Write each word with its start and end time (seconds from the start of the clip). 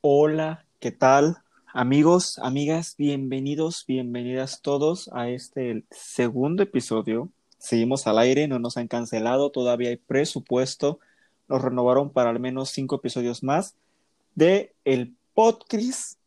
Hola, 0.00 0.66
¿qué 0.80 0.90
tal? 0.90 1.36
Amigos, 1.72 2.38
amigas, 2.40 2.96
bienvenidos, 2.96 3.84
bienvenidas 3.86 4.60
todos 4.60 5.08
a 5.12 5.28
este 5.28 5.84
segundo 5.90 6.62
episodio. 6.62 7.30
Seguimos 7.58 8.06
al 8.06 8.18
aire, 8.18 8.48
no 8.48 8.58
nos 8.58 8.76
han 8.76 8.88
cancelado, 8.88 9.50
todavía 9.50 9.90
hay 9.90 9.98
presupuesto. 9.98 10.98
Nos 11.48 11.62
renovaron 11.62 12.10
para 12.10 12.30
al 12.30 12.40
menos 12.40 12.70
cinco 12.70 12.96
episodios 12.96 13.42
más 13.42 13.76
de 14.34 14.74
el 14.84 15.14
podcast 15.34 16.18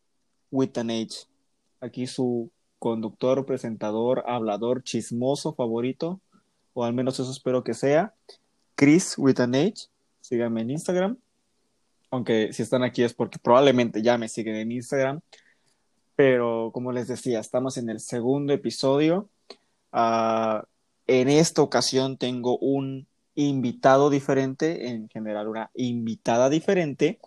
with 0.52 0.78
an 0.78 0.92
Age. 0.92 1.28
Aquí 1.82 2.08
su 2.08 2.52
conductor, 2.80 3.46
presentador, 3.46 4.24
hablador, 4.28 4.84
chismoso 4.84 5.54
favorito, 5.56 6.22
o 6.74 6.86
al 6.86 6.94
menos 6.94 7.20
eso 7.20 7.32
espero 7.32 7.64
que 7.64 7.74
sea, 7.74 8.14
Chris 8.76 9.18
with 9.18 9.40
an. 9.40 9.74
Síganme 10.22 10.62
en 10.62 10.72
Instagram 10.72 11.18
aunque 12.14 12.54
si 12.54 12.62
están 12.62 12.84
aquí 12.84 13.02
es 13.02 13.16
porque 13.16 13.40
probablemente 13.40 14.04
ya 14.04 14.20
me 14.20 14.30
siguen 14.30 14.56
en 14.58 14.72
Instagram. 14.72 15.22
Pero 16.16 16.70
como 16.72 16.92
les 16.92 17.08
decía, 17.08 17.40
estamos 17.40 17.76
en 17.78 17.90
el 17.90 18.00
segundo 18.00 18.54
episodio. 18.54 19.30
Ah, 19.92 20.64
en 21.08 21.28
esta 21.28 21.64
ocasión 21.64 22.18
tengo 22.18 22.60
un 22.60 23.08
invitado 23.34 24.12
diferente, 24.12 24.90
en 24.90 25.10
general 25.10 25.48
una 25.48 25.72
invitada 25.74 26.52
diferente. 26.52 27.20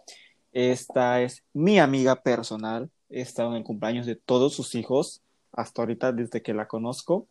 Esta 0.52 1.20
es 1.20 1.42
mi 1.52 1.80
amiga 1.80 2.22
personal. 2.22 2.88
He 3.10 3.22
estado 3.22 3.50
en 3.50 3.56
el 3.56 3.64
cumpleaños 3.64 4.06
de 4.06 4.14
todos 4.14 4.54
sus 4.54 4.76
hijos 4.76 5.20
hasta 5.50 5.82
ahorita 5.82 6.12
desde 6.12 6.42
que 6.42 6.54
la 6.54 6.68
conozco. 6.68 7.26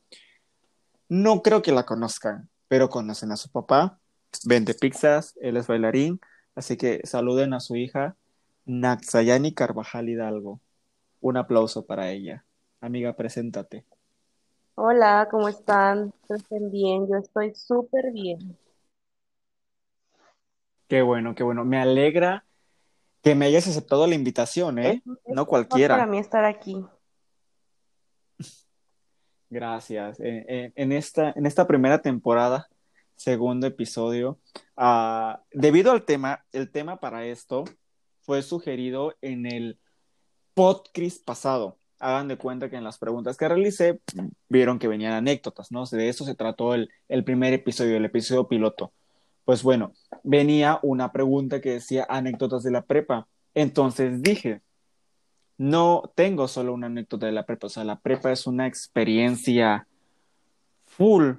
No 1.08 1.42
creo 1.42 1.62
que 1.62 1.72
la 1.72 1.86
conozcan, 1.86 2.50
pero 2.68 2.90
conocen 2.90 3.32
a 3.32 3.38
su 3.38 3.48
papá. 3.50 3.98
Vende 4.44 4.74
pizzas, 4.74 5.36
él 5.42 5.58
es 5.58 5.68
bailarín 5.68 6.20
Así 6.56 6.78
que 6.78 7.02
saluden 7.06 7.54
a 7.54 7.60
su 7.60 7.76
hija 7.76 8.16
Naxayani 8.66 9.54
Carvajal 9.54 10.10
Hidalgo. 10.10 10.62
Un 11.20 11.38
aplauso 11.38 11.86
para 11.86 12.12
ella. 12.12 12.46
Amiga, 12.80 13.14
preséntate. 13.16 13.86
Hola, 14.76 15.28
¿cómo 15.30 15.50
están? 15.50 16.14
¿Están 16.30 16.72
bien? 16.72 17.08
Yo 17.10 17.18
estoy 17.18 17.54
súper 17.56 18.12
bien. 18.12 18.58
Qué 20.88 21.02
bueno, 21.02 21.36
qué 21.36 21.44
bueno. 21.44 21.66
Me 21.66 21.80
alegra 21.80 22.46
que 23.22 23.36
me 23.36 23.46
hayas 23.46 23.68
aceptado 23.68 24.08
la 24.08 24.16
invitación, 24.16 24.80
¿eh? 24.80 25.02
no 25.26 25.46
cualquiera. 25.46 25.96
Para 25.96 26.08
mí 26.08 26.20
estar 26.20 26.46
aquí. 26.46 26.86
Gracias. 29.50 30.20
Eh, 30.20 30.46
eh, 30.48 30.72
en, 30.76 30.92
esta, 30.92 31.34
en 31.36 31.46
esta 31.46 31.68
primera 31.68 32.02
temporada 32.02 32.70
segundo 33.16 33.68
episodio. 33.68 34.40
Uh, 34.76 35.38
debido 35.52 35.92
al 35.92 36.04
tema, 36.04 36.46
el 36.52 36.72
tema 36.72 37.00
para 37.00 37.26
esto 37.26 37.66
fue 38.22 38.42
sugerido 38.42 39.16
en 39.22 39.46
el 39.46 39.80
podcast 40.54 41.24
pasado. 41.24 41.78
Hagan 42.00 42.28
de 42.28 42.38
cuenta 42.38 42.70
que 42.70 42.76
en 42.76 42.84
las 42.84 42.98
preguntas 42.98 43.38
que 43.38 43.48
realicé 43.48 44.00
vieron 44.50 44.80
que 44.80 44.88
venían 44.88 45.14
anécdotas, 45.14 45.72
¿no? 45.72 45.86
De 45.86 46.10
eso 46.10 46.26
se 46.26 46.36
trató 46.36 46.74
el, 46.74 46.90
el 47.08 47.24
primer 47.24 47.54
episodio, 47.54 47.98
el 47.98 48.06
episodio 48.06 48.48
piloto. 48.48 48.92
Pues 49.46 49.64
bueno, 49.64 49.94
venía 50.24 50.80
una 50.82 51.12
pregunta 51.12 51.62
que 51.62 51.74
decía 51.74 52.06
anécdotas 52.10 52.64
de 52.64 52.72
la 52.72 52.82
prepa. 52.82 53.28
Entonces 53.54 54.22
dije, 54.22 54.62
no 55.58 56.12
tengo 56.16 56.48
solo 56.48 56.74
una 56.74 56.88
anécdota 56.88 57.28
de 57.28 57.32
la 57.32 57.46
prepa, 57.46 57.68
o 57.68 57.70
sea, 57.70 57.84
la 57.84 58.00
prepa 58.00 58.32
es 58.32 58.46
una 58.46 58.68
experiencia 58.68 59.88
full 60.86 61.36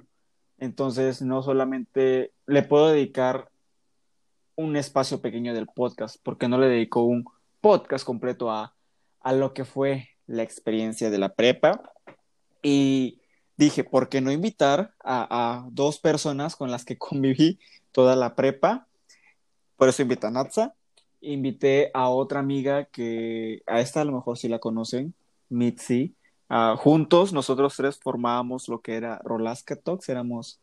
entonces, 0.57 1.21
no 1.21 1.43
solamente 1.43 2.31
le 2.45 2.63
puedo 2.63 2.89
dedicar 2.89 3.49
un 4.55 4.75
espacio 4.75 5.21
pequeño 5.21 5.53
del 5.53 5.67
podcast, 5.67 6.17
porque 6.23 6.47
no 6.47 6.57
le 6.57 6.67
dedico 6.67 7.03
un 7.03 7.25
podcast 7.61 8.05
completo 8.05 8.51
a, 8.51 8.73
a 9.21 9.33
lo 9.33 9.53
que 9.53 9.65
fue 9.65 10.09
la 10.25 10.43
experiencia 10.43 11.09
de 11.09 11.19
la 11.19 11.35
prepa. 11.35 11.93
Y 12.63 13.21
dije, 13.55 13.83
¿por 13.83 14.09
qué 14.09 14.19
no 14.19 14.31
invitar 14.31 14.93
a, 15.03 15.27
a 15.29 15.67
dos 15.71 15.99
personas 15.99 16.55
con 16.55 16.71
las 16.71 16.85
que 16.85 16.97
conviví 16.97 17.59
toda 17.91 18.15
la 18.15 18.35
prepa? 18.35 18.87
Por 19.75 19.89
eso 19.89 20.01
invité 20.01 20.27
a 20.27 20.31
Natsa. 20.31 20.73
Invité 21.21 21.91
a 21.93 22.09
otra 22.09 22.39
amiga 22.39 22.85
que 22.85 23.61
a 23.67 23.79
esta 23.79 24.01
a 24.01 24.05
lo 24.05 24.13
mejor 24.13 24.37
sí 24.37 24.47
la 24.47 24.59
conocen, 24.59 25.13
Mitzi. 25.49 26.15
Ah, 26.49 26.75
juntos, 26.77 27.33
nosotros 27.33 27.75
tres 27.75 27.99
formábamos 27.99 28.69
lo 28.69 28.81
que 28.81 28.95
era 28.95 29.19
Rolasca 29.23 29.75
Talks, 29.75 30.07
éramos 30.09 30.61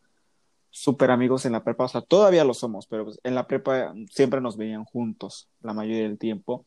súper 0.71 1.11
amigos 1.11 1.45
en 1.45 1.53
la 1.53 1.63
prepa, 1.63 1.85
o 1.85 1.87
sea, 1.87 2.01
todavía 2.01 2.43
lo 2.43 2.53
somos, 2.53 2.87
pero 2.87 3.05
pues, 3.05 3.19
en 3.23 3.35
la 3.35 3.47
prepa 3.47 3.93
siempre 4.09 4.41
nos 4.41 4.57
veían 4.57 4.83
juntos 4.83 5.49
la 5.61 5.73
mayoría 5.73 6.03
del 6.03 6.17
tiempo. 6.17 6.65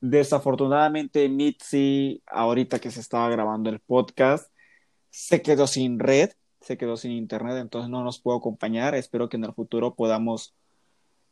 Desafortunadamente, 0.00 1.28
Mitzi, 1.28 2.22
ahorita 2.26 2.78
que 2.78 2.90
se 2.90 3.00
estaba 3.00 3.28
grabando 3.28 3.68
el 3.68 3.80
podcast, 3.80 4.50
se 5.10 5.42
quedó 5.42 5.66
sin 5.66 5.98
red, 5.98 6.30
se 6.60 6.78
quedó 6.78 6.96
sin 6.96 7.10
internet, 7.12 7.58
entonces 7.58 7.90
no 7.90 8.02
nos 8.02 8.18
pudo 8.20 8.36
acompañar. 8.36 8.94
Espero 8.94 9.28
que 9.28 9.36
en 9.36 9.44
el 9.44 9.52
futuro 9.52 9.94
podamos 9.94 10.54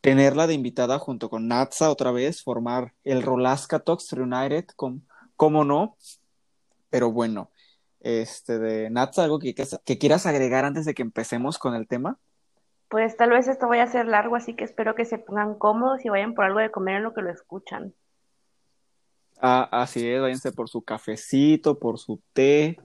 tenerla 0.01 0.47
de 0.47 0.55
invitada 0.55 0.99
junto 0.99 1.31
con 1.31 1.49
Natsa 1.49 1.91
otra 1.91 2.11
vez, 2.11 2.43
formar 2.43 2.95
el 3.05 3.23
Rolasca 3.23 3.79
Talks 3.79 4.13
Reunited, 4.13 4.67
con, 4.77 5.07
¿cómo 5.37 5.65
no? 5.65 5.97
Pero 6.91 7.13
bueno, 7.13 7.51
este 8.01 8.59
de 8.59 8.91
Nats, 8.91 9.19
algo 9.19 9.39
que, 9.39 9.55
que, 9.55 9.99
quieras 9.99 10.27
agregar 10.27 10.65
antes 10.65 10.85
de 10.85 10.95
que 10.95 11.03
empecemos 11.03 11.59
con 11.59 11.75
el 11.75 11.87
tema. 11.87 12.19
Pues 12.89 13.17
tal 13.17 13.31
vez 13.31 13.49
esto 13.49 13.69
vaya 13.69 13.83
a 13.83 13.89
ser 13.89 14.07
largo, 14.07 14.37
así 14.37 14.55
que 14.55 14.65
espero 14.65 14.95
que 14.95 15.05
se 15.05 15.19
pongan 15.19 15.55
cómodos 15.55 16.05
y 16.05 16.09
vayan 16.09 16.35
por 16.35 16.45
algo 16.45 16.61
de 16.61 16.71
comer 16.71 16.97
en 16.97 17.03
lo 17.03 17.15
que 17.15 17.23
lo 17.23 17.31
escuchan. 17.31 17.93
Ah, 19.41 19.69
así 19.71 20.09
es, 20.09 20.21
váyanse 20.21 20.53
por 20.53 20.69
su 20.69 20.83
cafecito, 20.83 21.79
por 21.79 21.99
su 21.99 22.21
té, 22.33 22.79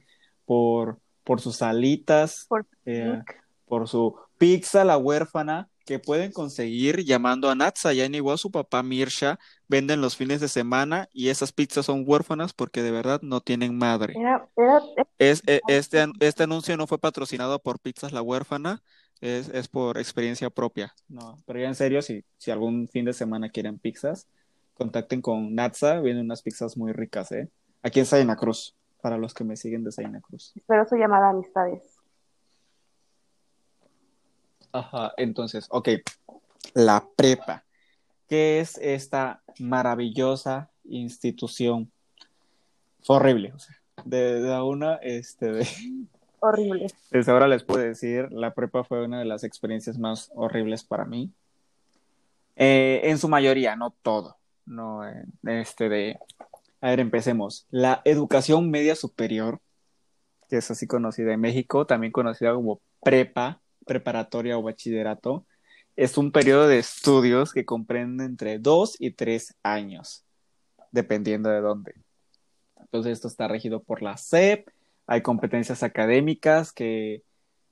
por, 0.46 1.00
por 1.24 1.42
sus 1.42 1.62
alitas, 1.62 2.46
por, 2.48 2.66
eh, 2.86 3.22
por 3.66 3.88
su 3.88 4.16
pizza, 4.38 4.84
la 4.84 4.98
huérfana, 4.98 5.70
que 5.86 6.00
pueden 6.00 6.32
conseguir 6.32 7.04
llamando 7.04 7.50
a 7.50 7.56
Natsa, 7.56 7.94
ya 7.94 8.06
igual 8.06 8.38
su 8.38 8.52
papá 8.52 8.84
Mirsha 8.84 9.40
venden 9.68 10.02
los 10.02 10.16
fines 10.16 10.40
de 10.40 10.48
semana 10.48 11.10
y 11.12 11.30
esas 11.30 11.52
pizzas 11.52 11.86
son 11.86 12.04
huérfanas 12.06 12.54
porque 12.54 12.82
de 12.82 12.92
verdad 12.92 13.22
no 13.22 13.42
tienen 13.42 13.78
madre. 13.78 14.14
es, 15.18 15.44
e, 15.48 15.62
este, 15.68 16.06
este 16.20 16.44
anuncio 16.44 16.78
no 16.78 16.88
fue 16.88 17.00
patrocinado 17.00 17.60
por 17.60 17.80
Pizzas 17.80 18.12
La 18.14 18.22
Huérfana, 18.22 18.82
es, 19.22 19.50
es 19.50 19.68
por 19.68 19.98
experiencia 19.98 20.50
propia. 20.50 20.94
No, 21.08 21.38
pero 21.46 21.60
ya 21.60 21.68
en 21.68 21.76
serio, 21.76 22.02
si, 22.02 22.24
si 22.38 22.52
algún 22.52 22.88
fin 22.90 23.06
de 23.06 23.14
semana 23.14 23.50
quieren 23.50 23.80
pizzas, 23.80 24.28
contacten 24.74 25.22
con 25.22 25.56
Natsa, 25.56 26.00
vienen 26.02 26.26
unas 26.26 26.42
pizzas 26.42 26.78
muy 26.78 26.92
ricas, 26.92 27.32
¿eh? 27.32 27.50
Aquí 27.82 28.00
en 28.00 28.06
Sayana 28.06 28.36
Cruz, 28.36 28.76
para 29.02 29.18
los 29.18 29.34
que 29.34 29.44
me 29.44 29.56
siguen 29.56 29.84
de 29.84 29.92
Sayana 29.92 30.22
Cruz. 30.22 30.54
Espero 30.56 30.88
su 30.88 30.96
llamada, 30.96 31.30
amistades. 31.30 31.82
Ajá, 34.74 35.14
entonces, 35.18 35.68
ok, 35.70 35.90
la 36.74 37.08
prepa. 37.16 37.64
¿Qué 38.28 38.60
es 38.60 38.80
esta 38.80 39.44
maravillosa 39.60 40.72
institución? 40.84 41.92
Fue 43.04 43.18
horrible, 43.18 43.54
o 43.54 43.60
sea, 43.60 43.76
de, 44.04 44.60
una, 44.64 44.96
este, 44.96 45.52
de... 45.52 45.68
Horrible. 46.40 46.88
Desde 47.12 47.32
ahora 47.32 47.48
les 47.48 47.64
puedo 47.64 47.82
decir, 47.82 48.32
la 48.32 48.56
prepa 48.56 48.84
fue 48.84 49.06
una 49.06 49.20
de 49.20 49.26
las 49.26 49.44
experiencias 49.44 50.00
más 50.00 50.32
horribles 50.34 50.84
para 50.84 51.06
mí. 51.06 51.32
Eh, 52.56 53.02
en 53.04 53.20
su 53.20 53.30
mayoría, 53.30 53.76
no 53.76 53.92
todo, 54.02 54.38
no, 54.66 55.02
este 55.44 55.88
de... 55.88 56.20
A 56.82 56.90
ver, 56.90 57.00
empecemos. 57.00 57.68
La 57.70 58.02
educación 58.06 58.72
media 58.72 58.96
superior, 58.96 59.62
que 60.50 60.58
es 60.58 60.72
así 60.72 60.88
conocida 60.88 61.32
en 61.32 61.40
México, 61.40 61.86
también 61.86 62.12
conocida 62.12 62.54
como 62.54 62.82
prepa, 63.02 63.62
preparatoria 63.86 64.58
o 64.58 64.64
bachillerato, 64.64 65.46
es 65.96 66.18
un 66.18 66.32
periodo 66.32 66.68
de 66.68 66.80
estudios 66.80 67.54
que 67.54 67.66
comprende 67.66 68.26
entre 68.26 68.60
dos 68.60 68.96
y 69.00 69.12
tres 69.12 69.56
años, 69.64 70.26
dependiendo 70.92 71.50
de 71.50 71.62
dónde. 71.62 71.96
Entonces, 72.80 73.14
esto 73.14 73.28
está 73.28 73.48
regido 73.48 73.82
por 73.84 74.02
la 74.02 74.18
SEP, 74.18 74.70
hay 75.08 75.22
competencias 75.22 75.84
académicas 75.84 76.72
que 76.72 77.24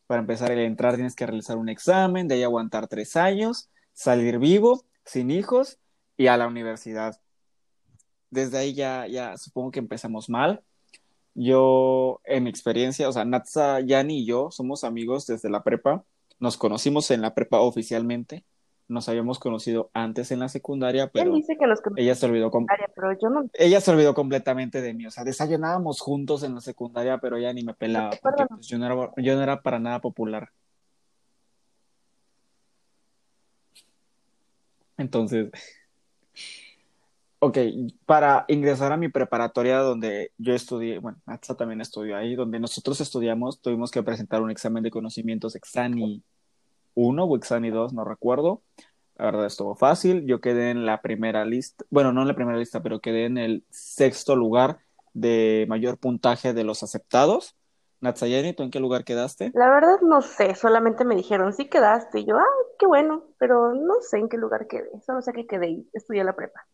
para 0.08 0.22
empezar 0.22 0.52
a 0.52 0.62
entrar 0.62 0.96
tienes 0.96 1.16
que 1.16 1.26
realizar 1.26 1.58
un 1.58 1.70
examen, 1.70 2.28
de 2.28 2.36
ahí 2.36 2.44
aguantar 2.44 2.88
tres 2.88 3.16
años, 3.16 3.70
salir 3.94 4.40
vivo, 4.40 4.84
sin 5.06 5.32
hijos 5.32 5.80
y 6.18 6.28
a 6.28 6.38
la 6.38 6.48
universidad. 6.48 7.20
Desde 8.30 8.58
ahí 8.58 8.74
ya, 8.74 9.08
ya 9.08 9.38
supongo 9.38 9.72
que 9.72 9.80
empezamos 9.80 10.30
mal. 10.30 10.64
Yo, 11.34 12.20
en 12.26 12.44
mi 12.44 12.50
experiencia, 12.50 13.08
o 13.08 13.12
sea, 13.12 13.26
Natsa, 13.26 13.80
Yani 13.80 14.20
y 14.20 14.26
yo 14.26 14.52
somos 14.52 14.84
amigos 14.84 15.28
desde 15.28 15.50
la 15.50 15.64
prepa. 15.64 16.04
Nos 16.40 16.58
conocimos 16.58 17.10
en 17.12 17.22
la 17.22 17.34
prepa 17.34 17.60
oficialmente. 17.62 18.44
Nos 18.88 19.08
habíamos 19.08 19.40
conocido 19.40 19.90
antes 19.94 20.32
en 20.32 20.40
la 20.40 20.50
secundaria, 20.50 21.08
pero 21.08 21.34
dice 21.34 21.58
que 21.58 21.66
ella 21.96 22.14
se 22.14 22.26
olvidó 22.26 22.52
pero 22.94 23.18
yo 23.18 23.30
no... 23.30 23.50
Ella 23.54 23.80
se 23.80 23.92
olvidó 23.92 24.14
completamente 24.14 24.82
de 24.82 24.94
mí. 24.94 25.06
O 25.06 25.12
sea, 25.12 25.24
desayunábamos 25.24 26.02
juntos 26.02 26.44
en 26.44 26.56
la 26.56 26.62
secundaria, 26.62 27.18
pero 27.20 27.38
ella 27.38 27.54
ni 27.54 27.64
me 27.64 27.74
pelaba 27.74 28.12
porque 28.22 28.46
pues, 28.48 28.68
yo, 28.68 28.78
no 28.78 28.86
era, 28.86 29.14
yo 29.16 29.36
no 29.36 29.44
era 29.44 29.62
para 29.62 29.80
nada 29.80 30.02
popular. 30.02 30.50
Entonces, 34.98 35.52
ok, 37.44 37.58
para 38.06 38.46
ingresar 38.50 38.92
a 38.92 38.98
mi 38.98 39.10
preparatoria 39.10 39.80
donde 39.80 40.32
yo 40.38 40.54
estudié, 40.54 41.00
bueno, 41.00 41.18
Atza 41.26 41.56
también 41.56 41.82
estudió 41.82 42.16
ahí, 42.16 42.36
donde 42.36 42.60
nosotros 42.60 43.02
estudiamos, 43.02 43.60
tuvimos 43.62 43.90
que 43.90 44.04
presentar 44.04 44.44
un 44.44 44.52
examen 44.52 44.84
de 44.84 44.92
conocimientos 44.92 45.56
Exani 45.56 46.24
1 46.94 47.24
o 47.24 47.36
Exani 47.36 47.72
2, 47.72 47.94
no 47.94 48.06
recuerdo. 48.06 48.62
La 49.16 49.26
verdad 49.26 49.48
estuvo 49.48 49.76
fácil. 49.76 50.26
Yo 50.28 50.40
quedé 50.40 50.70
en 50.70 50.86
la 50.86 51.02
primera 51.02 51.44
lista, 51.44 51.84
bueno, 51.90 52.14
no 52.14 52.22
en 52.22 52.28
la 52.28 52.36
primera 52.36 52.60
lista, 52.60 52.84
pero 52.84 53.02
quedé 53.02 53.26
en 53.26 53.40
el 53.40 53.64
sexto 53.72 54.36
lugar 54.36 54.78
de 55.14 55.66
mayor 55.68 55.98
puntaje 55.98 56.54
de 56.54 56.64
los 56.64 56.84
aceptados. 56.84 57.56
Natsayani, 58.02 58.54
¿tú 58.54 58.62
en 58.62 58.72
qué 58.72 58.80
lugar 58.80 59.04
quedaste? 59.04 59.52
La 59.56 59.70
verdad 59.70 60.00
no 60.02 60.22
sé, 60.22 60.54
solamente 60.54 61.06
me 61.06 61.16
dijeron, 61.16 61.54
sí 61.54 61.70
quedaste. 61.70 62.20
Y 62.20 62.26
yo, 62.26 62.38
ah, 62.38 62.46
qué 62.78 62.86
bueno, 62.86 63.24
pero 63.40 63.74
no 63.74 63.96
sé 64.02 64.20
en 64.20 64.30
qué 64.30 64.38
lugar 64.38 64.68
quedé. 64.68 64.90
Solo 65.06 65.24
sé 65.24 65.34
que 65.34 65.48
quedé 65.48 65.70
y 65.70 65.90
estudié 65.94 66.24
la 66.24 66.36
prepa. 66.36 66.68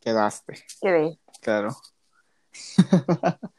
Quedaste. 0.00 0.54
Quedé. 0.80 1.18
Claro. 1.40 1.76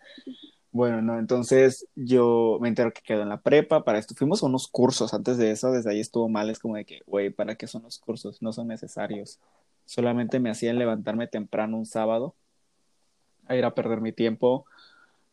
bueno, 0.71 1.01
no, 1.01 1.19
entonces 1.19 1.87
yo 1.95 2.57
me 2.61 2.69
entero 2.69 2.91
que 2.93 3.01
quedo 3.01 3.21
en 3.21 3.29
la 3.29 3.41
prepa. 3.41 3.83
Para 3.83 3.99
esto 3.99 4.15
fuimos 4.15 4.43
a 4.43 4.45
unos 4.45 4.67
cursos 4.67 5.13
antes 5.13 5.37
de 5.37 5.51
eso, 5.51 5.71
desde 5.71 5.91
ahí 5.91 5.99
estuvo 5.99 6.29
mal. 6.29 6.49
Es 6.49 6.59
como 6.59 6.75
de 6.75 6.85
que, 6.85 7.01
güey, 7.05 7.29
¿para 7.29 7.55
qué 7.55 7.67
son 7.67 7.83
los 7.83 7.99
cursos? 7.99 8.41
No 8.41 8.53
son 8.53 8.67
necesarios. 8.67 9.39
Solamente 9.85 10.39
me 10.39 10.49
hacían 10.49 10.77
levantarme 10.77 11.27
temprano 11.27 11.77
un 11.77 11.85
sábado 11.85 12.35
a 13.47 13.55
ir 13.55 13.65
a 13.65 13.73
perder 13.73 14.01
mi 14.01 14.11
tiempo. 14.11 14.65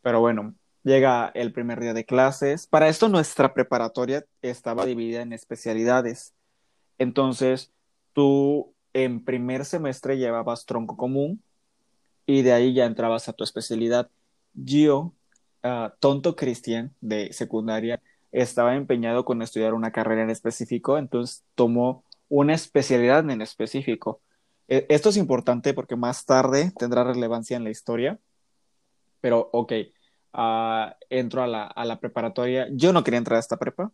Pero 0.03 0.21
bueno, 0.21 0.55
llega 0.83 1.31
el 1.35 1.53
primer 1.53 1.81
día 1.81 1.95
de 1.95 2.05
clases. 2.05 2.67
Para 2.67 2.89
esto 2.89 3.09
nuestra 3.09 3.53
preparatoria 3.53 4.25
estaba 4.41 4.87
dividida 4.87 5.21
en 5.21 5.33
especialidades. 5.33 6.33
Entonces, 6.99 7.73
tú 8.13 8.73
en 8.97 9.23
primer 9.23 9.67
semestre 9.67 10.17
llevabas 10.17 10.65
tronco 10.65 10.97
común 10.97 11.43
y 12.25 12.41
de 12.41 12.55
ahí 12.55 12.73
ya 12.73 12.87
entrabas 12.87 13.29
a 13.29 13.35
tu 13.35 13.45
especialidad. 13.45 14.11
Yo, 14.55 15.13
uh, 15.63 15.91
tonto 16.01 16.35
Cristian 16.35 16.95
de 17.03 17.31
secundaria, 17.35 18.01
estaba 18.33 18.75
empeñado 18.75 19.27
con 19.27 19.43
estudiar 19.43 19.75
una 19.75 19.93
carrera 19.93 20.23
en 20.23 20.31
específico, 20.31 20.97
entonces 20.97 21.45
tomó 21.55 22.05
una 22.31 22.55
especialidad 22.55 23.29
en 23.29 23.43
específico. 23.43 24.23
E 24.67 24.87
esto 24.89 25.11
es 25.11 25.19
importante 25.19 25.75
porque 25.75 25.95
más 25.95 26.25
tarde 26.25 26.73
tendrá 26.79 27.05
relevancia 27.05 27.59
en 27.59 27.65
la 27.65 27.71
historia, 27.71 28.19
pero 29.21 29.51
ok, 29.53 29.73
uh, 30.33 30.91
entro 31.11 31.43
a 31.43 31.85
la 31.85 32.01
preparatoria. 32.01 32.67
Yo 32.73 32.95
no 32.95 33.05
quería 33.05 33.19
entrar 33.19 33.37
a 33.37 33.41
esta 33.41 33.59
prepa, 33.59 33.93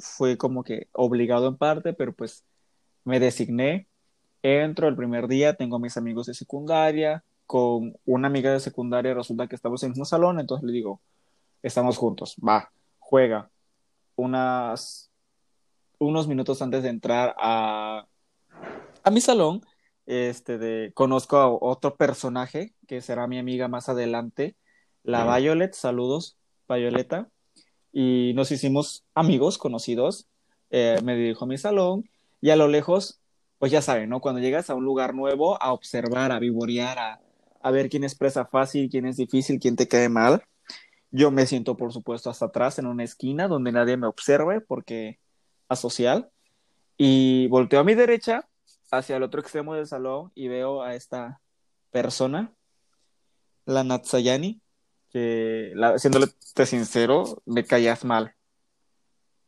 fue 0.00 0.36
como 0.36 0.64
que 0.64 0.88
obligado 0.90 1.46
en 1.46 1.56
parte, 1.56 1.92
pero 1.92 2.12
pues 2.12 2.44
me 3.04 3.20
designé. 3.20 3.86
Entro 4.46 4.88
el 4.88 4.94
primer 4.94 5.26
día, 5.26 5.54
tengo 5.54 5.76
a 5.76 5.78
mis 5.78 5.96
amigos 5.96 6.26
de 6.26 6.34
secundaria, 6.34 7.24
con 7.46 7.96
una 8.04 8.28
amiga 8.28 8.52
de 8.52 8.60
secundaria 8.60 9.14
resulta 9.14 9.46
que 9.46 9.54
estamos 9.54 9.82
en 9.82 9.86
el 9.86 9.90
mismo 9.92 10.04
salón, 10.04 10.38
entonces 10.38 10.66
le 10.66 10.72
digo, 10.74 11.00
estamos 11.62 11.96
juntos, 11.96 12.36
va, 12.46 12.70
juega. 12.98 13.48
Unas, 14.16 15.10
unos 15.98 16.28
minutos 16.28 16.60
antes 16.60 16.82
de 16.82 16.90
entrar 16.90 17.34
a, 17.38 18.04
a 19.02 19.10
mi 19.10 19.22
salón, 19.22 19.62
este 20.04 20.58
de, 20.58 20.92
conozco 20.92 21.38
a 21.38 21.48
otro 21.48 21.96
personaje 21.96 22.74
que 22.86 23.00
será 23.00 23.26
mi 23.26 23.38
amiga 23.38 23.66
más 23.68 23.88
adelante, 23.88 24.56
la 25.04 25.38
Violet, 25.38 25.72
saludos, 25.72 26.36
Violeta, 26.68 27.30
y 27.94 28.32
nos 28.34 28.52
hicimos 28.52 29.06
amigos, 29.14 29.56
conocidos, 29.56 30.26
eh, 30.68 31.00
me 31.02 31.16
dirijo 31.16 31.46
a 31.46 31.48
mi 31.48 31.56
salón 31.56 32.10
y 32.42 32.50
a 32.50 32.56
lo 32.56 32.68
lejos, 32.68 33.22
pues 33.64 33.72
ya 33.72 33.80
saben, 33.80 34.10
¿no? 34.10 34.20
Cuando 34.20 34.42
llegas 34.42 34.68
a 34.68 34.74
un 34.74 34.84
lugar 34.84 35.14
nuevo, 35.14 35.56
a 35.62 35.72
observar, 35.72 36.32
a 36.32 36.38
vivorear, 36.38 37.18
a, 37.62 37.70
ver 37.70 37.88
quién 37.88 38.04
expresa 38.04 38.44
fácil, 38.44 38.90
quién 38.90 39.06
es 39.06 39.16
difícil, 39.16 39.58
quién 39.58 39.74
te 39.74 39.88
cae 39.88 40.10
mal. 40.10 40.42
Yo 41.10 41.30
me 41.30 41.46
siento, 41.46 41.74
por 41.74 41.90
supuesto, 41.90 42.28
hasta 42.28 42.44
atrás 42.44 42.78
en 42.78 42.84
una 42.84 43.04
esquina 43.04 43.48
donde 43.48 43.72
nadie 43.72 43.96
me 43.96 44.06
observe 44.06 44.60
porque 44.60 45.18
asocial. 45.66 46.28
Y 46.98 47.48
volteo 47.48 47.80
a 47.80 47.84
mi 47.84 47.94
derecha 47.94 48.46
hacia 48.90 49.16
el 49.16 49.22
otro 49.22 49.40
extremo 49.40 49.72
del 49.72 49.86
salón 49.86 50.30
y 50.34 50.48
veo 50.48 50.82
a 50.82 50.94
esta 50.94 51.40
persona, 51.90 52.52
la 53.64 53.82
Natsayani, 53.82 54.60
que, 55.08 55.72
la, 55.74 55.96
siéndole 55.96 56.26
sincero, 56.66 57.40
me 57.46 57.64
caías 57.64 58.04
mal. 58.04 58.34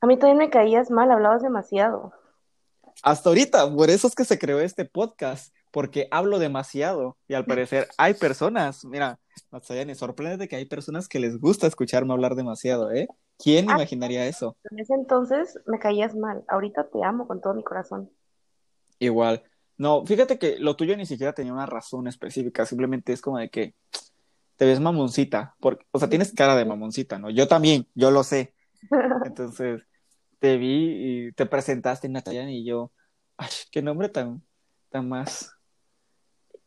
A 0.01 0.07
mí 0.07 0.17
también 0.17 0.39
me 0.39 0.49
caías 0.49 0.91
mal, 0.91 1.11
hablabas 1.11 1.43
demasiado. 1.43 2.15
Hasta 3.03 3.29
ahorita, 3.29 3.73
por 3.73 3.91
eso 3.91 4.07
es 4.07 4.15
que 4.15 4.25
se 4.25 4.39
creó 4.39 4.61
este 4.61 4.85
podcast, 4.85 5.55
porque 5.71 6.09
hablo 6.11 6.39
demasiado 6.39 7.17
y 7.29 7.35
al 7.35 7.45
parecer 7.45 7.89
hay 7.99 8.15
personas, 8.15 8.85
mira, 8.85 9.19
Natsayani, 9.51 9.95
sorprende 9.95 10.49
que 10.49 10.57
hay 10.57 10.65
personas 10.65 11.09
que 11.09 11.21
les 11.21 11.39
gusta 11.39 11.67
escucharme 11.67 12.13
hablar 12.13 12.35
demasiado, 12.35 12.91
¿eh? 12.93 13.09
¿Quién 13.39 13.71
ah, 13.71 13.75
imaginaría 13.75 14.27
eso? 14.27 14.57
En 14.71 14.79
ese 14.79 14.95
entonces 14.95 15.59
me 15.67 15.79
caías 15.79 16.15
mal, 16.15 16.45
ahorita 16.49 16.89
te 16.89 17.05
amo 17.05 17.27
con 17.27 17.41
todo 17.41 17.55
mi 17.55 17.63
corazón. 17.63 18.11
Igual. 18.99 19.43
No, 19.77 20.07
fíjate 20.07 20.39
que 20.39 20.59
lo 20.59 20.75
tuyo 20.75 20.97
ni 20.97 21.05
siquiera 21.05 21.35
tenía 21.35 21.53
una 21.53 21.67
razón 21.67 22.07
específica, 22.07 22.65
simplemente 22.65 23.13
es 23.13 23.21
como 23.21 23.39
de 23.39 23.51
que 23.51 23.75
te 24.57 24.65
ves 24.65 24.81
mamoncita, 24.81 25.55
porque, 25.61 25.85
o 25.91 25.99
sea, 25.99 26.09
tienes 26.09 26.33
cara 26.33 26.57
de 26.57 26.65
mamoncita, 26.65 27.19
¿no? 27.19 27.29
Yo 27.29 27.47
también, 27.47 27.87
yo 27.95 28.11
lo 28.11 28.25
sé. 28.25 28.55
Entonces, 29.27 29.83
te 30.39 30.57
vi 30.57 31.29
y 31.29 31.33
te 31.33 31.47
presentaste, 31.47 32.09
Natalia, 32.09 32.49
y 32.51 32.65
yo, 32.65 32.93
ay, 33.37 33.49
qué 33.71 33.83
nombre 33.83 34.09
tan, 34.09 34.43
tan 34.91 35.09
más 35.09 35.57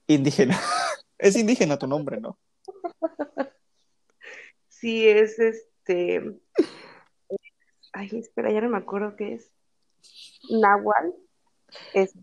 indígena. 0.08 0.58
es 1.18 1.36
indígena 1.36 1.78
tu 1.78 1.88
nombre, 1.88 2.20
¿no? 2.20 2.38
Sí, 4.68 5.08
es 5.08 5.38
este. 5.40 6.40
Ay, 7.92 8.10
espera, 8.14 8.52
ya 8.52 8.62
no 8.62 8.70
me 8.70 8.78
acuerdo 8.78 9.16
qué 9.16 9.34
es. 9.34 9.52
Nahual. 10.50 11.14
Es... 11.94 12.14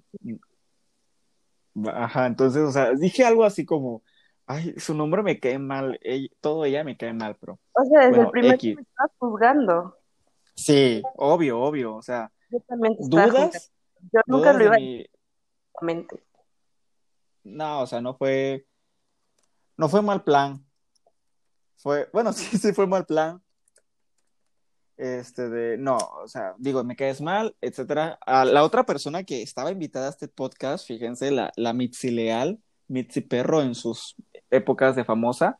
Ajá, 1.84 2.26
entonces, 2.26 2.62
o 2.62 2.72
sea, 2.72 2.92
dije 2.94 3.24
algo 3.24 3.44
así 3.44 3.66
como, 3.66 4.02
ay, 4.46 4.74
su 4.78 4.94
nombre 4.94 5.22
me 5.22 5.38
cae 5.38 5.58
mal, 5.58 6.00
todo 6.40 6.64
ella 6.64 6.82
me 6.82 6.96
cae 6.96 7.12
mal, 7.12 7.36
pero. 7.38 7.60
O 7.72 7.84
sea, 7.84 8.08
desde 8.08 8.22
el 8.22 8.30
primer 8.30 8.58
que 8.58 8.74
me 8.74 8.82
estabas 8.82 9.12
juzgando. 9.18 9.96
Sí, 10.56 11.02
obvio, 11.16 11.60
obvio, 11.60 11.96
o 11.96 12.02
sea. 12.02 12.32
¿Dudas? 12.98 13.72
Yo 14.12 14.20
nunca 14.26 14.52
lo 14.52 14.64
iba 14.64 14.76
a. 14.76 14.78
No, 17.44 17.80
o 17.82 17.86
sea, 17.86 18.00
no 18.00 18.16
fue. 18.16 18.66
No 19.76 19.88
fue 19.88 20.02
mal 20.02 20.24
plan. 20.24 20.64
Fue, 21.76 22.08
bueno, 22.12 22.32
sí, 22.32 22.58
sí 22.58 22.72
fue 22.72 22.86
mal 22.86 23.04
plan, 23.04 23.42
este 24.96 25.48
de, 25.50 25.78
no, 25.78 25.96
o 25.96 26.26
sea, 26.26 26.54
digo, 26.58 26.82
me 26.82 26.96
caes 26.96 27.20
mal, 27.20 27.54
etcétera. 27.60 28.18
A 28.26 28.44
la 28.44 28.64
otra 28.64 28.86
persona 28.86 29.24
que 29.24 29.42
estaba 29.42 29.70
invitada 29.70 30.06
a 30.06 30.10
este 30.10 30.28
podcast, 30.28 30.86
fíjense, 30.86 31.30
la, 31.30 31.52
la 31.56 31.72
Mitzi 31.74 32.10
Leal, 32.10 32.58
Mitzi 32.88 33.20
Perro 33.20 33.62
en 33.62 33.74
sus 33.74 34.16
épocas 34.50 34.96
de 34.96 35.04
famosa, 35.04 35.58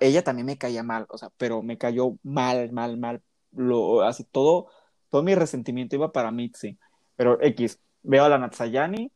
ella 0.00 0.24
también 0.24 0.46
me 0.46 0.56
caía 0.56 0.82
mal, 0.82 1.06
o 1.10 1.18
sea, 1.18 1.30
pero 1.36 1.62
me 1.62 1.76
cayó 1.76 2.16
mal, 2.22 2.72
mal, 2.72 2.96
mal, 2.96 3.22
lo, 3.58 4.02
así 4.02 4.24
todo, 4.24 4.68
todo 5.10 5.22
mi 5.22 5.34
resentimiento 5.34 5.96
iba 5.96 6.12
para 6.12 6.30
Mitzi, 6.30 6.78
pero 7.16 7.40
X, 7.42 7.80
veo 8.02 8.24
a 8.24 8.28
la 8.28 8.38
Natsayani, 8.38 9.10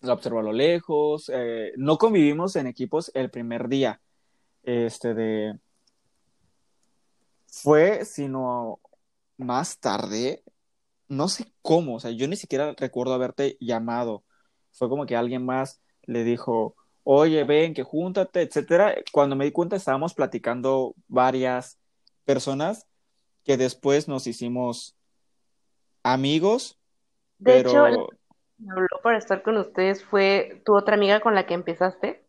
la 0.00 0.12
observo 0.12 0.40
a 0.40 0.42
lo 0.42 0.52
lejos, 0.52 1.30
eh, 1.34 1.72
no 1.76 1.98
convivimos 1.98 2.56
en 2.56 2.66
equipos 2.66 3.10
el 3.14 3.30
primer 3.30 3.68
día, 3.68 4.00
este 4.62 5.14
de 5.14 5.58
fue 7.46 8.04
sino 8.04 8.80
más 9.38 9.80
tarde, 9.80 10.44
no 11.08 11.28
sé 11.28 11.52
cómo, 11.62 11.96
o 11.96 12.00
sea, 12.00 12.10
yo 12.10 12.28
ni 12.28 12.36
siquiera 12.36 12.74
recuerdo 12.76 13.14
haberte 13.14 13.56
llamado. 13.60 14.24
Fue 14.72 14.88
como 14.88 15.06
que 15.06 15.16
alguien 15.16 15.44
más 15.44 15.80
le 16.02 16.24
dijo, 16.24 16.76
oye, 17.04 17.44
ven, 17.44 17.74
que 17.74 17.82
júntate, 17.82 18.42
etcétera. 18.42 18.94
Cuando 19.12 19.36
me 19.36 19.44
di 19.46 19.52
cuenta 19.52 19.76
estábamos 19.76 20.14
platicando 20.14 20.94
varias 21.08 21.78
personas 22.24 22.86
que 23.46 23.56
después 23.56 24.08
nos 24.08 24.26
hicimos 24.26 24.94
amigos. 26.02 26.78
De 27.38 27.60
hecho, 27.60 27.84
me 28.58 28.72
habló 28.72 28.88
para 29.02 29.16
estar 29.16 29.42
con 29.42 29.56
ustedes 29.56 30.04
fue 30.04 30.62
tu 30.66 30.76
otra 30.76 30.96
amiga 30.96 31.20
con 31.20 31.34
la 31.34 31.46
que 31.46 31.54
empezaste. 31.54 32.26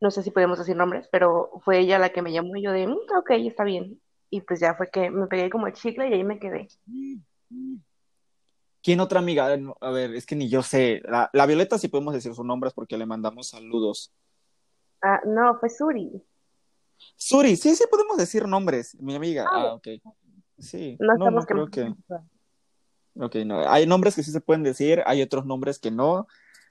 No 0.00 0.10
sé 0.10 0.22
si 0.22 0.30
podemos 0.30 0.58
decir 0.58 0.76
nombres, 0.76 1.08
pero 1.12 1.50
fue 1.64 1.80
ella 1.80 1.98
la 1.98 2.10
que 2.10 2.22
me 2.22 2.32
llamó 2.32 2.56
y 2.56 2.62
yo 2.62 2.72
de, 2.72 2.86
mm, 2.86 3.18
ok, 3.18 3.30
está 3.32 3.64
bien 3.64 4.00
y 4.30 4.40
pues 4.40 4.60
ya 4.60 4.74
fue 4.74 4.90
que 4.90 5.10
me 5.10 5.26
pegué 5.26 5.50
como 5.50 5.66
el 5.66 5.72
chicle 5.72 6.08
y 6.08 6.12
ahí 6.12 6.24
me 6.24 6.38
quedé. 6.38 6.68
¿Quién 8.82 9.00
otra 9.00 9.20
amiga? 9.20 9.48
A 9.80 9.90
ver, 9.90 10.14
es 10.14 10.26
que 10.26 10.36
ni 10.36 10.48
yo 10.48 10.62
sé. 10.62 11.02
La, 11.04 11.30
la 11.32 11.46
Violeta 11.46 11.78
sí 11.78 11.88
podemos 11.88 12.14
decir 12.14 12.34
sus 12.34 12.44
nombres 12.44 12.72
porque 12.72 12.96
le 12.96 13.06
mandamos 13.06 13.48
saludos. 13.48 14.12
Ah, 15.02 15.20
no, 15.24 15.58
fue 15.58 15.68
Suri. 15.70 16.22
Suri, 17.16 17.56
sí, 17.56 17.74
sí 17.74 17.84
podemos 17.90 18.16
decir 18.16 18.46
nombres, 18.46 18.94
mi 19.00 19.14
amiga. 19.14 19.44
Ah, 19.50 19.62
ah 19.62 19.74
ok. 19.74 19.88
Sí, 20.58 20.96
no, 20.98 21.30
no, 21.30 21.42
creo 21.44 21.68
que. 21.68 21.94
Ok, 23.18 23.36
no. 23.46 23.68
Hay 23.68 23.86
nombres 23.86 24.14
que 24.14 24.22
sí 24.22 24.30
se 24.30 24.40
pueden 24.40 24.62
decir, 24.62 25.02
hay 25.06 25.22
otros 25.22 25.46
nombres 25.46 25.78
que 25.78 25.90
no. 25.90 26.26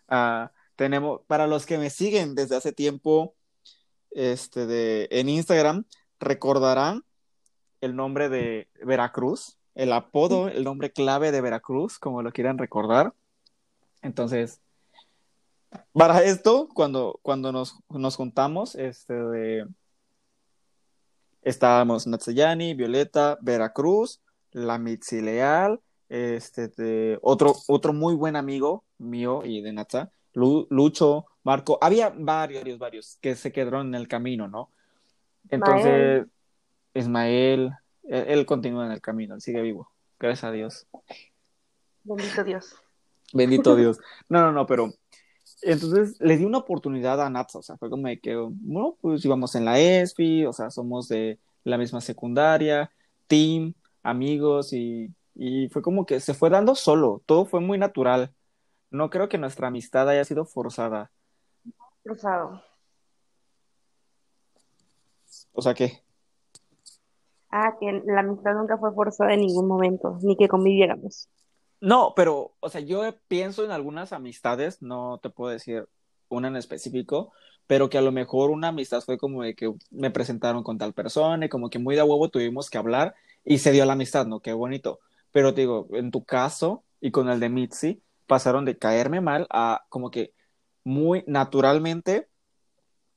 Uh, 0.09 0.47
tenemos, 0.75 1.21
para 1.27 1.47
los 1.47 1.65
que 1.65 1.77
me 1.77 1.89
siguen 1.89 2.35
desde 2.35 2.55
hace 2.55 2.71
tiempo 2.71 3.35
este, 4.11 4.65
de, 4.65 5.07
en 5.11 5.29
Instagram, 5.29 5.85
recordarán 6.19 7.03
el 7.81 7.95
nombre 7.95 8.29
de 8.29 8.69
Veracruz, 8.83 9.57
el 9.75 9.91
apodo, 9.91 10.47
el 10.47 10.63
nombre 10.63 10.91
clave 10.91 11.31
de 11.31 11.41
Veracruz, 11.41 11.99
como 11.99 12.21
lo 12.21 12.31
quieran 12.31 12.57
recordar. 12.57 13.13
Entonces, 14.01 14.61
para 15.93 16.23
esto, 16.23 16.69
cuando, 16.73 17.19
cuando 17.21 17.51
nos, 17.51 17.79
nos 17.89 18.15
juntamos, 18.15 18.75
este, 18.75 19.13
de, 19.13 19.67
estábamos 21.45 22.07
Natsayani, 22.07 22.73
Violeta, 22.73 23.37
Veracruz, 23.39 24.19
la 24.51 24.77
Mitzi 24.77 25.21
Leal, 25.21 25.79
este, 26.09 26.67
de, 26.69 27.19
otro, 27.21 27.55
otro 27.67 27.93
muy 27.93 28.15
buen 28.15 28.35
amigo 28.35 28.83
mío 28.97 29.41
y 29.45 29.61
de 29.61 29.71
Natsa, 29.71 30.11
Lucho, 30.33 31.25
Marco, 31.43 31.77
había 31.81 32.11
varios, 32.13 32.77
varios 32.77 33.17
que 33.21 33.35
se 33.35 33.51
quedaron 33.51 33.87
en 33.87 33.95
el 33.95 34.07
camino, 34.07 34.47
¿no? 34.47 34.69
Entonces, 35.49 36.25
Ismael, 36.93 37.71
él, 38.03 38.45
continúa 38.45 38.87
en 38.87 38.91
el 38.91 39.01
camino, 39.01 39.35
él 39.35 39.41
sigue 39.41 39.61
vivo, 39.61 39.89
gracias 40.19 40.43
a 40.45 40.51
Dios. 40.51 40.87
Bendito 42.03 42.43
Dios. 42.43 42.75
Bendito 43.33 43.75
Dios. 43.75 43.99
No, 44.29 44.41
no, 44.41 44.51
no, 44.51 44.65
pero 44.65 44.91
entonces 45.61 46.19
le 46.19 46.37
di 46.37 46.45
una 46.45 46.59
oportunidad 46.59 47.21
a 47.21 47.29
Natsa, 47.29 47.59
o 47.59 47.63
sea, 47.63 47.77
fue 47.77 47.89
como 47.89 48.07
de 48.07 48.19
que, 48.19 48.35
bueno, 48.35 48.97
pues 49.01 49.23
íbamos 49.25 49.55
en 49.55 49.65
la 49.65 49.79
ESPI, 49.79 50.45
o 50.45 50.53
sea, 50.53 50.69
somos 50.69 51.07
de 51.07 51.39
la 51.63 51.77
misma 51.77 52.01
secundaria, 52.01 52.91
team, 53.27 53.73
amigos, 54.03 54.73
y, 54.73 55.13
y 55.33 55.69
fue 55.69 55.81
como 55.81 56.05
que 56.05 56.19
se 56.19 56.33
fue 56.33 56.49
dando 56.49 56.75
solo, 56.75 57.21
todo 57.25 57.45
fue 57.45 57.59
muy 57.61 57.77
natural. 57.77 58.33
No 58.91 59.09
creo 59.09 59.27
que 59.27 59.37
nuestra 59.37 59.67
amistad 59.67 60.07
haya 60.09 60.23
sido 60.23 60.45
forzada. 60.45 61.11
Forzado. 62.03 62.61
O 65.53 65.61
sea, 65.61 65.73
¿qué? 65.73 66.03
Ah, 67.49 67.75
que 67.79 68.01
la 68.05 68.19
amistad 68.19 68.53
nunca 68.53 68.77
fue 68.77 68.93
forzada 68.93 69.33
en 69.33 69.41
ningún 69.41 69.67
momento, 69.67 70.19
ni 70.21 70.35
que 70.35 70.47
conviviéramos. 70.47 71.29
No, 71.85 72.13
pero, 72.15 72.55
o 72.61 72.69
sea, 72.69 72.81
yo 72.81 73.03
pienso 73.27 73.63
en 73.63 73.69
algunas 73.69 74.11
amistades, 74.11 74.81
no 74.81 75.19
te 75.21 75.29
puedo 75.29 75.51
decir 75.51 75.87
una 76.29 76.47
en 76.47 76.55
específico, 76.55 77.31
pero 77.67 77.91
que 77.91 77.99
a 77.99 78.01
lo 78.01 78.11
mejor 78.11 78.49
una 78.49 78.69
amistad 78.69 79.01
fue 79.01 79.19
como 79.19 79.43
de 79.43 79.53
que 79.53 79.71
me 79.91 80.09
presentaron 80.09 80.63
con 80.63 80.79
tal 80.79 80.93
persona 80.93 81.45
y 81.45 81.49
como 81.49 81.69
que 81.69 81.77
muy 81.77 81.95
de 81.95 82.01
huevo 82.01 82.29
tuvimos 82.29 82.71
que 82.71 82.79
hablar 82.79 83.13
y 83.43 83.59
se 83.59 83.71
dio 83.71 83.85
la 83.85 83.93
amistad, 83.93 84.25
¿no? 84.25 84.39
Qué 84.39 84.51
bonito. 84.51 84.99
Pero 85.31 85.53
te 85.53 85.61
digo, 85.61 85.87
en 85.91 86.09
tu 86.09 86.23
caso 86.25 86.83
y 87.01 87.11
con 87.11 87.29
el 87.29 87.39
de 87.39 87.49
Mitzi, 87.49 88.01
pasaron 88.25 88.65
de 88.65 88.79
caerme 88.79 89.21
mal 89.21 89.45
a 89.51 89.85
como 89.89 90.09
que 90.09 90.33
muy 90.83 91.23
naturalmente 91.27 92.29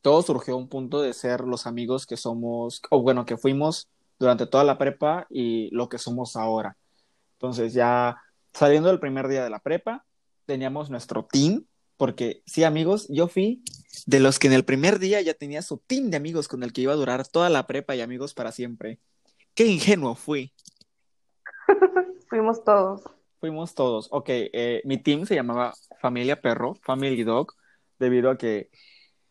todo 0.02 0.20
surgió 0.20 0.52
a 0.52 0.58
un 0.58 0.68
punto 0.68 1.00
de 1.00 1.14
ser 1.14 1.40
los 1.40 1.66
amigos 1.66 2.04
que 2.04 2.18
somos, 2.18 2.82
o 2.90 3.00
bueno, 3.00 3.24
que 3.24 3.38
fuimos 3.38 3.88
durante 4.18 4.46
toda 4.46 4.64
la 4.64 4.76
prepa 4.76 5.26
y 5.30 5.70
lo 5.74 5.88
que 5.88 5.96
somos 5.96 6.36
ahora. 6.36 6.76
Entonces 7.38 7.72
ya 7.72 8.18
saliendo 8.52 8.88
del 8.88 9.00
primer 9.00 9.28
día 9.28 9.44
de 9.44 9.50
la 9.50 9.60
prepa, 9.60 10.04
teníamos 10.46 10.90
nuestro 10.90 11.24
team, 11.24 11.66
porque 11.96 12.42
sí, 12.46 12.64
amigos, 12.64 13.06
yo 13.08 13.28
fui 13.28 13.62
de 14.06 14.20
los 14.20 14.38
que 14.38 14.46
en 14.46 14.52
el 14.52 14.64
primer 14.64 14.98
día 14.98 15.20
ya 15.20 15.34
tenía 15.34 15.62
su 15.62 15.78
team 15.78 16.10
de 16.10 16.16
amigos 16.16 16.48
con 16.48 16.62
el 16.62 16.72
que 16.72 16.82
iba 16.82 16.92
a 16.92 16.96
durar 16.96 17.26
toda 17.26 17.50
la 17.50 17.66
prepa 17.66 17.96
y 17.96 18.00
amigos 18.00 18.34
para 18.34 18.52
siempre. 18.52 19.00
Qué 19.54 19.66
ingenuo 19.66 20.14
fui. 20.14 20.52
Fuimos 22.28 22.64
todos. 22.64 23.02
Fuimos 23.40 23.74
todos. 23.74 24.08
Ok, 24.10 24.26
eh, 24.28 24.82
mi 24.84 24.98
team 24.98 25.26
se 25.26 25.34
llamaba 25.34 25.74
Familia 26.00 26.40
Perro, 26.40 26.74
Family 26.82 27.24
Dog, 27.24 27.54
debido 27.98 28.30
a 28.30 28.38
que 28.38 28.70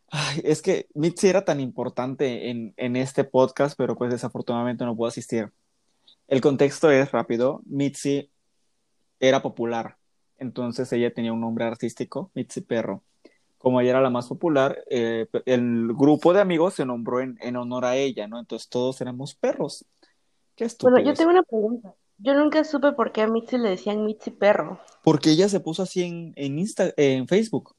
Ay, 0.09 0.41
es 0.45 0.61
que 0.61 0.87
Mitzi 0.93 1.27
era 1.27 1.43
tan 1.43 1.59
importante 1.59 2.49
en, 2.49 2.73
en, 2.77 2.95
este 2.95 3.25
podcast, 3.25 3.77
pero 3.77 3.97
pues 3.97 4.09
desafortunadamente 4.09 4.85
no 4.85 4.95
pudo 4.95 5.09
asistir. 5.09 5.51
El 6.27 6.39
contexto 6.39 6.89
es 6.91 7.11
rápido. 7.11 7.61
Mitzi 7.65 8.31
era 9.19 9.41
popular, 9.41 9.97
entonces 10.37 10.91
ella 10.93 11.13
tenía 11.13 11.33
un 11.33 11.41
nombre 11.41 11.65
artístico, 11.65 12.31
Mitzi 12.33 12.61
Perro. 12.61 13.03
Como 13.57 13.81
ella 13.81 13.91
era 13.91 14.01
la 14.01 14.11
más 14.11 14.27
popular, 14.27 14.83
eh, 14.89 15.27
el 15.45 15.93
grupo 15.93 16.31
de 16.31 16.41
amigos 16.41 16.75
se 16.75 16.85
nombró 16.85 17.21
en, 17.21 17.37
en, 17.41 17.55
honor 17.55 17.85
a 17.85 17.95
ella, 17.95 18.27
¿no? 18.27 18.39
Entonces 18.39 18.69
todos 18.69 19.01
éramos 19.01 19.33
perros. 19.33 19.83
Qué 20.55 20.67
Bueno, 20.81 20.99
yo 20.99 21.13
tengo 21.13 21.31
una 21.31 21.43
pregunta. 21.43 21.95
Yo 22.19 22.33
nunca 22.33 22.63
supe 22.63 22.91
por 22.93 23.11
qué 23.11 23.21
a 23.21 23.27
Mitzi 23.27 23.57
le 23.57 23.69
decían 23.69 24.05
Mitzi 24.05 24.31
Perro. 24.31 24.79
Porque 25.03 25.31
ella 25.31 25.49
se 25.49 25.59
puso 25.59 25.83
así 25.83 26.03
en, 26.03 26.33
en, 26.35 26.59
Insta, 26.59 26.91
en 26.97 27.27
Facebook. 27.27 27.75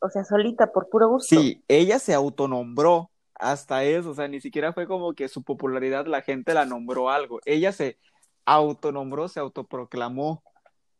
O 0.00 0.10
sea, 0.10 0.24
solita, 0.24 0.72
por 0.72 0.88
puro 0.88 1.08
gusto. 1.08 1.40
Sí, 1.40 1.62
ella 1.68 1.98
se 1.98 2.12
autonombró 2.14 3.10
hasta 3.34 3.84
eso, 3.84 4.10
o 4.10 4.14
sea, 4.14 4.28
ni 4.28 4.40
siquiera 4.40 4.72
fue 4.72 4.86
como 4.86 5.14
que 5.14 5.28
su 5.28 5.42
popularidad 5.42 6.06
la 6.06 6.22
gente 6.22 6.54
la 6.54 6.64
nombró 6.64 7.10
algo. 7.10 7.40
Ella 7.44 7.72
se 7.72 7.98
autonombró, 8.46 9.28
se 9.28 9.40
autoproclamó 9.40 10.42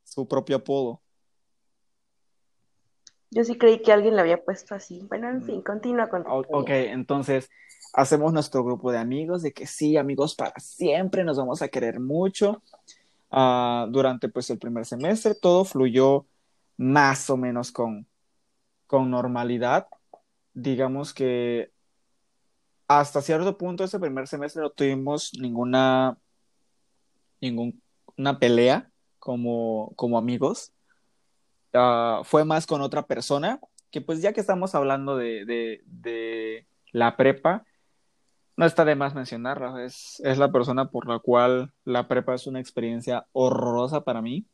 su 0.04 0.28
propio 0.28 0.56
apodo. 0.56 1.00
Yo 3.30 3.44
sí 3.44 3.56
creí 3.58 3.82
que 3.82 3.92
alguien 3.92 4.14
le 4.14 4.20
había 4.20 4.44
puesto 4.44 4.74
así. 4.74 5.00
Bueno, 5.08 5.28
en 5.28 5.42
fin, 5.42 5.62
continúa 5.62 6.08
con. 6.08 6.24
Ok, 6.26 6.70
entonces 6.70 7.50
hacemos 7.92 8.32
nuestro 8.32 8.64
grupo 8.64 8.92
de 8.92 8.98
amigos, 8.98 9.42
de 9.42 9.52
que 9.52 9.66
sí, 9.66 9.96
amigos 9.96 10.34
para 10.34 10.58
siempre, 10.58 11.24
nos 11.24 11.38
vamos 11.38 11.62
a 11.62 11.68
querer 11.68 12.00
mucho. 12.00 12.62
Uh, 13.30 13.90
durante 13.90 14.28
pues 14.28 14.48
el 14.50 14.58
primer 14.58 14.86
semestre 14.86 15.34
todo 15.34 15.64
fluyó 15.64 16.26
más 16.76 17.28
o 17.28 17.36
menos 17.36 17.72
con, 17.72 18.06
con 18.86 19.10
normalidad. 19.10 19.88
Digamos 20.54 21.12
que 21.12 21.70
hasta 22.88 23.20
cierto 23.20 23.58
punto 23.58 23.82
ese 23.84 23.98
primer 23.98 24.28
semestre 24.28 24.62
no 24.62 24.70
tuvimos 24.70 25.32
ninguna 25.38 26.16
ninguna 27.50 28.38
pelea 28.38 28.90
como, 29.18 29.92
como 29.96 30.18
amigos. 30.18 30.72
Uh, 31.74 32.24
fue 32.24 32.44
más 32.44 32.66
con 32.66 32.80
otra 32.80 33.06
persona, 33.06 33.60
que 33.90 34.00
pues 34.00 34.22
ya 34.22 34.32
que 34.32 34.40
estamos 34.40 34.74
hablando 34.74 35.16
de, 35.16 35.44
de, 35.84 36.66
la 36.92 37.16
prepa, 37.16 37.64
no 38.56 38.64
está 38.64 38.84
de 38.84 38.94
más 38.94 39.14
mencionarla, 39.14 39.84
es, 39.84 40.20
es 40.24 40.38
la 40.38 40.50
persona 40.50 40.90
por 40.90 41.06
la 41.08 41.18
cual 41.18 41.72
la 41.84 42.08
prepa 42.08 42.34
es 42.34 42.46
una 42.46 42.60
experiencia 42.60 43.26
horrorosa 43.32 44.02
para 44.02 44.22
mí, 44.22 44.46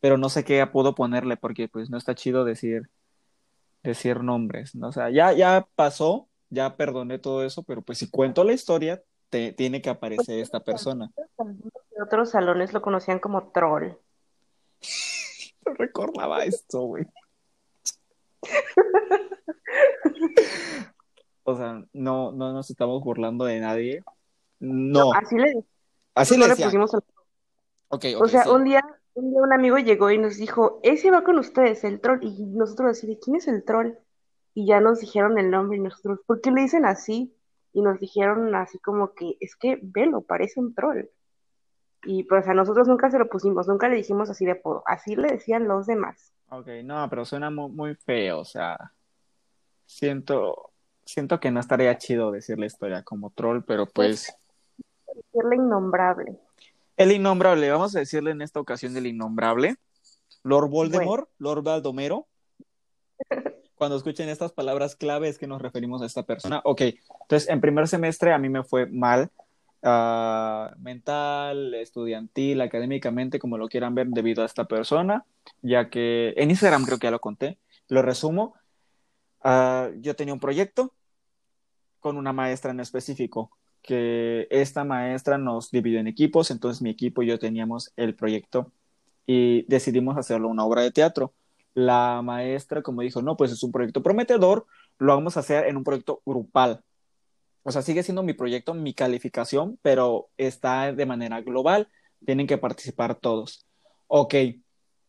pero 0.00 0.18
no 0.18 0.28
sé 0.28 0.44
qué 0.44 0.66
puedo 0.66 0.94
ponerle 0.94 1.36
porque 1.36 1.68
pues 1.68 1.90
no 1.90 1.98
está 1.98 2.14
chido 2.14 2.44
decir, 2.44 2.90
decir 3.84 4.22
nombres, 4.22 4.74
¿no? 4.74 4.88
O 4.88 4.92
sea, 4.92 5.10
ya, 5.10 5.32
ya 5.32 5.68
pasó, 5.76 6.28
ya 6.50 6.76
perdoné 6.76 7.18
todo 7.18 7.44
eso, 7.44 7.62
pero 7.62 7.82
pues 7.82 7.98
si 7.98 8.10
cuento 8.10 8.42
la 8.42 8.52
historia, 8.52 9.02
te, 9.28 9.52
tiene 9.52 9.80
que 9.80 9.90
aparecer 9.90 10.40
esta 10.40 10.60
persona. 10.60 11.10
Otros 12.02 12.30
salones 12.30 12.72
lo 12.72 12.82
conocían 12.82 13.18
como 13.18 13.50
troll. 13.50 13.92
no 15.64 15.74
recordaba 15.74 16.44
esto, 16.44 16.80
güey. 16.80 17.06
o 21.44 21.56
sea, 21.56 21.84
no, 21.92 22.32
no 22.32 22.52
nos 22.52 22.70
estamos 22.70 23.02
burlando 23.02 23.44
de 23.44 23.60
nadie. 23.60 24.04
No. 24.60 25.12
así 25.14 25.36
le, 25.36 25.64
así 26.14 26.36
le, 26.36 26.56
pusimos 26.56 26.92
okay, 27.88 28.14
o 28.14 28.26
sea, 28.28 28.50
un 28.50 28.64
día 28.64 28.82
un 29.14 29.30
día 29.30 29.42
un 29.42 29.52
amigo 29.52 29.78
llegó 29.78 30.10
y 30.10 30.18
nos 30.18 30.36
dijo, 30.36 30.80
ese 30.82 31.10
va 31.10 31.22
con 31.22 31.38
ustedes, 31.38 31.84
el 31.84 32.00
troll. 32.00 32.18
Y 32.22 32.46
nosotros 32.46 32.90
así, 32.90 33.06
¿de 33.06 33.18
quién 33.18 33.36
es 33.36 33.48
el 33.48 33.64
troll? 33.64 33.92
Y 34.54 34.66
ya 34.66 34.80
nos 34.80 35.00
dijeron 35.00 35.38
el 35.38 35.50
nombre 35.50 35.78
y 35.78 35.80
nosotros, 35.80 36.20
¿por 36.26 36.40
qué 36.40 36.50
le 36.50 36.62
dicen 36.62 36.84
así? 36.84 37.34
Y 37.72 37.82
nos 37.82 38.00
dijeron 38.00 38.54
así 38.54 38.78
como 38.78 39.14
que, 39.14 39.36
es 39.40 39.56
que 39.56 39.78
velo, 39.82 40.22
parece 40.22 40.60
un 40.60 40.74
troll. 40.74 41.06
Y 42.04 42.24
pues 42.24 42.46
a 42.48 42.54
nosotros 42.54 42.88
nunca 42.88 43.10
se 43.10 43.18
lo 43.18 43.28
pusimos, 43.28 43.68
nunca 43.68 43.88
le 43.88 43.96
dijimos 43.96 44.30
así 44.30 44.44
de 44.44 44.52
apodo, 44.52 44.82
así 44.86 45.16
le 45.16 45.28
decían 45.28 45.66
los 45.66 45.86
demás. 45.86 46.32
Ok, 46.50 46.68
no, 46.84 47.08
pero 47.08 47.24
suena 47.24 47.50
muy, 47.50 47.70
muy 47.70 47.94
feo, 47.94 48.40
o 48.40 48.44
sea, 48.44 48.92
siento, 49.86 50.70
siento 51.04 51.40
que 51.40 51.50
no 51.50 51.60
estaría 51.60 51.96
chido 51.98 52.30
decir 52.30 52.58
la 52.58 52.66
historia 52.66 53.02
como 53.02 53.30
troll, 53.30 53.62
pero 53.66 53.86
pues... 53.86 54.34
Decirle 55.32 55.56
innombrable. 55.56 56.38
El 56.96 57.12
innombrable, 57.12 57.70
vamos 57.70 57.94
a 57.96 58.00
decirle 58.00 58.30
en 58.30 58.42
esta 58.42 58.60
ocasión 58.60 58.96
el 58.96 59.06
innombrable. 59.06 59.76
Lord 60.42 60.68
Voldemort, 60.68 61.28
Lord 61.38 61.62
Baldomero. 61.62 62.26
Cuando 63.74 63.96
escuchen 63.96 64.28
estas 64.28 64.52
palabras 64.52 64.94
clave 64.94 65.28
es 65.28 65.38
que 65.38 65.46
nos 65.46 65.60
referimos 65.60 66.02
a 66.02 66.06
esta 66.06 66.22
persona. 66.22 66.60
Ok, 66.64 66.82
entonces 67.22 67.48
en 67.48 67.60
primer 67.60 67.88
semestre 67.88 68.32
a 68.32 68.38
mí 68.38 68.48
me 68.48 68.62
fue 68.62 68.86
mal, 68.86 69.30
uh, 69.84 70.74
mental, 70.80 71.74
estudiantil, 71.74 72.60
académicamente, 72.60 73.38
como 73.38 73.58
lo 73.58 73.68
quieran 73.68 73.94
ver, 73.94 74.08
debido 74.08 74.42
a 74.42 74.46
esta 74.46 74.64
persona, 74.64 75.24
ya 75.62 75.90
que 75.90 76.34
en 76.36 76.50
Instagram 76.50 76.84
creo 76.84 76.98
que 76.98 77.06
ya 77.06 77.10
lo 77.10 77.20
conté. 77.20 77.58
Lo 77.88 78.02
resumo. 78.02 78.54
Uh, 79.44 79.94
yo 80.00 80.16
tenía 80.16 80.34
un 80.34 80.40
proyecto 80.40 80.94
con 82.00 82.16
una 82.16 82.32
maestra 82.32 82.70
en 82.70 82.80
específico 82.80 83.50
que 83.82 84.46
esta 84.50 84.84
maestra 84.84 85.36
nos 85.36 85.70
dividió 85.70 86.00
en 86.00 86.06
equipos, 86.06 86.50
entonces 86.50 86.80
mi 86.80 86.88
equipo 86.88 87.22
y 87.22 87.26
yo 87.26 87.38
teníamos 87.38 87.92
el 87.96 88.14
proyecto 88.14 88.72
y 89.26 89.64
decidimos 89.68 90.16
hacerlo 90.16 90.48
una 90.48 90.64
obra 90.64 90.82
de 90.82 90.90
teatro. 90.90 91.34
La 91.74 92.22
maestra, 92.22 92.82
como 92.82 93.02
dijo, 93.02 93.20
no, 93.20 93.36
pues 93.36 93.52
es 93.52 93.62
un 93.62 93.72
proyecto 93.72 94.02
prometedor, 94.02 94.66
lo 94.98 95.14
vamos 95.14 95.36
a 95.36 95.40
hacer 95.40 95.66
en 95.66 95.76
un 95.76 95.84
proyecto 95.84 96.22
grupal. 96.24 96.82
O 97.64 97.72
sea, 97.72 97.82
sigue 97.82 98.02
siendo 98.02 98.22
mi 98.22 98.34
proyecto, 98.34 98.74
mi 98.74 98.94
calificación, 98.94 99.78
pero 99.82 100.28
está 100.36 100.92
de 100.92 101.06
manera 101.06 101.40
global, 101.40 101.88
tienen 102.24 102.46
que 102.46 102.58
participar 102.58 103.16
todos. 103.16 103.66
Ok, 104.06 104.34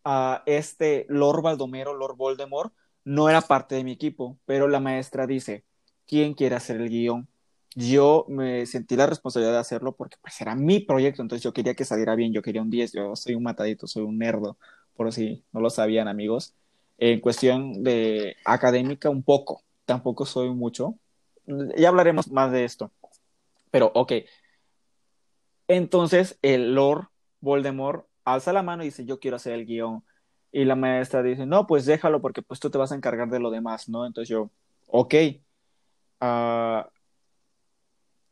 uh, 0.06 0.38
este 0.46 1.06
Lord 1.10 1.42
Baldomero, 1.44 1.94
Lord 1.94 2.16
Voldemort, 2.16 2.74
no 3.04 3.30
era 3.30 3.42
parte 3.42 3.76
de 3.76 3.84
mi 3.84 3.92
equipo, 3.92 4.40
pero 4.46 4.68
la 4.68 4.80
maestra 4.80 5.28
dice, 5.28 5.64
¿quién 6.08 6.34
quiere 6.34 6.56
hacer 6.56 6.82
el 6.82 6.90
guion? 6.90 7.28
Yo 7.76 8.26
me 8.30 8.66
sentí 8.66 8.96
la 8.96 9.06
responsabilidad 9.06 9.54
de 9.54 9.60
hacerlo 9.60 9.96
porque 9.96 10.16
pues 10.22 10.40
era 10.40 10.56
mi 10.56 10.80
proyecto, 10.80 11.22
entonces 11.22 11.44
yo 11.44 11.54
quería 11.54 11.76
que 11.76 11.84
saliera 11.84 12.16
bien, 12.16 12.32
yo 12.32 12.42
quería 12.42 12.62
un 12.62 12.70
10, 12.70 12.94
yo 12.94 13.16
soy 13.18 13.36
un 13.36 13.44
matadito, 13.44 13.86
soy 13.86 14.04
un 14.04 14.18
nerdo, 14.18 14.58
por 14.96 15.12
si 15.12 15.44
no 15.52 15.60
lo 15.60 15.70
sabían 15.70 16.08
amigos. 16.08 16.56
En 16.98 17.20
cuestión 17.20 17.84
de 17.84 18.38
académica, 18.46 19.10
un 19.10 19.24
poco, 19.24 19.62
tampoco 19.86 20.26
soy 20.26 20.50
mucho. 20.52 20.96
Ya 21.48 21.90
hablaremos 21.90 22.32
más 22.32 22.52
de 22.52 22.66
esto. 22.66 22.92
Pero, 23.72 23.92
ok. 23.94 24.14
Entonces, 25.68 26.38
el 26.42 26.76
Lord 26.76 27.08
Voldemort 27.42 28.08
alza 28.24 28.54
la 28.54 28.64
mano 28.64 28.84
y 28.84 28.88
dice, 28.88 29.06
yo 29.06 29.20
quiero 29.20 29.38
hacer 29.38 29.54
el 29.54 29.66
guion. 29.66 30.04
Y 30.52 30.66
la 30.66 30.76
maestra 30.76 31.22
dice, 31.22 31.46
no, 31.46 31.68
pues 31.68 31.86
déjalo 31.86 32.22
porque 32.22 32.42
pues 32.42 32.60
tú 32.60 32.70
te 32.70 32.78
vas 32.78 32.92
a 32.92 32.96
encargar 32.96 33.30
de 33.30 33.40
lo 33.40 33.52
demás, 33.52 33.90
¿no? 33.90 34.06
Entonces 34.06 34.30
yo, 34.30 34.50
ok. 34.88 35.14
Uh, 36.22 36.88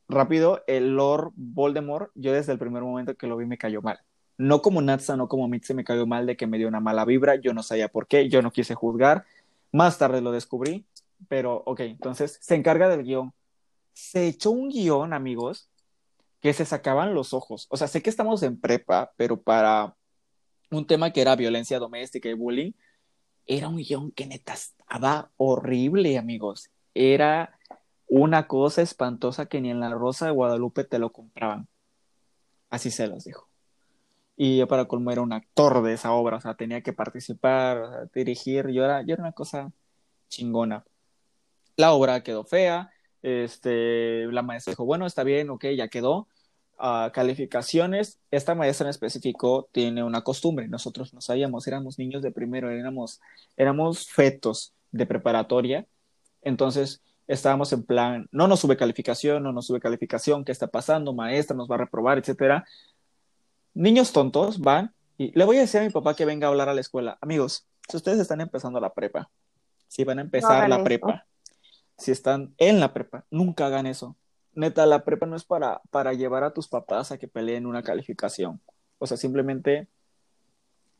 rápido, 0.08 0.64
el 0.68 0.96
Lord 0.96 1.32
Voldemort, 1.36 2.12
yo 2.16 2.32
desde 2.32 2.54
el 2.54 2.60
primer 2.60 2.84
momento 2.84 3.16
que 3.16 3.28
lo 3.28 3.38
vi 3.38 3.46
me 3.46 3.58
cayó 3.58 3.82
mal. 3.82 4.00
No 4.38 4.62
como 4.62 4.82
Natsa, 4.82 5.18
no 5.18 5.28
como 5.28 5.48
Mitzi 5.48 5.74
me 5.74 5.84
cayó 5.84 6.06
mal 6.08 6.26
de 6.26 6.38
que 6.38 6.48
me 6.48 6.58
dio 6.58 6.68
una 6.68 6.80
mala 6.80 7.06
vibra, 7.06 7.36
yo 7.36 7.54
no 7.54 7.62
sabía 7.62 7.88
por 7.90 8.08
qué, 8.08 8.30
yo 8.30 8.42
no 8.42 8.52
quise 8.52 8.74
juzgar. 8.74 9.26
Más 9.72 9.98
tarde 9.98 10.22
lo 10.22 10.32
descubrí, 10.32 10.86
pero 11.28 11.64
ok, 11.66 11.82
entonces 11.82 12.40
se 12.42 12.56
encarga 12.56 12.90
del 12.90 13.04
guion. 13.04 13.34
Se 13.94 14.28
echó 14.28 14.52
un 14.52 14.70
guion, 14.70 15.14
amigos, 15.14 15.70
que 16.42 16.54
se 16.54 16.66
sacaban 16.66 17.14
los 17.14 17.34
ojos. 17.34 17.68
O 17.70 17.78
sea, 17.78 17.88
sé 17.88 18.02
que 18.02 18.10
estamos 18.10 18.44
en 18.44 18.60
prepa, 18.60 19.14
pero 19.16 19.42
para 19.42 19.96
un 20.72 20.86
tema 20.86 21.12
que 21.12 21.22
era 21.22 21.36
violencia 21.36 21.80
doméstica 21.80 22.30
y 22.30 22.34
bullying, 22.34 22.72
era 23.46 23.68
un 23.68 23.78
guion 23.78 24.12
que 24.12 24.26
neta 24.26 24.54
estaba 24.54 25.32
horrible, 25.38 26.18
amigos. 26.18 26.70
Era 26.94 27.58
una 28.08 28.48
cosa 28.48 28.82
espantosa 28.82 29.48
que 29.48 29.62
ni 29.62 29.72
en 29.72 29.80
la 29.80 29.90
Rosa 29.90 30.26
de 30.26 30.32
Guadalupe 30.32 30.84
te 30.84 31.00
lo 31.00 31.12
compraban. 31.12 31.68
Así 32.70 32.92
se 32.92 33.08
los 33.08 33.24
dijo. 33.26 33.50
Y 34.36 34.58
yo 34.58 34.68
para 34.68 34.86
colmo 34.86 35.12
era 35.12 35.22
un 35.22 35.34
actor 35.34 35.84
de 35.84 35.94
esa 35.94 36.12
obra, 36.12 36.38
o 36.38 36.42
sea, 36.42 36.56
tenía 36.56 36.82
que 36.82 36.94
participar, 36.94 38.10
dirigir, 38.14 38.68
yo 38.70 38.84
era, 38.84 39.02
yo 39.02 39.14
era 39.14 39.24
una 39.24 39.32
cosa 39.32 39.72
chingona. 40.28 40.84
La 41.76 41.94
obra 41.94 42.24
quedó 42.24 42.44
fea, 42.44 42.92
este, 43.22 44.28
la 44.28 44.42
maestra 44.42 44.72
dijo, 44.72 44.86
bueno, 44.86 45.06
está 45.06 45.24
bien, 45.24 45.50
ok, 45.50 45.66
ya 45.76 45.88
quedó, 45.88 46.28
calificaciones, 47.14 48.20
esta 48.30 48.56
maestra 48.56 48.86
en 48.86 48.90
específico 48.90 49.70
tiene 49.72 50.04
una 50.04 50.22
costumbre, 50.22 50.68
nosotros 50.68 51.14
no 51.14 51.22
sabíamos, 51.22 51.66
éramos 51.68 51.98
niños 51.98 52.22
de 52.22 52.32
primero, 52.32 52.70
éramos, 52.70 53.22
éramos 53.56 54.10
fetos 54.10 54.74
de 54.92 55.06
preparatoria, 55.06 55.86
entonces 56.42 57.02
estábamos 57.28 57.72
en 57.72 57.84
plan, 57.84 58.28
no 58.32 58.48
nos 58.48 58.60
sube 58.60 58.76
calificación, 58.76 59.44
no 59.44 59.54
nos 59.54 59.68
sube 59.68 59.80
calificación, 59.80 60.44
¿qué 60.44 60.52
está 60.52 60.68
pasando? 60.68 61.14
Maestra 61.14 61.56
nos 61.56 61.70
va 61.70 61.76
a 61.76 61.80
reprobar, 61.80 62.18
etcétera. 62.18 62.66
Niños 63.74 64.12
tontos 64.12 64.60
van 64.60 64.94
y 65.18 65.32
le 65.38 65.46
voy 65.46 65.58
a 65.58 65.62
decir 65.62 65.80
a 65.80 65.84
mi 65.84 65.90
papá 65.90 66.16
que 66.16 66.26
venga 66.26 66.48
a 66.48 66.50
hablar 66.50 66.68
a 66.68 66.74
la 66.74 66.82
escuela. 66.82 67.18
Amigos, 67.22 67.66
si 67.88 67.96
ustedes 67.96 68.20
están 68.20 68.42
empezando 68.42 68.80
la 68.82 68.94
prepa, 68.94 69.30
si 69.88 70.04
van 70.04 70.20
a 70.20 70.24
empezar 70.24 70.68
la 70.68 70.84
prepa, 70.84 71.26
si 71.98 72.12
están 72.12 72.54
en 72.58 72.80
la 72.80 72.94
prepa, 72.94 73.26
nunca 73.30 73.68
hagan 73.68 73.86
eso 73.86 74.18
neta, 74.56 74.86
la 74.86 75.04
prepa 75.04 75.26
no 75.26 75.36
es 75.36 75.44
para, 75.44 75.82
para 75.90 76.14
llevar 76.14 76.44
a 76.44 76.54
tus 76.54 76.68
papás 76.68 77.12
a 77.12 77.18
que 77.18 77.28
peleen 77.28 77.66
una 77.66 77.84
calificación. 77.84 78.62
O 78.98 79.08
sea, 79.08 79.18
simplemente 79.18 79.88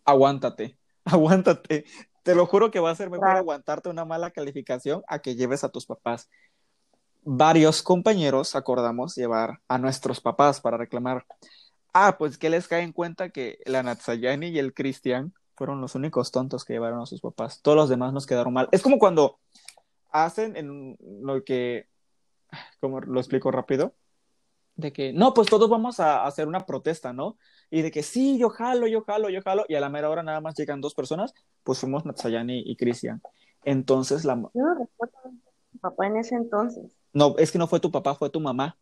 aguántate, 0.06 0.78
aguántate. 1.06 1.86
Te 2.24 2.36
lo 2.36 2.46
juro 2.46 2.72
que 2.72 2.80
va 2.80 2.92
a 2.92 2.96
ser 2.96 3.10
mejor 3.10 3.30
aguantarte 3.30 3.90
una 3.90 4.06
mala 4.06 4.32
calificación 4.32 5.04
a 5.08 5.20
que 5.20 5.36
lleves 5.36 5.64
a 5.64 5.70
tus 5.70 5.86
papás. 5.86 6.30
Varios 7.26 7.84
compañeros 7.84 8.56
acordamos 8.56 9.16
llevar 9.16 9.60
a 9.68 9.78
nuestros 9.78 10.22
papás 10.22 10.62
para 10.62 10.78
reclamar. 10.78 11.26
Ah, 11.94 12.18
pues 12.18 12.38
que 12.38 12.50
les 12.50 12.68
cae 12.68 12.82
en 12.82 12.92
cuenta 12.92 13.30
que 13.30 13.60
la 13.66 13.84
Natsayani 13.84 14.48
y 14.48 14.60
el 14.60 14.74
Cristian 14.74 15.34
fueron 15.56 15.80
los 15.80 15.96
únicos 15.96 16.32
tontos 16.32 16.66
que 16.66 16.74
llevaron 16.74 17.02
a 17.02 17.06
sus 17.06 17.22
papás. 17.22 17.62
Todos 17.62 17.78
los 17.78 17.90
demás 17.90 18.14
nos 18.14 18.26
quedaron 18.26 18.54
mal. 18.54 18.68
Es 18.72 18.82
como 18.82 18.98
cuando 18.98 19.40
hacen 20.14 20.56
en 20.56 20.98
lo 21.22 21.44
que 21.44 21.88
¿cómo 22.80 23.02
lo 23.02 23.20
explico 23.20 23.52
rápido? 23.52 23.94
De 24.76 24.92
que, 24.92 25.14
no, 25.14 25.34
pues 25.34 25.48
todos 25.50 25.70
vamos 25.70 26.00
a 26.00 26.26
hacer 26.26 26.48
una 26.48 26.66
protesta, 26.66 27.14
¿no? 27.14 27.38
Y 27.70 27.84
de 27.84 27.92
que 27.92 28.02
sí, 28.02 28.40
yo 28.40 28.50
jalo, 28.50 28.88
yo 28.88 29.04
jalo, 29.04 29.30
yo 29.30 29.42
jalo, 29.42 29.66
y 29.68 29.76
a 29.76 29.80
la 29.80 29.90
mera 29.90 30.10
hora 30.10 30.24
nada 30.24 30.42
más 30.42 30.56
llegan 30.56 30.82
dos 30.82 30.96
personas, 30.96 31.34
pues 31.64 31.80
fuimos 31.80 32.06
Natsayani 32.06 32.64
y 32.66 32.76
Cristian. 32.76 33.22
Entonces 33.64 34.26
la... 34.26 34.36
Yo 34.36 34.50
no 34.64 34.74
recuerdo 34.74 35.18
a 35.26 35.30
mi 35.30 35.80
papá 35.80 36.08
en 36.08 36.18
ese 36.18 36.36
entonces. 36.36 36.92
No, 37.14 37.36
es 37.38 37.52
que 37.52 37.60
no 37.60 37.68
fue 37.68 37.80
tu 37.80 37.92
papá, 37.92 38.16
fue 38.16 38.32
tu 38.32 38.40
mamá. 38.40 38.76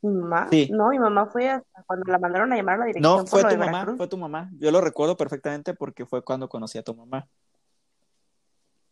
¿Mi 0.00 0.10
mamá? 0.14 0.48
Sí. 0.50 0.68
No, 0.72 0.88
mi 0.88 0.98
mamá 0.98 1.26
fue 1.26 1.50
hasta 1.50 1.82
cuando 1.84 2.10
la 2.10 2.18
mandaron 2.18 2.52
a 2.52 2.56
llamar 2.56 2.76
a 2.76 2.78
la 2.78 2.84
dirección. 2.86 3.18
No, 3.18 3.26
fue 3.26 3.44
tu 3.44 3.56
mamá, 3.56 3.94
fue 3.96 4.08
tu 4.08 4.16
mamá. 4.16 4.50
Yo 4.58 4.70
lo 4.70 4.80
recuerdo 4.80 5.16
perfectamente 5.16 5.74
porque 5.74 6.06
fue 6.06 6.24
cuando 6.24 6.48
conocí 6.48 6.78
a 6.78 6.82
tu 6.82 6.94
mamá. 6.94 7.28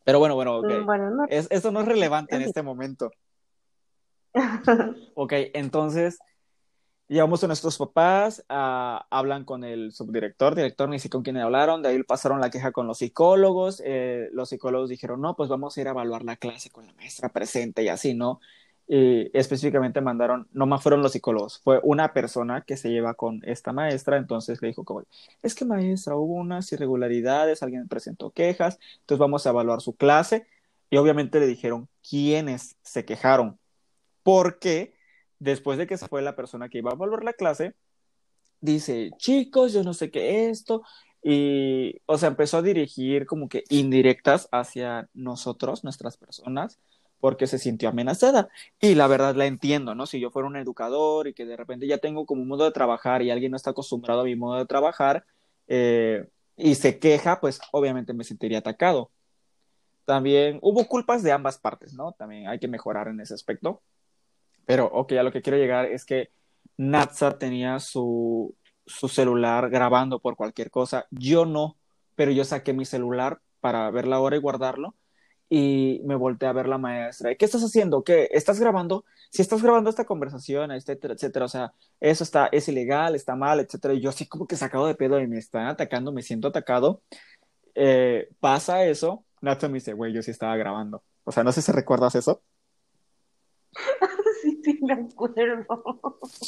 Pero 0.05 0.19
bueno, 0.19 0.35
bueno, 0.35 0.63
mm, 0.63 1.27
eso 1.29 1.71
no 1.71 1.81
es 1.81 1.87
relevante 1.87 2.37
en 2.37 2.43
este 2.55 2.63
momento. 2.63 3.11
ok, 5.15 5.33
entonces 5.55 6.19
llevamos 7.11 7.43
a 7.43 7.49
nuestros 7.49 7.77
papás, 7.77 8.45
uh, 8.49 9.03
hablan 9.11 9.45
con 9.45 9.65
el 9.65 9.93
subdirector, 9.93 10.55
director, 10.55 10.89
ni 10.89 11.01
sé 11.01 11.11
con 11.11 11.23
quién 11.23 11.37
hablaron, 11.39 11.83
de 11.83 11.89
ahí 11.89 12.03
pasaron 12.05 12.41
la 12.41 12.51
queja 12.51 12.71
con 12.71 12.87
los 12.87 12.99
psicólogos, 12.99 13.83
eh, 13.85 14.29
los 14.33 14.49
psicólogos 14.49 14.89
dijeron, 14.89 15.21
no, 15.21 15.35
pues 15.35 15.49
vamos 15.49 15.77
a 15.77 15.81
ir 15.81 15.89
a 15.89 15.91
evaluar 15.91 16.23
la 16.23 16.37
clase 16.37 16.71
con 16.71 16.87
la 16.87 16.93
maestra 16.95 17.29
presente 17.29 17.83
y 17.83 17.89
así, 17.89 18.15
¿no? 18.15 18.41
Y 18.93 19.31
específicamente 19.39 20.01
mandaron, 20.01 20.49
no 20.51 20.67
más 20.67 20.83
fueron 20.83 21.01
los 21.01 21.13
psicólogos, 21.13 21.61
fue 21.63 21.79
una 21.85 22.13
persona 22.13 22.63
que 22.63 22.77
se 22.77 22.91
lleva 22.91 23.15
con 23.15 23.41
esta 23.45 23.73
maestra, 23.73 24.17
entonces 24.17 24.61
le 24.61 24.67
dijo 24.67 24.85
como, 24.85 25.05
es 25.45 25.55
que 25.55 25.65
maestra, 25.65 26.17
hubo 26.17 26.35
unas 26.35 26.73
irregularidades, 26.73 27.63
alguien 27.63 27.87
presentó 27.87 28.31
quejas, 28.31 28.81
entonces 29.03 29.21
vamos 29.21 29.47
a 29.47 29.51
evaluar 29.51 29.81
su 29.81 29.95
clase, 29.95 30.45
y 30.91 30.97
obviamente 30.97 31.39
le 31.39 31.47
dijeron 31.47 31.89
quiénes 32.03 32.75
se 32.83 33.05
quejaron, 33.05 33.61
porque 34.25 34.95
después 35.39 35.79
de 35.79 35.87
que 35.87 35.97
se 35.97 36.09
fue 36.09 36.21
la 36.21 36.35
persona 36.35 36.69
que 36.69 36.79
iba 36.79 36.91
a 36.91 36.95
evaluar 36.95 37.23
la 37.23 37.35
clase, 37.35 37.75
dice, 38.61 39.13
chicos, 39.19 39.73
yo 39.73 39.85
no 39.85 39.95
sé 39.95 40.11
qué 40.11 40.51
esto, 40.51 40.83
y, 41.23 42.01
o 42.07 42.19
sea, 42.19 42.31
empezó 42.31 42.57
a 42.57 42.63
dirigir 42.63 43.27
como 43.27 43.49
que 43.49 43.63
indirectas 43.69 44.49
hacia 44.51 45.09
nosotros, 45.15 45.85
nuestras 45.85 46.17
personas, 46.17 46.81
porque 47.21 47.47
se 47.47 47.59
sintió 47.59 47.89
amenazada. 47.91 48.49
Y 48.81 48.95
la 48.95 49.07
verdad 49.07 49.35
la 49.37 49.47
entiendo, 49.47 49.95
¿no? 49.95 50.07
Si 50.07 50.19
yo 50.19 50.31
fuera 50.31 50.49
un 50.49 50.57
educador 50.57 51.29
y 51.29 51.35
que 51.35 51.45
de 51.45 51.57
repente 51.57 51.87
ya 51.87 51.99
tengo 51.99 52.27
como 52.27 52.43
un 52.43 52.49
modo 52.49 52.65
de 52.65 52.73
trabajar 52.73 53.23
y 53.23 53.31
alguien 53.31 53.53
no 53.53 53.57
está 53.57 53.71
acostumbrado 53.71 54.23
a 54.23 54.25
mi 54.25 54.37
modo 54.37 54.59
de 54.59 54.67
trabajar 54.67 55.25
eh, 55.69 56.27
y 56.57 56.75
se 56.75 56.99
queja, 56.99 57.41
pues 57.41 57.61
obviamente 57.73 58.15
me 58.15 58.25
sentiría 58.25 58.59
atacado. 58.59 59.11
También 60.05 60.59
hubo 60.63 60.87
culpas 60.87 61.23
de 61.23 61.33
ambas 61.33 61.59
partes, 61.59 61.95
¿no? 61.95 62.13
También 62.13 62.49
hay 62.49 62.59
que 62.59 62.69
mejorar 62.69 63.09
en 63.09 63.21
ese 63.21 63.35
aspecto. 63.35 63.83
Pero, 64.67 64.87
ok, 64.87 65.13
a 65.13 65.23
lo 65.23 65.33
que 65.33 65.43
quiero 65.43 65.59
llegar 65.59 65.87
es 65.87 66.05
que 66.05 66.31
Natsa 66.77 67.39
tenía 67.39 67.79
su, 67.81 68.55
su 68.87 69.09
celular 69.09 69.71
grabando 69.71 70.21
por 70.21 70.37
cualquier 70.37 70.71
cosa. 70.71 71.07
Yo 71.11 71.45
no, 71.45 71.77
pero 72.15 72.33
yo 72.33 72.45
saqué 72.45 72.73
mi 72.73 72.85
celular 72.85 73.41
para 73.61 73.91
ver 73.91 74.09
la 74.09 74.21
hora 74.21 74.37
y 74.37 74.41
guardarlo 74.41 74.95
y 75.53 76.01
me 76.05 76.15
volteé 76.15 76.49
a 76.49 76.53
ver 76.53 76.69
la 76.69 76.79
maestra. 76.79 77.35
¿Qué 77.35 77.45
estás 77.45 77.63
haciendo? 77.63 78.05
¿Qué? 78.05 78.29
¿Estás 78.31 78.61
grabando? 78.61 79.05
Si 79.31 79.43
estás 79.43 79.61
grabando 79.63 79.91
esta 79.91 80.05
conversación, 80.05 80.71
etcétera, 80.71 81.15
etcétera, 81.15 81.45
o 81.45 81.49
sea, 81.49 81.73
eso 81.99 82.23
está, 82.23 82.49
es 82.53 82.69
ilegal, 82.69 83.17
está 83.17 83.35
mal, 83.35 83.59
etcétera, 83.59 83.95
y 83.95 84.01
yo 84.01 84.11
así 84.11 84.29
como 84.29 84.47
que 84.47 84.57
sacado 84.57 84.87
de 84.87 84.95
pedo 84.95 85.21
y 85.21 85.27
me 85.27 85.39
están 85.39 85.67
atacando, 85.67 86.13
me 86.13 86.23
siento 86.23 86.49
atacado. 86.49 87.03
Eh, 87.75 88.29
pasa 88.39 88.85
eso, 88.85 89.25
Nacho 89.41 89.69
me 89.69 89.75
dice, 89.75 89.93
güey, 89.93 90.13
yo 90.13 90.23
sí 90.23 90.31
estaba 90.31 90.57
grabando. 90.57 91.03
O 91.25 91.33
sea, 91.33 91.43
no 91.43 91.51
sé 91.51 91.63
si 91.63 91.73
recuerdas 91.73 92.15
eso. 92.15 92.43
sí, 94.43 94.61
sí, 94.63 94.79
me 94.83 94.95
acuerdo. 94.95 95.67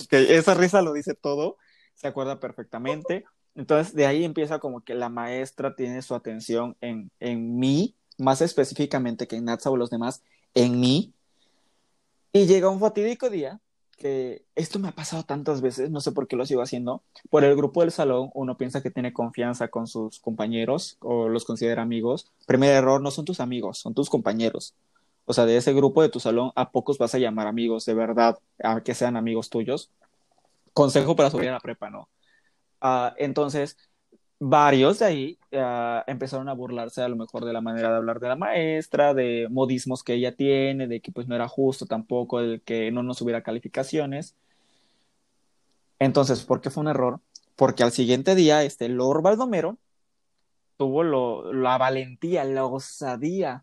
Que 0.09 0.37
esa 0.37 0.55
risa 0.55 0.81
lo 0.81 0.93
dice 0.93 1.15
todo, 1.15 1.57
se 1.95 2.07
acuerda 2.07 2.39
perfectamente. 2.39 3.25
Entonces, 3.57 3.95
de 3.97 4.07
ahí 4.07 4.25
empieza 4.25 4.61
como 4.61 4.83
que 4.83 4.95
la 4.95 5.09
maestra 5.09 5.75
tiene 5.75 6.03
su 6.03 6.15
atención 6.15 6.77
en, 6.81 7.11
en 7.19 7.59
mí, 7.59 7.97
más 8.23 8.41
específicamente 8.41 9.27
que 9.27 9.37
en 9.37 9.45
Natsa 9.45 9.71
o 9.71 9.77
los 9.77 9.91
demás, 9.91 10.23
en 10.55 10.81
mí. 10.81 11.13
Y 12.33 12.47
llega 12.47 12.71
un 12.71 12.81
fatídico 12.81 13.29
día 13.29 13.61
que 13.99 14.45
esto 14.57 14.79
me 14.79 14.89
ha 14.89 14.93
pasado 14.93 15.23
tantas 15.23 15.61
veces, 15.61 15.91
no 15.91 16.01
sé 16.01 16.11
por 16.11 16.27
qué 16.27 16.35
lo 16.35 16.45
sigo 16.45 16.63
haciendo. 16.63 17.03
Por 17.31 17.45
el 17.45 17.55
grupo 17.55 17.83
del 17.83 17.93
salón, 17.93 18.31
uno 18.35 18.57
piensa 18.57 18.83
que 18.83 18.91
tiene 18.91 19.13
confianza 19.13 19.69
con 19.69 19.87
sus 19.87 20.19
compañeros 20.19 20.97
o 21.01 21.29
los 21.29 21.45
considera 21.45 21.83
amigos. 21.83 22.33
Primer 22.47 22.71
error, 22.75 23.01
no 23.01 23.11
son 23.13 23.25
tus 23.25 23.39
amigos, 23.39 23.79
son 23.79 23.95
tus 23.95 24.11
compañeros. 24.11 24.75
O 25.25 25.33
sea, 25.33 25.47
de 25.47 25.57
ese 25.57 25.73
grupo 25.73 26.03
de 26.03 26.09
tu 26.09 26.19
salón, 26.19 26.51
a 26.57 26.71
pocos 26.73 26.99
vas 26.99 27.15
a 27.15 27.19
llamar 27.19 27.47
amigos, 27.47 27.85
de 27.85 27.95
verdad, 27.95 28.39
a 28.63 28.81
que 28.81 28.95
sean 28.95 29.17
amigos 29.17 29.51
tuyos. 29.51 29.91
Consejo 30.73 31.15
para 31.15 31.31
subir 31.31 31.51
a 31.51 31.53
la 31.53 31.61
prepa, 31.61 31.91
¿no? 31.91 32.09
Uh, 32.83 33.15
entonces, 33.19 33.77
varios 34.45 34.99
de 34.99 35.05
ahí 35.05 35.39
uh, 35.53 36.03
empezaron 36.09 36.49
a 36.49 36.53
burlarse 36.53 37.01
a 37.01 37.09
lo 37.09 37.15
mejor 37.15 37.45
de 37.45 37.53
la 37.53 37.61
manera 37.61 37.91
de 37.91 37.97
hablar 37.97 38.19
de 38.19 38.27
la 38.27 38.35
maestra, 38.35 39.15
de 39.15 39.47
modismos 39.49 40.03
que 40.03 40.15
ella 40.15 40.35
tiene, 40.35 40.89
de 40.89 41.01
que 41.01 41.13
pues 41.13 41.29
no 41.29 41.37
era 41.37 41.47
justo 41.47 41.87
tampoco 41.87 42.41
el 42.41 42.61
que 42.63 42.91
no 42.91 43.05
nos 43.05 43.23
hubiera 43.23 43.43
calificaciones. 43.43 44.35
Entonces, 46.01 46.43
¿por 46.43 46.61
qué 46.61 46.71
fue 46.71 46.81
un 46.81 46.89
error? 46.89 47.21
Porque 47.55 47.85
al 47.85 47.93
siguiente 47.93 48.35
día, 48.35 48.65
este 48.65 48.89
Lord 48.89 49.23
Baldomero 49.23 49.79
tuvo 50.77 51.05
lo, 51.05 51.53
la 51.53 51.79
valentía, 51.79 52.43
la 52.43 52.65
osadía 52.65 53.63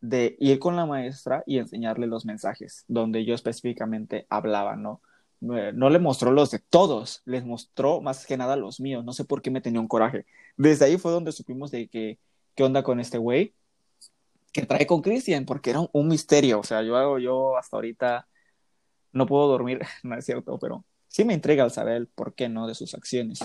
de 0.00 0.36
ir 0.40 0.58
con 0.58 0.76
la 0.76 0.86
maestra 0.86 1.42
y 1.46 1.58
enseñarle 1.58 2.06
los 2.06 2.24
mensajes, 2.24 2.86
donde 2.88 3.26
yo 3.26 3.34
específicamente 3.34 4.26
hablaba, 4.30 4.76
¿no? 4.76 5.02
No 5.40 5.90
le 5.90 5.98
mostró 5.98 6.32
los 6.32 6.50
de 6.50 6.58
todos, 6.58 7.22
les 7.26 7.44
mostró 7.44 8.00
más 8.00 8.26
que 8.26 8.36
nada 8.36 8.56
los 8.56 8.80
míos, 8.80 9.04
no 9.04 9.12
sé 9.12 9.24
por 9.24 9.42
qué 9.42 9.50
me 9.50 9.60
tenía 9.60 9.80
un 9.80 9.88
coraje. 9.88 10.26
Desde 10.56 10.86
ahí 10.86 10.96
fue 10.96 11.12
donde 11.12 11.32
supimos 11.32 11.70
de 11.70 11.88
que, 11.88 12.18
qué 12.54 12.64
onda 12.64 12.82
con 12.82 13.00
este 13.00 13.18
güey, 13.18 13.54
que 14.52 14.64
trae 14.64 14.86
con 14.86 15.02
Cristian, 15.02 15.44
porque 15.44 15.70
era 15.70 15.80
un, 15.92 16.08
misterio, 16.08 16.60
o 16.60 16.64
sea, 16.64 16.82
yo 16.82 16.96
hago, 16.96 17.18
yo 17.18 17.56
hasta 17.58 17.76
ahorita 17.76 18.26
no 19.12 19.26
puedo 19.26 19.46
dormir, 19.48 19.80
no 20.02 20.16
es 20.16 20.24
cierto, 20.24 20.58
pero 20.58 20.84
sí 21.08 21.24
me 21.24 21.34
entrega 21.34 21.64
al 21.64 21.70
saber 21.70 21.96
el 21.96 22.06
por 22.06 22.34
qué, 22.34 22.48
¿no? 22.48 22.66
De 22.66 22.74
sus 22.74 22.94
acciones 22.94 23.40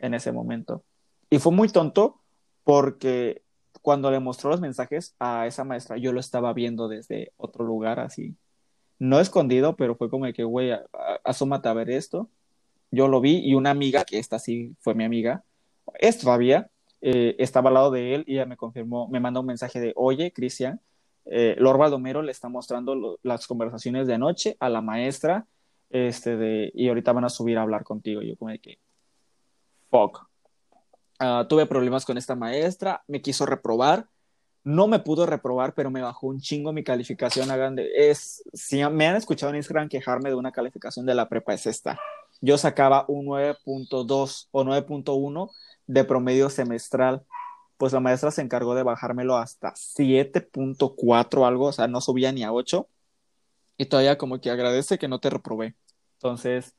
en 0.00 0.14
ese 0.14 0.30
momento. 0.32 0.84
Y 1.30 1.38
fue 1.38 1.52
muy 1.52 1.68
tonto 1.68 2.20
porque 2.62 3.42
cuando 3.82 4.10
le 4.10 4.20
mostró 4.20 4.50
los 4.50 4.60
mensajes 4.60 5.14
a 5.18 5.46
esa 5.46 5.64
maestra, 5.64 5.96
yo 5.96 6.12
lo 6.12 6.20
estaba 6.20 6.52
viendo 6.52 6.88
desde 6.88 7.32
otro 7.36 7.64
lugar, 7.64 8.00
así, 8.00 8.36
no 9.04 9.20
escondido, 9.20 9.76
pero 9.76 9.96
fue 9.96 10.08
como 10.08 10.24
de 10.24 10.32
que, 10.32 10.44
güey, 10.44 10.72
asómate 11.24 11.68
a 11.68 11.74
ver 11.74 11.90
esto. 11.90 12.30
Yo 12.90 13.08
lo 13.08 13.20
vi 13.20 13.38
y 13.38 13.54
una 13.54 13.70
amiga, 13.70 14.04
que 14.04 14.18
esta 14.18 14.38
sí 14.38 14.74
fue 14.80 14.94
mi 14.94 15.04
amiga, 15.04 15.44
es 15.98 16.18
todavía, 16.18 16.70
eh, 17.00 17.36
estaba 17.38 17.68
al 17.68 17.74
lado 17.74 17.90
de 17.90 18.14
él 18.14 18.24
y 18.26 18.34
ella 18.34 18.46
me 18.46 18.56
confirmó, 18.56 19.08
me 19.08 19.20
mandó 19.20 19.40
un 19.40 19.46
mensaje 19.46 19.80
de, 19.80 19.92
oye, 19.96 20.32
Cristian, 20.32 20.80
eh, 21.26 21.54
Lord 21.58 21.78
Baldomero 21.78 22.22
le 22.22 22.32
está 22.32 22.48
mostrando 22.48 23.18
las 23.22 23.46
conversaciones 23.46 24.06
de 24.06 24.14
anoche 24.14 24.56
a 24.58 24.70
la 24.70 24.80
maestra, 24.80 25.46
este, 25.90 26.70
y 26.74 26.88
ahorita 26.88 27.12
van 27.12 27.24
a 27.24 27.28
subir 27.28 27.58
a 27.58 27.62
hablar 27.62 27.84
contigo. 27.84 28.22
Yo 28.22 28.36
como 28.36 28.50
de 28.50 28.58
que, 28.58 28.78
fuck. 29.90 30.26
Uh, 31.20 31.46
tuve 31.46 31.66
problemas 31.66 32.04
con 32.04 32.18
esta 32.18 32.34
maestra, 32.34 33.04
me 33.06 33.22
quiso 33.22 33.46
reprobar, 33.46 34.08
no 34.64 34.88
me 34.88 34.98
pudo 34.98 35.26
reprobar, 35.26 35.74
pero 35.74 35.90
me 35.90 36.00
bajó 36.00 36.26
un 36.26 36.40
chingo 36.40 36.72
mi 36.72 36.82
calificación. 36.82 37.50
Hagan 37.50 37.76
de, 37.76 37.90
es, 38.10 38.42
si 38.54 38.82
me 38.84 39.06
han 39.06 39.16
escuchado 39.16 39.50
en 39.50 39.56
Instagram 39.56 39.90
quejarme 39.90 40.30
de 40.30 40.34
una 40.34 40.52
calificación 40.52 41.04
de 41.04 41.14
la 41.14 41.28
prepa, 41.28 41.52
es 41.52 41.66
esta. 41.66 42.00
Yo 42.40 42.56
sacaba 42.56 43.04
un 43.08 43.26
9.2 43.26 44.48
o 44.50 44.64
9.1 44.64 45.50
de 45.86 46.04
promedio 46.04 46.48
semestral. 46.48 47.24
Pues 47.76 47.92
la 47.92 48.00
maestra 48.00 48.30
se 48.30 48.40
encargó 48.40 48.74
de 48.74 48.82
bajármelo 48.82 49.36
hasta 49.36 49.74
7.4 49.74 51.46
algo, 51.46 51.66
o 51.66 51.72
sea, 51.72 51.86
no 51.86 52.00
subía 52.00 52.32
ni 52.32 52.42
a 52.42 52.52
8. 52.52 52.88
Y 53.76 53.86
todavía 53.86 54.16
como 54.16 54.40
que 54.40 54.50
agradece 54.50 54.98
que 54.98 55.08
no 55.08 55.20
te 55.20 55.28
reprobé. 55.28 55.74
Entonces, 56.14 56.74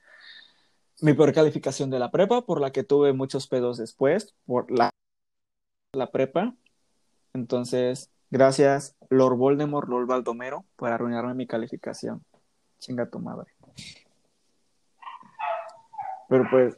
mi 1.02 1.14
peor 1.14 1.34
calificación 1.34 1.92
de 1.92 2.00
la 2.00 2.10
prepa, 2.10 2.46
por 2.46 2.62
la 2.62 2.72
que 2.72 2.84
tuve 2.84 3.14
muchos 3.14 3.48
pedos 3.48 3.78
después, 3.78 4.34
por 4.46 4.72
la, 4.72 4.90
la 5.94 6.12
prepa, 6.12 6.56
entonces, 7.36 8.10
gracias, 8.32 8.96
Lord 9.10 9.36
Voldemort, 9.36 9.90
Lord 9.90 10.08
Baldomero, 10.08 10.64
por 10.78 10.90
arruinarme 10.90 11.34
mi 11.34 11.46
calificación. 11.46 12.24
Chinga 12.80 13.10
tu 13.10 13.20
madre. 13.20 13.52
Pero 16.30 16.48
pues, 16.50 16.78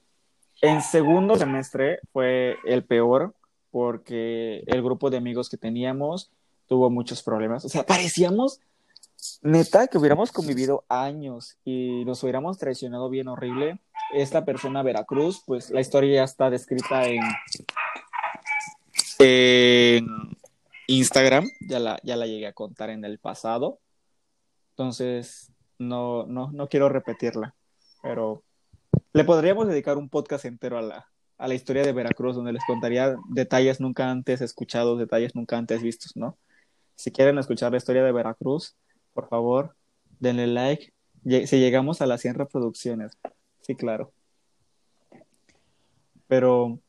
en 0.61 0.81
segundo 0.81 1.35
semestre 1.35 1.99
fue 2.11 2.57
el 2.65 2.83
peor 2.83 3.35
porque 3.69 4.63
el 4.65 4.81
grupo 4.81 5.11
de 5.11 5.17
amigos 5.17 5.47
que 5.49 5.57
teníamos 5.57 6.31
tuvo 6.65 6.89
muchos 6.89 7.21
problemas. 7.21 7.63
O 7.63 7.69
sea, 7.69 7.85
parecíamos, 7.85 8.59
neta, 9.43 9.87
que 9.87 9.99
hubiéramos 9.99 10.31
convivido 10.31 10.85
años 10.89 11.59
y 11.63 12.03
nos 12.05 12.23
hubiéramos 12.23 12.57
traicionado 12.57 13.09
bien 13.11 13.27
horrible. 13.27 13.79
Esta 14.11 14.43
persona, 14.43 14.81
Veracruz, 14.81 15.43
pues 15.45 15.69
la 15.69 15.81
historia 15.81 16.15
ya 16.15 16.23
está 16.23 16.49
descrita 16.49 17.05
en, 17.05 17.21
en 19.19 20.36
Instagram, 20.87 21.49
ya 21.59 21.79
la, 21.79 21.99
ya 22.03 22.15
la 22.15 22.25
llegué 22.25 22.47
a 22.47 22.53
contar 22.53 22.89
en 22.89 23.05
el 23.05 23.19
pasado. 23.19 23.79
Entonces, 24.71 25.51
no, 25.77 26.25
no, 26.25 26.51
no 26.51 26.67
quiero 26.67 26.89
repetirla, 26.89 27.55
pero 28.01 28.43
le 29.13 29.23
podríamos 29.23 29.67
dedicar 29.67 29.97
un 29.97 30.09
podcast 30.09 30.45
entero 30.45 30.77
a 30.77 30.81
la, 30.81 31.07
a 31.37 31.47
la 31.47 31.53
historia 31.53 31.83
de 31.83 31.93
Veracruz, 31.93 32.35
donde 32.35 32.53
les 32.53 32.63
contaría 32.65 33.15
detalles 33.29 33.79
nunca 33.79 34.09
antes 34.09 34.41
escuchados, 34.41 34.97
detalles 34.97 35.35
nunca 35.35 35.57
antes 35.57 35.81
vistos, 35.81 36.15
¿no? 36.15 36.37
Si 36.95 37.11
quieren 37.11 37.37
escuchar 37.37 37.71
la 37.71 37.77
historia 37.77 38.03
de 38.03 38.11
Veracruz, 38.11 38.75
por 39.13 39.27
favor, 39.27 39.75
denle 40.19 40.47
like. 40.47 40.93
Si 41.45 41.59
llegamos 41.59 42.01
a 42.01 42.07
las 42.07 42.21
100 42.21 42.35
reproducciones, 42.35 43.17
sí, 43.61 43.75
claro. 43.75 44.13
Pero, 46.27 46.79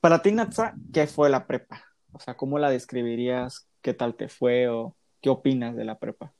para 0.00 0.22
ti, 0.22 0.32
Natsa, 0.32 0.74
¿qué 0.92 1.06
fue 1.06 1.30
la 1.30 1.46
prepa? 1.46 1.91
O 2.12 2.20
sea, 2.20 2.34
¿cómo 2.34 2.58
la 2.58 2.70
describirías? 2.70 3.66
¿Qué 3.80 3.94
tal 3.94 4.14
te 4.14 4.28
fue 4.28 4.68
o 4.68 4.94
qué 5.20 5.30
opinas 5.30 5.76
de 5.76 5.84
la 5.84 5.98
prepa? 5.98 6.32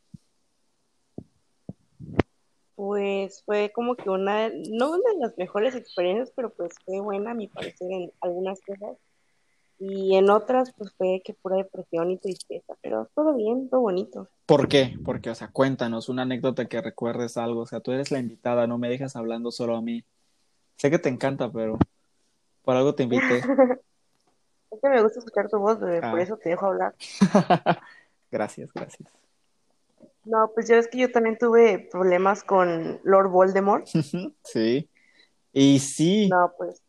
Pues 2.74 3.42
fue 3.44 3.70
como 3.74 3.94
que 3.96 4.10
una, 4.10 4.48
no 4.48 4.90
una 4.90 5.12
de 5.12 5.18
las 5.20 5.38
mejores 5.38 5.74
experiencias, 5.74 6.32
pero 6.34 6.50
pues 6.50 6.74
fue 6.84 7.00
buena 7.00 7.30
a 7.30 7.34
mi 7.34 7.48
parecer 7.48 7.90
en 7.90 8.12
algunas 8.20 8.60
cosas. 8.60 8.96
Y 9.78 10.14
en 10.14 10.30
otras, 10.30 10.72
pues 10.76 10.92
fue 10.96 11.22
que 11.24 11.34
pura 11.34 11.56
depresión 11.56 12.10
y 12.10 12.18
tristeza, 12.18 12.74
pero 12.82 13.08
todo 13.14 13.34
bien, 13.34 13.68
todo 13.68 13.80
bonito. 13.80 14.28
¿Por 14.46 14.68
qué? 14.68 14.96
Porque, 15.04 15.30
o 15.30 15.34
sea, 15.34 15.48
cuéntanos 15.48 16.08
una 16.08 16.22
anécdota 16.22 16.66
que 16.66 16.80
recuerdes 16.80 17.36
algo. 17.36 17.62
O 17.62 17.66
sea, 17.66 17.80
tú 17.80 17.92
eres 17.92 18.10
la 18.10 18.18
invitada, 18.18 18.66
no 18.66 18.78
me 18.78 18.88
dejas 18.88 19.16
hablando 19.16 19.50
solo 19.50 19.76
a 19.76 19.82
mí. 19.82 20.04
Sé 20.76 20.90
que 20.90 20.98
te 20.98 21.08
encanta, 21.08 21.50
pero 21.50 21.78
por 22.62 22.76
algo 22.76 22.94
te 22.94 23.04
invité. 23.04 23.42
Es 24.72 24.80
que 24.80 24.88
me 24.88 25.02
gusta 25.02 25.18
escuchar 25.18 25.48
tu 25.48 25.58
voz, 25.58 25.78
bebé, 25.80 26.00
por 26.00 26.18
Ah. 26.18 26.22
eso 26.22 26.36
te 26.38 26.48
dejo 26.50 26.66
hablar. 26.66 26.94
gracias, 28.30 28.72
gracias. 28.72 29.08
No, 30.24 30.50
pues 30.54 30.68
ya 30.68 30.76
ves 30.76 30.88
que 30.88 30.98
yo 30.98 31.10
también 31.12 31.36
tuve 31.36 31.88
problemas 31.90 32.42
con 32.44 33.00
Lord 33.04 33.28
Voldemort. 33.30 33.86
sí. 34.44 34.88
Y 35.52 35.78
sí, 35.80 36.28
No, 36.30 36.52
pues. 36.56 36.82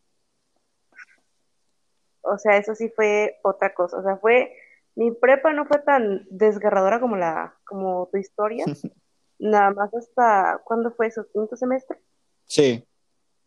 O 2.22 2.38
sea, 2.38 2.56
eso 2.56 2.74
sí 2.74 2.88
fue 2.94 3.38
otra 3.42 3.74
cosa. 3.74 3.98
O 3.98 4.02
sea, 4.02 4.16
fue. 4.16 4.52
Mi 4.96 5.10
prepa 5.10 5.52
no 5.52 5.66
fue 5.66 5.80
tan 5.80 6.24
desgarradora 6.30 7.00
como 7.00 7.16
la, 7.16 7.54
como 7.66 8.08
tu 8.12 8.16
historia. 8.18 8.64
Nada 9.38 9.72
más 9.72 9.92
hasta. 9.92 10.60
¿Cuándo 10.64 10.92
fue 10.92 11.08
eso? 11.08 11.26
¿Quinto 11.32 11.56
semestre? 11.56 12.00
sí, 12.46 12.86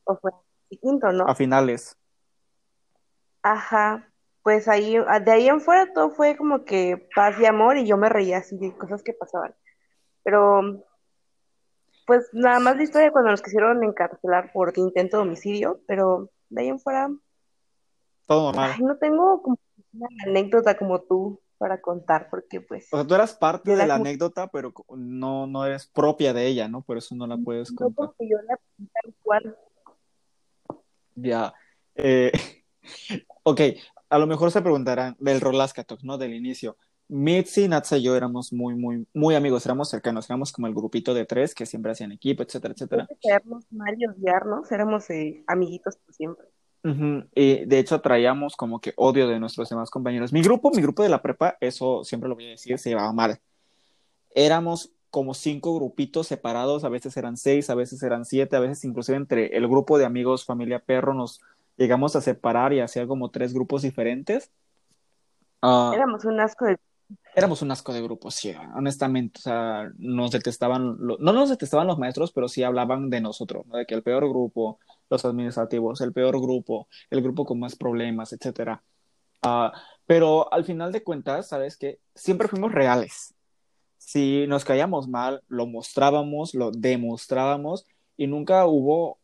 ¿O 0.04 0.16
fue? 0.18 0.32
Quinto, 0.82 1.12
¿no? 1.12 1.26
a 1.28 1.34
finales. 1.36 1.96
Ajá. 3.42 4.08
Pues 4.48 4.70
ahí, 4.70 4.96
de 5.26 5.30
ahí 5.34 5.50
en 5.50 5.60
fuera 5.60 5.92
todo 5.92 6.10
fue 6.12 6.38
como 6.38 6.64
que 6.64 7.06
paz 7.14 7.36
y 7.38 7.46
amor 7.46 7.76
y 7.76 7.86
yo 7.86 7.98
me 7.98 8.08
reía 8.08 8.38
así 8.38 8.56
de 8.58 8.72
cosas 8.78 9.04
que 9.04 9.12
pasaban. 9.12 9.54
Pero, 10.24 10.86
pues 12.06 12.30
nada 12.32 12.62
más 12.62 12.78
la 12.78 12.84
historia 12.84 13.12
cuando 13.12 13.32
nos 13.32 13.42
quisieron 13.42 13.84
encarcelar 13.84 14.54
por 14.54 14.72
intento 14.78 15.18
de 15.18 15.24
homicidio, 15.24 15.82
pero 15.86 16.30
de 16.48 16.62
ahí 16.62 16.68
en 16.70 16.80
fuera, 16.80 17.10
Todo 18.26 18.44
normal. 18.54 18.72
ay, 18.78 18.82
no 18.84 18.98
tengo 18.98 19.42
como 19.44 19.58
una 19.92 20.08
anécdota 20.26 20.78
como 20.78 21.02
tú 21.02 21.42
para 21.58 21.82
contar, 21.82 22.30
porque 22.30 22.62
pues, 22.62 22.88
O 22.94 22.96
sea, 23.00 23.06
tú 23.06 23.16
eras 23.16 23.34
parte 23.36 23.72
de 23.72 23.86
la 23.86 23.96
como- 23.96 24.06
anécdota, 24.06 24.48
pero 24.48 24.72
no, 24.96 25.46
no 25.46 25.66
eres 25.66 25.88
propia 25.88 26.32
de 26.32 26.46
ella, 26.48 26.70
¿no? 26.70 26.84
Por 26.84 26.98
eso 26.98 27.16
no 27.16 27.28
la 27.28 27.36
puedes 27.36 27.70
no 27.74 27.80
contar. 27.88 28.06
porque 28.06 28.30
yo 28.30 28.38
la 28.48 28.58
tal 28.94 29.14
cual. 29.24 29.58
Ya. 31.16 31.54
Eh, 31.96 32.32
ok, 33.44 33.60
a 34.10 34.18
lo 34.18 34.28
mejor 34.28 34.52
se 34.52 34.62
preguntarán 34.62 35.16
del 35.20 35.42
Rolascatok, 35.42 36.02
¿no? 36.04 36.18
Del 36.18 36.34
inicio. 36.34 36.78
Mitzi, 37.10 37.68
Natsa 37.68 37.98
y 37.98 38.04
yo 38.04 38.16
éramos 38.16 38.52
muy, 38.52 38.76
muy, 38.76 39.08
muy 39.14 39.36
amigos, 39.36 39.66
éramos 39.66 39.90
cercanos, 39.90 40.30
éramos 40.30 40.52
como 40.52 40.68
el 40.68 40.74
grupito 40.74 41.14
de 41.14 41.26
tres 41.26 41.56
que 41.56 41.66
siempre 41.66 41.92
hacían 41.92 42.12
equipo, 42.12 42.44
etcétera, 42.44 42.74
etcétera. 42.74 43.08
Caernos 43.24 43.66
mal 43.72 43.96
y 43.98 44.06
odiarnos, 44.06 44.72
éramos 44.72 45.10
eh, 45.10 45.44
amiguitos 45.48 45.96
por 45.98 46.14
siempre. 46.14 46.46
Ujú, 46.84 47.24
Y 47.34 47.66
de 47.66 47.80
hecho 47.80 48.00
traíamos 48.02 48.56
como 48.56 48.80
que 48.80 48.94
odio 48.98 49.28
de 49.28 49.40
nuestros 49.40 49.70
demás 49.70 49.90
compañeros. 49.90 50.34
Mi 50.34 50.42
grupo, 50.42 50.72
mi 50.72 50.82
grupo 50.82 51.02
de 51.04 51.10
la 51.10 51.22
prepa, 51.22 51.58
eso 51.60 52.04
siempre 52.04 52.30
lo 52.30 52.36
voy 52.36 52.48
a 52.48 52.50
decir, 52.52 52.78
se 52.78 52.90
llevaba 52.90 53.14
mal. 53.14 53.40
Éramos 54.36 54.92
como 55.10 55.34
cinco 55.34 55.76
grupitos 55.76 56.28
separados, 56.28 56.84
a 56.84 56.90
veces 56.90 57.16
eran 57.18 57.38
seis, 57.38 57.70
a 57.70 57.76
veces 57.76 58.04
eran 58.04 58.26
siete, 58.26 58.56
a 58.56 58.60
veces 58.60 58.84
inclusive 58.84 59.18
entre 59.18 59.56
el 59.56 59.68
grupo 59.68 59.98
de 59.98 60.06
amigos 60.06 60.46
familia 60.46 60.80
perro 60.80 61.14
nos 61.14 61.42
llegamos 61.78 62.16
a 62.16 62.22
separar 62.22 62.74
y 62.74 62.80
hacer 62.80 63.08
como 63.08 63.32
tres 63.32 63.54
grupos 63.54 63.84
diferentes. 63.84 64.52
Uh, 65.62 65.94
éramos 65.94 66.26
un 66.26 66.40
asco 66.40 66.66
de 66.66 66.78
éramos 67.36 67.62
un 67.62 67.72
asco 67.72 67.94
de 67.94 68.02
grupos, 68.02 68.36
sí, 68.36 68.54
honestamente, 68.76 69.40
o 69.40 69.44
sea, 69.44 69.92
nos 69.98 70.32
detestaban, 70.32 70.98
no 71.00 71.18
nos 71.18 71.50
detestaban 71.50 71.88
los 71.88 72.00
maestros, 72.00 72.32
pero 72.32 72.48
sí 72.48 72.64
hablaban 72.64 73.10
de 73.10 73.22
nosotros, 73.22 73.66
¿no? 73.68 73.78
de 73.78 73.86
que 73.86 73.96
el 73.96 74.04
peor 74.04 74.28
grupo, 74.28 74.80
los 75.10 75.24
administrativos, 75.24 76.02
el 76.02 76.14
peor 76.14 76.42
grupo, 76.42 76.88
el 77.10 77.22
grupo 77.22 77.46
con 77.46 77.60
más 77.60 77.76
problemas, 77.76 78.34
etcétera. 78.34 78.84
Uh, 79.46 79.70
pero 80.06 80.52
al 80.52 80.66
final 80.66 80.92
de 80.92 81.04
cuentas, 81.04 81.48
¿sabes 81.48 81.78
qué? 81.78 82.00
Siempre 82.16 82.48
fuimos 82.48 82.72
reales. 82.72 83.36
Si 83.98 84.46
nos 84.48 84.66
caíamos 84.66 85.08
mal, 85.08 85.44
lo 85.48 85.68
mostrábamos, 85.68 86.56
lo 86.56 86.72
demostrábamos 86.72 87.86
y 88.16 88.28
nunca 88.28 88.66
hubo, 88.66 89.20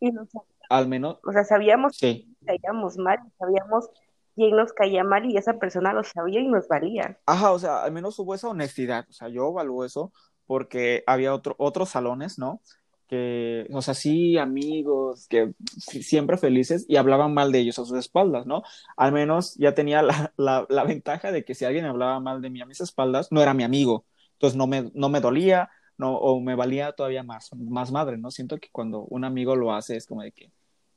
al 0.74 0.88
menos... 0.88 1.20
O 1.26 1.32
sea, 1.32 1.44
sabíamos 1.44 1.98
que 2.00 2.26
caíamos 2.46 2.98
mal, 2.98 3.20
sabíamos 3.38 3.90
quién 4.36 4.56
nos 4.56 4.74
caía 4.74 5.04
mal 5.04 5.26
y 5.26 5.38
esa 5.38 5.54
persona 5.60 5.94
lo 5.94 6.04
sabía 6.04 6.42
y 6.42 6.48
nos 6.48 6.68
valía. 6.68 7.20
Ajá, 7.26 7.52
o 7.52 7.60
sea, 7.60 7.84
al 7.84 7.92
menos 7.92 8.18
hubo 8.18 8.34
esa 8.34 8.50
honestidad, 8.50 9.06
o 9.08 9.14
sea, 9.14 9.30
yo 9.30 9.50
evalúo 9.50 9.86
eso 9.86 10.12
porque 10.46 11.04
había 11.06 11.34
otro, 11.34 11.56
otros 11.60 11.90
salones, 11.90 12.40
¿no? 12.40 12.60
Que, 13.08 13.68
o 13.72 13.84
sea, 13.84 13.94
sí, 13.94 14.38
amigos, 14.38 15.28
que 15.28 15.54
siempre 15.78 16.38
felices 16.38 16.86
y 16.88 16.96
hablaban 16.96 17.34
mal 17.34 17.52
de 17.52 17.60
ellos 17.60 17.78
a 17.78 17.86
sus 17.86 17.98
espaldas, 17.98 18.48
¿no? 18.48 18.64
Al 18.98 19.12
menos 19.12 19.56
ya 19.56 19.76
tenía 19.76 20.02
la, 20.02 20.34
la, 20.38 20.66
la 20.70 20.84
ventaja 20.84 21.32
de 21.32 21.46
que 21.46 21.54
si 21.54 21.66
alguien 21.66 21.86
hablaba 21.86 22.20
mal 22.20 22.42
de 22.42 22.50
mí 22.50 22.62
a 22.62 22.66
mis 22.66 22.82
espaldas, 22.82 23.28
no 23.32 23.42
era 23.42 23.54
mi 23.54 23.64
amigo, 23.64 24.06
entonces 24.34 24.58
no 24.58 24.66
me, 24.66 24.92
no 24.96 25.10
me 25.10 25.22
dolía, 25.22 25.70
no, 25.98 26.18
o 26.18 26.40
me 26.42 26.56
valía 26.56 26.92
todavía 26.94 27.24
más, 27.24 27.52
más 27.54 27.92
madre, 27.92 28.18
¿no? 28.18 28.32
Siento 28.32 28.58
que 28.58 28.70
cuando 28.72 29.02
un 29.06 29.24
amigo 29.24 29.56
lo 29.56 29.74
hace 29.74 29.96
es 29.96 30.08
como 30.08 30.24
de 30.24 30.32
que, 30.32 30.52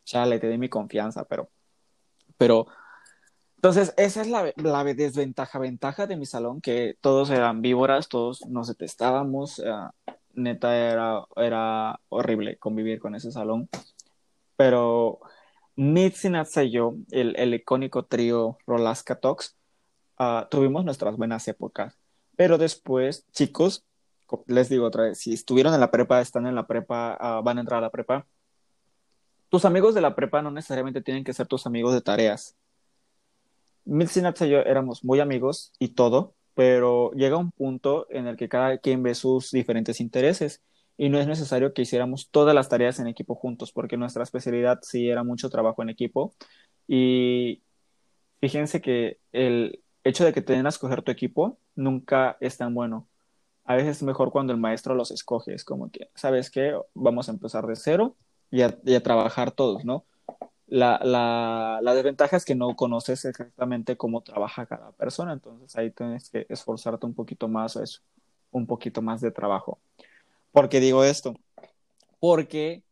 chale, 0.06 0.38
te 0.38 0.48
di 0.48 0.56
mi 0.56 0.70
confianza, 0.70 1.24
pero, 1.24 1.50
pero, 2.38 2.66
entonces, 3.56 3.92
esa 3.96 4.22
es 4.22 4.28
la, 4.28 4.52
la, 4.56 4.84
desventaja, 4.84 5.58
ventaja 5.58 6.06
de 6.06 6.16
mi 6.16 6.24
salón, 6.24 6.60
que 6.60 6.96
todos 7.00 7.30
eran 7.30 7.60
víboras, 7.60 8.08
todos 8.08 8.46
nos 8.46 8.68
detestábamos, 8.68 9.58
uh, 9.58 9.90
neta 10.34 10.76
era, 10.76 11.24
era 11.36 12.00
horrible 12.08 12.56
convivir 12.58 13.00
con 13.00 13.14
ese 13.14 13.32
salón, 13.32 13.68
pero 14.56 15.20
Mitzi, 15.74 16.30
Natsa 16.30 16.64
y 16.64 16.70
yo, 16.70 16.94
el, 17.10 17.34
el 17.36 17.54
icónico 17.54 18.04
trío 18.04 18.58
Rolaska 18.66 19.16
Talks, 19.18 19.56
uh, 20.20 20.46
tuvimos 20.48 20.84
nuestras 20.84 21.16
buenas 21.16 21.48
épocas, 21.48 21.98
pero 22.36 22.58
después, 22.58 23.26
chicos, 23.32 23.84
les 24.46 24.68
digo 24.68 24.86
otra 24.86 25.04
vez, 25.04 25.18
si 25.18 25.32
estuvieron 25.32 25.74
en 25.74 25.80
la 25.80 25.90
prepa, 25.90 26.20
están 26.20 26.46
en 26.46 26.54
la 26.54 26.66
prepa, 26.66 27.18
uh, 27.20 27.42
van 27.42 27.58
a 27.58 27.60
entrar 27.62 27.78
a 27.78 27.82
la 27.82 27.90
prepa, 27.90 28.26
tus 29.48 29.64
amigos 29.64 29.94
de 29.94 30.00
la 30.00 30.14
prepa 30.14 30.42
no 30.42 30.50
necesariamente 30.50 31.02
tienen 31.02 31.24
que 31.24 31.32
ser 31.32 31.46
tus 31.46 31.66
amigos 31.66 31.94
de 31.94 32.00
tareas 32.00 32.56
Mitzinats 33.86 34.42
y 34.42 34.50
yo 34.50 34.58
éramos 34.58 35.04
muy 35.04 35.20
amigos 35.20 35.72
y 35.78 35.88
todo, 35.88 36.34
pero 36.54 37.12
llega 37.12 37.36
un 37.36 37.52
punto 37.52 38.06
en 38.10 38.26
el 38.26 38.36
que 38.36 38.48
cada 38.48 38.78
quien 38.78 39.02
ve 39.02 39.14
sus 39.14 39.52
diferentes 39.52 40.00
intereses 40.00 40.60
y 40.98 41.08
no 41.08 41.18
es 41.20 41.26
necesario 41.28 41.72
que 41.72 41.82
hiciéramos 41.82 42.28
todas 42.30 42.54
las 42.54 42.68
tareas 42.68 42.98
en 42.98 43.06
equipo 43.06 43.36
juntos, 43.36 43.70
porque 43.70 43.96
nuestra 43.96 44.24
especialidad 44.24 44.80
sí 44.82 45.08
era 45.08 45.22
mucho 45.22 45.50
trabajo 45.50 45.82
en 45.82 45.90
equipo 45.90 46.34
y 46.88 47.62
fíjense 48.40 48.80
que 48.80 49.18
el 49.32 49.80
hecho 50.02 50.24
de 50.24 50.32
que 50.32 50.42
te 50.42 50.54
den 50.54 50.66
a 50.66 50.70
escoger 50.70 51.02
tu 51.02 51.12
equipo 51.12 51.58
nunca 51.76 52.36
es 52.40 52.56
tan 52.56 52.74
bueno. 52.74 53.08
A 53.64 53.76
veces 53.76 53.98
es 53.98 54.02
mejor 54.02 54.32
cuando 54.32 54.52
el 54.52 54.60
maestro 54.60 54.94
los 54.94 55.10
escoge, 55.12 55.54
es 55.54 55.64
como 55.64 55.90
que, 55.90 56.10
¿sabes 56.14 56.50
qué? 56.50 56.76
Vamos 56.94 57.28
a 57.28 57.32
empezar 57.32 57.66
de 57.66 57.76
cero 57.76 58.16
y 58.50 58.62
a, 58.62 58.78
y 58.84 58.94
a 58.94 59.02
trabajar 59.02 59.50
todos, 59.50 59.84
¿no? 59.84 60.04
La, 60.68 60.98
la, 61.02 61.78
la, 61.80 61.94
desventaja 61.94 62.36
es 62.36 62.44
que 62.44 62.56
no 62.56 62.74
conoces 62.74 63.24
exactamente 63.24 63.96
cómo 63.96 64.22
trabaja 64.22 64.66
cada 64.66 64.90
persona, 64.92 65.32
entonces 65.32 65.76
ahí 65.76 65.90
tienes 65.90 66.28
que 66.28 66.46
esforzarte 66.48 67.06
un 67.06 67.14
poquito 67.14 67.46
más 67.46 67.76
o 67.76 67.82
es 67.82 68.02
un 68.50 68.66
poquito 68.66 69.00
más 69.00 69.20
de 69.20 69.30
trabajo. 69.30 69.78
¿Por 70.50 70.68
qué 70.68 70.80
digo 70.80 71.04
esto? 71.04 71.34
Porque, 72.18 72.82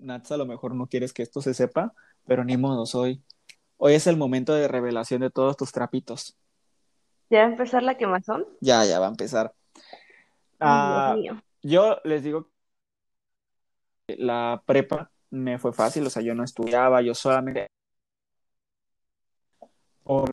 Nats, 0.00 0.32
a 0.32 0.36
lo 0.36 0.46
mejor 0.46 0.74
no 0.74 0.86
quieres 0.86 1.12
que 1.12 1.22
esto 1.22 1.42
se 1.42 1.52
sepa, 1.52 1.92
pero 2.26 2.44
ni 2.44 2.56
modo, 2.56 2.84
hoy, 2.94 3.20
hoy 3.76 3.94
es 3.94 4.06
el 4.06 4.16
momento 4.16 4.54
de 4.54 4.68
revelación 4.68 5.20
de 5.20 5.30
todos 5.30 5.56
tus 5.56 5.72
trapitos. 5.72 6.36
¿Ya 7.30 7.40
va 7.40 7.46
a 7.46 7.50
empezar 7.50 7.82
la 7.82 7.96
quemazón? 7.96 8.46
Ya, 8.60 8.84
ya 8.84 9.00
va 9.00 9.06
a 9.06 9.10
empezar. 9.10 9.52
Ah, 10.60 11.16
yo 11.62 11.98
les 12.04 12.22
digo 12.22 12.48
la 14.16 14.62
prepa 14.66 15.10
me 15.30 15.58
fue 15.58 15.72
fácil, 15.72 16.06
o 16.06 16.10
sea, 16.10 16.22
yo 16.22 16.34
no 16.34 16.44
estudiaba, 16.44 17.02
yo 17.02 17.14
solamente... 17.14 17.68
Uh, 20.04 20.26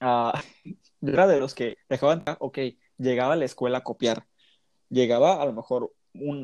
yo 1.00 1.12
era 1.12 1.26
de 1.26 1.40
los 1.40 1.54
que 1.54 1.76
dejaban, 1.88 2.24
ok, 2.38 2.58
llegaba 2.98 3.34
a 3.34 3.36
la 3.36 3.44
escuela 3.44 3.78
a 3.78 3.84
copiar, 3.84 4.26
llegaba 4.88 5.42
a 5.42 5.46
lo 5.46 5.52
mejor, 5.52 5.92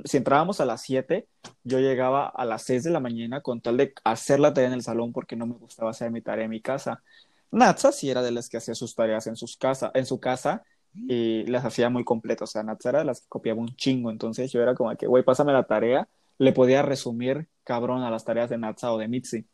si 0.04 0.16
entrábamos 0.16 0.60
a 0.60 0.64
las 0.64 0.82
7, 0.82 1.28
yo 1.64 1.80
llegaba 1.80 2.28
a 2.28 2.44
las 2.44 2.62
6 2.62 2.84
de 2.84 2.90
la 2.90 3.00
mañana 3.00 3.40
con 3.40 3.60
tal 3.60 3.76
de 3.76 3.94
hacer 4.04 4.40
la 4.40 4.52
tarea 4.52 4.68
en 4.68 4.74
el 4.74 4.82
salón 4.82 5.12
porque 5.12 5.36
no 5.36 5.46
me 5.46 5.54
gustaba 5.54 5.90
hacer 5.90 6.10
mi 6.10 6.22
tarea 6.22 6.44
en 6.44 6.50
mi 6.50 6.60
casa. 6.60 7.02
Natsa 7.50 7.92
sí 7.92 8.10
era 8.10 8.22
de 8.22 8.32
las 8.32 8.48
que 8.48 8.58
hacía 8.58 8.74
sus 8.74 8.94
tareas 8.94 9.26
en, 9.26 9.36
sus 9.36 9.56
casa, 9.56 9.90
en 9.94 10.06
su 10.06 10.20
casa 10.20 10.64
y 11.08 11.44
las 11.46 11.64
hacía 11.64 11.90
muy 11.90 12.04
completas, 12.04 12.50
o 12.50 12.52
sea, 12.52 12.62
Natsa 12.62 12.90
era 12.90 12.98
de 13.00 13.04
las 13.04 13.22
copiaba 13.28 13.60
un 13.60 13.74
chingo, 13.76 14.10
entonces 14.10 14.50
yo 14.52 14.62
era 14.62 14.74
como 14.74 14.94
que, 14.96 15.06
güey, 15.06 15.22
pásame 15.22 15.52
la 15.52 15.64
tarea 15.64 16.08
le 16.38 16.52
podía 16.52 16.82
resumir 16.82 17.48
cabrón 17.64 18.02
a 18.02 18.10
las 18.10 18.24
tareas 18.24 18.50
de 18.50 18.58
Natsa 18.58 18.92
o 18.92 18.98
de 18.98 19.08
Mitzi. 19.08 19.46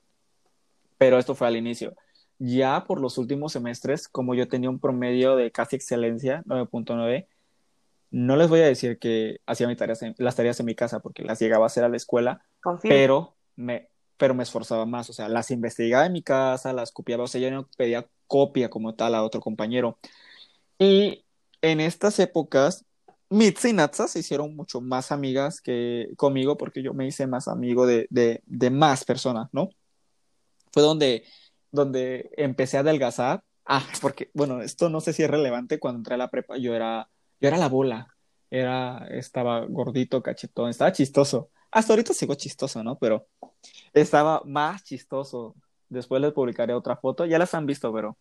Pero 0.98 1.18
esto 1.18 1.34
fue 1.34 1.46
al 1.46 1.56
inicio. 1.56 1.94
Ya 2.38 2.84
por 2.86 3.00
los 3.00 3.18
últimos 3.18 3.52
semestres, 3.52 4.08
como 4.08 4.34
yo 4.34 4.48
tenía 4.48 4.70
un 4.70 4.80
promedio 4.80 5.36
de 5.36 5.50
casi 5.52 5.76
excelencia, 5.76 6.42
9.9, 6.46 7.26
no 8.10 8.36
les 8.36 8.48
voy 8.48 8.60
a 8.60 8.66
decir 8.66 8.98
que 8.98 9.40
hacía 9.46 9.68
mis 9.68 9.78
tareas 9.78 10.00
las 10.18 10.36
tareas 10.36 10.60
en 10.60 10.66
mi 10.66 10.74
casa 10.74 11.00
porque 11.00 11.22
las 11.22 11.40
llegaba 11.40 11.64
a 11.64 11.66
hacer 11.66 11.84
a 11.84 11.88
la 11.88 11.96
escuela, 11.96 12.44
pero 12.82 13.36
me, 13.56 13.88
pero 14.16 14.34
me 14.34 14.42
esforzaba 14.42 14.84
más, 14.84 15.08
o 15.08 15.12
sea, 15.12 15.28
las 15.28 15.50
investigaba 15.50 16.04
en 16.04 16.12
mi 16.12 16.22
casa, 16.22 16.72
las 16.72 16.92
copiaba, 16.92 17.24
o 17.24 17.26
sea, 17.26 17.40
yo 17.40 17.50
no 17.50 17.68
pedía 17.76 18.06
copia 18.26 18.68
como 18.68 18.94
tal 18.94 19.14
a 19.14 19.22
otro 19.22 19.40
compañero. 19.40 19.98
Y 20.78 21.21
en 21.62 21.80
estas 21.80 22.18
épocas 22.18 22.84
Mitzi 23.32 23.70
y 23.70 23.72
Natsa 23.72 24.08
se 24.08 24.18
hicieron 24.18 24.54
mucho 24.54 24.82
más 24.82 25.10
amigas 25.10 25.62
que 25.62 26.10
conmigo 26.16 26.58
porque 26.58 26.82
yo 26.82 26.92
me 26.92 27.06
hice 27.06 27.26
más 27.26 27.48
amigo 27.48 27.86
de, 27.86 28.06
de, 28.10 28.42
de 28.44 28.70
más 28.70 29.04
personas, 29.04 29.48
¿no? 29.52 29.70
Fue 30.70 30.82
donde, 30.82 31.24
donde 31.70 32.30
empecé 32.36 32.76
a 32.76 32.80
adelgazar. 32.80 33.42
Ah, 33.64 33.86
porque, 34.02 34.30
bueno, 34.34 34.60
esto 34.60 34.90
no 34.90 35.00
sé 35.00 35.14
si 35.14 35.22
es 35.22 35.30
relevante. 35.30 35.78
Cuando 35.78 36.00
entré 36.00 36.14
a 36.14 36.18
la 36.18 36.28
prepa, 36.28 36.58
yo 36.58 36.74
era, 36.74 37.08
yo 37.40 37.48
era 37.48 37.56
la 37.56 37.70
bola. 37.70 38.14
Era, 38.50 39.06
estaba 39.10 39.64
gordito, 39.64 40.22
cachetón, 40.22 40.68
estaba 40.68 40.92
chistoso. 40.92 41.48
Hasta 41.70 41.94
ahorita 41.94 42.12
sigo 42.12 42.34
chistoso, 42.34 42.84
¿no? 42.84 42.98
Pero 42.98 43.28
estaba 43.94 44.42
más 44.44 44.84
chistoso. 44.84 45.54
Después 45.88 46.20
les 46.20 46.32
publicaré 46.34 46.74
otra 46.74 46.96
foto. 46.96 47.24
Ya 47.24 47.38
las 47.38 47.54
han 47.54 47.64
visto, 47.64 47.90
pero 47.94 48.18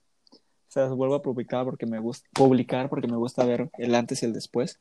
se 0.72 0.80
las 0.80 0.92
vuelvo 0.92 1.16
a 1.16 1.22
publicar 1.22 1.66
porque 1.66 1.86
me 1.86 2.00
gusta 2.00 2.30
publicar 2.32 2.88
porque 2.88 3.10
me 3.10 3.18
gusta 3.18 3.44
ver 3.44 3.70
el 3.78 3.94
antes 3.94 4.24
y 4.24 4.26
el 4.26 4.32
después. 4.32 4.80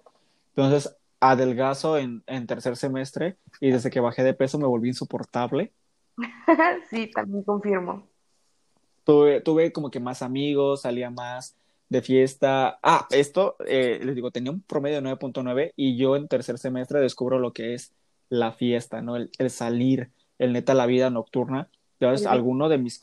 Entonces, 0.55 0.96
adelgazo 1.18 1.98
en, 1.98 2.22
en 2.29 2.46
tercer 2.46 2.76
semestre 2.76 3.38
y 3.59 3.72
desde 3.72 3.90
que 3.90 3.98
bajé 3.98 4.22
de 4.22 4.33
peso 4.33 4.57
me 4.57 4.68
volví 4.68 4.88
insoportable. 4.88 5.72
sí, 6.90 7.11
también 7.11 7.42
confirmo. 7.42 8.07
Tuve, 9.03 9.40
tuve 9.40 9.72
como 9.72 9.90
que 9.90 9.98
más 9.98 10.22
amigos, 10.22 10.83
salía 10.83 11.11
más 11.11 11.57
de 11.88 12.03
fiesta. 12.03 12.79
Ah, 12.85 13.09
esto, 13.11 13.57
eh, 13.66 13.98
les 14.00 14.14
digo, 14.14 14.31
tenía 14.31 14.53
un 14.53 14.62
promedio 14.62 15.03
de 15.03 15.11
9.9 15.11 15.72
y 15.74 15.96
yo 15.96 16.14
en 16.14 16.29
tercer 16.29 16.59
semestre 16.59 17.00
descubro 17.00 17.40
lo 17.40 17.53
que 17.53 17.74
es 17.74 17.92
la 18.29 18.53
fiesta, 18.53 19.03
¿no? 19.03 19.16
El, 19.16 19.31
el 19.38 19.50
salir, 19.50 20.12
el 20.38 20.53
neta, 20.53 20.72
la 20.72 20.87
vida 20.87 21.11
nocturna. 21.11 21.68
Entonces, 21.98 22.29
alguno 22.29 22.68
de 22.68 22.79
mis, 22.79 23.00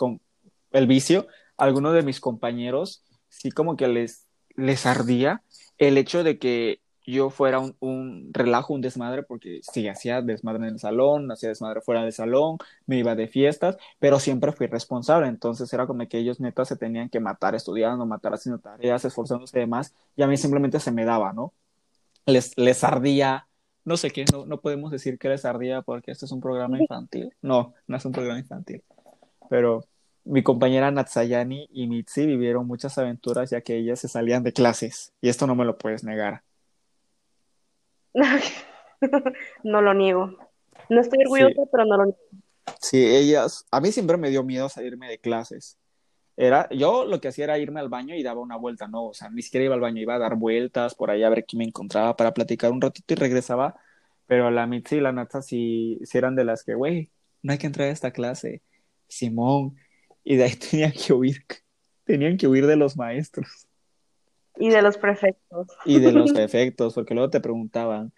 el 0.72 0.88
vicio, 0.88 1.28
alguno 1.58 1.92
de 1.92 2.04
mis 2.04 2.20
compañeros, 2.20 3.04
sí 3.30 3.52
como 3.52 3.76
que 3.76 3.88
les, 3.88 4.26
les 4.56 4.86
ardía 4.86 5.42
el 5.78 5.98
hecho 5.98 6.24
de 6.24 6.40
que 6.40 6.82
yo 7.08 7.30
fuera 7.30 7.60
un, 7.60 8.30
relajo, 8.34 8.74
un 8.74 8.82
desmadre, 8.82 9.24
porque 9.24 9.62
sí, 9.64 9.88
hacía 9.88 10.22
desmadre 10.22 10.68
en 10.68 10.74
el 10.74 10.80
salón, 10.80 11.32
hacía 11.32 11.50
desmadre 11.50 11.80
fuera 11.80 12.04
del 12.04 12.12
salón, 12.12 12.58
me 12.86 12.98
iba 12.98 13.16
de 13.16 13.30
fiestas, 13.30 13.78
pero 13.98 14.20
siempre 14.20 14.52
fui 14.52 14.68
responsable, 14.68 15.28
entonces 15.28 15.72
era 15.72 15.88
como 15.88 16.06
que 16.08 16.18
ellos 16.18 16.42
neta 16.42 16.66
se 16.66 16.76
tenían 16.76 17.10
que 17.10 17.22
matar 17.22 17.56
estudiando, 17.56 18.06
matar 18.06 18.34
haciendo 18.34 18.60
tareas, 18.60 19.06
esforzándose 19.06 19.58
y 19.58 19.62
demás, 19.62 19.94
y 20.18 20.24
a 20.24 20.28
mí 20.28 20.36
simplemente 20.36 20.82
se 20.82 20.92
me 20.92 21.06
daba, 21.06 21.32
¿no? 21.32 21.54
Les, 22.26 22.58
les 22.58 22.84
ardía, 22.84 23.48
no 23.86 23.96
sé 23.96 24.12
qué, 24.12 24.26
no, 24.34 24.46
no 24.46 24.60
podemos 24.60 24.92
decir 24.92 25.18
que 25.18 25.30
les 25.30 25.46
ardía 25.46 25.82
porque 25.84 26.12
este 26.12 26.26
es 26.26 26.32
un 26.34 26.42
programa 26.42 26.78
infantil, 26.78 27.34
no, 27.42 27.74
no 27.88 27.96
es 27.96 28.04
un 28.04 28.12
programa 28.12 28.40
infantil, 28.40 28.84
pero 29.50 29.86
mi 30.28 30.44
compañera 30.44 30.92
Natsayani 30.92 31.70
y 31.72 31.88
Mitzi 31.88 32.26
vivieron 32.26 32.68
muchas 32.68 32.98
aventuras 32.98 33.50
ya 33.50 33.62
que 33.62 33.78
ellas 33.78 34.00
se 34.00 34.08
salían 34.08 34.44
de 34.44 34.54
clases, 34.54 35.14
y 35.22 35.30
esto 35.30 35.48
no 35.48 35.56
me 35.56 35.66
lo 35.66 35.78
puedes 35.78 36.04
negar 36.04 36.44
no 39.64 39.82
lo 39.82 39.94
niego. 39.94 40.36
No 40.90 41.02
estoy 41.02 41.20
orgullosa, 41.20 41.64
pero 41.72 41.86
no 41.86 41.98
lo 41.98 42.06
niego. 42.06 42.20
Sí, 42.82 43.04
ellas, 43.04 43.66
a 43.72 43.80
mí 43.80 43.92
siempre 43.92 44.18
me 44.18 44.30
dio 44.30 44.44
miedo 44.44 44.70
salirme 44.70 45.08
de 45.08 45.20
clases. 45.20 45.78
Era, 46.36 46.70
yo 46.70 47.06
lo 47.06 47.20
que 47.20 47.30
hacía 47.30 47.46
era 47.46 47.58
irme 47.58 47.80
al 47.80 47.90
baño 47.90 48.14
y 48.14 48.22
daba 48.22 48.42
una 48.42 48.58
vuelta, 48.58 48.88
no, 48.88 49.06
o 49.08 49.14
sea, 49.14 49.30
ni 49.30 49.42
siquiera 49.42 49.66
iba 49.66 49.76
al 49.76 49.82
baño, 49.82 50.02
iba 50.02 50.16
a 50.16 50.20
dar 50.20 50.36
vueltas 50.36 50.94
por 50.94 51.10
ahí 51.10 51.24
a 51.24 51.30
ver 51.30 51.46
quién 51.46 51.60
me 51.60 51.66
encontraba 51.66 52.16
para 52.16 52.34
platicar 52.34 52.72
un 52.72 52.82
ratito 52.82 53.14
y 53.14 53.18
regresaba, 53.18 53.76
pero 54.28 54.52
la 54.52 54.68
Mitzi 54.68 54.98
y 54.98 55.00
la 55.00 55.12
Nata 55.12 55.42
sí, 55.42 56.00
sí 56.04 56.18
eran 56.18 56.36
de 56.36 56.46
las 56.46 56.64
que, 56.64 56.76
güey, 56.76 57.10
no 57.42 57.54
hay 57.54 57.58
que 57.58 57.66
entrar 57.66 57.88
a 57.88 57.92
esta 57.92 58.12
clase, 58.12 58.62
Simón, 59.08 59.78
y 60.28 60.36
de 60.36 60.44
ahí 60.44 60.56
tenían 60.72 60.92
que 60.92 61.14
huir, 61.14 61.46
tenían 62.04 62.38
que 62.38 62.48
huir 62.48 62.68
de 62.68 62.76
los 62.76 62.98
maestros. 62.98 63.68
Y 64.58 64.70
de 64.70 64.82
los 64.82 64.98
prefectos. 64.98 65.68
Y 65.86 66.00
de 66.00 66.12
los 66.12 66.32
prefectos, 66.34 66.94
porque 66.94 67.14
luego 67.14 67.30
te 67.30 67.40
preguntaban, 67.40 68.12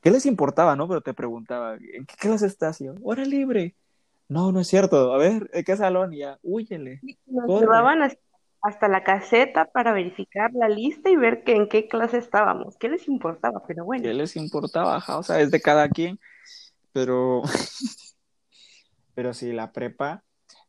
¿qué 0.00 0.10
les 0.10 0.24
importaba, 0.26 0.76
no? 0.76 0.86
Pero 0.86 1.00
te 1.00 1.14
preguntaban, 1.14 1.80
¿en 1.92 2.06
qué 2.06 2.14
clase 2.16 2.46
estás? 2.46 2.78
Yo, 2.78 2.94
hora 3.02 3.24
libre. 3.24 3.74
No, 4.28 4.52
no 4.52 4.60
es 4.60 4.68
cierto. 4.68 5.12
A 5.12 5.18
ver, 5.18 5.50
¿en 5.52 5.64
qué 5.64 5.76
salón? 5.76 6.12
Y 6.12 6.18
ya, 6.18 6.38
huyele. 6.42 7.00
Nos 7.26 7.60
llevaban 7.60 8.02
hasta, 8.60 8.88
la 8.88 9.02
caseta 9.02 9.64
para 9.64 9.92
verificar 9.92 10.52
la 10.52 10.68
lista 10.68 11.10
y 11.10 11.16
ver 11.16 11.42
que, 11.42 11.56
en 11.56 11.68
qué 11.68 11.88
clase 11.88 12.18
estábamos. 12.18 12.76
¿Qué 12.76 12.88
les 12.88 13.08
importaba? 13.08 13.62
Pero 13.66 13.84
bueno. 13.84 14.04
¿Qué 14.04 14.14
les 14.14 14.36
importaba? 14.36 15.02
o 15.08 15.22
sea, 15.22 15.40
es 15.40 15.50
de 15.50 15.60
cada 15.60 15.88
quien. 15.88 16.20
Pero, 16.92 17.42
pero 19.14 19.32
sí, 19.32 19.52
la 19.52 19.72
prepa, 19.72 20.22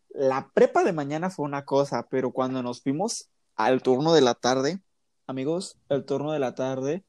la 0.10 0.50
prepa 0.54 0.84
de 0.84 0.94
mañana 0.94 1.30
fue 1.30 1.46
una 1.46 1.66
cosa, 1.66 2.08
pero 2.10 2.32
cuando 2.32 2.64
nos 2.64 2.82
fuimos 2.82 3.30
al 3.56 3.82
turno 3.82 4.14
de 4.14 4.22
la 4.22 4.36
tarde, 4.36 4.80
amigos, 5.28 5.78
el 5.90 6.06
turno 6.06 6.32
de 6.32 6.40
la 6.40 6.56
tarde 6.56 7.04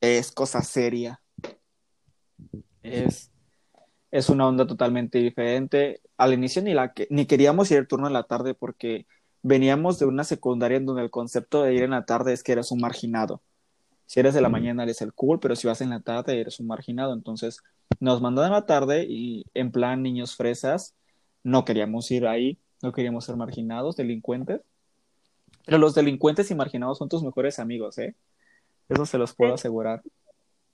es 0.00 0.32
cosa 0.32 0.62
seria. 0.62 1.20
Es 2.82 3.30
es 4.10 4.28
una 4.28 4.48
onda 4.48 4.66
totalmente 4.66 5.18
diferente. 5.18 6.00
Al 6.16 6.32
inicio 6.32 6.62
ni, 6.62 6.74
la 6.74 6.92
ni 7.10 7.26
queríamos 7.26 7.70
ir 7.70 7.78
el 7.78 7.88
turno 7.88 8.06
en 8.06 8.12
la 8.12 8.24
tarde 8.24 8.54
porque 8.54 9.06
veníamos 9.42 9.98
de 9.98 10.06
una 10.06 10.24
secundaria 10.24 10.78
en 10.78 10.86
donde 10.86 11.02
el 11.02 11.10
concepto 11.10 11.62
de 11.62 11.74
ir 11.74 11.82
en 11.82 11.90
la 11.90 12.04
tarde 12.04 12.32
es 12.32 12.42
que 12.42 12.52
eres 12.52 12.70
un 12.70 12.80
marginado. 12.80 13.42
Si 14.06 14.20
eres 14.20 14.34
de 14.34 14.40
la 14.40 14.48
mañana 14.48 14.84
eres 14.84 15.02
el 15.02 15.12
cool, 15.12 15.38
pero 15.38 15.54
si 15.54 15.66
vas 15.66 15.80
en 15.80 15.90
la 15.90 16.00
tarde 16.00 16.40
eres 16.40 16.60
un 16.60 16.66
marginado. 16.66 17.12
Entonces 17.12 17.62
nos 18.00 18.22
mandaron 18.22 18.48
en 18.48 18.54
la 18.54 18.66
tarde 18.66 19.04
y 19.08 19.44
en 19.54 19.70
plan 19.70 20.02
niños 20.02 20.36
fresas, 20.36 20.94
no 21.42 21.64
queríamos 21.64 22.10
ir 22.10 22.26
ahí, 22.26 22.58
no 22.82 22.92
queríamos 22.92 23.24
ser 23.24 23.36
marginados, 23.36 23.96
delincuentes. 23.96 24.60
Pero 25.64 25.78
los 25.78 25.94
delincuentes 25.94 26.50
y 26.50 26.54
marginados 26.54 26.98
son 26.98 27.08
tus 27.08 27.22
mejores 27.22 27.58
amigos, 27.58 27.98
¿eh? 27.98 28.14
Eso 28.88 29.04
se 29.04 29.18
los 29.18 29.34
puedo 29.34 29.54
asegurar 29.54 30.02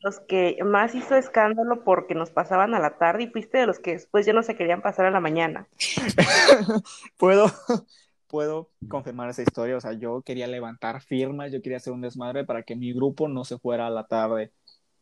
los 0.05 0.21
que 0.21 0.59
más 0.63 0.95
hizo 0.95 1.17
escándalo 1.17 1.83
porque 1.83 2.15
nos 2.15 2.31
pasaban 2.31 2.75
a 2.75 2.79
la 2.79 2.99
tarde 2.99 3.23
y 3.23 3.29
fuiste 3.29 3.57
de 3.57 3.67
los 3.67 3.79
que 3.79 3.93
después 3.93 4.27
ya 4.27 4.35
no 4.35 4.43
se 4.43 4.55
querían 4.55 4.83
pasar 4.83 5.07
a 5.07 5.11
la 5.11 5.19
mañana. 5.19 5.67
puedo, 7.17 7.47
puedo 8.29 8.71
confirmar 8.91 9.31
esa 9.31 9.43
historia. 9.43 9.79
O 9.79 9.81
sea, 9.81 9.95
yo 9.95 10.21
quería 10.21 10.47
levantar 10.47 11.01
firmas, 11.01 11.53
yo 11.53 11.63
quería 11.63 11.79
hacer 11.79 11.95
un 11.95 12.03
desmadre 12.03 12.45
para 12.45 12.65
que 12.65 12.77
mi 12.77 12.93
grupo 12.93 13.29
no 13.29 13.45
se 13.47 13.59
fuera 13.59 13.87
a 13.87 13.91
la 13.91 14.07
tarde. 14.07 14.53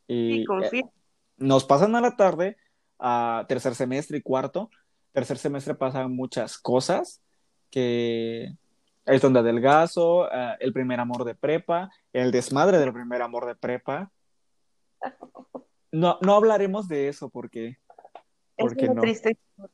Y 0.07 0.43
eh, 0.43 0.85
nos 1.37 1.65
pasan 1.65 1.97
a 1.97 2.01
la 2.01 2.15
tarde, 2.15 2.57
a 3.01 3.45
tercer 3.49 3.75
semestre 3.75 4.19
y 4.19 4.23
cuarto. 4.23 4.71
Tercer 5.13 5.39
semestre 5.39 5.75
pasan 5.75 6.15
muchas 6.15 6.59
cosas 6.59 7.23
que 7.71 8.55
el 9.05 9.21
donde 9.21 9.41
adelgazo, 9.41 10.23
uh, 10.23 10.57
el 10.61 10.73
primer 10.73 11.01
amor 11.01 11.25
de 11.25 11.35
prepa, 11.35 11.91
el 12.13 12.31
desmadre 12.31 12.79
del 12.79 12.93
primer 12.93 13.23
amor 13.23 13.47
de 13.47 13.55
prepa, 13.55 14.11
no, 15.91 16.19
no 16.21 16.35
hablaremos 16.35 16.89
de 16.89 17.09
eso 17.09 17.29
porque. 17.29 17.79
porque 18.57 18.85
es 18.85 18.91
una 18.91 19.01
triste 19.03 19.31
historia. 19.31 19.71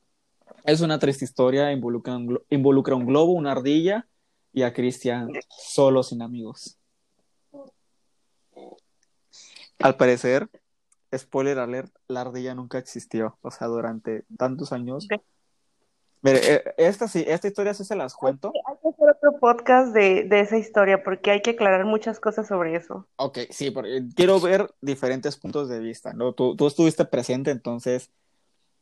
Es 0.64 0.80
una 0.80 0.98
triste 0.98 1.24
historia, 1.24 1.72
involucra 1.72 2.16
un, 2.16 2.40
involucra 2.50 2.94
un 2.94 3.06
globo, 3.06 3.32
una 3.32 3.52
ardilla 3.52 4.08
y 4.52 4.62
a 4.62 4.72
Cristian 4.72 5.30
solo 5.48 6.02
sin 6.02 6.22
amigos. 6.22 6.78
Al 9.78 9.96
parecer, 9.96 10.48
spoiler 11.16 11.58
alert, 11.58 11.94
la 12.06 12.22
ardilla 12.22 12.54
nunca 12.54 12.78
existió. 12.78 13.38
O 13.42 13.50
sea, 13.50 13.68
durante 13.68 14.24
tantos 14.36 14.72
años. 14.72 15.06
Mire, 16.20 16.54
eh, 16.54 16.74
esta 16.78 17.06
sí, 17.06 17.24
esta 17.26 17.46
historia 17.46 17.74
sí 17.74 17.84
se 17.84 17.94
las 17.94 18.14
cuento. 18.14 18.52
Hay 18.66 18.76
que 18.82 18.88
hacer 18.88 19.08
otro 19.08 19.38
podcast 19.38 19.94
de, 19.94 20.28
esa 20.30 20.58
historia 20.58 21.04
porque 21.04 21.30
hay 21.30 21.42
que 21.42 21.50
aclarar 21.50 21.84
muchas 21.84 22.18
cosas 22.18 22.48
sobre 22.48 22.74
eso. 22.74 23.06
Ok, 23.16 23.38
sí, 23.50 23.70
porque 23.70 24.04
quiero 24.16 24.40
ver 24.40 24.74
diferentes 24.80 25.36
puntos 25.36 25.68
de 25.68 25.78
vista, 25.78 26.12
¿no? 26.12 26.32
Tú, 26.32 26.56
estuviste 26.66 27.04
presente, 27.04 27.52
entonces 27.52 28.10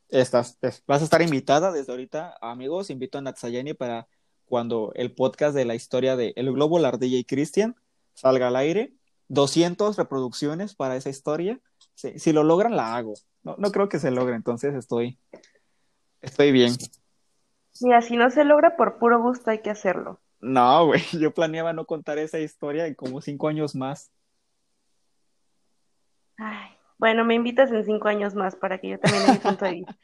estás, 0.09 0.57
vas 0.87 1.01
a 1.01 1.03
estar 1.03 1.21
invitada 1.21 1.71
desde 1.71 1.91
ahorita, 1.91 2.37
amigos, 2.41 2.89
invito 2.89 3.19
a 3.19 3.21
Natsayani 3.21 3.73
para 3.73 4.07
cuando 4.45 4.91
el 4.95 5.13
podcast 5.13 5.55
de 5.55 5.65
la 5.65 5.75
historia 5.75 6.15
de 6.15 6.33
El 6.37 6.51
Globo, 6.53 6.79
la 6.79 6.87
Ardilla 6.87 7.17
y 7.17 7.23
Cristian 7.23 7.75
salga 8.13 8.47
al 8.47 8.55
aire, 8.55 8.93
200 9.27 9.97
reproducciones 9.97 10.73
para 10.73 10.95
esa 10.95 11.09
historia. 11.09 11.59
Si 11.97 12.31
lo 12.31 12.43
logran, 12.43 12.75
la 12.75 12.95
hago. 12.95 13.13
No, 13.43 13.55
no 13.57 13.71
creo 13.71 13.89
que 13.89 13.99
se 13.99 14.11
logre, 14.11 14.35
entonces 14.35 14.75
estoy, 14.75 15.19
estoy 16.21 16.51
bien. 16.51 16.73
Mira, 17.81 18.01
si 18.01 18.17
no 18.17 18.29
se 18.29 18.43
logra 18.43 18.75
por 18.75 18.97
puro 18.99 19.21
gusto, 19.21 19.51
hay 19.51 19.61
que 19.61 19.69
hacerlo. 19.69 20.19
No, 20.39 20.85
güey, 20.87 21.01
yo 21.19 21.33
planeaba 21.33 21.73
no 21.73 21.85
contar 21.85 22.17
esa 22.17 22.39
historia 22.39 22.87
en 22.87 22.95
como 22.95 23.21
cinco 23.21 23.47
años 23.47 23.75
más. 23.75 24.11
Ay, 26.37 26.69
bueno, 26.99 27.25
me 27.25 27.35
invitas 27.35 27.71
en 27.71 27.83
cinco 27.83 28.07
años 28.07 28.35
más 28.35 28.55
para 28.55 28.77
que 28.77 28.89
yo 28.89 28.99
también 28.99 29.31
mi 29.31 29.37
punto 29.37 29.69
vista. 29.69 29.97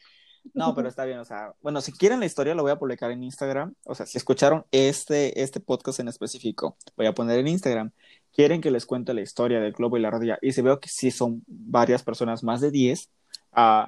No, 0.53 0.75
pero 0.75 0.89
está 0.89 1.05
bien, 1.05 1.19
o 1.19 1.25
sea, 1.25 1.53
bueno, 1.61 1.79
si 1.79 1.93
quieren 1.93 2.19
la 2.19 2.25
historia 2.25 2.53
lo 2.53 2.63
voy 2.63 2.71
a 2.71 2.79
publicar 2.79 3.11
en 3.11 3.23
Instagram, 3.23 3.75
o 3.85 3.95
sea, 3.95 4.05
si 4.05 4.17
escucharon 4.17 4.65
este, 4.71 5.41
este 5.41 5.61
podcast 5.61 6.01
en 6.01 6.09
específico, 6.09 6.75
voy 6.97 7.05
a 7.05 7.13
poner 7.13 7.39
en 7.39 7.47
Instagram, 7.47 7.91
quieren 8.33 8.61
que 8.61 8.71
les 8.71 8.85
cuente 8.85 9.13
la 9.13 9.21
historia 9.21 9.59
del 9.59 9.73
globo 9.73 9.97
y 9.97 10.01
la 10.01 10.09
ardilla, 10.09 10.39
y 10.41 10.51
si 10.51 10.61
veo 10.61 10.79
que 10.79 10.89
sí 10.89 11.11
son 11.11 11.43
varias 11.47 12.03
personas, 12.03 12.43
más 12.43 12.61
de 12.61 12.71
10, 12.71 13.09
uh, 13.55 13.87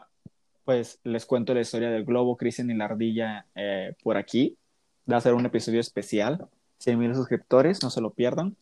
pues 0.64 1.00
les 1.04 1.26
cuento 1.26 1.54
la 1.54 1.62
historia 1.62 1.90
del 1.90 2.06
globo, 2.06 2.38
Cristian 2.38 2.72
y 2.72 2.76
la 2.76 2.86
ardilla 2.86 3.46
eh, 3.56 3.96
por 4.04 4.18
aquí. 4.18 4.58
Va 5.10 5.18
a 5.18 5.22
ser 5.22 5.36
un 5.36 5.46
episodio 5.46 5.80
especial. 5.80 6.48
100 6.80 7.00
mil 7.00 7.14
suscriptores, 7.14 7.84
no 7.84 7.92
se 7.92 8.02
lo 8.02 8.12
pierdan. 8.12 8.58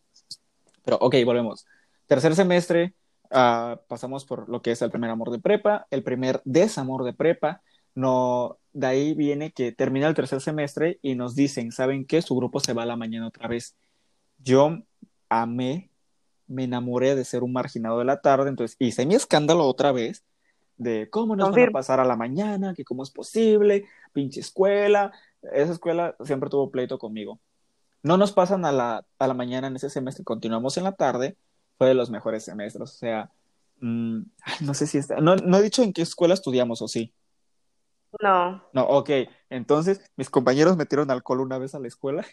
Pero 0.83 0.97
ok, 0.97 1.15
volvemos. 1.25 1.65
Tercer 2.05 2.35
semestre, 2.35 2.93
uh, 3.31 3.77
pasamos 3.87 4.25
por 4.25 4.49
lo 4.49 4.61
que 4.61 4.71
es 4.71 4.81
el 4.81 4.91
primer 4.91 5.09
amor 5.09 5.31
de 5.31 5.39
prepa, 5.39 5.87
el 5.91 6.03
primer 6.03 6.41
desamor 6.43 7.05
de 7.05 7.13
prepa. 7.13 7.61
No, 7.95 8.57
de 8.73 8.87
ahí 8.87 9.13
viene 9.13 9.51
que 9.51 9.71
termina 9.71 10.07
el 10.07 10.13
tercer 10.13 10.41
semestre 10.41 10.99
y 11.01 11.15
nos 11.15 11.35
dicen, 11.35 11.71
¿saben 11.71 12.05
qué? 12.05 12.21
Su 12.21 12.35
grupo 12.35 12.59
se 12.59 12.73
va 12.73 12.83
a 12.83 12.87
la 12.87 12.97
mañana 12.97 13.27
otra 13.27 13.47
vez. 13.47 13.75
Yo 14.39 14.79
amé, 15.41 15.89
me 16.47 16.65
enamoré 16.65 17.15
de 17.15 17.25
ser 17.25 17.43
un 17.43 17.53
marginado 17.53 17.99
de 17.99 18.05
la 18.05 18.21
tarde, 18.21 18.49
entonces 18.49 18.75
hice 18.79 19.05
mi 19.05 19.15
escándalo 19.15 19.65
otra 19.65 19.91
vez 19.91 20.23
de 20.77 21.09
cómo 21.09 21.35
nos 21.35 21.51
van 21.51 21.69
a 21.69 21.71
pasar 21.71 21.99
a 21.99 22.05
la 22.05 22.15
mañana, 22.15 22.73
que 22.73 22.83
cómo 22.83 23.03
es 23.03 23.11
posible, 23.11 23.85
pinche 24.11 24.39
escuela. 24.39 25.11
Esa 25.41 25.73
escuela 25.73 26.15
siempre 26.23 26.49
tuvo 26.49 26.71
pleito 26.71 26.97
conmigo. 26.97 27.39
No 28.01 28.17
nos 28.17 28.31
pasan 28.31 28.65
a 28.65 28.71
la, 28.71 29.05
a 29.17 29.27
la 29.27 29.33
mañana 29.33 29.67
en 29.67 29.75
ese 29.75 29.89
semestre, 29.89 30.23
continuamos 30.23 30.77
en 30.77 30.83
la 30.83 30.91
tarde, 30.93 31.37
fue 31.77 31.87
de 31.87 31.93
los 31.93 32.09
mejores 32.09 32.43
semestres, 32.43 32.81
o 32.81 32.87
sea, 32.87 33.31
mm, 33.79 34.19
no 34.61 34.73
sé 34.73 34.87
si 34.87 34.97
está, 34.97 35.21
no, 35.21 35.35
no 35.35 35.57
he 35.57 35.61
dicho 35.61 35.83
en 35.83 35.93
qué 35.93 36.01
escuela 36.01 36.33
estudiamos 36.33 36.81
o 36.81 36.87
sí. 36.87 37.13
No. 38.21 38.63
No, 38.73 38.83
ok, 38.83 39.09
entonces 39.49 40.01
mis 40.17 40.29
compañeros 40.29 40.77
metieron 40.77 41.09
alcohol 41.09 41.39
una 41.41 41.57
vez 41.57 41.73
a 41.75 41.79
la 41.79 41.87
escuela. 41.87 42.25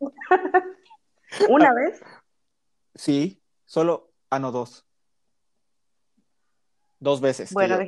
¿Una 1.48 1.72
vez? 1.74 2.00
Sí, 2.94 3.40
solo, 3.64 4.10
ah, 4.30 4.38
no, 4.38 4.52
dos. 4.52 4.84
Dos 7.00 7.20
veces. 7.20 7.52
Bueno, 7.52 7.78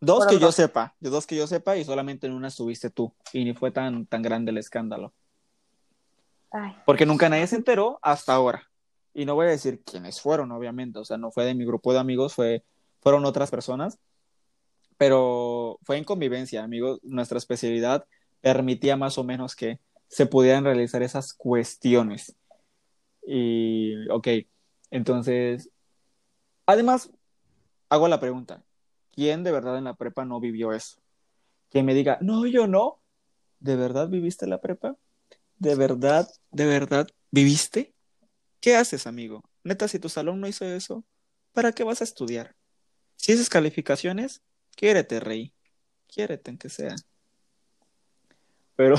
Dos 0.00 0.26
que 0.26 0.38
yo 0.38 0.52
sepa, 0.52 0.94
dos 1.00 1.26
que 1.26 1.36
yo 1.36 1.46
sepa 1.46 1.76
y 1.76 1.84
solamente 1.84 2.26
en 2.26 2.32
una 2.32 2.48
estuviste 2.48 2.90
tú 2.90 3.12
y 3.32 3.44
ni 3.44 3.54
fue 3.54 3.70
tan, 3.70 4.06
tan 4.06 4.22
grande 4.22 4.50
el 4.50 4.58
escándalo. 4.58 5.12
Porque 6.86 7.04
nunca 7.04 7.28
nadie 7.28 7.46
se 7.46 7.56
enteró 7.56 7.98
hasta 8.02 8.32
ahora. 8.32 8.62
Y 9.12 9.24
no 9.24 9.34
voy 9.34 9.46
a 9.46 9.50
decir 9.50 9.82
quiénes 9.84 10.20
fueron, 10.20 10.52
obviamente, 10.52 10.98
o 10.98 11.04
sea, 11.04 11.18
no 11.18 11.30
fue 11.30 11.44
de 11.44 11.54
mi 11.54 11.64
grupo 11.64 11.92
de 11.92 11.98
amigos, 11.98 12.34
fue, 12.34 12.64
fueron 13.00 13.24
otras 13.24 13.50
personas, 13.50 13.98
pero 14.96 15.78
fue 15.82 15.96
en 15.96 16.04
convivencia, 16.04 16.62
amigos, 16.62 17.00
nuestra 17.02 17.38
especialidad 17.38 18.06
permitía 18.40 18.96
más 18.96 19.18
o 19.18 19.24
menos 19.24 19.56
que 19.56 19.80
se 20.08 20.26
pudieran 20.26 20.64
realizar 20.64 21.02
esas 21.02 21.32
cuestiones. 21.32 22.36
Y, 23.26 24.08
ok, 24.08 24.28
entonces, 24.90 25.70
además, 26.66 27.10
hago 27.88 28.08
la 28.08 28.20
pregunta, 28.20 28.64
¿quién 29.12 29.44
de 29.44 29.52
verdad 29.52 29.78
en 29.78 29.84
la 29.84 29.94
prepa 29.94 30.24
no 30.24 30.40
vivió 30.40 30.72
eso? 30.72 30.98
Que 31.70 31.82
me 31.82 31.94
diga, 31.94 32.18
no, 32.20 32.46
yo 32.46 32.66
no. 32.66 33.00
¿De 33.60 33.76
verdad 33.76 34.08
viviste 34.08 34.46
la 34.46 34.60
prepa? 34.60 34.96
¿De 35.58 35.74
verdad, 35.74 36.28
de 36.50 36.66
verdad 36.66 37.08
viviste? 37.30 37.92
¿Qué 38.60 38.76
haces, 38.76 39.06
amigo? 39.06 39.42
Neta, 39.64 39.88
si 39.88 39.98
tu 39.98 40.08
salón 40.08 40.40
no 40.40 40.48
hizo 40.48 40.64
eso, 40.64 41.04
¿para 41.52 41.72
qué 41.72 41.84
vas 41.84 42.00
a 42.00 42.04
estudiar? 42.04 42.54
Si 43.16 43.32
esas 43.32 43.48
calificaciones, 43.48 44.42
quiérete, 44.76 45.20
rey. 45.20 45.52
Quiérete 46.06 46.52
en 46.52 46.58
que 46.58 46.68
sea. 46.68 46.94
Pero, 48.76 48.96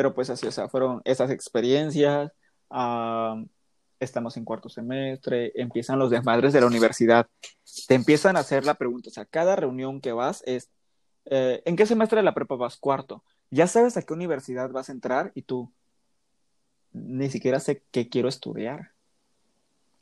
pero 0.00 0.14
pues 0.14 0.30
así, 0.30 0.46
o 0.46 0.50
sea, 0.50 0.66
fueron 0.66 1.02
esas 1.04 1.30
experiencias. 1.30 2.32
Ah, 2.70 3.36
estamos 3.98 4.34
en 4.38 4.46
cuarto 4.46 4.70
semestre, 4.70 5.52
empiezan 5.54 5.98
los 5.98 6.08
desmadres 6.08 6.54
de 6.54 6.60
la 6.62 6.66
universidad. 6.66 7.26
Te 7.86 7.96
empiezan 7.96 8.38
a 8.38 8.40
hacer 8.40 8.64
la 8.64 8.76
pregunta, 8.76 9.10
o 9.10 9.12
sea, 9.12 9.26
cada 9.26 9.56
reunión 9.56 10.00
que 10.00 10.12
vas 10.12 10.42
es, 10.46 10.70
eh, 11.26 11.60
¿en 11.66 11.76
qué 11.76 11.84
semestre 11.84 12.16
de 12.16 12.22
la 12.22 12.32
prepa 12.32 12.54
vas? 12.54 12.78
Cuarto. 12.78 13.22
Ya 13.50 13.66
sabes 13.66 13.98
a 13.98 14.02
qué 14.02 14.14
universidad 14.14 14.70
vas 14.70 14.88
a 14.88 14.92
entrar 14.92 15.32
y 15.34 15.42
tú 15.42 15.70
ni 16.92 17.28
siquiera 17.28 17.60
sé 17.60 17.82
qué 17.90 18.08
quiero 18.08 18.30
estudiar. 18.30 18.92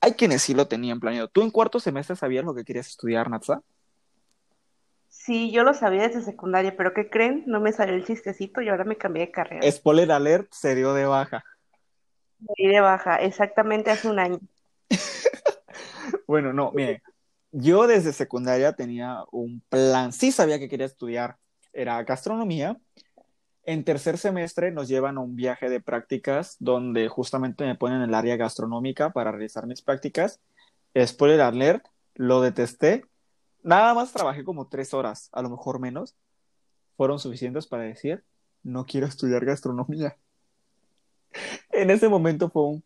Hay 0.00 0.12
quienes 0.12 0.42
sí 0.42 0.54
lo 0.54 0.68
tenían 0.68 1.00
planeado. 1.00 1.26
¿Tú 1.26 1.42
en 1.42 1.50
cuarto 1.50 1.80
semestre 1.80 2.14
sabías 2.14 2.44
lo 2.44 2.54
que 2.54 2.64
querías 2.64 2.86
estudiar, 2.86 3.28
Natsa? 3.28 3.64
Sí, 5.28 5.50
yo 5.50 5.62
lo 5.62 5.74
sabía 5.74 6.08
desde 6.08 6.22
secundaria, 6.22 6.74
pero 6.74 6.94
¿qué 6.94 7.10
creen? 7.10 7.44
No 7.46 7.60
me 7.60 7.70
salió 7.70 7.94
el 7.94 8.06
chistecito 8.06 8.62
y 8.62 8.70
ahora 8.70 8.84
me 8.84 8.96
cambié 8.96 9.26
de 9.26 9.30
carrera. 9.30 9.70
Spoiler 9.70 10.10
alert, 10.10 10.50
se 10.54 10.74
dio 10.74 10.94
de 10.94 11.04
baja. 11.04 11.44
Me 12.38 12.54
di 12.56 12.68
de 12.68 12.80
baja, 12.80 13.16
exactamente 13.16 13.90
hace 13.90 14.08
un 14.08 14.18
año. 14.18 14.38
bueno, 16.26 16.54
no, 16.54 16.72
mire, 16.72 17.02
yo 17.52 17.86
desde 17.86 18.14
secundaria 18.14 18.72
tenía 18.72 19.18
un 19.30 19.60
plan, 19.68 20.14
sí 20.14 20.32
sabía 20.32 20.58
que 20.58 20.70
quería 20.70 20.86
estudiar, 20.86 21.36
era 21.74 22.02
gastronomía. 22.04 22.78
En 23.64 23.84
tercer 23.84 24.16
semestre 24.16 24.70
nos 24.70 24.88
llevan 24.88 25.18
a 25.18 25.20
un 25.20 25.36
viaje 25.36 25.68
de 25.68 25.82
prácticas 25.82 26.56
donde 26.58 27.06
justamente 27.08 27.66
me 27.66 27.74
ponen 27.74 27.98
en 27.98 28.08
el 28.08 28.14
área 28.14 28.36
gastronómica 28.36 29.10
para 29.10 29.30
realizar 29.30 29.66
mis 29.66 29.82
prácticas. 29.82 30.40
Spoiler 30.96 31.42
alert, 31.42 31.84
lo 32.14 32.40
detesté. 32.40 33.04
Nada 33.68 33.92
más 33.92 34.10
trabajé 34.14 34.44
como 34.44 34.66
tres 34.66 34.94
horas, 34.94 35.28
a 35.30 35.42
lo 35.42 35.50
mejor 35.50 35.78
menos. 35.78 36.16
Fueron 36.96 37.18
suficientes 37.18 37.66
para 37.66 37.82
decir, 37.82 38.24
no 38.62 38.86
quiero 38.86 39.06
estudiar 39.06 39.44
gastronomía. 39.44 40.16
En 41.70 41.90
ese 41.90 42.08
momento 42.08 42.48
fue 42.48 42.62
un, 42.62 42.84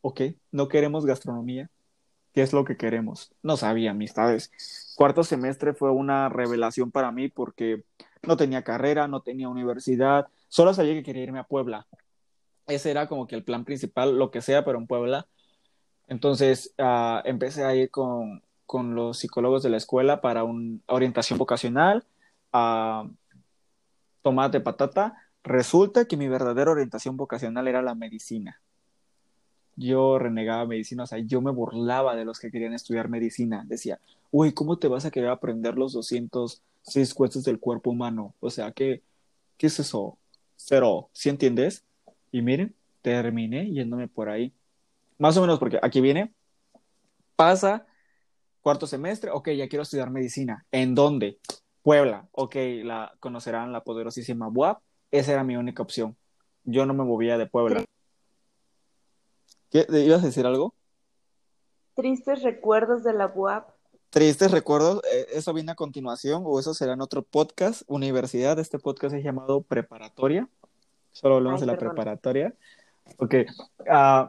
ok, 0.00 0.22
no 0.50 0.68
queremos 0.68 1.04
gastronomía, 1.04 1.70
¿qué 2.32 2.40
es 2.40 2.54
lo 2.54 2.64
que 2.64 2.78
queremos? 2.78 3.34
No 3.42 3.58
sabía, 3.58 3.90
amistades. 3.90 4.50
Cuarto 4.96 5.22
semestre 5.22 5.74
fue 5.74 5.90
una 5.90 6.30
revelación 6.30 6.90
para 6.90 7.12
mí 7.12 7.28
porque 7.28 7.84
no 8.22 8.38
tenía 8.38 8.64
carrera, 8.64 9.06
no 9.06 9.20
tenía 9.20 9.50
universidad, 9.50 10.28
solo 10.48 10.72
sabía 10.72 10.94
que 10.94 11.02
quería 11.02 11.24
irme 11.24 11.40
a 11.40 11.44
Puebla. 11.44 11.86
Ese 12.66 12.90
era 12.90 13.06
como 13.06 13.26
que 13.26 13.36
el 13.36 13.44
plan 13.44 13.66
principal, 13.66 14.18
lo 14.18 14.30
que 14.30 14.40
sea, 14.40 14.64
pero 14.64 14.78
en 14.78 14.86
Puebla. 14.86 15.26
Entonces 16.08 16.74
uh, 16.78 17.20
empecé 17.26 17.64
a 17.64 17.74
ir 17.76 17.90
con, 17.90 18.42
con, 18.74 18.94
los 18.94 19.18
psicólogos 19.18 19.62
de 19.62 19.70
la 19.70 19.76
escuela 19.76 20.20
para 20.20 20.42
una 20.44 20.78
orientación 20.86 21.38
vocacional, 21.38 22.04
a 22.52 23.08
tomate 24.22 24.60
patata. 24.60 25.16
Resulta 25.44 26.06
que 26.06 26.16
mi 26.16 26.28
verdadera 26.28 26.72
orientación 26.72 27.16
vocacional 27.16 27.68
era 27.68 27.82
la 27.82 27.94
medicina 27.94 28.60
yo 29.76 30.18
renegaba 30.18 30.66
medicina, 30.66 31.04
o 31.04 31.06
sea, 31.06 31.18
yo 31.18 31.40
me 31.40 31.50
burlaba 31.50 32.14
de 32.16 32.24
los 32.24 32.38
que 32.38 32.50
querían 32.50 32.74
estudiar 32.74 33.08
medicina. 33.08 33.64
Decía, 33.66 33.98
uy, 34.30 34.52
¿cómo 34.52 34.78
te 34.78 34.88
vas 34.88 35.04
a 35.04 35.10
querer 35.10 35.30
aprender 35.30 35.76
los 35.76 35.92
206 35.92 37.14
huesos 37.16 37.44
del 37.44 37.58
cuerpo 37.58 37.90
humano? 37.90 38.34
O 38.40 38.50
sea, 38.50 38.72
¿qué, 38.72 39.02
qué 39.56 39.66
es 39.66 39.78
eso? 39.80 40.16
Cero, 40.56 41.08
¿sí 41.12 41.28
entiendes? 41.28 41.84
Y 42.30 42.42
miren, 42.42 42.74
terminé 43.02 43.70
yéndome 43.70 44.08
por 44.08 44.28
ahí. 44.28 44.52
Más 45.18 45.36
o 45.36 45.40
menos 45.40 45.58
porque 45.58 45.78
aquí 45.82 46.00
viene, 46.00 46.32
pasa 47.36 47.86
cuarto 48.64 48.86
semestre, 48.86 49.30
ok, 49.30 49.50
ya 49.50 49.68
quiero 49.68 49.82
estudiar 49.82 50.10
medicina. 50.10 50.64
¿En 50.72 50.94
dónde? 50.94 51.38
Puebla, 51.82 52.26
ok, 52.32 52.56
la 52.82 53.14
conocerán 53.20 53.72
la 53.72 53.84
poderosísima 53.84 54.48
BUAP. 54.48 54.80
Esa 55.10 55.32
era 55.32 55.44
mi 55.44 55.54
única 55.54 55.82
opción. 55.82 56.16
Yo 56.64 56.86
no 56.86 56.94
me 56.94 57.04
movía 57.04 57.36
de 57.36 57.46
Puebla. 57.46 57.84
¿Qué? 59.70 59.86
¿Ibas 59.90 60.22
a 60.22 60.26
decir 60.26 60.46
algo? 60.46 60.74
Tristes 61.94 62.42
recuerdos 62.42 63.04
de 63.04 63.12
la 63.12 63.26
UAP. 63.26 63.68
Tristes 64.08 64.50
recuerdos, 64.50 65.02
eh, 65.12 65.26
¿eso 65.34 65.52
viene 65.52 65.72
a 65.72 65.74
continuación 65.74 66.44
o 66.46 66.58
eso 66.58 66.72
será 66.72 66.94
en 66.94 67.02
otro 67.02 67.22
podcast? 67.22 67.82
Universidad, 67.86 68.58
este 68.58 68.78
podcast 68.78 69.14
es 69.14 69.22
llamado 69.22 69.60
Preparatoria. 69.60 70.48
Solo 71.12 71.36
hablamos 71.36 71.60
de 71.60 71.66
la 71.66 71.76
preparatoria. 71.76 72.54
Ok. 73.18 73.34
Uh, 73.80 74.28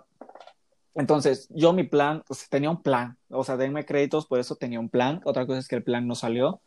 entonces, 0.95 1.47
yo 1.49 1.73
mi 1.73 1.83
plan, 1.83 2.23
pues, 2.27 2.49
tenía 2.49 2.69
un 2.69 2.81
plan. 2.81 3.17
O 3.29 3.43
sea, 3.43 3.57
denme 3.57 3.85
créditos, 3.85 4.25
por 4.25 4.39
eso 4.39 4.55
tenía 4.55 4.79
un 4.79 4.89
plan. 4.89 5.21
Otra 5.25 5.45
cosa 5.45 5.59
es 5.59 5.67
que 5.67 5.75
el 5.75 5.83
plan 5.83 6.07
no 6.07 6.15
salió. 6.15 6.61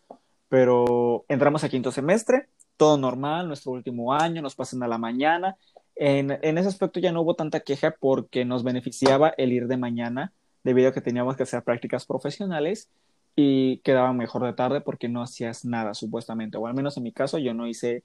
Pero 0.49 1.25
entramos 1.29 1.65
a 1.65 1.69
quinto 1.69 1.93
semestre, 1.93 2.49
todo 2.77 2.97
normal, 2.97 3.49
nuestro 3.49 3.73
último 3.73 4.15
año, 4.15 4.41
nos 4.41 4.55
pasan 4.55 4.83
a 4.83 4.89
la 4.89 4.99
mañana 4.99 5.57
en, 5.99 6.59
ese 6.59 6.69
aspecto 6.69 7.01
ya 7.01 7.11
no 7.11 7.23
hubo 7.23 7.35
tanta 7.35 7.61
queja 7.61 7.95
porque 7.99 8.45
nos 8.45 8.63
beneficiaba 8.63 9.35
el 9.37 9.53
ir 9.53 9.67
de 9.67 9.77
mañana 9.77 10.33
debido 10.63 10.89
a 10.89 10.93
que 10.93 11.01
teníamos 11.01 11.37
que 11.37 11.43
hacer 11.43 11.63
prácticas 11.65 12.07
profesionales 12.07 12.89
y 13.35 13.79
quedaba 13.79 14.13
mejor 14.13 14.45
de 14.45 14.53
tarde 14.53 14.81
porque 14.81 15.09
no 15.09 15.23
hacías 15.23 15.65
nada 15.65 15.95
supuestamente, 15.95 16.57
o 16.57 16.67
al 16.67 16.75
menos 16.75 16.97
en 16.97 17.03
mi 17.03 17.13
caso 17.13 17.39
yo 17.39 17.53
no 17.53 17.67
hice 17.67 18.05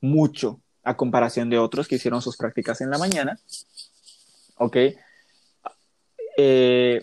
mucho 0.00 0.60
a 0.84 0.96
comparación 0.96 1.50
de 1.50 1.58
otros 1.58 1.88
que 1.88 1.96
hicieron 1.96 2.22
sus 2.22 2.36
prácticas 2.36 2.80
en 2.80 2.90
la 2.90 2.98
mañana. 2.98 3.38
Ok. 4.56 4.76
Eh, 6.36 7.00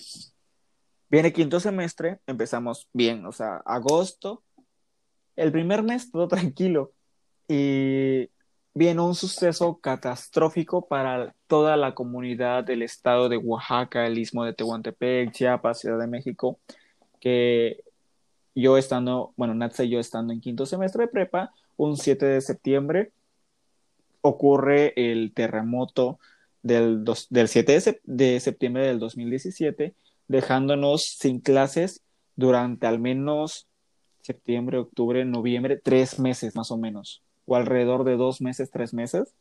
viene 1.09 1.33
quinto 1.33 1.59
semestre, 1.59 2.19
empezamos 2.27 2.87
bien, 2.93 3.25
o 3.25 3.31
sea, 3.31 3.57
agosto, 3.65 4.43
el 5.35 5.51
primer 5.51 5.83
mes 5.83 6.11
todo 6.11 6.27
tranquilo. 6.29 6.91
Y 7.47 8.29
viene 8.73 9.01
un 9.01 9.15
suceso 9.15 9.79
catastrófico 9.79 10.87
para 10.87 11.35
toda 11.47 11.75
la 11.77 11.95
comunidad 11.95 12.63
del 12.63 12.83
estado 12.83 13.27
de 13.27 13.37
Oaxaca, 13.37 14.05
el 14.05 14.17
istmo 14.19 14.45
de 14.45 14.53
Tehuantepec, 14.53 15.31
Chiapas, 15.31 15.79
Ciudad 15.79 15.99
de 15.99 16.07
México, 16.07 16.59
que 17.19 17.83
yo 18.55 18.77
estando, 18.77 19.33
bueno, 19.35 19.53
Natsa 19.53 19.83
yo 19.83 19.99
estando 19.99 20.33
en 20.33 20.41
quinto 20.41 20.65
semestre 20.65 21.05
de 21.05 21.11
prepa, 21.11 21.51
un 21.77 21.97
7 21.97 22.25
de 22.25 22.41
septiembre 22.41 23.11
ocurre 24.21 24.93
el 24.95 25.33
terremoto 25.33 26.19
del, 26.61 27.05
del 27.29 27.47
7 27.47 28.01
de, 28.03 28.39
septiembre 28.39 28.87
del 28.87 28.99
2017, 28.99 29.93
dejándonos 30.27 31.03
sin 31.03 31.39
clases 31.39 32.01
durante 32.35 32.87
al 32.87 32.99
menos 32.99 33.67
septiembre, 34.21 34.77
octubre, 34.77 35.25
noviembre, 35.25 35.77
tres 35.77 36.19
meses 36.19 36.55
más 36.55 36.71
o 36.71 36.77
menos 36.77 37.21
o 37.49 37.55
alrededor 37.55 38.03
de 38.03 38.15
dos 38.15 38.41
meses, 38.41 38.69
tres 38.69 38.93
meses. 38.93 39.33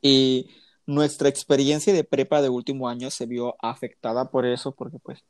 Y 0.00 0.48
nuestra 0.86 1.28
experiencia 1.28 1.92
de 1.92 2.04
prepa 2.04 2.40
de 2.40 2.48
último 2.48 2.88
año 2.88 3.10
se 3.10 3.26
vio 3.26 3.56
afectada 3.60 4.30
por 4.30 4.46
eso, 4.46 4.72
porque 4.72 4.98
pues 5.00 5.24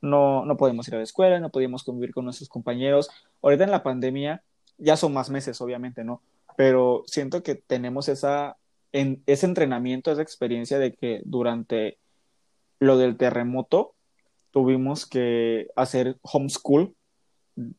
no, 0.00 0.46
no 0.46 0.56
podemos 0.56 0.88
ir 0.88 0.94
a 0.94 0.98
la 0.98 1.04
escuela, 1.04 1.38
no 1.38 1.50
podíamos 1.50 1.84
convivir 1.84 2.14
con 2.14 2.24
nuestros 2.24 2.48
compañeros. 2.48 3.10
Ahorita 3.42 3.64
en 3.64 3.70
la 3.70 3.82
pandemia 3.82 4.42
ya 4.78 4.96
son 4.96 5.12
más 5.12 5.28
meses, 5.28 5.60
obviamente, 5.60 6.02
¿no? 6.02 6.22
Pero 6.56 7.02
siento 7.06 7.42
que 7.42 7.56
tenemos 7.56 8.08
esa, 8.08 8.56
en, 8.92 9.22
ese 9.26 9.46
entrenamiento, 9.46 10.10
esa 10.10 10.22
experiencia 10.22 10.78
de 10.78 10.92
que 10.92 11.22
durante 11.24 11.98
lo 12.78 12.98
del 12.98 13.16
terremoto 13.16 13.94
tuvimos 14.50 15.06
que 15.06 15.68
hacer 15.76 16.18
homeschool, 16.22 16.94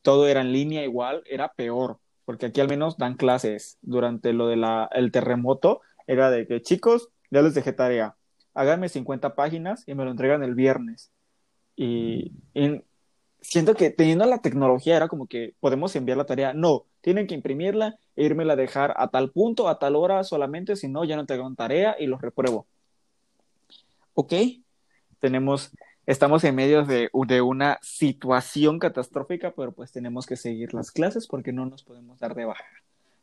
todo 0.01 0.27
era 0.27 0.41
en 0.41 0.51
línea 0.51 0.83
igual, 0.83 1.23
era 1.29 1.53
peor, 1.53 1.99
porque 2.25 2.47
aquí 2.47 2.61
al 2.61 2.67
menos 2.67 2.97
dan 2.97 3.15
clases 3.15 3.77
durante 3.81 4.33
lo 4.33 4.47
del 4.47 4.65
el 4.91 5.11
terremoto, 5.11 5.81
era 6.07 6.29
de 6.29 6.47
que 6.47 6.61
chicos, 6.61 7.09
ya 7.31 7.41
les 7.41 7.53
dejé 7.53 7.73
tarea, 7.73 8.15
háganme 8.53 8.89
50 8.89 9.35
páginas 9.35 9.83
y 9.87 9.93
me 9.93 10.03
lo 10.03 10.11
entregan 10.11 10.43
el 10.43 10.55
viernes. 10.55 11.11
Y, 11.75 12.33
siento 13.41 13.75
que 13.75 13.89
teniendo 13.89 14.25
la 14.25 14.41
tecnología 14.41 14.97
era 14.97 15.07
como 15.07 15.27
que 15.27 15.53
podemos 15.59 15.95
enviar 15.95 16.17
la 16.17 16.25
tarea, 16.25 16.53
no, 16.53 16.85
tienen 17.01 17.27
que 17.27 17.35
imprimirla 17.35 17.97
e 18.15 18.25
irme 18.25 18.51
a 18.51 18.55
dejar 18.55 18.93
a 18.97 19.09
tal 19.09 19.31
punto, 19.31 19.69
a 19.69 19.79
tal 19.79 19.95
hora 19.95 20.23
solamente, 20.23 20.75
si 20.75 20.87
no, 20.87 21.03
ya 21.05 21.15
no 21.15 21.25
tengo 21.25 21.53
tarea 21.55 21.95
y 21.99 22.07
los 22.07 22.21
repruebo. 22.21 22.67
Ok, 24.13 24.33
tenemos 25.19 25.71
estamos 26.07 26.43
en 26.45 26.55
medio 26.55 26.85
de, 26.85 27.09
una 27.13 27.77
situación 27.81 28.79
catastrófica, 28.79 29.51
pero 29.51 29.73
pues 29.73 29.91
tenemos 29.91 30.25
que 30.25 30.37
seguir 30.37 30.73
las 30.73 30.89
clases 30.89 31.27
porque 31.27 31.51
no 31.51 31.65
nos 31.65 31.83
podemos 31.83 32.17
dar 32.17 32.33
de 32.33 32.45
baja. 32.45 32.63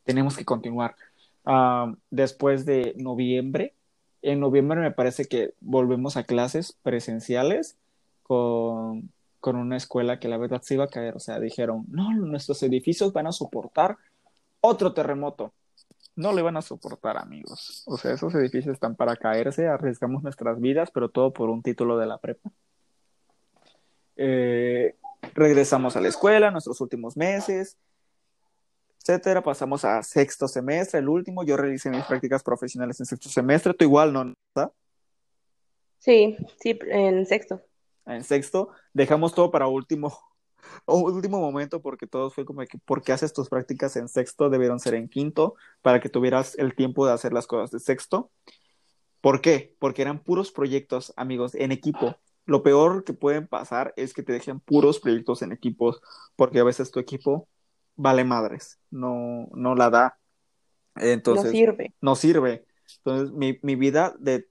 Tenemos 0.05 0.37
que 0.37 0.45
continuar. 0.45 0.95
Ah, 1.43 1.93
después 2.11 2.65
de 2.65 2.93
noviembre, 2.97 3.73
en 4.21 4.39
noviembre 4.39 4.79
me 4.79 4.91
parece 4.91 5.25
que 5.25 5.53
volvemos 5.59 6.15
a 6.15 6.23
clases 6.23 6.77
presenciales 6.83 7.75
con, 8.23 9.09
con 9.45 9.57
una 9.57 9.77
escuela 9.77 10.19
que 10.19 10.27
la 10.27 10.37
verdad 10.37 10.63
se 10.63 10.73
iba 10.73 10.85
a 10.85 10.87
caer. 10.87 11.15
O 11.15 11.19
sea, 11.19 11.39
dijeron, 11.39 11.85
no, 11.87 12.11
nuestros 12.15 12.63
edificios 12.63 13.13
van 13.13 13.27
a 13.27 13.31
soportar 13.31 13.95
otro 14.59 14.91
terremoto. 14.91 15.53
No 16.15 16.33
le 16.33 16.41
van 16.41 16.57
a 16.57 16.63
soportar, 16.63 17.19
amigos. 17.19 17.83
O 17.85 17.95
sea, 17.95 18.13
esos 18.13 18.33
edificios 18.33 18.73
están 18.73 18.95
para 18.95 19.15
caerse, 19.15 19.67
arriesgamos 19.67 20.23
nuestras 20.23 20.59
vidas, 20.59 20.89
pero 20.89 21.09
todo 21.09 21.31
por 21.31 21.51
un 21.51 21.61
título 21.61 21.95
de 21.99 22.07
la 22.07 22.17
prepa. 22.17 22.49
Eh, 24.15 24.95
regresamos 25.35 25.95
a 25.95 26.01
la 26.01 26.07
escuela, 26.07 26.49
nuestros 26.49 26.81
últimos 26.81 27.15
meses, 27.15 27.77
etcétera. 28.99 29.43
Pasamos 29.43 29.85
a 29.85 30.01
sexto 30.01 30.47
semestre, 30.47 31.01
el 31.01 31.07
último. 31.07 31.43
Yo 31.43 31.55
realicé 31.55 31.91
mis 31.91 32.05
prácticas 32.05 32.41
profesionales 32.41 32.99
en 32.99 33.05
sexto 33.05 33.29
semestre. 33.29 33.75
Tú 33.75 33.85
igual, 33.85 34.11
¿no? 34.11 34.33
Sí, 35.99 36.35
sí, 36.59 36.79
en 36.89 37.27
sexto. 37.27 37.61
En 38.05 38.23
sexto. 38.23 38.69
Dejamos 38.93 39.33
todo 39.33 39.51
para 39.51 39.67
último, 39.67 40.17
último 40.85 41.39
momento 41.39 41.81
porque 41.81 42.07
todos 42.07 42.33
fue 42.33 42.45
como 42.45 42.61
que, 42.61 42.77
¿por 42.77 43.01
qué 43.01 43.11
haces 43.11 43.33
tus 43.33 43.49
prácticas 43.49 43.95
en 43.95 44.07
sexto? 44.07 44.49
Debieron 44.49 44.79
ser 44.79 44.95
en 44.95 45.09
quinto 45.09 45.55
para 45.81 45.99
que 45.99 46.09
tuvieras 46.09 46.55
el 46.57 46.75
tiempo 46.75 47.05
de 47.05 47.13
hacer 47.13 47.33
las 47.33 47.47
cosas 47.47 47.71
de 47.71 47.79
sexto. 47.79 48.31
¿Por 49.21 49.41
qué? 49.41 49.75
Porque 49.79 50.03
eran 50.03 50.23
puros 50.23 50.51
proyectos, 50.51 51.13
amigos, 51.15 51.55
en 51.55 51.71
equipo. 51.71 52.15
Lo 52.45 52.61
peor 52.61 53.03
que 53.03 53.13
pueden 53.13 53.47
pasar 53.47 53.91
es 53.97 54.13
que 54.13 54.21
te 54.21 54.33
dejen 54.33 54.59
puros 54.59 54.99
proyectos 54.99 55.41
en 55.41 55.51
equipos, 55.51 55.99
porque 56.35 56.59
a 56.59 56.63
veces 56.63 56.91
tu 56.91 56.99
equipo 56.99 57.47
vale 57.95 58.23
madres, 58.23 58.79
no, 58.91 59.47
no 59.53 59.73
la 59.73 59.89
da. 59.89 60.19
Entonces, 60.95 61.45
no 61.45 61.51
sirve. 61.51 61.93
No 62.01 62.15
sirve. 62.15 62.65
Entonces, 62.97 63.33
mi, 63.33 63.57
mi 63.63 63.75
vida 63.75 64.13
de 64.19 64.47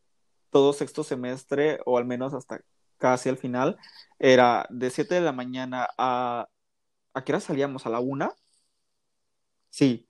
todo 0.50 0.72
sexto 0.72 1.04
semestre, 1.04 1.78
o 1.86 1.96
al 1.96 2.04
menos 2.04 2.34
hasta 2.34 2.60
casi 2.98 3.28
al 3.28 3.36
final, 3.38 3.78
era 4.18 4.66
de 4.70 4.90
7 4.90 5.16
de 5.16 5.20
la 5.22 5.32
mañana 5.32 5.88
a... 5.98 6.48
¿A 7.14 7.24
qué 7.24 7.32
hora 7.32 7.40
salíamos? 7.40 7.86
¿A 7.86 7.90
la 7.90 8.00
una? 8.00 8.32
Sí, 9.70 10.08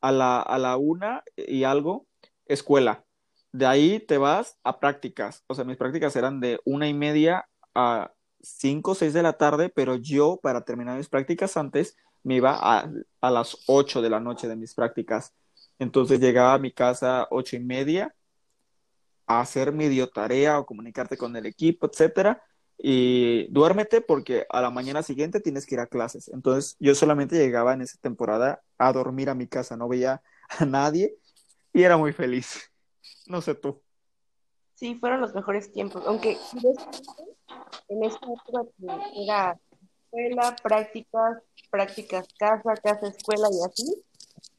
a 0.00 0.12
la, 0.12 0.40
a 0.42 0.58
la 0.58 0.76
una 0.76 1.22
y 1.36 1.64
algo, 1.64 2.06
escuela. 2.46 3.04
De 3.52 3.66
ahí 3.66 4.00
te 4.00 4.18
vas 4.18 4.58
a 4.64 4.78
prácticas. 4.80 5.44
O 5.48 5.54
sea, 5.54 5.64
mis 5.64 5.76
prácticas 5.78 6.16
eran 6.16 6.40
de 6.40 6.60
una 6.64 6.88
y 6.88 6.94
media 6.94 7.48
a 7.74 8.12
cinco 8.42 8.92
o 8.92 8.94
seis 8.94 9.14
de 9.14 9.22
la 9.22 9.34
tarde, 9.34 9.70
pero 9.70 9.96
yo, 9.96 10.38
para 10.42 10.64
terminar 10.64 10.98
mis 10.98 11.08
prácticas 11.08 11.56
antes, 11.56 11.96
me 12.22 12.36
iba 12.36 12.52
a, 12.60 12.90
a 13.20 13.30
las 13.30 13.56
ocho 13.66 14.02
de 14.02 14.10
la 14.10 14.20
noche 14.20 14.48
de 14.48 14.56
mis 14.56 14.74
prácticas. 14.74 15.34
Entonces 15.78 16.20
llegaba 16.20 16.54
a 16.54 16.58
mi 16.58 16.72
casa 16.72 17.26
ocho 17.30 17.56
y 17.56 17.60
media 17.60 18.14
hacer 19.26 19.72
medio 19.72 20.08
tarea 20.08 20.58
o 20.58 20.66
comunicarte 20.66 21.16
con 21.16 21.36
el 21.36 21.46
equipo, 21.46 21.86
etcétera. 21.86 22.42
Y 22.78 23.48
duérmete 23.50 24.00
porque 24.00 24.46
a 24.50 24.60
la 24.60 24.70
mañana 24.70 25.02
siguiente 25.02 25.40
tienes 25.40 25.66
que 25.66 25.76
ir 25.76 25.80
a 25.80 25.86
clases. 25.86 26.28
Entonces 26.28 26.76
yo 26.78 26.94
solamente 26.94 27.36
llegaba 27.36 27.72
en 27.72 27.80
esa 27.80 27.98
temporada 28.00 28.62
a 28.78 28.92
dormir 28.92 29.30
a 29.30 29.34
mi 29.34 29.46
casa, 29.46 29.76
no 29.76 29.88
veía 29.88 30.22
a 30.58 30.64
nadie 30.64 31.16
y 31.72 31.82
era 31.82 31.96
muy 31.96 32.12
feliz. 32.12 32.60
No 33.28 33.40
sé 33.40 33.56
tú. 33.56 33.82
Sí, 34.76 34.94
fueron 35.00 35.20
los 35.20 35.34
mejores 35.34 35.72
tiempos, 35.72 36.04
aunque 36.06 36.38
en 37.88 38.04
esta 38.04 38.26
época 38.26 38.70
era 39.16 39.58
escuela, 40.16 40.56
prácticas, 40.62 41.42
prácticas 41.70 42.28
casa, 42.38 42.74
casa, 42.82 43.08
escuela 43.08 43.48
y 43.50 43.64
así, 43.64 44.04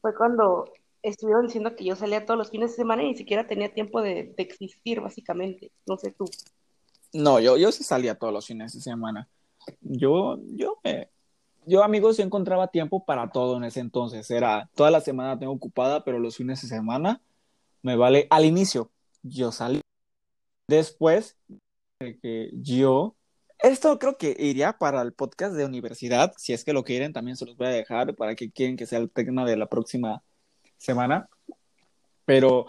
fue 0.00 0.14
cuando 0.14 0.70
estuvieron 1.02 1.46
diciendo 1.46 1.74
que 1.74 1.84
yo 1.84 1.96
salía 1.96 2.24
todos 2.24 2.38
los 2.38 2.50
fines 2.50 2.70
de 2.70 2.76
semana 2.76 3.02
y 3.02 3.08
ni 3.08 3.16
siquiera 3.16 3.46
tenía 3.46 3.72
tiempo 3.72 4.02
de, 4.02 4.34
existir, 4.36 5.00
básicamente. 5.00 5.72
No 5.86 5.96
sé 5.96 6.12
tú. 6.12 6.24
No, 7.12 7.40
yo, 7.40 7.56
yo 7.56 7.72
sí 7.72 7.84
salía 7.84 8.16
todos 8.16 8.32
los 8.32 8.46
fines 8.46 8.72
de 8.72 8.80
semana. 8.80 9.28
Yo, 9.80 10.38
yo 10.56 10.78
yo 11.68 11.84
amigos, 11.84 12.16
yo 12.16 12.24
encontraba 12.24 12.68
tiempo 12.68 13.04
para 13.04 13.30
todo 13.30 13.58
en 13.58 13.64
ese 13.64 13.80
entonces. 13.80 14.30
Era 14.30 14.70
toda 14.74 14.90
la 14.90 15.02
semana 15.02 15.38
tengo 15.38 15.52
ocupada, 15.52 16.02
pero 16.02 16.18
los 16.18 16.36
fines 16.36 16.62
de 16.62 16.68
semana 16.68 17.20
me 17.82 17.94
vale. 17.94 18.26
Al 18.30 18.46
inicio, 18.46 18.90
yo 19.22 19.52
salí. 19.52 19.80
Después 20.66 21.36
de 22.00 22.18
que 22.18 22.50
yo 22.54 23.16
esto 23.58 23.98
creo 23.98 24.16
que 24.16 24.36
iría 24.38 24.78
para 24.78 25.02
el 25.02 25.12
podcast 25.12 25.54
de 25.54 25.66
universidad. 25.66 26.32
Si 26.38 26.52
es 26.52 26.64
que 26.64 26.72
lo 26.72 26.84
quieren, 26.84 27.12
también 27.12 27.36
se 27.36 27.44
los 27.44 27.56
voy 27.56 27.66
a 27.66 27.70
dejar 27.70 28.14
para 28.14 28.34
que 28.34 28.50
quieren 28.50 28.76
que 28.76 28.86
sea 28.86 28.98
el 29.00 29.10
tema 29.10 29.44
de 29.44 29.56
la 29.56 29.66
próxima 29.66 30.22
semana, 30.78 31.28
pero 32.24 32.66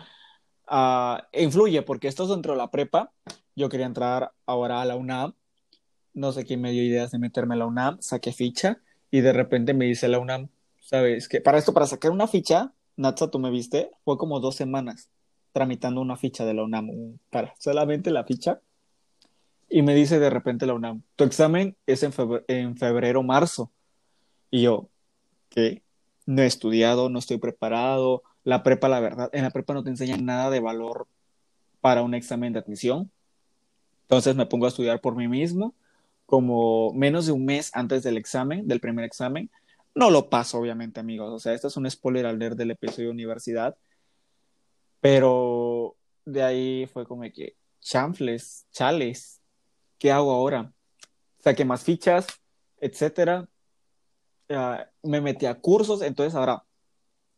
uh, 0.69 1.17
influye 1.33 1.81
porque 1.81 2.07
esto 2.07 2.23
es 2.23 2.29
dentro 2.29 2.53
de 2.53 2.57
la 2.57 2.71
prepa. 2.71 3.11
Yo 3.55 3.69
quería 3.69 3.85
entrar 3.85 4.31
ahora 4.45 4.81
a 4.81 4.85
la 4.85 4.95
UNAM, 4.95 5.33
no 6.13 6.31
sé 6.31 6.45
quién 6.45 6.61
me 6.61 6.71
dio 6.71 6.83
ideas 6.83 7.11
de 7.11 7.19
meterme 7.19 7.55
a 7.55 7.59
la 7.59 7.65
UNAM, 7.65 8.01
saqué 8.01 8.33
ficha 8.33 8.79
y 9.11 9.21
de 9.21 9.33
repente 9.33 9.73
me 9.73 9.85
dice 9.85 10.07
la 10.07 10.19
UNAM, 10.19 10.49
¿sabes? 10.79 11.27
Que 11.27 11.41
para 11.41 11.57
esto, 11.57 11.73
para 11.73 11.85
sacar 11.85 12.11
una 12.11 12.27
ficha, 12.27 12.73
Natsa, 12.95 13.29
tú 13.29 13.39
me 13.39 13.49
viste, 13.49 13.91
fue 14.03 14.17
como 14.17 14.39
dos 14.39 14.55
semanas 14.55 15.09
tramitando 15.51 16.01
una 16.01 16.15
ficha 16.15 16.45
de 16.45 16.53
la 16.53 16.63
UNAM, 16.63 17.17
para 17.29 17.53
solamente 17.59 18.11
la 18.11 18.23
ficha. 18.23 18.61
Y 19.69 19.81
me 19.81 19.93
dice 19.93 20.19
de 20.19 20.29
repente 20.29 20.65
la 20.65 20.73
UNAM, 20.73 21.03
tu 21.15 21.23
examen 21.23 21.77
es 21.85 22.03
en 22.03 22.13
febrero, 22.13 22.45
en 22.47 22.77
febrero 22.77 23.23
marzo. 23.23 23.71
Y 24.49 24.63
yo, 24.63 24.89
¿qué? 25.49 25.83
No 26.29 26.43
he 26.43 26.45
estudiado, 26.45 27.09
no 27.09 27.17
estoy 27.17 27.39
preparado. 27.39 28.21
La 28.43 28.61
prepa, 28.61 28.87
la 28.87 28.99
verdad, 28.99 29.31
en 29.33 29.41
la 29.43 29.49
prepa 29.49 29.73
no 29.73 29.83
te 29.83 29.89
enseñan 29.89 30.25
nada 30.25 30.51
de 30.51 30.59
valor 30.59 31.07
para 31.81 32.03
un 32.03 32.13
examen 32.13 32.53
de 32.53 32.59
admisión. 32.59 33.11
Entonces 34.03 34.35
me 34.35 34.45
pongo 34.45 34.65
a 34.65 34.69
estudiar 34.69 35.01
por 35.01 35.15
mí 35.15 35.27
mismo, 35.27 35.73
como 36.27 36.93
menos 36.93 37.25
de 37.25 37.31
un 37.31 37.45
mes 37.45 37.71
antes 37.73 38.03
del 38.03 38.15
examen, 38.15 38.67
del 38.67 38.79
primer 38.79 39.05
examen. 39.05 39.49
No 39.95 40.11
lo 40.11 40.29
paso, 40.29 40.59
obviamente, 40.59 40.99
amigos. 40.99 41.33
O 41.33 41.39
sea, 41.39 41.53
esto 41.53 41.67
es 41.67 41.77
un 41.77 41.89
spoiler 41.89 42.27
al 42.27 42.37
leer 42.37 42.55
del 42.55 42.71
episodio 42.71 43.07
de 43.07 43.13
universidad. 43.13 43.75
Pero 45.01 45.95
de 46.25 46.43
ahí 46.43 46.85
fue 46.93 47.07
como 47.07 47.23
que, 47.23 47.55
chanfles, 47.81 48.67
chales, 48.71 49.41
¿qué 49.97 50.11
hago 50.11 50.31
ahora? 50.31 50.71
Saqué 51.39 51.65
más 51.65 51.83
fichas, 51.83 52.27
etcétera 52.79 53.49
me 55.03 55.21
metí 55.21 55.45
a 55.45 55.55
cursos, 55.55 56.01
entonces 56.01 56.35
ahora 56.35 56.63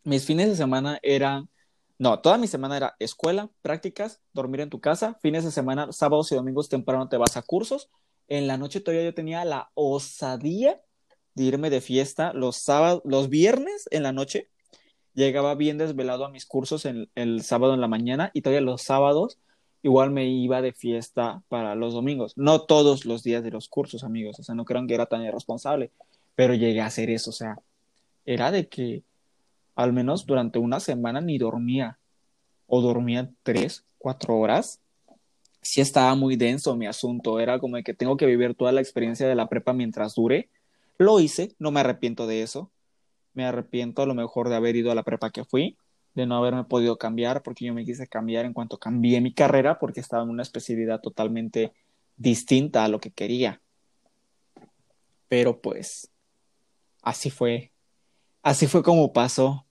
mis 0.03 0.25
fines 0.25 0.49
de 0.49 0.55
semana 0.55 0.99
eran, 1.03 1.49
no, 1.97 2.19
toda 2.19 2.37
mi 2.37 2.47
semana 2.47 2.77
era 2.77 2.95
escuela, 2.99 3.49
prácticas, 3.61 4.21
dormir 4.33 4.61
en 4.61 4.69
tu 4.69 4.79
casa, 4.79 5.17
fines 5.21 5.43
de 5.43 5.51
semana, 5.51 5.91
sábados 5.91 6.31
y 6.31 6.35
domingos 6.35 6.69
temprano 6.69 7.09
te 7.09 7.17
vas 7.17 7.37
a 7.37 7.41
cursos, 7.41 7.89
en 8.27 8.47
la 8.47 8.57
noche 8.57 8.79
todavía 8.79 9.03
yo 9.03 9.13
tenía 9.13 9.43
la 9.45 9.71
osadía 9.73 10.81
de 11.35 11.43
irme 11.43 11.69
de 11.69 11.81
fiesta 11.81 12.33
los 12.33 12.57
sábados, 12.57 13.01
los 13.05 13.29
viernes 13.29 13.87
en 13.91 14.03
la 14.03 14.11
noche, 14.13 14.49
llegaba 15.13 15.55
bien 15.55 15.77
desvelado 15.77 16.25
a 16.25 16.29
mis 16.29 16.45
cursos 16.45 16.85
en, 16.85 17.09
el 17.15 17.43
sábado 17.43 17.73
en 17.73 17.81
la 17.81 17.87
mañana 17.87 18.31
y 18.33 18.41
todavía 18.41 18.61
los 18.61 18.81
sábados 18.81 19.39
igual 19.83 20.11
me 20.11 20.27
iba 20.27 20.61
de 20.61 20.73
fiesta 20.73 21.43
para 21.49 21.75
los 21.75 21.93
domingos. 21.93 22.33
No 22.37 22.61
todos 22.61 23.05
los 23.05 23.23
días 23.23 23.43
de 23.43 23.51
los 23.51 23.67
cursos, 23.67 24.03
amigos, 24.03 24.39
o 24.39 24.43
sea, 24.43 24.55
no 24.55 24.63
crean 24.63 24.87
que 24.87 24.93
era 24.93 25.07
tan 25.07 25.23
irresponsable, 25.23 25.91
pero 26.41 26.55
llegué 26.55 26.81
a 26.81 26.87
hacer 26.87 27.11
eso, 27.11 27.29
o 27.29 27.33
sea, 27.33 27.59
era 28.25 28.49
de 28.49 28.67
que 28.67 29.03
al 29.75 29.93
menos 29.93 30.25
durante 30.25 30.57
una 30.57 30.79
semana 30.79 31.21
ni 31.21 31.37
dormía, 31.37 31.99
o 32.65 32.81
dormía 32.81 33.29
tres, 33.43 33.85
cuatro 33.99 34.39
horas. 34.39 34.81
Sí 35.61 35.81
estaba 35.81 36.15
muy 36.15 36.37
denso 36.37 36.75
mi 36.75 36.87
asunto, 36.87 37.39
era 37.39 37.59
como 37.59 37.75
de 37.75 37.83
que 37.83 37.93
tengo 37.93 38.17
que 38.17 38.25
vivir 38.25 38.55
toda 38.55 38.71
la 38.71 38.81
experiencia 38.81 39.27
de 39.27 39.35
la 39.35 39.49
prepa 39.49 39.71
mientras 39.73 40.15
dure. 40.15 40.49
Lo 40.97 41.19
hice, 41.19 41.53
no 41.59 41.69
me 41.69 41.81
arrepiento 41.81 42.25
de 42.25 42.41
eso. 42.41 42.71
Me 43.35 43.45
arrepiento 43.45 44.01
a 44.01 44.07
lo 44.07 44.15
mejor 44.15 44.49
de 44.49 44.55
haber 44.55 44.75
ido 44.75 44.91
a 44.91 44.95
la 44.95 45.03
prepa 45.03 45.29
que 45.29 45.45
fui, 45.45 45.77
de 46.15 46.25
no 46.25 46.37
haberme 46.37 46.63
podido 46.63 46.97
cambiar, 46.97 47.43
porque 47.43 47.65
yo 47.65 47.75
me 47.75 47.85
quise 47.85 48.07
cambiar 48.07 48.45
en 48.45 48.53
cuanto 48.53 48.79
cambié 48.79 49.21
mi 49.21 49.31
carrera, 49.31 49.77
porque 49.77 49.99
estaba 49.99 50.23
en 50.23 50.31
una 50.31 50.41
especialidad 50.41 51.01
totalmente 51.01 51.71
distinta 52.17 52.83
a 52.83 52.87
lo 52.87 52.99
que 52.99 53.11
quería. 53.11 53.61
Pero 55.27 55.61
pues, 55.61 56.10
así 57.01 57.29
fue. 57.29 57.71
Así 58.43 58.67
fue 58.67 58.83
como 58.83 59.13
pasó. 59.13 59.65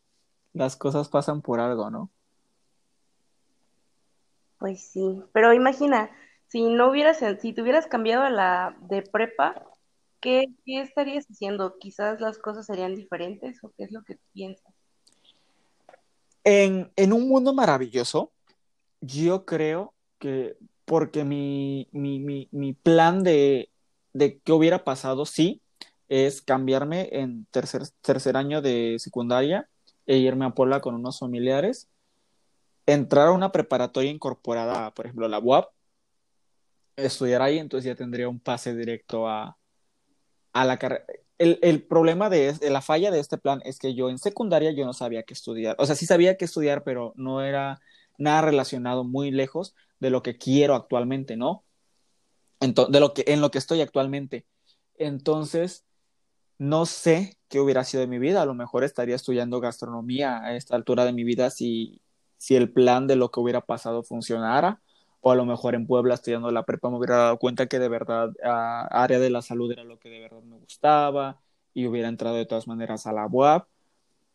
Las 0.53 0.76
cosas 0.76 1.09
pasan 1.09 1.43
por 1.43 1.61
algo, 1.61 1.91
¿no? 1.91 2.11
Pues 4.59 4.83
sí, 4.83 5.22
pero 5.33 5.55
imagina, 5.55 6.11
si 6.49 6.62
no 6.62 6.91
hubieras, 6.91 7.18
si 7.41 7.53
te 7.53 7.62
hubieras 7.62 7.87
cambiado 7.87 8.24
a 8.24 8.31
la 8.31 8.76
de 8.83 9.03
prepa, 9.03 9.64
¿qué, 10.20 10.47
estarías 10.66 11.26
haciendo? 11.26 11.78
Quizás 11.78 12.20
las 12.20 12.39
cosas 12.39 12.66
serían 12.66 12.95
diferentes 12.95 13.62
o 13.64 13.72
qué 13.76 13.85
es 13.85 13.93
lo 13.93 14.03
que 14.03 14.18
piensas. 14.33 14.72
En, 16.45 16.93
en 16.97 17.12
un 17.12 17.28
mundo 17.28 17.55
maravilloso, 17.55 18.33
yo 19.01 19.45
creo 19.47 19.95
que 20.18 20.57
porque 20.85 21.24
mi, 21.24 21.89
mi, 21.93 22.18
mi, 22.18 22.49
mi 22.51 22.72
plan 22.72 23.22
de, 23.22 23.70
de 24.12 24.41
qué 24.41 24.53
hubiera 24.53 24.85
pasado, 24.85 25.24
sí, 25.24 25.62
es 26.11 26.42
cambiarme 26.42 27.08
en 27.12 27.46
tercer, 27.46 27.84
tercer 28.02 28.36
año 28.36 28.61
de 28.61 28.96
secundaria 28.98 29.70
e 30.06 30.16
irme 30.18 30.44
a 30.44 30.50
Puebla 30.50 30.80
con 30.80 30.96
unos 30.96 31.20
familiares, 31.20 31.88
entrar 32.84 33.28
a 33.28 33.32
una 33.32 33.52
preparatoria 33.52 34.11
incorporada, 34.11 34.92
por 34.92 35.06
ejemplo, 35.06 35.28
la 35.28 35.38
UAP, 35.38 35.70
estudiar 36.96 37.42
ahí, 37.42 37.58
entonces 37.58 37.86
ya 37.86 37.94
tendría 37.94 38.28
un 38.28 38.40
pase 38.40 38.74
directo 38.74 39.28
a, 39.28 39.56
a 40.52 40.64
la 40.64 40.78
carrera. 40.78 41.04
El, 41.38 41.82
problema 41.84 42.28
de, 42.28 42.52
de, 42.52 42.68
la 42.68 42.82
falla 42.82 43.11
de 43.11 43.18
este 43.20 43.38
plan 43.38 43.62
es 43.64 43.78
que 43.78 43.94
yo 43.94 44.11
en 44.11 44.18
secundaria 44.18 44.72
yo 44.72 44.84
no 44.84 44.92
sabía 44.92 45.22
qué 45.22 45.32
estudiar. 45.32 45.74
O 45.78 45.86
sea, 45.86 45.94
sí 45.94 46.04
sabía 46.04 46.36
qué 46.36 46.44
estudiar, 46.44 46.82
pero 46.82 47.14
no 47.16 47.40
era 47.40 47.80
nada 48.18 48.42
relacionado 48.42 49.04
muy 49.04 49.30
lejos 49.30 49.74
de 50.00 50.11
lo 50.11 50.22
que 50.22 50.36
quiero 50.36 50.74
actualmente, 50.74 51.36
¿no? 51.38 51.64
Entonces, 52.58 52.92
de 52.92 53.00
lo 53.00 53.14
que, 53.14 53.24
en 53.28 53.40
lo 53.40 53.50
que 53.50 53.56
estoy 53.56 53.80
actualmente. 53.80 54.44
Entonces, 54.98 55.86
no 56.61 56.84
sé 56.84 57.38
qué 57.48 57.58
hubiera 57.58 57.84
sido 57.84 58.02
de 58.02 58.06
mi 58.06 58.18
vida. 58.18 58.42
A 58.42 58.44
lo 58.44 58.52
mejor 58.52 58.84
estaría 58.84 59.16
estudiando 59.16 59.61
gastronomía 59.61 60.42
a 60.44 60.54
esta 60.56 60.76
altura 60.76 61.06
de 61.06 61.14
mi 61.14 61.24
vida 61.24 61.48
si, 61.48 62.02
si 62.36 62.54
el 62.54 62.70
plan 62.70 63.06
de 63.06 63.16
lo 63.16 63.30
que 63.30 63.40
hubiera 63.40 63.62
pasado 63.62 64.02
funcionara. 64.02 64.82
O 65.22 65.32
a 65.32 65.34
lo 65.36 65.46
mejor 65.46 65.74
en 65.74 65.86
Puebla 65.86 66.14
estudiando 66.14 66.50
la 66.50 66.64
prepa 66.64 66.90
me 66.90 66.98
hubiera 66.98 67.16
dado 67.16 67.38
cuenta 67.38 67.66
que 67.66 67.78
de 67.78 67.88
verdad 67.88 68.28
uh, 68.28 68.86
área 68.90 69.18
de 69.18 69.30
la 69.30 69.40
salud 69.40 69.72
era 69.72 69.84
lo 69.84 69.98
que 69.98 70.11
de 70.11 70.20
verdad 70.20 70.42
me 70.42 70.58
gustaba 70.58 71.40
y 71.72 71.86
hubiera 71.86 72.08
entrado 72.08 72.36
de 72.36 72.46
todas 72.46 72.68
maneras 72.68 73.06
a 73.06 73.12
la 73.12 73.26
UAP 73.26 73.66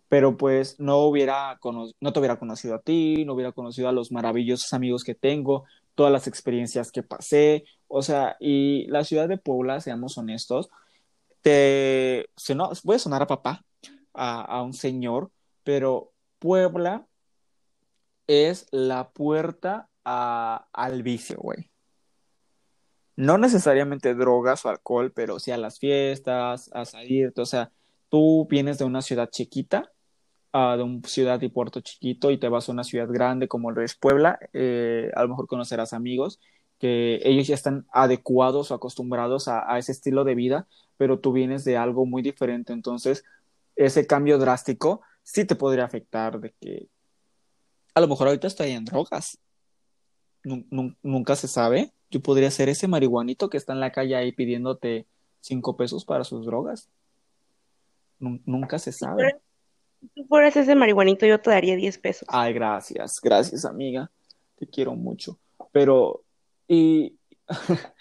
pero 0.09 0.37
pues 0.37 0.79
no 0.79 0.99
hubiera 0.99 1.59
no 1.99 2.13
te 2.13 2.19
hubiera 2.19 2.37
conocido 2.39 2.75
a 2.75 2.79
ti, 2.79 3.25
no 3.25 3.33
hubiera 3.33 3.51
conocido 3.51 3.89
a 3.89 3.91
los 3.91 4.11
maravillosos 4.11 4.71
amigos 4.73 5.03
que 5.03 5.15
tengo, 5.15 5.65
todas 5.95 6.11
las 6.11 6.27
experiencias 6.27 6.91
que 6.91 7.03
pasé, 7.03 7.65
o 7.87 8.01
sea, 8.03 8.37
y 8.39 8.85
la 8.87 9.03
ciudad 9.03 9.27
de 9.27 9.37
Puebla, 9.37 9.81
seamos 9.81 10.17
honestos, 10.17 10.69
te, 11.45 12.27
no, 12.55 12.71
voy 12.83 12.95
a 12.95 12.99
sonar 12.99 13.21
a 13.21 13.27
papá, 13.27 13.63
a, 14.15 14.63
un 14.63 14.73
señor, 14.73 15.29
pero 15.63 16.11
Puebla 16.39 17.05
es 18.25 18.65
la 18.71 19.11
puerta 19.11 19.89
al 20.03 21.03
vicio, 21.03 21.37
güey. 21.37 21.69
No 23.15 23.37
necesariamente 23.37 24.15
drogas 24.15 24.65
o 24.65 24.69
alcohol, 24.69 25.11
pero 25.13 25.39
sí 25.39 25.51
a 25.51 25.57
las 25.57 25.77
fiestas, 25.77 26.71
a 26.73 26.83
salir, 26.83 27.31
o 27.37 27.45
sea, 27.45 27.71
tú 28.09 28.47
vienes 28.49 28.79
de 28.79 28.85
una 28.85 29.03
ciudad 29.03 29.29
chiquita 29.29 29.91
de 30.77 30.83
una 30.83 31.01
ciudad 31.05 31.41
y 31.41 31.49
puerto 31.49 31.81
chiquito 31.81 32.31
y 32.31 32.37
te 32.37 32.47
vas 32.47 32.69
a 32.69 32.71
una 32.71 32.85
ciudad 32.85 33.09
grande 33.09 33.49
como 33.49 33.71
lo 33.71 33.81
es 33.83 33.95
Puebla, 33.95 34.39
eh, 34.53 35.11
a 35.13 35.23
lo 35.23 35.29
mejor 35.29 35.47
conocerás 35.47 35.91
amigos 35.91 36.39
que 36.79 37.19
ellos 37.23 37.47
ya 37.47 37.55
están 37.55 37.85
adecuados 37.91 38.71
o 38.71 38.75
acostumbrados 38.75 39.47
a, 39.47 39.77
ese 39.77 39.91
estilo 39.91 40.23
de 40.23 40.35
vida, 40.35 40.67
pero 40.97 41.19
tú 41.19 41.31
vienes 41.31 41.63
de 41.63 41.77
algo 41.77 42.05
muy 42.05 42.21
diferente. 42.21 42.73
Entonces, 42.73 43.23
ese 43.75 44.07
cambio 44.07 44.37
drástico 44.37 45.01
sí 45.23 45.45
te 45.45 45.55
podría 45.55 45.85
afectar 45.85 46.39
de 46.39 46.53
que 46.59 46.87
a 47.93 48.01
lo 48.01 48.07
mejor 48.07 48.27
ahorita 48.27 48.47
estoy 48.47 48.71
en 48.71 48.85
drogas. 48.85 49.37
nunca 50.43 51.35
se 51.35 51.47
sabe. 51.47 51.91
Yo 52.09 52.21
podría 52.21 52.51
ser 52.51 52.69
ese 52.69 52.87
marihuanito 52.87 53.49
que 53.49 53.57
está 53.57 53.73
en 53.73 53.79
la 53.79 53.91
calle 53.91 54.15
ahí 54.15 54.31
pidiéndote 54.31 55.07
cinco 55.41 55.75
pesos 55.75 56.05
para 56.05 56.23
sus 56.23 56.45
drogas. 56.45 56.89
nunca 58.19 58.79
se 58.79 58.91
sabe 58.91 59.39
si 60.05 60.21
tú 60.21 60.27
fueras 60.27 60.55
ese 60.55 60.75
marihuanito, 60.75 61.25
yo 61.25 61.39
te 61.39 61.49
daría 61.49 61.75
10 61.75 61.97
pesos. 61.97 62.27
Ay, 62.31 62.53
gracias, 62.53 63.19
gracias, 63.23 63.65
amiga. 63.65 64.11
Te 64.55 64.67
quiero 64.67 64.93
mucho. 64.95 65.39
Pero, 65.71 66.23
y, 66.67 67.17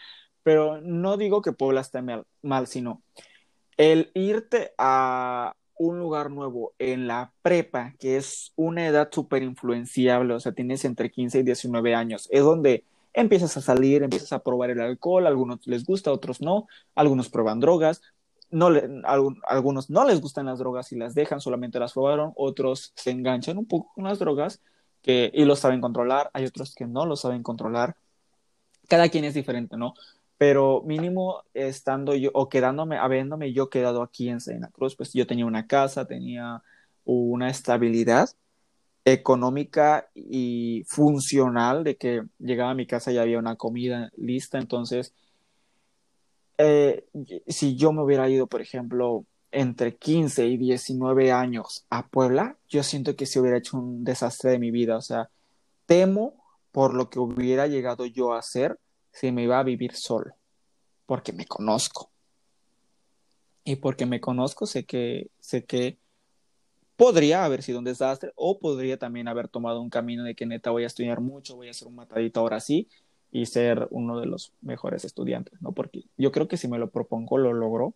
pero 0.45 0.81
no 0.81 1.17
digo 1.17 1.43
que 1.43 1.53
Puebla 1.53 1.81
esté 1.81 2.03
mal, 2.03 2.25
mal, 2.43 2.69
sino 2.69 3.03
el 3.77 4.13
irte 4.15 4.73
a 4.79 5.57
un 5.77 5.99
lugar 5.99 6.31
nuevo 6.31 6.75
en 6.79 7.09
la 7.09 7.33
prepa, 7.43 7.95
que 7.99 8.17
es 8.17 8.53
una 8.55 8.87
edad 8.87 9.09
súper 9.11 9.43
influenciable, 9.43 10.35
o 10.35 10.41
sea, 10.41 10.53
tienes 10.53 10.85
entre 10.85 11.11
15 11.11 11.41
y 11.41 11.43
19 11.43 11.95
años, 11.97 12.29
es 12.31 12.43
donde 12.43 12.85
empiezas 13.13 13.57
a 13.57 13.61
salir, 13.61 14.03
empiezas 14.03 14.33
a 14.33 14.43
probar 14.43 14.71
el 14.71 14.81
alcohol, 14.81 15.27
algunos 15.27 15.67
les 15.67 15.85
gusta, 15.85 16.13
otros 16.13 16.41
no, 16.41 16.69
algunos 16.95 17.29
prueban 17.29 17.59
drogas, 17.59 18.03
no 18.51 18.71
le, 18.71 18.89
algunos 19.49 19.91
no 19.91 20.05
les 20.05 20.21
gustan 20.21 20.47
las 20.47 20.61
drogas 20.61 20.93
y 20.93 20.97
las 20.97 21.15
dejan, 21.15 21.41
solamente 21.41 21.81
las 21.81 21.93
probaron, 21.93 22.33
otros 22.37 22.93
se 22.95 23.11
enganchan 23.11 23.59
un 23.59 23.67
poco 23.67 23.93
con 23.95 24.05
las 24.05 24.19
drogas 24.21 24.61
que, 25.03 25.31
y 25.35 25.45
lo 25.45 25.57
saben 25.57 25.81
controlar, 25.81 26.31
hay 26.33 26.45
otros 26.45 26.75
que 26.75 26.87
no 26.87 27.05
lo 27.05 27.17
saben 27.17 27.43
controlar. 27.43 27.97
Cada 28.89 29.09
quien 29.09 29.25
es 29.25 29.35
diferente, 29.35 29.77
¿no? 29.77 29.95
Pero 30.39 30.82
mínimo 30.85 31.43
estando 31.55 32.14
yo 32.14 32.30
o 32.35 32.49
quedándome, 32.49 32.99
habiéndome 32.99 33.53
yo 33.53 33.70
quedado 33.70 34.03
aquí 34.03 34.28
en 34.28 34.41
Sena 34.41 34.68
Cruz, 34.68 34.97
pues 34.97 35.12
yo 35.12 35.26
tenía 35.26 35.47
una 35.47 35.66
casa, 35.66 36.07
tenía 36.07 36.62
una 37.05 37.51
estabilidad 37.51 38.30
económica 39.05 40.09
y 40.14 40.85
funcional 40.87 41.85
de 41.85 41.97
que 41.97 42.22
llegaba 42.39 42.70
a 42.70 42.74
mi 42.74 42.87
casa 42.87 43.12
y 43.12 43.18
había 43.18 43.39
una 43.39 43.57
comida 43.57 44.11
lista, 44.16 44.59
entonces 44.59 45.12
eh, 46.59 47.07
si 47.47 47.76
yo 47.76 47.93
me 47.93 48.03
hubiera 48.03 48.28
ido, 48.28 48.47
por 48.47 48.61
ejemplo, 48.61 49.24
entre 49.51 49.97
15 49.97 50.47
y 50.47 50.57
19 50.57 51.32
años 51.32 51.87
a 51.91 52.07
Puebla, 52.07 52.57
yo 52.68 52.82
siento 52.82 53.16
que 53.16 53.26
se 53.26 53.41
hubiera 53.41 53.59
hecho 53.59 53.76
un 53.76 54.05
desastre 54.05 54.51
de 54.53 54.59
mi 54.59 54.70
vida. 54.70 54.97
O 54.97 55.03
sea, 55.03 55.30
temo 55.87 56.35
por 56.72 56.95
lo 56.95 57.09
que 57.11 57.20
hubiera 57.20 57.66
llegado 57.66 58.07
yo 58.07 58.32
a 58.32 58.39
hacer 58.39 58.78
si 59.15 59.33
me 59.33 59.45
iba 59.45 59.59
a 59.59 59.62
vivir 59.62 59.95
solo, 59.95 60.35
porque 61.07 61.33
me 61.33 61.47
conozco. 61.47 62.11
Y 63.65 63.77
porque 63.77 64.05
me 64.05 64.21
conozco, 64.21 64.67
sé 64.67 64.85
que, 64.85 65.31
sé 65.41 65.65
que 65.65 65.99
podría 66.97 67.45
haber 67.45 67.62
sido 67.62 67.79
un 67.79 67.85
desastre 67.85 68.33
o 68.37 68.59
podría 68.59 68.99
también 68.99 69.29
haber 69.29 69.49
tomado 69.49 69.81
un 69.81 69.89
camino 69.89 70.25
de 70.25 70.35
que 70.35 70.47
neta 70.47 70.71
voy 70.71 70.85
a 70.85 70.89
estudiar 70.89 71.21
mucho, 71.21 71.57
voy 71.57 71.69
a 71.69 71.73
ser 71.73 71.89
un 71.89 71.95
matadito 71.95 72.41
ahora 72.41 72.61
sí 72.61 72.89
y 73.33 73.47
ser 73.47 73.89
uno 73.91 74.21
de 74.21 74.27
los 74.27 74.53
mejores 74.61 75.05
estudiantes, 75.05 75.61
¿no? 75.62 75.73
Porque 75.73 76.05
yo 76.17 76.31
creo 76.31 76.47
que 76.47 76.57
si 76.57 76.69
me 76.69 76.79
lo 76.79 76.91
propongo 76.91 77.39
lo 77.39 77.53
logro, 77.53 77.95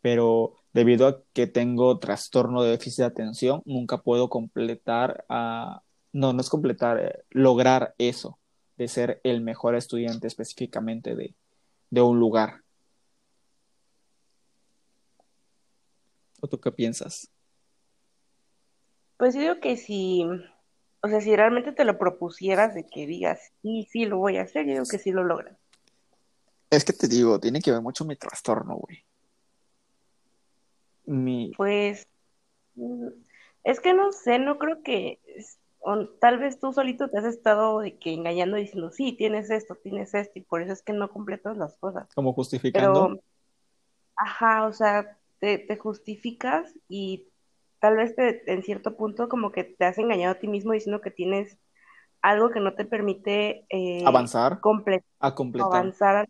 pero 0.00 0.54
debido 0.72 1.06
a 1.08 1.22
que 1.32 1.46
tengo 1.46 1.98
trastorno 1.98 2.62
de 2.62 2.70
déficit 2.70 2.98
de 2.98 3.04
atención, 3.04 3.62
nunca 3.66 3.98
puedo 3.98 4.28
completar, 4.28 5.24
a... 5.28 5.82
no, 6.12 6.32
no 6.32 6.40
es 6.40 6.50
completar, 6.50 6.98
eh, 6.98 7.24
lograr 7.30 7.94
eso, 7.98 8.38
de 8.78 8.88
ser 8.88 9.20
el 9.24 9.42
mejor 9.42 9.74
estudiante 9.74 10.26
específicamente 10.26 11.14
de, 11.14 11.34
de 11.90 12.00
un 12.00 12.18
lugar. 12.18 12.62
¿O 16.40 16.48
tú 16.48 16.58
qué 16.58 16.72
piensas? 16.72 17.30
Pues 19.16 19.34
yo 19.34 19.40
digo 19.40 19.60
que 19.60 19.76
si 19.76 20.24
o 21.00 21.08
sea, 21.08 21.20
si 21.20 21.34
realmente 21.36 21.72
te 21.72 21.84
lo 21.84 21.96
propusieras 21.98 22.74
de 22.74 22.84
que 22.84 23.06
digas, 23.06 23.52
sí, 23.62 23.86
sí, 23.90 24.04
lo 24.04 24.18
voy 24.18 24.36
a 24.36 24.42
hacer, 24.42 24.66
yo 24.66 24.72
digo 24.72 24.84
que 24.90 24.98
sí 24.98 25.12
lo 25.12 25.22
logran. 25.22 25.56
Es 26.70 26.84
que 26.84 26.92
te 26.92 27.06
digo, 27.06 27.38
tiene 27.38 27.60
que 27.60 27.70
ver 27.70 27.80
mucho 27.80 28.04
mi 28.04 28.16
trastorno, 28.16 28.76
güey. 28.76 29.04
Mi... 31.06 31.52
Pues, 31.56 32.06
es 33.64 33.80
que 33.80 33.94
no 33.94 34.12
sé, 34.12 34.38
no 34.38 34.58
creo 34.58 34.82
que, 34.82 35.20
tal 36.20 36.38
vez 36.38 36.58
tú 36.58 36.72
solito 36.72 37.08
te 37.08 37.18
has 37.18 37.24
estado 37.24 37.80
de 37.80 37.98
que 37.98 38.12
engañando 38.12 38.56
diciendo, 38.56 38.90
sí, 38.90 39.12
tienes 39.12 39.50
esto, 39.50 39.76
tienes 39.76 40.14
esto, 40.14 40.38
y 40.38 40.42
por 40.42 40.62
eso 40.62 40.72
es 40.72 40.82
que 40.82 40.92
no 40.92 41.10
completas 41.10 41.56
las 41.56 41.76
cosas. 41.78 42.08
Como 42.14 42.32
justificando. 42.32 43.08
Pero, 43.08 43.22
ajá, 44.16 44.66
o 44.66 44.72
sea, 44.72 45.18
te, 45.40 45.58
te 45.58 45.76
justificas 45.76 46.74
y 46.88 47.28
tal 47.80 47.96
vez 47.96 48.14
te, 48.16 48.52
en 48.52 48.62
cierto 48.62 48.96
punto 48.96 49.28
como 49.28 49.52
que 49.52 49.64
te 49.64 49.84
has 49.84 49.98
engañado 49.98 50.32
a 50.32 50.38
ti 50.38 50.48
mismo 50.48 50.72
diciendo 50.72 51.00
que 51.00 51.10
tienes 51.10 51.56
algo 52.22 52.50
que 52.50 52.60
no 52.60 52.74
te 52.74 52.84
permite 52.84 53.64
eh, 53.68 54.02
avanzar. 54.04 54.54
a 55.20 55.34
completar. 55.34 55.72
avanzar 55.72 56.28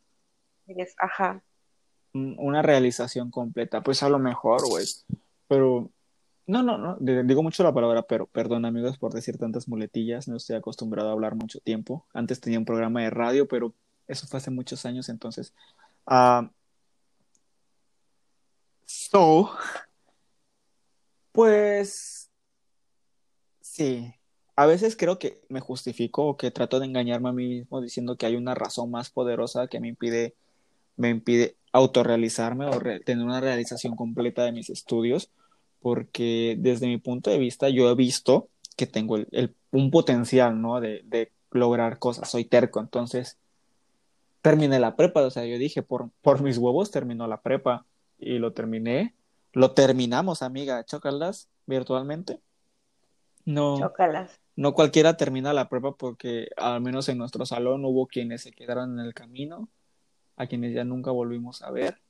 ajá. 0.98 1.42
Una 2.12 2.62
realización 2.62 3.30
completa. 3.30 3.82
Pues 3.82 4.02
a 4.02 4.08
lo 4.08 4.18
mejor 4.18 4.66
güey. 4.68 4.84
Pero 5.46 5.90
no 6.48 6.62
no 6.64 6.76
no 6.78 6.96
digo 6.98 7.42
mucho 7.44 7.62
la 7.62 7.72
palabra 7.72 8.02
pero 8.02 8.26
perdón 8.26 8.64
amigos 8.64 8.98
por 8.98 9.12
decir 9.12 9.38
tantas 9.38 9.68
muletillas 9.68 10.26
no 10.26 10.36
estoy 10.36 10.56
acostumbrado 10.56 11.10
a 11.10 11.12
hablar 11.12 11.36
mucho 11.36 11.60
tiempo. 11.60 12.06
Antes 12.12 12.40
tenía 12.40 12.58
un 12.58 12.64
programa 12.64 13.02
de 13.02 13.10
radio 13.10 13.46
pero 13.46 13.72
eso 14.08 14.26
fue 14.26 14.38
hace 14.38 14.50
muchos 14.50 14.84
años 14.86 15.08
entonces 15.08 15.54
uh, 16.06 16.48
so 18.84 19.50
pues 21.38 22.32
sí, 23.60 24.12
a 24.56 24.66
veces 24.66 24.96
creo 24.96 25.20
que 25.20 25.40
me 25.48 25.60
justifico 25.60 26.26
o 26.26 26.36
que 26.36 26.50
trato 26.50 26.80
de 26.80 26.86
engañarme 26.86 27.28
a 27.28 27.32
mí 27.32 27.46
mismo 27.46 27.80
diciendo 27.80 28.16
que 28.16 28.26
hay 28.26 28.34
una 28.34 28.56
razón 28.56 28.90
más 28.90 29.10
poderosa 29.10 29.68
que 29.68 29.78
me 29.78 29.86
impide, 29.86 30.34
me 30.96 31.10
impide 31.10 31.56
autorrealizarme 31.72 32.66
o 32.66 32.80
tener 33.04 33.24
una 33.24 33.40
realización 33.40 33.94
completa 33.94 34.44
de 34.44 34.50
mis 34.50 34.68
estudios, 34.68 35.30
porque 35.80 36.56
desde 36.58 36.86
mi 36.86 36.98
punto 36.98 37.30
de 37.30 37.38
vista 37.38 37.68
yo 37.68 37.90
he 37.90 37.94
visto 37.94 38.48
que 38.76 38.86
tengo 38.86 39.16
el, 39.16 39.54
un 39.70 39.90
potencial, 39.90 40.60
¿no? 40.60 40.80
De, 40.80 41.02
de, 41.04 41.32
lograr 41.50 41.98
cosas, 41.98 42.30
soy 42.30 42.44
terco, 42.44 42.78
entonces 42.78 43.38
terminé 44.42 44.78
la 44.78 44.96
prepa, 44.96 45.22
o 45.22 45.30
sea, 45.30 45.46
yo 45.46 45.56
dije, 45.56 45.82
por, 45.82 46.10
por 46.20 46.42
mis 46.42 46.58
huevos 46.58 46.90
terminó 46.90 47.26
la 47.26 47.40
prepa 47.40 47.86
y 48.18 48.38
lo 48.38 48.52
terminé 48.52 49.14
lo 49.52 49.72
terminamos, 49.72 50.42
amiga. 50.42 50.84
Chócalas 50.84 51.48
virtualmente. 51.66 52.40
No. 53.44 53.78
Chócalas. 53.78 54.40
No 54.56 54.74
cualquiera 54.74 55.16
termina 55.16 55.52
la 55.52 55.68
prueba 55.68 55.96
porque 55.96 56.48
al 56.56 56.80
menos 56.80 57.08
en 57.08 57.18
nuestro 57.18 57.46
salón 57.46 57.84
hubo 57.84 58.06
quienes 58.06 58.42
se 58.42 58.52
quedaron 58.52 58.98
en 58.98 59.06
el 59.06 59.14
camino, 59.14 59.68
a 60.36 60.46
quienes 60.46 60.74
ya 60.74 60.84
nunca 60.84 61.10
volvimos 61.10 61.62
a 61.62 61.70
ver. 61.70 62.00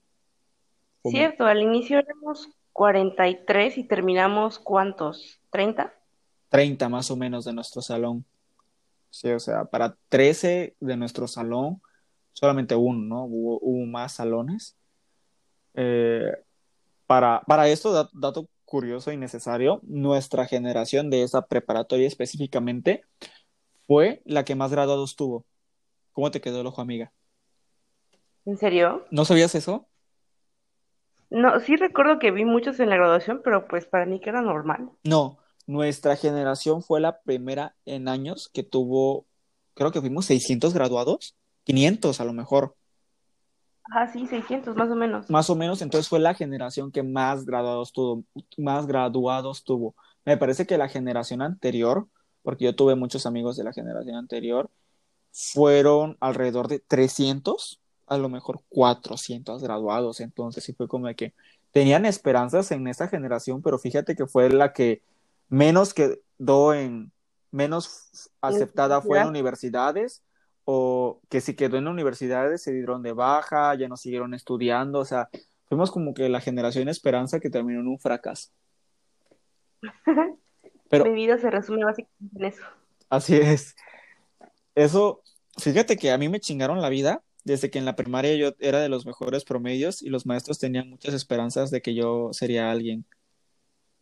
Cierto, 1.05 1.45
al 1.45 1.63
inicio 1.63 1.99
éramos 1.99 2.49
43 2.79 3.77
y 3.77 3.83
terminamos 3.83 4.61
¿cuántos? 4.61 5.41
¿30? 5.51 5.93
30 6.49 6.89
más 6.89 7.11
o 7.11 7.17
menos 7.17 7.45
de 7.45 7.53
nuestro 7.53 7.83
salón. 7.83 8.25
Sí, 9.11 9.31
o 9.31 9.41
sea, 9.41 9.65
para 9.65 9.97
13 10.09 10.77
de 10.79 10.97
nuestro 10.97 11.27
salón, 11.27 11.83
solamente 12.33 12.77
uno, 12.77 13.01
¿no? 13.01 13.25
Hubo, 13.25 13.59
hubo 13.63 13.85
más 13.85 14.13
salones 14.13 14.77
eh, 15.75 16.31
para, 17.09 17.43
para 17.49 17.67
esto, 17.69 18.09
dato 18.13 18.49
curioso 18.65 19.11
y 19.11 19.17
necesario, 19.17 19.81
nuestra 19.83 20.47
generación 20.47 21.11
de 21.11 21.25
esa 21.25 21.47
preparatoria 21.47 22.07
específicamente 22.07 23.03
fue 23.89 24.23
la 24.25 24.45
que 24.45 24.55
más 24.55 24.71
graduados 24.71 25.17
tuvo. 25.17 25.45
¿Cómo 26.13 26.31
te 26.31 26.41
quedó 26.41 26.61
el 26.61 26.69
ojo, 26.69 26.81
amiga? 26.81 27.13
¿En 28.47 28.57
serio? 28.57 29.05
¿No 29.11 29.25
sabías 29.25 29.57
eso? 29.57 29.88
No, 31.31 31.61
sí 31.61 31.77
recuerdo 31.77 32.19
que 32.19 32.31
vi 32.31 32.45
muchos 32.45 32.81
en 32.81 32.89
la 32.89 32.97
graduación, 32.97 33.43
pero 33.45 33.69
pues 33.69 33.87
para 33.87 34.07
mí 34.07 34.21
que 34.21 34.31
era 34.31 34.41
normal. 34.41 34.91
No, 35.05 35.39
nuestra 35.67 36.17
generación 36.17 36.83
fue 36.83 37.01
la 37.01 37.21
primera 37.21 37.75
en 37.85 38.09
años 38.09 38.49
que 38.53 38.63
tuvo, 38.63 39.27
creo 39.75 39.93
que 39.93 40.01
fuimos 40.01 40.25
600 40.27 40.73
graduados, 40.73 41.37
500 41.65 42.21
a 42.21 42.25
lo 42.25 42.33
mejor. 42.33 42.75
Ah, 43.91 44.07
sí, 44.07 44.27
600 44.27 44.77
más 44.77 44.91
o 44.91 44.95
menos. 44.95 45.29
Más 45.31 45.49
o 45.51 45.55
menos, 45.55 45.83
entonces 45.83 46.09
fue 46.09 46.19
la 46.19 46.35
generación 46.35 46.93
que 46.93 47.03
más 47.03 47.45
graduados 47.45 47.93
tuvo, 47.93 48.25
más 48.57 48.87
graduados 48.87 49.65
tuvo. 49.65 49.95
Me 50.25 50.37
parece 50.37 50.67
que 50.67 50.79
la 50.79 50.89
generación 50.89 51.43
anterior, 51.43 52.07
porque 52.43 52.65
yo 52.65 52.75
tuve 52.75 52.95
muchos 52.95 53.27
amigos 53.27 53.57
de 53.57 53.65
la 53.65 53.73
generación 53.73 54.17
anterior, 54.17 54.71
fueron 55.33 56.17
alrededor 56.21 56.69
de 56.69 56.81
300, 56.81 57.81
a 58.09 58.19
lo 58.19 58.29
mejor 58.29 58.63
400 58.69 59.63
graduados, 59.63 60.21
entonces 60.21 60.65
sí 60.65 60.73
fue 60.73 60.89
como 60.89 61.13
que 61.15 61.35
tenían 61.73 62.07
esperanzas 62.07 62.71
en 62.73 62.87
esta 62.89 63.09
generación, 63.09 63.63
pero 63.63 63.79
fíjate 63.79 64.17
que 64.17 64.27
fue 64.27 64.49
la 64.51 64.73
que 64.73 65.03
menos 65.49 65.95
quedó 65.95 66.75
en, 66.75 67.13
menos 67.51 68.31
aceptada 68.41 69.01
fue 69.01 69.21
en 69.21 69.29
universidades, 69.29 70.23
o 70.65 71.21
que 71.29 71.41
si 71.41 71.55
quedó 71.55 71.79
en 71.79 71.89
universidades 71.89 72.63
se 72.63 72.73
dieron 72.73 73.03
de 73.03 73.13
baja, 73.13 73.75
ya 73.75 73.89
no 73.89 73.97
siguieron 73.97 74.35
estudiando, 74.35 75.01
o 75.01 75.05
sea, 75.05 75.29
fuimos 75.67 75.91
como 75.91 76.15
que 76.15 76.29
la 76.29 76.41
generación 76.41 76.89
esperanza 76.89 77.41
que 77.41 77.51
terminó 77.51 77.81
en 77.81 77.89
un 77.89 77.99
fracaso. 77.99 78.51
Pero, 80.91 81.05
Mi 81.05 81.13
vida 81.13 81.37
se 81.39 81.51
resume 81.51 81.85
básicamente 81.85 82.39
en 82.39 82.45
eso. 82.47 82.63
Así 83.11 83.37
es. 83.37 83.77
Eso, 84.75 85.23
fíjate 85.59 85.97
que 85.97 86.11
a 86.11 86.19
mí 86.19 86.29
me 86.29 86.41
chingaron 86.41 86.81
la 86.81 86.89
vida 86.89 87.23
desde 87.45 87.71
que 87.71 87.79
en 87.79 87.85
la 87.85 87.97
primaria 87.97 88.35
yo 88.35 88.55
era 88.59 88.81
de 88.81 88.89
los 88.89 89.07
mejores 89.07 89.45
promedios 89.45 90.03
y 90.03 90.09
los 90.09 90.27
maestros 90.27 90.59
tenían 90.59 90.91
muchas 90.91 91.15
esperanzas 91.15 91.71
de 91.71 91.83
que 91.83 91.95
yo 91.95 92.31
sería 92.33 92.71
alguien. 92.71 93.05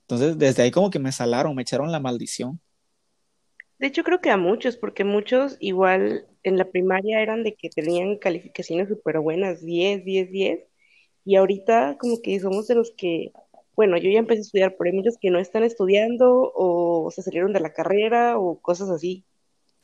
Entonces, 0.03 0.39
desde 0.39 0.63
ahí 0.63 0.71
como 0.71 0.91
que 0.91 0.99
me 0.99 1.13
salaron, 1.13 1.55
me 1.55 1.63
echaron 1.63 1.91
la 1.91 2.01
maldición. 2.01 2.61
De 3.79 3.89
hecho, 3.89 4.05
creo 4.05 4.21
que 4.21 4.31
a 4.31 4.37
muchos, 4.37 4.77
porque 4.77 5.05
muchos 5.05 5.57
igual 5.61 6.27
en 6.43 6.57
la 6.57 6.71
primaria 6.71 7.21
eran 7.21 7.45
de 7.45 7.55
que 7.55 7.69
tenían 7.69 8.17
calificaciones 8.17 8.89
súper 8.89 9.19
buenas, 9.19 9.63
10, 9.65 10.05
10, 10.05 10.31
10, 10.31 10.61
y 11.25 11.37
ahorita 11.37 11.97
como 11.99 12.23
que 12.23 12.39
somos 12.41 12.69
de 12.69 12.77
los 12.77 12.93
que, 12.93 13.33
bueno, 13.75 13.99
yo 13.99 14.09
ya 14.09 14.21
empecé 14.21 14.41
a 14.41 14.43
estudiar, 14.43 14.77
pero 14.79 14.91
hay 14.91 14.97
muchos 14.97 15.19
que 15.19 15.31
no 15.31 15.39
están 15.39 15.65
estudiando 15.65 16.53
o 16.55 17.11
se 17.11 17.23
salieron 17.23 17.53
de 17.53 17.61
la 17.61 17.73
carrera 17.73 18.39
o 18.39 18.61
cosas 18.61 18.89
así. 18.89 19.25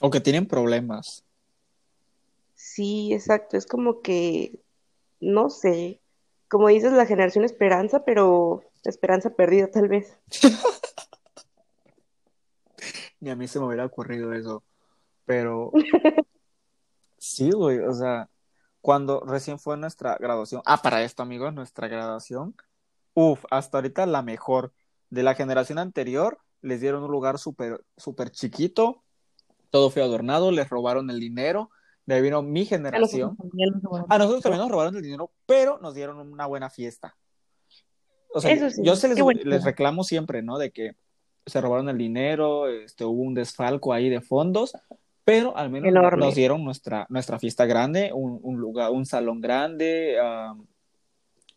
O 0.00 0.10
que 0.10 0.20
tienen 0.20 0.46
problemas. 0.46 1.24
Sí, 2.74 3.12
exacto. 3.12 3.58
Es 3.58 3.66
como 3.66 4.00
que, 4.00 4.58
no 5.20 5.50
sé, 5.50 6.00
como 6.48 6.68
dices, 6.68 6.92
la 6.92 7.04
generación 7.04 7.44
esperanza, 7.44 8.02
pero 8.06 8.62
esperanza 8.82 9.28
perdida 9.28 9.70
tal 9.70 9.88
vez. 9.88 10.16
Ni 13.20 13.28
a 13.28 13.36
mí 13.36 13.46
se 13.46 13.60
me 13.60 13.66
hubiera 13.66 13.84
ocurrido 13.84 14.32
eso. 14.32 14.64
Pero 15.26 15.70
sí, 17.18 17.50
güey, 17.50 17.80
o 17.80 17.92
sea, 17.92 18.30
cuando 18.80 19.20
recién 19.20 19.58
fue 19.58 19.76
nuestra 19.76 20.16
graduación, 20.18 20.62
ah, 20.64 20.80
para 20.80 21.02
esto, 21.02 21.22
amigos, 21.22 21.52
nuestra 21.52 21.88
graduación, 21.88 22.56
uff, 23.12 23.44
hasta 23.50 23.78
ahorita 23.78 24.06
la 24.06 24.22
mejor. 24.22 24.72
De 25.10 25.22
la 25.22 25.34
generación 25.34 25.78
anterior, 25.78 26.38
les 26.62 26.80
dieron 26.80 27.04
un 27.04 27.10
lugar 27.10 27.38
súper, 27.38 27.84
súper 27.98 28.30
chiquito, 28.30 29.02
todo 29.68 29.90
fue 29.90 30.00
adornado, 30.00 30.50
les 30.50 30.70
robaron 30.70 31.10
el 31.10 31.20
dinero, 31.20 31.70
de 32.06 32.14
ahí 32.14 32.22
vino 32.22 32.42
mi 32.42 32.64
generación. 32.64 33.36
A 34.08 34.18
nosotros 34.18 34.42
también 34.42 34.60
nos 34.60 34.70
robaron 34.70 34.96
el 34.96 35.02
dinero, 35.02 35.30
pero 35.46 35.78
nos 35.78 35.94
dieron 35.94 36.18
una 36.18 36.46
buena 36.46 36.68
fiesta. 36.70 37.16
O 38.34 38.40
sea, 38.40 38.56
yo 38.82 38.96
se 38.96 39.08
les, 39.44 39.64
reclamo 39.64 40.04
siempre, 40.04 40.42
¿no? 40.42 40.58
De 40.58 40.70
que 40.70 40.96
se 41.46 41.60
robaron 41.60 41.88
el 41.88 41.98
dinero, 41.98 42.68
este, 42.68 43.04
hubo 43.04 43.22
un 43.22 43.34
desfalco 43.34 43.92
ahí 43.92 44.08
de 44.08 44.20
fondos, 44.20 44.72
pero 45.24 45.56
al 45.56 45.70
menos 45.70 45.92
nos 46.16 46.34
dieron 46.34 46.64
nuestra, 46.64 47.06
nuestra 47.08 47.38
fiesta 47.38 47.66
grande, 47.66 48.10
un, 48.12 48.56
lugar, 48.58 48.90
un 48.90 49.06
salón 49.06 49.40
grande, 49.40 50.16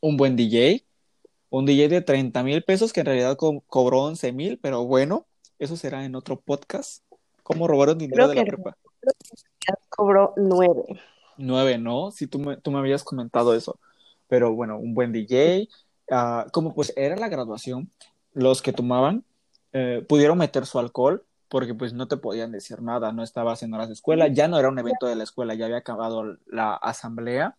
un 0.02 0.18
buen 0.18 0.36
DJ, 0.36 0.86
un 1.50 1.66
DJ 1.66 1.88
de 1.88 2.02
30 2.02 2.43
mil 2.43 2.64
pesos 2.64 2.91
que 2.91 3.00
en 3.00 3.06
realidad 3.08 3.38
cobró 3.38 4.04
11 4.04 4.32
mil, 4.34 4.60
pero 4.60 4.86
bueno, 4.86 5.26
eso 5.58 5.78
será 5.78 6.04
en 6.04 6.16
otro 6.16 6.39
podcast. 6.39 7.04
¿Cómo 7.41 7.68
robaron 7.68 7.98
dinero 7.98 8.28
de 8.28 8.36
la 8.36 8.43
prepa? 8.43 8.78
Cobró 9.89 10.34
nueve. 10.38 10.84
Nueve, 11.38 11.78
¿no? 11.78 12.12
Sí, 12.12 12.28
tú 12.28 12.39
me, 12.39 12.58
tú 12.58 12.72
me 12.72 12.80
habías 12.80 13.03
comentado 13.03 13.56
eso. 13.56 13.80
Pero 14.28 14.53
bueno, 14.53 14.78
un 14.78 14.93
buen 14.93 15.12
DJ. 15.12 15.68
Ah, 16.10 16.47
como 16.51 16.74
pues 16.74 16.93
era 16.95 17.16
la 17.16 17.30
graduación, 17.30 17.89
los 18.34 18.62
que 18.62 18.74
tomaban 18.74 19.24
eh, 19.74 20.06
pudieron 20.08 20.38
meter 20.38 20.66
su 20.66 20.80
alcohol 20.80 21.26
porque 21.49 21.74
pues 21.74 21.93
no 21.93 22.08
te 22.08 22.18
podían 22.18 22.51
decir 22.51 22.82
nada, 22.82 23.12
no 23.12 23.24
estabas 23.24 23.64
en 23.64 23.74
horas 23.74 23.88
de 23.88 23.93
escuela, 23.93 24.28
ya 24.28 24.47
no 24.47 24.58
era 24.58 24.70
un 24.70 24.80
evento 24.80 25.06
de 25.06 25.16
la 25.16 25.24
escuela, 25.24 25.53
ya 25.53 25.66
había 25.66 25.78
acabado 25.78 26.38
la 26.47 26.74
asamblea, 26.76 27.56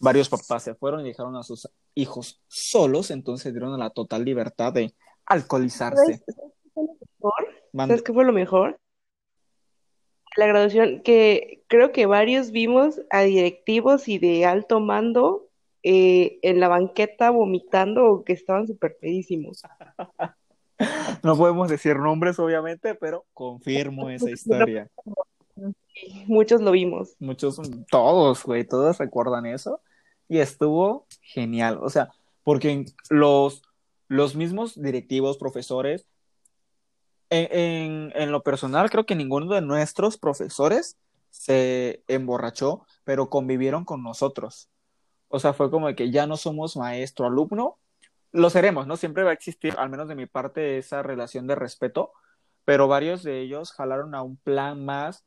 varios 0.00 0.28
papás 0.28 0.64
se 0.64 0.74
fueron 0.74 1.00
y 1.00 1.08
dejaron 1.08 1.36
a 1.36 1.42
sus 1.42 1.68
hijos 1.94 2.40
solos, 2.48 3.10
entonces 3.10 3.52
dieron 3.52 3.78
la 3.78 3.90
total 3.90 4.24
libertad 4.24 4.72
de 4.72 4.94
alcoholizarse. 5.24 6.22
¿Sabes 7.74 8.02
qué 8.02 8.12
fue 8.12 8.24
lo 8.24 8.32
mejor? 8.32 8.78
La 10.38 10.46
graduación, 10.46 11.00
que 11.00 11.64
creo 11.66 11.90
que 11.90 12.06
varios 12.06 12.52
vimos 12.52 13.00
a 13.10 13.22
directivos 13.22 14.06
y 14.06 14.18
de 14.18 14.46
alto 14.46 14.78
mando 14.78 15.48
eh, 15.82 16.38
en 16.42 16.60
la 16.60 16.68
banqueta 16.68 17.30
vomitando 17.30 18.06
o 18.06 18.24
que 18.24 18.34
estaban 18.34 18.66
súper 18.66 18.96
pedísimos. 19.00 19.62
No 21.24 21.36
podemos 21.36 21.68
decir 21.68 21.96
nombres, 21.96 22.38
obviamente, 22.38 22.94
pero 22.94 23.26
confirmo 23.34 24.10
esa 24.10 24.30
historia. 24.30 24.88
Muchos 26.28 26.60
lo 26.60 26.70
vimos. 26.70 27.16
Muchos, 27.18 27.60
todos, 27.90 28.44
güey, 28.44 28.64
todos 28.64 28.96
recuerdan 28.98 29.44
eso. 29.44 29.80
Y 30.28 30.38
estuvo 30.38 31.08
genial. 31.20 31.80
O 31.82 31.90
sea, 31.90 32.10
porque 32.44 32.84
los, 33.10 33.62
los 34.06 34.36
mismos 34.36 34.80
directivos, 34.80 35.36
profesores, 35.36 36.06
en, 37.30 38.12
en, 38.14 38.32
lo 38.32 38.42
personal, 38.42 38.90
creo 38.90 39.06
que 39.06 39.14
ninguno 39.14 39.54
de 39.54 39.60
nuestros 39.60 40.18
profesores 40.18 40.96
se 41.30 42.02
emborrachó, 42.08 42.86
pero 43.04 43.30
convivieron 43.30 43.84
con 43.84 44.02
nosotros. 44.02 44.68
O 45.28 45.38
sea, 45.38 45.52
fue 45.52 45.70
como 45.70 45.88
de 45.88 45.94
que 45.94 46.10
ya 46.10 46.26
no 46.26 46.36
somos 46.36 46.76
maestro-alumno, 46.76 47.78
lo 48.32 48.50
seremos, 48.50 48.86
¿no? 48.86 48.96
Siempre 48.96 49.22
va 49.22 49.30
a 49.30 49.34
existir, 49.34 49.74
al 49.78 49.90
menos 49.90 50.08
de 50.08 50.14
mi 50.14 50.26
parte, 50.26 50.78
esa 50.78 51.02
relación 51.02 51.46
de 51.46 51.54
respeto, 51.54 52.12
pero 52.64 52.88
varios 52.88 53.22
de 53.22 53.40
ellos 53.40 53.72
jalaron 53.72 54.14
a 54.14 54.22
un 54.22 54.36
plan 54.36 54.84
más, 54.84 55.24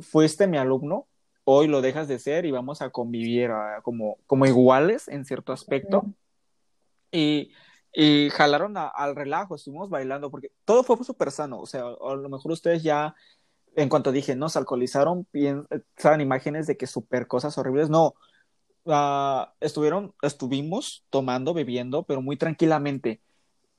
fuiste 0.00 0.46
mi 0.46 0.56
alumno, 0.56 1.06
hoy 1.44 1.68
lo 1.68 1.82
dejas 1.82 2.08
de 2.08 2.18
ser 2.18 2.46
y 2.46 2.50
vamos 2.50 2.80
a 2.80 2.90
convivir 2.90 3.50
como, 3.82 4.16
como 4.26 4.46
iguales 4.46 5.08
en 5.08 5.24
cierto 5.24 5.52
aspecto. 5.52 6.06
Y 7.12 7.52
y 7.94 8.28
jalaron 8.30 8.74
al 8.76 9.14
relajo, 9.14 9.54
estuvimos 9.54 9.88
bailando, 9.88 10.30
porque 10.30 10.50
todo 10.64 10.82
fue 10.82 10.96
súper 11.04 11.30
sano, 11.30 11.60
o 11.60 11.66
sea, 11.66 11.82
a 11.82 12.14
lo 12.16 12.28
mejor 12.28 12.52
ustedes 12.52 12.82
ya, 12.82 13.14
en 13.76 13.88
cuanto 13.88 14.10
dije, 14.10 14.34
no, 14.34 14.48
se 14.48 14.58
alcoholizaron, 14.58 15.24
piensan 15.26 16.20
imágenes 16.20 16.66
de 16.66 16.76
que 16.76 16.88
súper 16.88 17.28
cosas 17.28 17.56
horribles, 17.56 17.90
no, 17.90 18.14
uh, 18.84 19.46
estuvieron, 19.60 20.12
estuvimos 20.22 21.06
tomando, 21.08 21.54
bebiendo, 21.54 22.02
pero 22.02 22.20
muy 22.20 22.36
tranquilamente, 22.36 23.20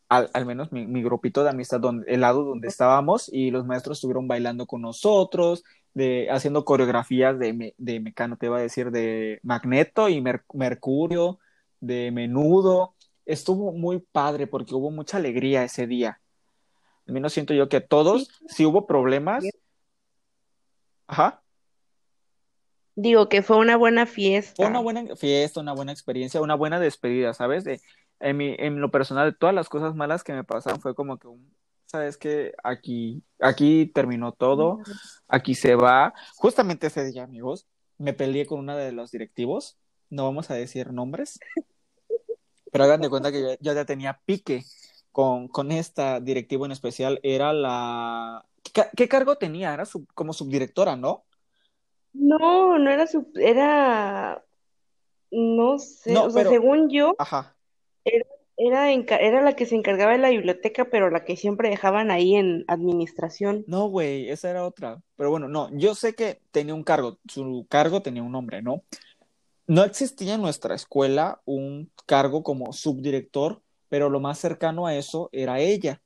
al, 0.07 0.29
al 0.33 0.45
menos 0.45 0.71
mi, 0.71 1.03
grupito 1.03 1.43
de 1.43 1.49
amistad, 1.49 1.81
donde, 1.81 2.11
el 2.11 2.21
lado 2.21 2.45
donde 2.45 2.69
estábamos, 2.69 3.29
y 3.33 3.51
los 3.51 3.65
maestros 3.65 3.97
estuvieron 3.97 4.29
bailando 4.29 4.65
con 4.65 4.81
nosotros, 4.81 5.63
de, 5.93 6.29
haciendo 6.31 6.63
coreografías 6.63 7.37
de, 7.37 7.73
de 7.77 7.99
Mecano, 7.99 8.37
te 8.37 8.45
iba 8.45 8.57
a 8.57 8.61
decir, 8.61 8.91
de 8.91 9.39
Magneto 9.43 10.07
y 10.07 10.21
Mercurio, 10.53 11.39
de 11.81 12.11
Menudo, 12.11 12.94
estuvo 13.25 13.71
muy 13.71 13.99
padre 13.99 14.47
porque 14.47 14.75
hubo 14.75 14.91
mucha 14.91 15.17
alegría 15.17 15.63
ese 15.63 15.87
día. 15.87 16.21
Al 17.07 17.13
menos 17.13 17.33
siento 17.33 17.53
yo 17.53 17.69
que 17.69 17.81
todos, 17.81 18.29
si 18.47 18.65
hubo 18.65 18.87
problemas. 18.87 19.43
Ajá. 21.07 21.41
Digo 22.95 23.29
que 23.29 23.41
fue 23.41 23.57
una 23.57 23.77
buena 23.77 24.05
fiesta. 24.05 24.53
Fue 24.55 24.67
una 24.67 24.79
buena 24.79 25.15
fiesta, 25.15 25.59
una 25.59 25.73
buena 25.73 25.91
experiencia, 25.91 26.41
una 26.41 26.55
buena 26.55 26.79
despedida, 26.79 27.33
¿sabes? 27.33 27.63
De, 27.63 27.81
en, 28.19 28.37
mi, 28.37 28.55
en 28.57 28.79
lo 28.79 28.89
personal, 28.89 29.31
de 29.31 29.37
todas 29.37 29.53
las 29.53 29.69
cosas 29.69 29.95
malas 29.95 30.23
que 30.23 30.33
me 30.33 30.43
pasaron, 30.43 30.79
fue 30.79 30.95
como 30.95 31.17
que 31.17 31.27
un, 31.27 31.53
¿sabes 31.85 32.17
que 32.17 32.53
Aquí, 32.63 33.21
aquí 33.39 33.87
terminó 33.93 34.31
todo, 34.31 34.79
aquí 35.27 35.55
se 35.55 35.75
va. 35.75 36.13
Justamente 36.35 36.87
ese 36.87 37.05
día, 37.05 37.23
amigos, 37.23 37.67
me 37.97 38.13
peleé 38.13 38.45
con 38.45 38.59
una 38.59 38.75
de 38.75 38.91
los 38.91 39.11
directivos, 39.11 39.77
no 40.09 40.23
vamos 40.23 40.49
a 40.49 40.55
decir 40.55 40.91
nombres, 40.91 41.39
Pero 42.75 42.83
hagan 42.83 42.99
de 42.99 43.09
cuenta 43.09 43.31
que 43.31 43.41
yo, 43.41 43.47
yo 43.61 43.73
ya 43.73 43.85
tenía 43.85 44.19
pique 44.25 44.65
con, 45.13 45.47
con 45.47 45.71
esta 45.71 46.19
directiva 46.19 46.65
en 46.65 46.73
especial. 46.73 47.21
Era 47.23 47.53
la... 47.53 48.43
¿Qué, 48.73 48.83
qué 48.97 49.07
cargo 49.07 49.37
tenía? 49.37 49.73
Era 49.73 49.85
sub- 49.85 50.09
como 50.13 50.33
subdirectora, 50.33 50.97
¿no? 50.97 51.23
No, 52.11 52.77
no 52.77 52.91
era 52.91 53.07
su, 53.07 53.31
era, 53.35 54.43
no 55.31 55.79
sé, 55.79 56.11
No, 56.11 56.25
o 56.25 56.29
sea, 56.29 56.43
pero... 56.43 56.49
según 56.49 56.89
yo, 56.89 57.15
Ajá. 57.17 57.55
era, 58.03 58.25
era, 58.57 58.91
era 58.91 59.41
la 59.41 59.55
que 59.55 59.65
se 59.65 59.75
encargaba 59.75 60.11
de 60.11 60.17
la 60.17 60.31
biblioteca, 60.31 60.89
pero 60.91 61.09
la 61.09 61.23
que 61.23 61.37
siempre 61.37 61.69
dejaban 61.69 62.11
ahí 62.11 62.35
en 62.35 62.65
administración. 62.67 63.63
No, 63.67 63.87
güey, 63.87 64.29
esa 64.29 64.49
era 64.49 64.65
otra. 64.65 65.01
Pero 65.15 65.29
bueno, 65.29 65.47
no, 65.47 65.69
yo 65.77 65.95
sé 65.95 66.13
que 66.13 66.41
tenía 66.51 66.75
un 66.75 66.83
cargo, 66.83 67.19
su 67.25 67.65
cargo 67.69 68.01
tenía 68.01 68.21
un 68.21 68.33
nombre, 68.33 68.61
¿no? 68.61 68.83
No 69.67 69.83
existía 69.83 70.35
en 70.35 70.41
nuestra 70.41 70.75
escuela 70.75 71.41
un 71.45 71.91
cargo 72.05 72.43
como 72.43 72.71
subdirector, 72.71 73.61
pero 73.89 74.09
lo 74.09 74.19
más 74.19 74.39
cercano 74.39 74.85
a 74.85 74.95
eso 74.95 75.29
era 75.31 75.59
ella, 75.59 76.01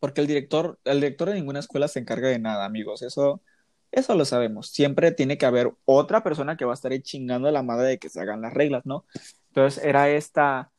porque 0.00 0.20
el 0.20 0.26
director, 0.26 0.78
el 0.84 1.00
director 1.00 1.28
de 1.28 1.34
ninguna 1.34 1.60
escuela 1.60 1.88
se 1.88 1.98
encarga 1.98 2.28
de 2.28 2.38
nada, 2.38 2.64
amigos, 2.64 3.02
eso, 3.02 3.42
eso 3.90 4.14
lo 4.14 4.24
sabemos. 4.24 4.68
Siempre 4.68 5.12
tiene 5.12 5.38
que 5.38 5.46
haber 5.46 5.72
otra 5.84 6.22
persona 6.22 6.56
que 6.56 6.64
va 6.64 6.72
a 6.72 6.74
estar 6.74 6.92
ahí 6.92 7.00
chingando 7.00 7.48
a 7.48 7.52
la 7.52 7.62
madre 7.62 7.88
de 7.88 7.98
que 7.98 8.08
se 8.08 8.20
hagan 8.20 8.40
las 8.40 8.54
reglas, 8.54 8.84
¿no? 8.86 9.04
Entonces 9.48 9.82
era 9.84 10.08
esta, 10.10 10.72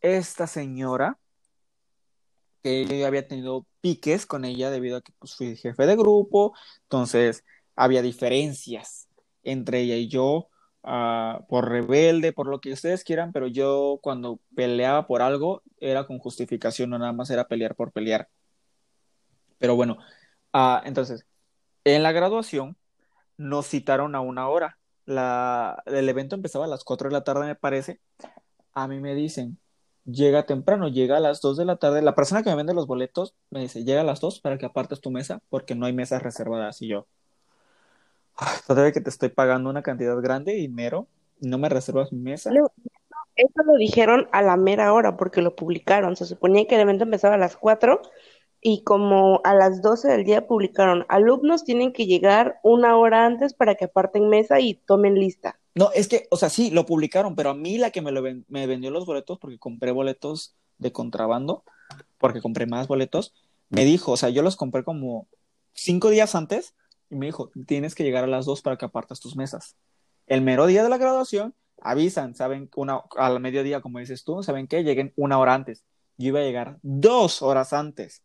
esta 0.00 0.46
señora 0.46 1.18
que 2.62 2.86
yo 2.86 3.06
había 3.06 3.28
tenido 3.28 3.66
piques 3.80 4.24
con 4.26 4.44
ella 4.44 4.70
debido 4.70 4.96
a 4.96 5.02
que 5.02 5.12
pues, 5.18 5.34
fui 5.34 5.54
jefe 5.56 5.86
de 5.86 5.96
grupo, 5.96 6.54
entonces 6.84 7.44
había 7.76 8.00
diferencias 8.00 9.08
entre 9.42 9.80
ella 9.80 9.96
y 9.96 10.08
yo, 10.08 10.48
ah, 10.84 11.40
por 11.48 11.68
rebelde, 11.68 12.32
por 12.32 12.46
lo 12.48 12.60
que 12.60 12.72
ustedes 12.72 13.04
quieran, 13.04 13.32
pero 13.32 13.46
yo 13.48 13.98
cuando 14.02 14.40
peleaba 14.54 15.06
por 15.06 15.22
algo 15.22 15.62
era 15.78 16.06
con 16.06 16.18
justificación, 16.18 16.90
no 16.90 16.98
nada 16.98 17.12
más 17.12 17.30
era 17.30 17.48
pelear 17.48 17.74
por 17.74 17.92
pelear. 17.92 18.28
Pero 19.58 19.76
bueno, 19.76 19.98
ah, 20.52 20.82
entonces, 20.84 21.26
en 21.84 22.02
la 22.02 22.12
graduación 22.12 22.76
nos 23.36 23.66
citaron 23.68 24.14
a 24.14 24.20
una 24.20 24.48
hora. 24.48 24.78
La, 25.06 25.82
el 25.86 26.08
evento 26.08 26.34
empezaba 26.36 26.64
a 26.66 26.68
las 26.68 26.84
4 26.84 27.08
de 27.08 27.12
la 27.14 27.24
tarde, 27.24 27.46
me 27.46 27.54
parece. 27.56 28.00
A 28.72 28.88
mí 28.88 29.00
me 29.00 29.14
dicen, 29.14 29.58
llega 30.04 30.46
temprano, 30.46 30.88
llega 30.88 31.16
a 31.16 31.20
las 31.20 31.40
2 31.40 31.56
de 31.56 31.64
la 31.64 31.76
tarde. 31.76 32.02
La 32.02 32.14
persona 32.14 32.42
que 32.42 32.50
me 32.50 32.56
vende 32.56 32.74
los 32.74 32.86
boletos 32.86 33.34
me 33.50 33.60
dice, 33.60 33.84
llega 33.84 34.02
a 34.02 34.04
las 34.04 34.20
2 34.20 34.40
para 34.40 34.58
que 34.58 34.66
apartes 34.66 35.00
tu 35.00 35.10
mesa 35.10 35.40
porque 35.48 35.74
no 35.74 35.86
hay 35.86 35.92
mesas 35.92 36.22
reservadas. 36.22 36.82
Y 36.82 36.88
yo, 36.88 36.98
"Ay, 37.00 37.23
todavía 38.66 38.92
que 38.92 39.00
te 39.00 39.10
estoy 39.10 39.28
pagando 39.30 39.70
una 39.70 39.82
cantidad 39.82 40.16
grande 40.20 40.52
de 40.52 40.58
dinero, 40.58 41.08
¿no 41.40 41.58
me 41.58 41.68
reservas 41.68 42.12
mi 42.12 42.20
mesa? 42.20 42.58
No, 42.58 42.72
eso 43.36 43.62
lo 43.64 43.74
dijeron 43.74 44.28
a 44.32 44.42
la 44.42 44.56
mera 44.56 44.92
hora 44.92 45.16
porque 45.16 45.42
lo 45.42 45.56
publicaron. 45.56 46.16
Se 46.16 46.26
suponía 46.26 46.66
que 46.66 46.76
el 46.76 46.82
evento 46.82 47.04
empezaba 47.04 47.34
a 47.36 47.38
las 47.38 47.56
4 47.56 48.02
y 48.60 48.84
como 48.84 49.40
a 49.44 49.54
las 49.54 49.82
12 49.82 50.08
del 50.08 50.24
día 50.24 50.46
publicaron, 50.46 51.06
alumnos 51.08 51.64
tienen 51.64 51.92
que 51.92 52.06
llegar 52.06 52.60
una 52.64 52.96
hora 52.98 53.26
antes 53.26 53.54
para 53.54 53.74
que 53.76 53.86
aparten 53.86 54.28
mesa 54.30 54.60
y 54.60 54.74
tomen 54.74 55.14
lista. 55.16 55.60
No, 55.74 55.90
es 55.92 56.06
que, 56.08 56.28
o 56.30 56.36
sea, 56.36 56.50
sí, 56.50 56.70
lo 56.70 56.86
publicaron, 56.86 57.34
pero 57.34 57.50
a 57.50 57.54
mí 57.54 57.78
la 57.78 57.90
que 57.90 58.00
me, 58.00 58.12
lo 58.12 58.22
ven- 58.22 58.44
me 58.48 58.66
vendió 58.66 58.90
los 58.90 59.06
boletos, 59.06 59.38
porque 59.40 59.58
compré 59.58 59.90
boletos 59.90 60.54
de 60.78 60.92
contrabando, 60.92 61.64
porque 62.18 62.40
compré 62.40 62.66
más 62.66 62.86
boletos, 62.88 63.34
me 63.70 63.84
dijo, 63.84 64.12
o 64.12 64.16
sea, 64.16 64.30
yo 64.30 64.42
los 64.42 64.56
compré 64.56 64.84
como 64.84 65.28
cinco 65.72 66.10
días 66.10 66.34
antes 66.36 66.74
y 67.10 67.16
me 67.16 67.26
dijo, 67.26 67.50
tienes 67.66 67.94
que 67.94 68.04
llegar 68.04 68.24
a 68.24 68.28
las 68.28 68.46
dos 68.46 68.62
para 68.62 68.76
que 68.76 68.84
apartas 68.84 69.20
tus 69.20 69.36
mesas. 69.36 69.76
El 70.26 70.42
mero 70.42 70.66
día 70.66 70.82
de 70.82 70.88
la 70.88 70.98
graduación, 70.98 71.54
avisan, 71.80 72.34
saben, 72.34 72.70
una, 72.76 73.02
al 73.16 73.40
mediodía, 73.40 73.80
como 73.80 73.98
dices 73.98 74.24
tú, 74.24 74.42
saben 74.42 74.66
que 74.66 74.82
lleguen 74.82 75.12
una 75.16 75.38
hora 75.38 75.54
antes. 75.54 75.84
Yo 76.16 76.28
iba 76.28 76.40
a 76.40 76.44
llegar 76.44 76.78
dos 76.82 77.42
horas 77.42 77.72
antes. 77.72 78.22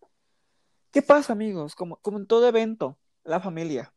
¿Qué 0.92 1.02
pasa, 1.02 1.34
amigos? 1.34 1.76
Como, 1.76 1.98
como 1.98 2.18
en 2.18 2.28
todo 2.28 2.48
evento, 2.48 2.98
la 3.24 3.40
familia. 3.40 3.94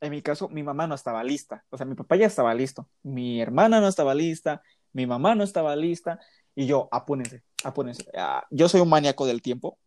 En 0.00 0.10
mi 0.10 0.22
caso, 0.22 0.48
mi 0.48 0.62
mamá 0.62 0.86
no 0.86 0.94
estaba 0.94 1.24
lista. 1.24 1.64
O 1.70 1.76
sea, 1.76 1.86
mi 1.86 1.94
papá 1.94 2.16
ya 2.16 2.26
estaba 2.26 2.54
listo. 2.54 2.88
Mi 3.02 3.40
hermana 3.40 3.80
no 3.80 3.88
estaba 3.88 4.14
lista. 4.14 4.62
Mi 4.92 5.06
mamá 5.06 5.34
no 5.34 5.44
estaba 5.44 5.74
lista. 5.76 6.20
Y 6.54 6.66
yo, 6.66 6.88
apúrense, 6.90 7.42
apúrense. 7.64 8.04
Ah, 8.16 8.46
yo 8.50 8.68
soy 8.68 8.80
un 8.80 8.88
maníaco 8.88 9.26
del 9.26 9.42
tiempo. 9.42 9.78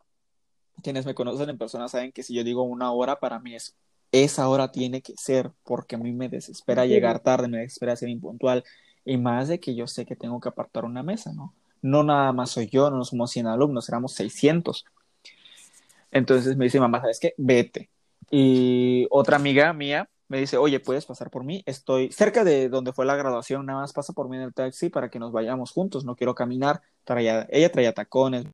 Quienes 0.84 1.06
me 1.06 1.14
conocen 1.14 1.50
en 1.50 1.58
persona 1.58 1.88
saben 1.88 2.12
que 2.12 2.24
si 2.24 2.34
yo 2.34 2.44
digo 2.44 2.64
una 2.64 2.92
hora, 2.92 3.20
para 3.20 3.40
mí 3.40 3.56
es 3.56 3.76
esa 4.12 4.48
hora 4.50 4.72
tiene 4.72 5.02
que 5.02 5.14
ser, 5.18 5.52
porque 5.64 5.96
a 5.96 6.00
mí 6.00 6.12
me 6.12 6.30
desespera 6.30 6.86
llegar 6.86 7.20
tarde, 7.20 7.48
me 7.48 7.60
desespera 7.60 7.96
ser 7.96 8.10
impuntual. 8.10 8.64
Y 9.06 9.18
más 9.18 9.48
de 9.48 9.60
que 9.60 9.76
yo 9.76 9.88
sé 9.88 10.06
que 10.06 10.16
tengo 10.16 10.40
que 10.40 10.50
apartar 10.50 10.86
una 10.86 11.04
mesa, 11.04 11.34
¿no? 11.34 11.54
No 11.82 12.04
nada 12.04 12.32
más 12.34 12.52
soy 12.52 12.68
yo, 12.68 12.92
no 12.92 13.04
somos 13.06 13.32
100 13.32 13.48
alumnos, 13.48 13.90
éramos 13.90 14.14
600. 14.14 14.86
Entonces 16.12 16.58
me 16.58 16.66
dice 16.66 16.80
mamá, 16.80 17.02
¿sabes 17.02 17.20
qué? 17.20 17.34
Vete. 17.38 17.90
Y 18.30 19.08
otra 19.10 19.38
amiga 19.38 19.74
mía 19.74 20.10
me 20.28 20.40
dice, 20.40 20.58
oye, 20.58 20.80
¿puedes 20.80 21.06
pasar 21.06 21.30
por 21.30 21.44
mí? 21.44 21.64
Estoy 21.66 22.12
cerca 22.12 22.44
de 22.44 22.70
donde 22.70 22.94
fue 22.94 23.06
la 23.06 23.16
graduación, 23.16 23.66
nada 23.66 23.82
más 23.82 23.94
pasa 23.94 24.14
por 24.14 24.30
mí 24.30 24.38
en 24.38 24.44
el 24.44 24.54
taxi 24.54 24.90
para 24.90 25.10
que 25.10 25.20
nos 25.20 25.32
vayamos 25.32 25.72
juntos, 25.72 26.06
no 26.06 26.16
quiero 26.16 26.36
caminar. 26.36 26.82
Traía, 27.04 27.48
ella 27.50 27.72
traía 27.72 27.94
tacones. 27.94 28.46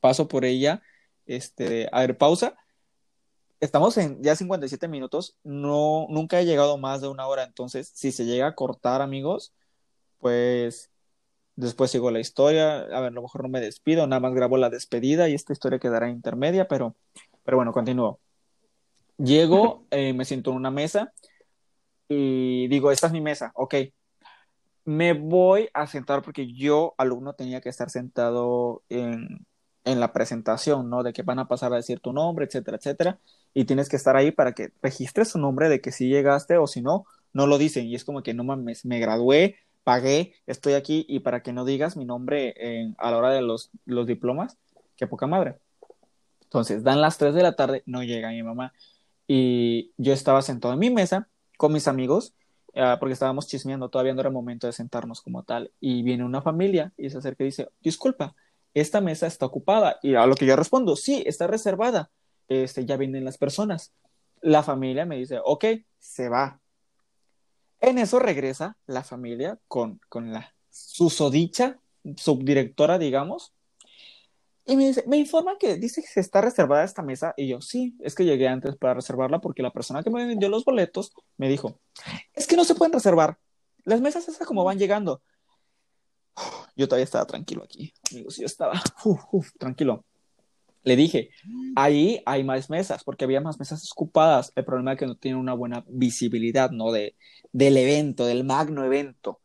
Paso 0.00 0.26
por 0.26 0.44
ella, 0.44 0.82
este, 1.26 1.88
a 1.92 2.00
ver, 2.00 2.18
pausa. 2.18 2.56
Estamos 3.62 3.96
en 3.96 4.20
ya 4.20 4.34
57 4.34 4.88
minutos, 4.88 5.36
no, 5.44 6.08
nunca 6.10 6.40
he 6.40 6.44
llegado 6.44 6.78
más 6.78 7.00
de 7.00 7.06
una 7.06 7.28
hora, 7.28 7.44
entonces 7.44 7.92
si 7.94 8.10
se 8.10 8.24
llega 8.24 8.48
a 8.48 8.56
cortar, 8.56 9.00
amigos, 9.00 9.54
pues 10.18 10.90
después 11.54 11.92
sigo 11.92 12.10
la 12.10 12.18
historia, 12.18 12.78
a 12.80 13.00
ver, 13.00 13.04
a 13.04 13.10
lo 13.10 13.22
mejor 13.22 13.44
no 13.44 13.48
me 13.48 13.60
despido, 13.60 14.04
nada 14.08 14.18
más 14.18 14.34
grabo 14.34 14.56
la 14.56 14.68
despedida 14.68 15.28
y 15.28 15.34
esta 15.34 15.52
historia 15.52 15.78
quedará 15.78 16.10
intermedia, 16.10 16.66
pero, 16.66 16.96
pero 17.44 17.56
bueno, 17.56 17.72
continúo. 17.72 18.18
Llego, 19.16 19.84
eh, 19.92 20.12
me 20.12 20.24
siento 20.24 20.50
en 20.50 20.56
una 20.56 20.72
mesa 20.72 21.12
y 22.08 22.66
digo, 22.66 22.90
esta 22.90 23.06
es 23.06 23.12
mi 23.12 23.20
mesa, 23.20 23.52
ok. 23.54 23.76
Me 24.86 25.12
voy 25.12 25.68
a 25.72 25.86
sentar 25.86 26.22
porque 26.22 26.52
yo, 26.52 26.96
alumno, 26.98 27.34
tenía 27.34 27.60
que 27.60 27.68
estar 27.68 27.90
sentado 27.90 28.82
en, 28.88 29.46
en 29.84 30.00
la 30.00 30.12
presentación, 30.12 30.88
¿no? 30.90 31.02
De 31.02 31.12
que 31.12 31.22
van 31.22 31.38
a 31.38 31.48
pasar 31.48 31.72
a 31.72 31.76
decir 31.76 32.00
tu 32.00 32.12
nombre, 32.12 32.46
etcétera, 32.46 32.76
etcétera. 32.76 33.18
Y 33.54 33.64
tienes 33.64 33.88
que 33.88 33.96
estar 33.96 34.16
ahí 34.16 34.30
para 34.30 34.52
que 34.52 34.72
registres 34.82 35.28
su 35.30 35.38
nombre 35.38 35.68
de 35.68 35.80
que 35.80 35.92
si 35.92 36.08
llegaste 36.08 36.56
o 36.58 36.66
si 36.66 36.82
no, 36.82 37.04
no 37.32 37.46
lo 37.46 37.58
dicen. 37.58 37.86
Y 37.86 37.94
es 37.94 38.04
como 38.04 38.22
que 38.22 38.34
no 38.34 38.44
mames, 38.44 38.84
me 38.84 39.00
gradué, 39.00 39.56
pagué, 39.84 40.34
estoy 40.46 40.74
aquí 40.74 41.04
y 41.08 41.20
para 41.20 41.42
que 41.42 41.52
no 41.52 41.64
digas 41.64 41.96
mi 41.96 42.04
nombre 42.04 42.54
en- 42.56 42.94
a 42.98 43.10
la 43.10 43.18
hora 43.18 43.30
de 43.30 43.42
los, 43.42 43.70
los 43.84 44.06
diplomas, 44.06 44.56
qué 44.96 45.06
poca 45.06 45.26
madre. 45.26 45.58
Entonces, 46.44 46.82
dan 46.84 47.00
las 47.00 47.18
3 47.18 47.34
de 47.34 47.42
la 47.42 47.56
tarde, 47.56 47.82
no 47.86 48.02
llega 48.02 48.30
mi 48.30 48.42
mamá. 48.42 48.72
Y 49.26 49.92
yo 49.96 50.12
estaba 50.12 50.42
sentado 50.42 50.74
en 50.74 50.80
mi 50.80 50.90
mesa 50.90 51.28
con 51.56 51.72
mis 51.72 51.88
amigos, 51.88 52.34
ah, 52.76 52.96
porque 53.00 53.14
estábamos 53.14 53.46
chismeando, 53.46 53.88
todavía 53.88 54.14
no 54.14 54.20
era 54.20 54.30
momento 54.30 54.66
de 54.66 54.72
sentarnos 54.74 55.22
como 55.22 55.42
tal. 55.44 55.72
Y 55.80 56.02
viene 56.02 56.24
una 56.24 56.42
familia 56.42 56.92
y 56.96 57.08
se 57.10 57.18
acerca 57.18 57.44
y 57.44 57.46
dice, 57.46 57.68
disculpa, 57.80 58.34
esta 58.74 59.00
mesa 59.00 59.26
está 59.26 59.46
ocupada. 59.46 59.98
Y 60.02 60.14
a 60.14 60.26
lo 60.26 60.34
que 60.34 60.46
yo 60.46 60.56
respondo, 60.56 60.96
sí, 60.96 61.22
está 61.26 61.46
reservada. 61.46 62.10
Este, 62.48 62.84
ya 62.84 62.96
vienen 62.96 63.24
las 63.24 63.38
personas. 63.38 63.92
La 64.40 64.62
familia 64.62 65.06
me 65.06 65.16
dice, 65.16 65.40
ok, 65.44 65.64
se 65.98 66.28
va. 66.28 66.60
En 67.80 67.98
eso 67.98 68.18
regresa 68.18 68.76
la 68.86 69.02
familia 69.02 69.58
con, 69.68 70.00
con 70.08 70.32
la 70.32 70.54
susodicha 70.70 71.78
subdirectora, 72.16 72.98
digamos, 72.98 73.52
y 74.64 74.76
me 74.76 74.86
dice, 74.86 75.02
me 75.08 75.16
informan 75.16 75.56
que 75.58 75.76
dice 75.76 76.02
que 76.02 76.20
está 76.20 76.40
reservada 76.40 76.84
esta 76.84 77.02
mesa. 77.02 77.34
Y 77.36 77.48
yo, 77.48 77.60
sí, 77.60 77.96
es 78.00 78.14
que 78.14 78.24
llegué 78.24 78.46
antes 78.46 78.76
para 78.76 78.94
reservarla 78.94 79.40
porque 79.40 79.62
la 79.62 79.72
persona 79.72 80.02
que 80.02 80.10
me 80.10 80.24
vendió 80.24 80.48
los 80.48 80.64
boletos 80.64 81.12
me 81.36 81.48
dijo, 81.48 81.80
es 82.34 82.46
que 82.46 82.56
no 82.56 82.64
se 82.64 82.74
pueden 82.74 82.92
reservar. 82.92 83.38
Las 83.84 84.00
mesas 84.00 84.28
esas 84.28 84.46
como 84.46 84.62
van 84.62 84.78
llegando. 84.78 85.20
Yo 86.76 86.88
todavía 86.88 87.04
estaba 87.04 87.26
tranquilo 87.26 87.62
aquí, 87.64 87.92
amigos, 88.10 88.36
yo 88.38 88.46
estaba 88.46 88.80
uf, 89.04 89.20
uf, 89.30 89.52
tranquilo. 89.58 90.04
Le 90.84 90.96
dije, 90.96 91.30
ahí 91.76 92.22
hay 92.26 92.42
más 92.42 92.68
mesas, 92.68 93.04
porque 93.04 93.24
había 93.24 93.40
más 93.40 93.58
mesas 93.58 93.88
ocupadas. 93.92 94.52
El 94.56 94.64
problema 94.64 94.92
es 94.92 94.98
que 94.98 95.06
no 95.06 95.16
tienen 95.16 95.38
una 95.38 95.54
buena 95.54 95.84
visibilidad, 95.86 96.72
¿no? 96.72 96.90
De, 96.90 97.14
del 97.52 97.76
evento, 97.76 98.26
del 98.26 98.42
magno 98.42 98.84
evento. 98.84 99.40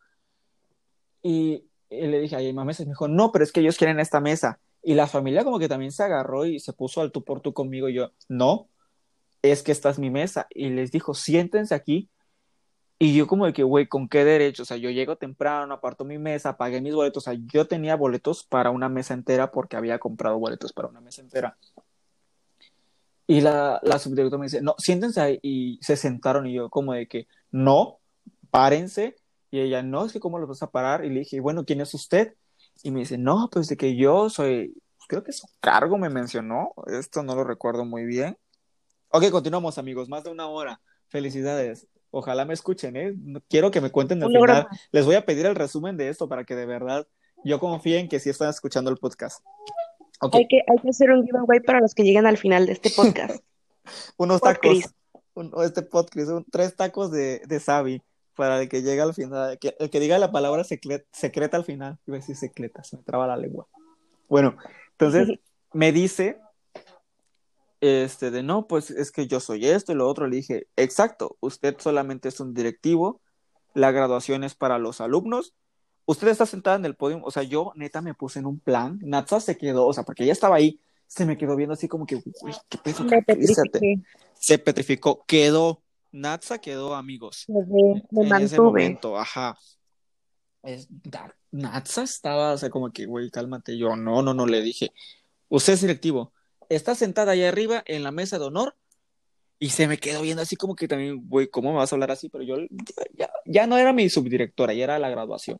Y, 1.22 1.64
y 1.92 2.08
le 2.08 2.22
dije, 2.22 2.36
ahí 2.36 2.48
hay 2.48 2.54
más 2.54 2.66
mesas. 2.66 2.88
Me 2.88 2.94
dijo, 2.94 3.08
no, 3.08 3.32
pero 3.32 3.44
es 3.44 3.52
que 3.52 3.60
ellos 3.60 3.78
quieren 3.78 4.00
esta 4.00 4.20
mesa. 4.20 4.60
Y 4.82 4.96
la 4.96 5.06
familia 5.06 5.44
como 5.44 5.60
que 5.60 5.68
también 5.68 5.92
se 5.92 6.02
agarró 6.02 6.46
y 6.46 6.60
se 6.60 6.74
puso 6.74 7.02
al 7.02 7.12
tú 7.12 7.24
por 7.24 7.42
tú 7.42 7.54
conmigo. 7.54 7.88
Y 7.88 7.94
yo, 7.94 8.12
no, 8.28 8.70
es 9.44 9.62
que 9.62 9.72
esta 9.72 9.92
es 9.92 10.00
mi 10.00 10.10
mesa. 10.10 10.48
Y 10.50 10.70
les 10.70 10.92
dijo, 10.92 11.14
siéntense 11.14 11.76
aquí. 11.76 12.10
Y 13.00 13.16
yo 13.16 13.28
como 13.28 13.46
de 13.46 13.54
que, 13.54 13.64
güey, 13.64 13.88
¿con 13.88 14.10
qué 14.10 14.26
derecho? 14.26 14.64
O 14.64 14.66
sea, 14.66 14.78
yo 14.78 14.90
llego 14.90 15.18
temprano, 15.18 15.74
aparto 15.74 16.04
mi 16.04 16.18
mesa, 16.18 16.58
pagué 16.58 16.82
mis 16.82 16.96
boletos. 16.96 17.24
O 17.24 17.32
sea, 17.32 17.40
yo 17.54 17.68
tenía 17.68 17.96
boletos 17.96 18.44
para 18.44 18.72
una 18.72 18.90
mesa 18.90 19.14
entera 19.14 19.52
porque 19.52 19.78
había 19.78 20.00
comprado 20.00 20.40
boletos 20.40 20.74
para 20.74 20.88
una 20.88 21.00
mesa 21.00 21.22
entera. 21.22 21.58
Y 23.28 23.42
la, 23.42 23.80
la 23.84 24.00
subdirectora 24.00 24.40
me 24.40 24.48
dice, 24.48 24.62
no, 24.62 24.74
siéntense 24.80 25.22
ahí. 25.22 25.40
Y 25.44 25.80
se 25.82 25.96
sentaron 25.96 26.48
y 26.48 26.54
yo 26.54 26.70
como 26.72 26.94
de 26.94 27.08
que, 27.08 27.28
no, 27.52 28.00
párense. 28.50 29.16
Y 29.52 29.60
ella, 29.60 29.84
no, 29.84 30.06
es 30.06 30.14
que 30.14 30.20
cómo 30.20 30.40
los 30.40 30.50
vas 30.50 30.64
a 30.64 30.72
parar. 30.72 31.06
Y 31.06 31.10
le 31.10 31.20
dije, 31.20 31.40
bueno, 31.40 31.66
¿quién 31.66 31.82
es 31.82 31.94
usted? 31.94 32.34
Y 32.82 32.90
me 32.90 33.02
dice, 33.02 33.20
no, 33.20 33.50
pues 33.52 33.68
de 33.68 33.78
que 33.78 33.96
yo 33.96 34.30
soy, 34.32 34.74
creo 35.08 35.24
que 35.24 35.34
su 35.34 35.48
cargo 35.60 36.00
me 36.00 36.10
mencionó. 36.10 36.74
Esto 36.88 37.22
no 37.22 37.36
lo 37.36 37.44
recuerdo 37.44 37.86
muy 37.86 38.06
bien. 38.06 38.38
Ok, 39.10 39.30
continuamos, 39.30 39.78
amigos. 39.78 40.10
Más 40.10 40.24
de 40.24 40.32
una 40.32 40.48
hora. 40.48 40.82
Felicidades. 41.10 41.88
Ojalá 42.12 42.46
me 42.46 42.54
escuchen, 42.54 42.96
¿eh? 42.96 43.14
Quiero 43.50 43.72
que 43.72 43.82
me 43.82 43.92
cuenten 43.92 44.24
al 44.24 44.32
final. 44.32 44.68
Les 44.92 45.06
voy 45.06 45.16
a 45.16 45.26
pedir 45.26 45.46
el 45.46 45.56
resumen 45.56 45.98
de 45.98 46.10
esto 46.10 46.28
para 46.28 46.44
que 46.46 46.56
de 46.56 46.66
verdad 46.66 47.08
yo 47.44 47.60
confíe 47.60 48.00
en 48.00 48.08
que 48.08 48.20
sí 48.20 48.30
están 48.30 48.50
escuchando 48.50 48.90
el 48.90 48.98
podcast. 48.98 49.44
Hay, 50.20 50.48
que, 50.48 50.64
hay 50.68 50.78
que 50.82 50.90
hacer 50.90 51.12
un 51.12 51.26
giveaway 51.26 51.60
para 51.60 51.80
los 51.80 51.94
que 51.94 52.04
lleguen 52.04 52.26
al 52.26 52.38
final 52.38 52.66
de 52.66 52.74
este 52.74 52.90
podcast. 52.90 53.44
Unos 54.18 54.42
tacos. 54.42 54.94
este 55.64 55.82
podcast, 55.84 56.32
tres 56.52 56.76
tacos 56.76 57.12
de, 57.12 57.42
de 57.46 57.60
Sabi 57.60 58.02
para 58.36 58.62
el 58.62 58.70
que 58.70 58.82
llegue 58.82 59.02
al 59.02 59.14
final. 59.14 59.60
Que, 59.60 59.76
el 59.80 59.90
que 59.90 60.00
diga 60.00 60.18
la 60.18 60.32
palabra 60.32 60.64
secreta 60.64 61.58
al 61.58 61.66
final. 61.66 61.98
Iba 62.08 62.18
a 62.18 62.20
decir 62.20 62.36
secreta, 62.36 62.84
se 62.84 62.98
me 62.98 63.04
traba 63.04 63.28
la 63.28 63.38
lengua. 63.38 63.68
Bueno, 64.28 64.58
entonces 64.92 65.40
me 65.74 65.92
dice 65.92 66.40
este, 67.80 68.32
de 68.32 68.44
no, 68.44 68.68
pues 68.68 68.90
es 68.90 69.12
que 69.12 69.28
yo 69.28 69.40
soy 69.40 69.68
esto 69.68 69.92
y 69.92 69.96
lo 69.96 70.08
otro. 70.08 70.28
Le 70.28 70.38
dije, 70.38 70.68
exacto, 70.76 71.38
usted 71.40 71.76
solamente 71.80 72.30
es 72.30 72.40
un 72.40 72.54
directivo, 72.54 73.22
la 73.74 73.92
graduación 73.92 74.44
es 74.44 74.56
para 74.56 74.80
los 74.80 75.02
alumnos. 75.02 75.54
Usted 76.06 76.30
está 76.30 76.46
sentada 76.46 76.78
en 76.78 76.86
el 76.86 76.96
podio, 76.96 77.22
o 77.24 77.32
sea, 77.32 77.44
yo 77.44 77.74
neta 77.76 78.02
me 78.02 78.14
puse 78.14 78.40
en 78.40 78.46
un 78.46 78.60
plan. 78.60 79.00
Natsa 79.04 79.40
se 79.40 79.58
quedó, 79.58 79.86
o 79.86 79.94
sea, 79.94 80.04
porque 80.04 80.24
ella 80.24 80.34
estaba 80.34 80.56
ahí, 80.56 80.80
se 81.06 81.26
me 81.26 81.38
quedó 81.38 81.56
viendo 81.56 81.74
así 81.74 81.88
como 81.88 82.06
que, 82.06 82.16
uy, 82.16 82.24
qué 82.70 82.78
peso. 82.78 83.06
Se 84.34 84.58
petrificó, 84.58 85.24
quedó. 85.26 85.84
Natsa 86.12 86.60
quedó, 86.60 86.96
amigos. 86.96 87.46
en 87.48 88.42
ese 88.42 88.60
momento, 88.60 89.18
ajá. 89.18 89.58
Es, 90.64 90.88
Natsa 91.52 92.04
estaba, 92.04 92.54
o 92.54 92.58
sea, 92.58 92.70
como 92.70 92.92
que, 92.92 93.06
güey, 93.06 93.30
cálmate. 93.30 93.78
Yo, 93.78 93.96
no, 93.96 94.22
no, 94.22 94.34
no, 94.34 94.46
le 94.48 94.62
dije, 94.62 94.94
usted 95.50 95.74
es 95.74 95.82
directivo 95.82 96.34
está 96.70 96.96
sentada 96.96 97.34
ahí 97.34 97.44
arriba 97.44 97.84
en 97.86 98.04
la 98.04 98.12
mesa 98.12 98.40
de 98.40 98.46
honor 98.46 98.76
y 99.60 99.70
se 99.70 99.88
me 99.88 99.98
quedó 99.98 100.22
viendo 100.22 100.42
así 100.42 100.56
como 100.56 100.76
que 100.76 100.88
también, 100.88 101.28
güey, 101.28 101.48
¿cómo 101.48 101.72
me 101.72 101.78
vas 101.78 101.92
a 101.92 101.96
hablar 101.96 102.12
así? 102.12 102.30
Pero 102.30 102.44
yo 102.44 102.58
ya, 103.14 103.30
ya, 103.46 103.68
no 103.68 103.78
era 103.78 103.94
mi 103.94 104.10
subdirectora, 104.10 104.74
ya 104.74 104.84
era 104.84 105.00
la 105.00 105.10
graduación. 105.10 105.60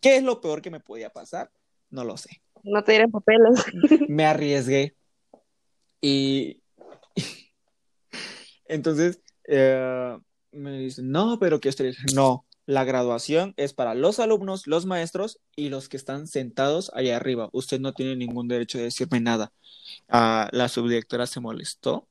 ¿Qué 0.00 0.16
es 0.16 0.22
lo 0.22 0.40
peor 0.40 0.60
que 0.60 0.70
me 0.70 0.80
podía 0.80 1.10
pasar? 1.10 1.50
No 1.90 2.04
lo 2.04 2.16
sé. 2.16 2.42
No 2.62 2.84
te 2.84 2.92
dieron 2.92 3.10
papeles. 3.10 3.64
Me 4.08 4.26
arriesgué. 4.26 4.94
Y, 6.00 6.62
entonces 8.66 9.20
eh, 9.48 10.16
me 10.52 10.78
dicen, 10.78 11.10
no, 11.10 11.38
pero 11.40 11.58
que 11.58 11.70
estoy... 11.70 11.96
No, 12.14 12.44
la 12.68 12.84
graduación 12.84 13.54
es 13.56 13.72
para 13.72 13.94
los 13.94 14.18
alumnos, 14.18 14.66
los 14.66 14.84
maestros 14.84 15.40
y 15.56 15.70
los 15.70 15.88
que 15.88 15.96
están 15.96 16.26
sentados 16.26 16.92
allá 16.94 17.16
arriba. 17.16 17.48
Usted 17.52 17.80
no 17.80 17.94
tiene 17.94 18.14
ningún 18.14 18.46
derecho 18.46 18.76
de 18.76 18.84
decirme 18.84 19.20
nada. 19.20 19.54
Ah, 20.06 20.50
la 20.52 20.68
subdirectora 20.68 21.26
se 21.26 21.40
molestó. 21.40 22.06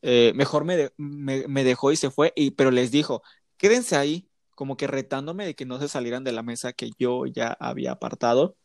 Eh, 0.00 0.32
mejor 0.34 0.64
me, 0.64 1.64
dejó 1.64 1.92
y 1.92 1.96
se 1.96 2.10
fue, 2.10 2.32
y, 2.34 2.52
pero 2.52 2.70
les 2.70 2.90
dijo, 2.90 3.22
quédense 3.58 3.96
ahí, 3.96 4.30
como 4.54 4.78
que 4.78 4.86
retándome 4.86 5.44
de 5.44 5.54
que 5.54 5.66
no 5.66 5.78
se 5.78 5.88
salieran 5.88 6.24
de 6.24 6.32
la 6.32 6.42
mesa 6.42 6.72
que 6.72 6.92
yo 6.98 7.26
ya 7.26 7.48
había 7.60 7.92
apartado. 7.92 8.56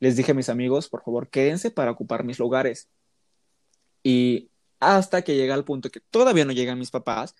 Les 0.00 0.16
dije 0.16 0.32
a 0.32 0.34
mis 0.34 0.48
amigos, 0.48 0.88
por 0.88 1.04
favor, 1.04 1.30
quédense 1.30 1.70
para 1.70 1.92
ocupar 1.92 2.24
mis 2.24 2.40
lugares. 2.40 2.88
Y 4.02 4.50
hasta 4.80 5.22
que 5.22 5.36
llega 5.36 5.54
el 5.54 5.64
punto 5.64 5.90
que 5.90 6.00
todavía 6.00 6.44
no 6.44 6.52
llegan 6.52 6.80
mis 6.80 6.90
papás, 6.90 7.36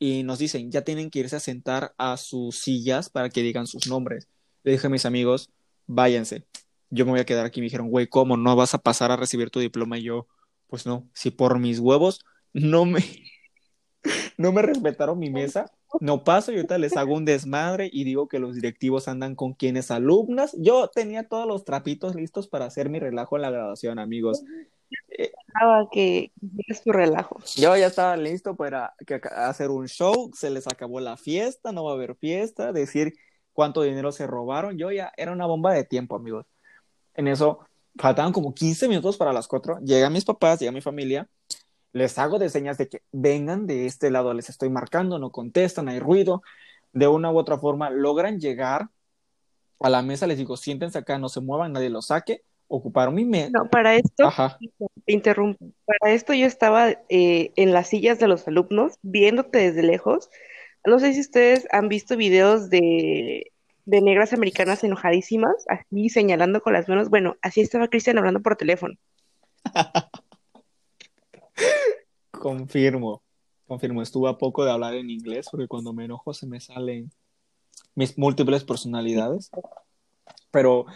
y 0.00 0.22
nos 0.22 0.38
dicen, 0.38 0.72
ya 0.72 0.82
tienen 0.82 1.10
que 1.10 1.20
irse 1.20 1.36
a 1.36 1.40
sentar 1.40 1.94
a 1.98 2.16
sus 2.16 2.58
sillas 2.58 3.10
para 3.10 3.28
que 3.28 3.42
digan 3.42 3.66
sus 3.66 3.86
nombres. 3.86 4.28
Le 4.64 4.72
dije 4.72 4.86
a 4.86 4.90
mis 4.90 5.04
amigos, 5.04 5.50
váyanse, 5.86 6.46
yo 6.88 7.04
me 7.04 7.12
voy 7.12 7.20
a 7.20 7.26
quedar 7.26 7.44
aquí. 7.44 7.60
Me 7.60 7.66
dijeron, 7.66 7.90
güey, 7.90 8.06
¿cómo 8.06 8.38
no 8.38 8.56
vas 8.56 8.72
a 8.72 8.78
pasar 8.78 9.12
a 9.12 9.16
recibir 9.16 9.50
tu 9.50 9.60
diploma? 9.60 9.98
Y 9.98 10.04
yo, 10.04 10.26
pues 10.68 10.86
no, 10.86 11.06
si 11.12 11.30
por 11.30 11.58
mis 11.58 11.80
huevos 11.80 12.24
no 12.54 12.86
me, 12.86 13.04
no 14.38 14.52
me 14.52 14.62
respetaron 14.62 15.18
mi 15.18 15.28
mesa, 15.28 15.70
no 16.00 16.24
paso 16.24 16.50
y 16.50 16.56
ahorita 16.56 16.78
les 16.78 16.96
hago 16.96 17.14
un 17.14 17.26
desmadre 17.26 17.90
y 17.92 18.04
digo 18.04 18.26
que 18.26 18.38
los 18.38 18.54
directivos 18.54 19.06
andan 19.06 19.34
con 19.34 19.52
quienes 19.52 19.90
alumnas. 19.90 20.56
Yo 20.58 20.88
tenía 20.88 21.28
todos 21.28 21.46
los 21.46 21.66
trapitos 21.66 22.14
listos 22.14 22.48
para 22.48 22.64
hacer 22.64 22.88
mi 22.88 23.00
relajo 23.00 23.36
en 23.36 23.42
la 23.42 23.50
graduación, 23.50 23.98
amigos 23.98 24.42
que 25.92 26.32
es 26.66 26.82
tu 26.82 26.92
relajo. 26.92 27.38
Yo 27.56 27.76
ya 27.76 27.86
estaba 27.86 28.16
listo 28.16 28.56
para 28.56 28.94
hacer 29.36 29.70
un 29.70 29.88
show, 29.88 30.30
se 30.34 30.50
les 30.50 30.66
acabó 30.66 31.00
la 31.00 31.16
fiesta, 31.16 31.72
no 31.72 31.84
va 31.84 31.92
a 31.92 31.94
haber 31.94 32.16
fiesta, 32.16 32.72
decir 32.72 33.14
cuánto 33.52 33.82
dinero 33.82 34.12
se 34.12 34.26
robaron. 34.26 34.78
Yo 34.78 34.90
ya 34.90 35.12
era 35.16 35.32
una 35.32 35.46
bomba 35.46 35.72
de 35.72 35.84
tiempo, 35.84 36.16
amigos. 36.16 36.46
En 37.14 37.28
eso 37.28 37.60
faltaban 37.96 38.32
como 38.32 38.54
15 38.54 38.88
minutos 38.88 39.16
para 39.16 39.32
las 39.32 39.48
4. 39.48 39.80
Llegan 39.80 40.12
mis 40.12 40.24
papás, 40.24 40.60
llega 40.60 40.72
mi 40.72 40.80
familia, 40.80 41.28
les 41.92 42.18
hago 42.18 42.38
de 42.38 42.48
señas 42.48 42.78
de 42.78 42.88
que 42.88 43.02
vengan 43.12 43.66
de 43.66 43.86
este 43.86 44.10
lado, 44.10 44.32
les 44.32 44.48
estoy 44.48 44.70
marcando, 44.70 45.18
no 45.18 45.30
contestan, 45.30 45.88
hay 45.88 45.98
ruido. 45.98 46.42
De 46.92 47.06
una 47.06 47.30
u 47.30 47.38
otra 47.38 47.58
forma 47.58 47.90
logran 47.90 48.40
llegar 48.40 48.88
a 49.80 49.90
la 49.90 50.02
mesa, 50.02 50.26
les 50.26 50.38
digo, 50.38 50.56
siéntense 50.56 50.98
acá, 50.98 51.18
no 51.18 51.28
se 51.28 51.40
muevan, 51.40 51.72
nadie 51.72 51.90
los 51.90 52.06
saque 52.06 52.42
ocuparon 52.70 53.14
mi 53.14 53.24
mesa. 53.24 53.50
No, 53.52 53.68
para 53.68 53.96
esto, 53.96 54.30
interrumpo, 55.06 55.66
para 55.84 56.14
esto 56.14 56.32
yo 56.32 56.46
estaba 56.46 56.90
eh, 57.08 57.50
en 57.56 57.72
las 57.72 57.88
sillas 57.88 58.18
de 58.20 58.28
los 58.28 58.46
alumnos, 58.46 58.94
viéndote 59.02 59.58
desde 59.58 59.82
lejos. 59.82 60.30
No 60.86 60.98
sé 61.00 61.12
si 61.12 61.20
ustedes 61.20 61.66
han 61.72 61.88
visto 61.88 62.16
videos 62.16 62.70
de, 62.70 63.52
de 63.84 64.00
negras 64.00 64.32
americanas 64.32 64.84
enojadísimas, 64.84 65.52
así 65.68 66.08
señalando 66.08 66.62
con 66.62 66.72
las 66.72 66.88
manos. 66.88 67.10
Bueno, 67.10 67.36
así 67.42 67.60
estaba 67.60 67.88
Cristian 67.88 68.18
hablando 68.18 68.40
por 68.40 68.56
teléfono. 68.56 68.94
confirmo, 72.30 73.22
confirmo. 73.66 74.00
Estuve 74.00 74.30
a 74.30 74.38
poco 74.38 74.64
de 74.64 74.70
hablar 74.70 74.94
en 74.94 75.10
inglés 75.10 75.48
porque 75.50 75.66
cuando 75.66 75.92
me 75.92 76.04
enojo 76.04 76.32
se 76.32 76.46
me 76.46 76.60
salen 76.60 77.10
mis 77.96 78.16
múltiples 78.16 78.64
personalidades. 78.64 79.50
Pero 80.52 80.86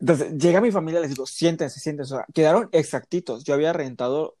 entonces, 0.00 0.32
llega 0.38 0.60
mi 0.62 0.72
familia, 0.72 1.00
les 1.00 1.10
digo, 1.10 1.26
siéntense, 1.26 1.78
siéntense. 1.78 2.16
quedaron 2.34 2.70
exactitos. 2.72 3.44
Yo 3.44 3.52
había 3.54 3.72
rentado 3.74 4.36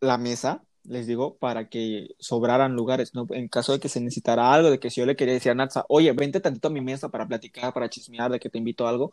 la 0.00 0.16
mesa, 0.16 0.64
les 0.84 1.06
digo, 1.06 1.36
para 1.36 1.68
que 1.68 2.08
sobraran 2.18 2.74
lugares, 2.74 3.14
¿no? 3.14 3.26
En 3.30 3.48
caso 3.48 3.72
de 3.72 3.80
que 3.80 3.90
se 3.90 4.00
necesitara 4.00 4.52
algo, 4.52 4.70
de 4.70 4.80
que 4.80 4.90
si 4.90 5.00
yo 5.00 5.06
le 5.06 5.14
quería 5.14 5.34
decir 5.34 5.52
a 5.52 5.54
Natsa, 5.54 5.84
oye, 5.88 6.12
vente 6.12 6.40
tantito 6.40 6.68
a 6.68 6.70
mi 6.70 6.80
mesa 6.80 7.10
para 7.10 7.28
platicar, 7.28 7.74
para 7.74 7.90
chismear, 7.90 8.32
de 8.32 8.40
que 8.40 8.48
te 8.48 8.58
invito 8.58 8.86
a 8.86 8.90
algo, 8.90 9.12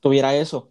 tuviera 0.00 0.36
eso. 0.36 0.70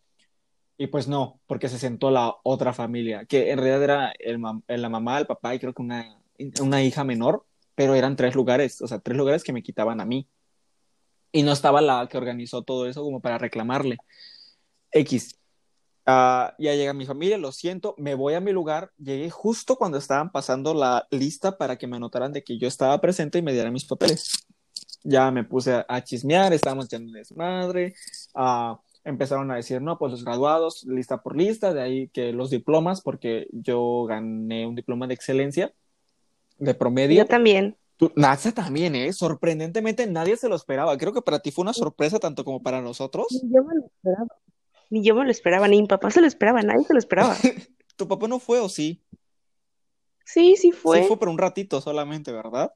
Y 0.77 0.87
pues 0.87 1.07
no, 1.07 1.39
porque 1.47 1.69
se 1.69 1.79
sentó 1.79 2.11
la 2.11 2.35
otra 2.43 2.73
familia, 2.73 3.25
que 3.25 3.51
en 3.51 3.57
realidad 3.57 3.83
era 3.83 4.13
el 4.19 4.41
la 4.81 4.89
mamá, 4.89 5.19
el 5.19 5.27
papá 5.27 5.55
y 5.55 5.59
creo 5.59 5.73
que 5.73 5.81
una, 5.81 6.17
una 6.61 6.83
hija 6.83 7.03
menor, 7.03 7.45
pero 7.75 7.95
eran 7.95 8.15
tres 8.15 8.35
lugares, 8.35 8.81
o 8.81 8.87
sea, 8.87 8.99
tres 8.99 9.17
lugares 9.17 9.43
que 9.43 9.53
me 9.53 9.63
quitaban 9.63 10.01
a 10.01 10.05
mí. 10.05 10.27
Y 11.31 11.43
no 11.43 11.51
estaba 11.53 11.81
la 11.81 12.07
que 12.07 12.17
organizó 12.17 12.63
todo 12.63 12.87
eso 12.87 13.03
como 13.03 13.21
para 13.21 13.37
reclamarle. 13.37 13.97
X. 14.91 15.35
Ah, 16.05 16.55
ya 16.57 16.73
llega 16.73 16.93
mi 16.93 17.05
familia, 17.05 17.37
lo 17.37 17.51
siento, 17.51 17.93
me 17.97 18.15
voy 18.15 18.33
a 18.33 18.39
mi 18.39 18.51
lugar. 18.51 18.91
Llegué 18.97 19.29
justo 19.29 19.75
cuando 19.75 19.97
estaban 19.97 20.31
pasando 20.31 20.73
la 20.73 21.07
lista 21.11 21.57
para 21.57 21.77
que 21.77 21.87
me 21.87 21.97
anotaran 21.97 22.33
de 22.33 22.43
que 22.43 22.57
yo 22.57 22.67
estaba 22.67 22.99
presente 22.99 23.37
y 23.37 23.41
me 23.41 23.53
dieran 23.53 23.73
mis 23.73 23.85
papeles. 23.85 24.31
Ya 25.03 25.31
me 25.31 25.43
puse 25.43 25.85
a, 25.87 26.03
chismear, 26.03 26.53
estábamos 26.53 26.85
echando 26.85 27.11
desmadre. 27.11 27.93
Uh, 28.35 28.75
empezaron 29.03 29.51
a 29.51 29.55
decir, 29.55 29.81
no, 29.81 29.97
pues 29.97 30.11
los 30.11 30.23
graduados, 30.23 30.83
lista 30.85 31.21
por 31.21 31.37
lista, 31.37 31.73
de 31.73 31.81
ahí 31.81 32.07
que 32.09 32.33
los 32.33 32.49
diplomas, 32.49 33.01
porque 33.01 33.47
yo 33.51 34.05
gané 34.05 34.65
un 34.67 34.75
diploma 34.75 35.07
de 35.07 35.13
excelencia 35.13 35.73
de 36.57 36.73
promedio. 36.73 37.17
Yo 37.17 37.25
también. 37.25 37.77
NASA 38.15 38.51
también, 38.51 38.95
¿eh? 38.95 39.13
Sorprendentemente 39.13 40.07
nadie 40.07 40.35
se 40.35 40.49
lo 40.49 40.55
esperaba. 40.55 40.97
Creo 40.97 41.13
que 41.13 41.21
para 41.21 41.39
ti 41.39 41.51
fue 41.51 41.61
una 41.61 41.73
sorpresa 41.73 42.17
tanto 42.17 42.43
como 42.43 42.63
para 42.63 42.81
nosotros. 42.81 43.27
Yo 43.29 43.63
me 43.63 43.75
lo 43.75 43.85
esperaba. 43.85 44.27
Ni 44.91 45.01
yo 45.01 45.15
me 45.15 45.23
lo 45.23 45.31
esperaba, 45.31 45.69
ni 45.69 45.81
mi 45.81 45.87
papá 45.87 46.11
se 46.11 46.19
lo 46.19 46.27
esperaba, 46.27 46.61
nadie 46.61 46.83
se 46.83 46.93
lo 46.93 46.99
esperaba. 46.99 47.35
¿Tu 47.95 48.07
papá 48.07 48.27
no 48.27 48.39
fue 48.39 48.59
o 48.59 48.67
sí? 48.67 49.01
Sí, 50.25 50.57
sí 50.57 50.73
fue. 50.73 51.01
Sí 51.01 51.07
fue 51.07 51.17
por 51.17 51.29
un 51.29 51.37
ratito 51.37 51.79
solamente, 51.79 52.33
¿verdad? 52.33 52.73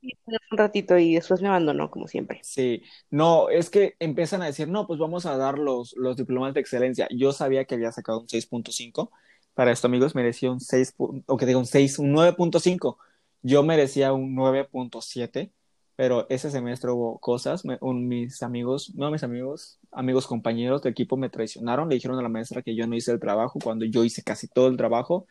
Sí, 0.00 0.10
un 0.26 0.58
ratito 0.58 0.96
y 0.96 1.14
después 1.14 1.42
me 1.42 1.48
abandonó, 1.48 1.90
como 1.90 2.08
siempre. 2.08 2.40
Sí, 2.42 2.82
no, 3.10 3.50
es 3.50 3.68
que 3.68 3.94
empiezan 3.98 4.40
a 4.40 4.46
decir, 4.46 4.68
no, 4.68 4.86
pues 4.86 4.98
vamos 4.98 5.26
a 5.26 5.36
dar 5.36 5.58
los, 5.58 5.94
los 5.98 6.16
diplomas 6.16 6.54
de 6.54 6.60
excelencia. 6.60 7.08
Yo 7.10 7.32
sabía 7.32 7.66
que 7.66 7.74
había 7.74 7.92
sacado 7.92 8.20
un 8.20 8.26
6.5. 8.26 9.10
Para 9.52 9.70
esto, 9.70 9.86
amigos, 9.86 10.14
merecía 10.14 10.50
un 10.50 10.60
6, 10.60 10.94
o 10.96 11.36
que 11.36 11.44
digo 11.44 11.58
un 11.58 11.66
6, 11.66 11.98
un 11.98 12.14
9.5. 12.14 12.96
Yo 13.42 13.62
merecía 13.62 14.14
un 14.14 14.34
9.7 14.34 15.52
pero 15.96 16.26
ese 16.28 16.50
semestre 16.50 16.90
hubo 16.90 17.18
cosas, 17.18 17.64
mis 17.64 18.42
amigos, 18.42 18.92
no 18.94 19.10
mis 19.10 19.22
amigos, 19.22 19.78
amigos 19.92 20.26
compañeros 20.26 20.82
de 20.82 20.90
equipo 20.90 21.16
me 21.16 21.28
traicionaron, 21.28 21.88
le 21.88 21.94
dijeron 21.94 22.18
a 22.18 22.22
la 22.22 22.28
maestra 22.28 22.62
que 22.62 22.74
yo 22.74 22.86
no 22.86 22.96
hice 22.96 23.12
el 23.12 23.20
trabajo 23.20 23.58
cuando 23.62 23.84
yo 23.84 24.04
hice 24.04 24.22
casi 24.22 24.48
todo 24.48 24.68
el 24.68 24.76
trabajo 24.76 25.26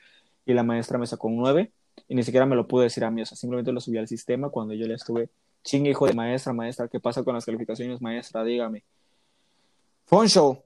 y 0.45 0.53
la 0.53 0.64
maestra 0.64 0.97
me 0.97 1.07
sacó 1.07 1.28
un 1.28 1.38
9 1.38 1.72
y 2.07 2.16
ni 2.16 2.24
siquiera 2.24 2.45
me 2.45 2.55
lo 2.55 2.68
pude 2.68 2.86
decir 2.86 3.03
a 3.03 3.11
mí, 3.11 3.22
o 3.22 3.26
sea, 3.26 3.38
simplemente 3.38 3.72
lo 3.72 3.82
subí 3.82 3.97
al 3.97 4.07
sistema 4.07 4.49
cuando 4.49 4.74
yo 4.74 4.88
le 4.88 4.95
estuve 4.95 5.30
Chingue, 5.64 5.91
hijo 5.91 6.05
de 6.05 6.14
maestra, 6.14 6.53
maestra, 6.53 6.88
¿qué 6.88 6.99
pasa 6.99 7.24
con 7.24 7.34
las 7.34 7.45
calificaciones, 7.45 8.01
maestra? 8.01 8.43
Dígame. 8.43 8.84
Fun 10.05 10.28
show. 10.28 10.61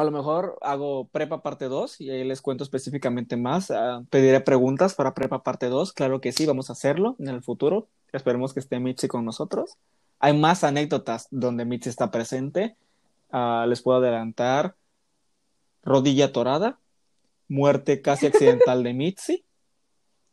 A 0.00 0.04
lo 0.04 0.12
mejor 0.12 0.56
hago 0.62 1.08
prepa 1.08 1.42
parte 1.42 1.66
2 1.66 2.00
y 2.00 2.08
ahí 2.08 2.24
les 2.24 2.40
cuento 2.40 2.64
específicamente 2.64 3.36
más. 3.36 3.68
Uh, 3.68 4.06
pediré 4.08 4.40
preguntas 4.40 4.94
para 4.94 5.12
prepa 5.12 5.42
parte 5.42 5.66
2. 5.66 5.92
Claro 5.92 6.22
que 6.22 6.32
sí, 6.32 6.46
vamos 6.46 6.70
a 6.70 6.72
hacerlo 6.72 7.16
en 7.18 7.28
el 7.28 7.42
futuro. 7.42 7.86
Esperemos 8.10 8.54
que 8.54 8.60
esté 8.60 8.80
Mitzi 8.80 9.08
con 9.08 9.26
nosotros. 9.26 9.76
Hay 10.18 10.34
más 10.38 10.64
anécdotas 10.64 11.28
donde 11.30 11.66
Mitzi 11.66 11.90
está 11.90 12.10
presente. 12.10 12.76
Uh, 13.30 13.66
les 13.66 13.82
puedo 13.82 13.98
adelantar. 13.98 14.74
Rodilla 15.82 16.32
torada. 16.32 16.78
Muerte 17.48 18.00
casi 18.00 18.28
accidental 18.28 18.82
de 18.82 18.94
Mitzi. 18.94 19.44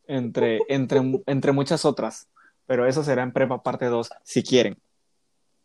Entre, 0.07 0.61
entre, 0.69 1.01
entre 1.25 1.51
muchas 1.51 1.83
otras. 1.83 2.29
Pero 2.67 2.85
eso 2.85 3.03
será 3.03 3.21
en 3.21 3.33
prepa 3.33 3.63
parte 3.63 3.87
2, 3.87 4.11
si 4.23 4.43
quieren. 4.43 4.77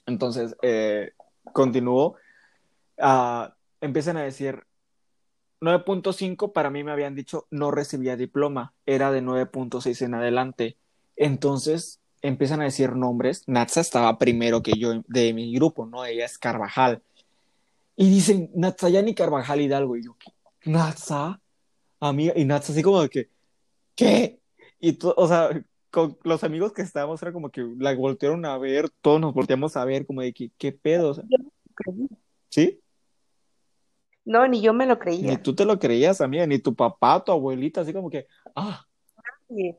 Entonces, 0.07 0.57
eh, 0.63 1.13
continúo. 1.53 2.17
Uh, 2.99 3.47
empiezan 3.83 4.17
a 4.17 4.23
decir 4.23 4.65
9.5 5.61 6.53
para 6.53 6.71
mí 6.71 6.83
me 6.83 6.93
habían 6.93 7.15
dicho 7.15 7.47
no 7.51 7.71
recibía 7.71 8.17
diploma, 8.17 8.73
era 8.87 9.13
de 9.13 9.23
9.6 9.23 10.03
en 10.03 10.15
adelante. 10.15 10.79
Entonces 11.17 12.01
empiezan 12.23 12.61
a 12.61 12.65
decir 12.65 12.97
nombres. 12.97 13.45
Natsa 13.47 13.81
estaba 13.81 14.19
primero 14.19 14.63
que 14.63 14.73
yo 14.73 15.03
de 15.07 15.35
mi 15.35 15.55
grupo, 15.55 15.87
¿no? 15.87 16.05
Ella 16.05 16.25
es 16.25 16.39
Carvajal. 16.39 17.03
Y 17.97 18.09
dicen 18.09 18.51
Natsayani 18.55 19.15
Carvajal 19.15 19.61
Hidalgo. 19.61 19.97
Y 19.97 20.05
yo, 20.05 20.17
¿Natsa? 20.65 21.41
Amiga, 22.01 22.33
y 22.35 22.45
Natsa 22.45 22.73
así 22.73 22.83
como 22.83 23.03
de 23.03 23.11
que, 23.11 23.29
¿qué? 23.95 24.41
Y, 24.81 24.99
o 25.03 25.29
sea, 25.29 25.51
con 25.91 26.19
los 26.25 26.43
amigos 26.43 26.73
que 26.73 26.83
estábamos 26.83 27.23
era 27.23 27.33
como 27.33 27.51
que 27.51 27.65
la 27.79 27.95
voltearon 27.95 28.45
a 28.47 28.59
ver, 28.59 28.91
todos 29.01 29.21
nos 29.21 29.35
volteamos 29.35 29.77
a 29.77 29.85
ver, 29.85 30.07
como 30.07 30.23
de 30.23 30.33
que, 30.33 30.51
¿qué 30.59 30.73
pedo? 30.73 31.11
O 31.11 31.15
sea, 31.15 31.25
¿Sí? 32.49 32.82
No, 34.25 34.47
ni 34.47 34.61
yo 34.61 34.73
me 34.73 34.87
lo 34.87 34.99
creía. 34.99 35.31
Ni 35.31 35.37
tú 35.37 35.55
te 35.55 35.65
lo 35.65 35.79
creías, 35.79 36.21
amiga, 36.21 36.47
ni 36.47 36.59
tu 36.59 36.75
papá, 36.75 37.23
tu 37.25 37.33
abuelita, 37.33 37.81
así 37.81 37.93
como 37.93 38.11
que, 38.11 38.27
ah. 38.55 38.87
Nadie. 39.49 39.79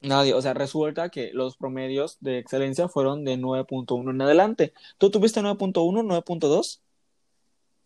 Nadie, 0.00 0.34
o 0.34 0.42
sea, 0.42 0.52
resulta 0.52 1.08
que 1.10 1.30
los 1.32 1.56
promedios 1.56 2.18
de 2.20 2.38
excelencia 2.38 2.88
fueron 2.88 3.24
de 3.24 3.36
9.1 3.38 4.10
en 4.10 4.20
adelante. 4.20 4.72
¿Tú 4.98 5.10
tuviste 5.10 5.40
9.1, 5.40 6.02
9.2? 6.02 6.80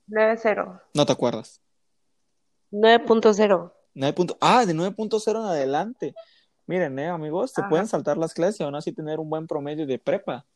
9.0. 0.09 0.81
No 0.95 1.07
te 1.07 1.13
acuerdas. 1.13 1.61
9.0. 2.73 3.73
9. 3.95 4.37
Ah, 4.41 4.65
de 4.65 4.75
9.0 4.75 5.31
en 5.31 5.47
adelante. 5.47 6.15
Miren, 6.67 6.99
eh, 6.99 7.09
amigos, 7.09 7.53
se 7.53 7.61
Ajá. 7.61 7.71
pueden 7.71 7.87
saltar 7.87 8.17
las 8.17 8.35
clases 8.35 8.61
y 8.61 8.65
aún 8.65 8.75
así 8.75 8.93
tener 8.93 9.21
un 9.21 9.31
buen 9.31 9.47
promedio 9.47 9.87
de 9.87 9.99
prepa. 9.99 10.47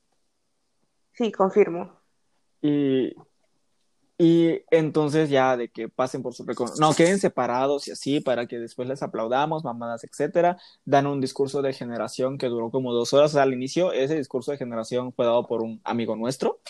Sí, 1.13 1.31
confirmo. 1.31 1.93
Y, 2.63 3.15
y 4.23 4.61
entonces 4.71 5.31
ya 5.31 5.57
de 5.57 5.71
que 5.71 5.89
pasen 5.89 6.21
por 6.21 6.35
su 6.35 6.45
recono- 6.45 6.75
no, 6.79 6.93
queden 6.93 7.19
separados 7.19 7.89
y 7.89 7.93
así 7.93 8.21
para 8.21 8.47
que 8.47 8.59
después 8.59 8.87
les 8.87 9.03
aplaudamos, 9.03 9.65
mamadas, 9.65 10.05
etcétera. 10.05 10.59
Dan 10.85 11.07
un 11.07 11.23
discurso 11.23 11.63
de 11.63 11.73
generación 11.73 12.37
que 12.37 12.49
duró 12.49 12.71
como 12.71 12.93
dos 12.93 13.15
horas. 13.15 13.35
Al 13.35 13.55
inicio 13.55 13.93
ese 13.93 14.17
discurso 14.19 14.51
de 14.51 14.59
generación 14.59 15.15
fue 15.15 15.25
dado 15.25 15.47
por 15.47 15.63
un 15.63 15.81
amigo 15.85 16.17
nuestro, 16.17 16.61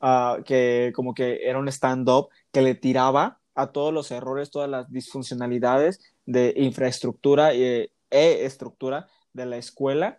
ah, 0.00 0.38
que 0.44 0.92
como 0.96 1.14
que 1.14 1.48
era 1.48 1.60
un 1.60 1.68
stand-up 1.68 2.28
que 2.50 2.62
le 2.62 2.74
tiraba 2.74 3.38
a 3.54 3.68
todos 3.68 3.94
los 3.94 4.10
errores, 4.10 4.50
todas 4.50 4.68
las 4.68 4.90
disfuncionalidades 4.90 6.00
de 6.24 6.54
infraestructura 6.56 7.54
eh, 7.54 7.92
e 8.10 8.44
estructura 8.44 9.06
de 9.32 9.46
la 9.46 9.58
escuela. 9.58 10.18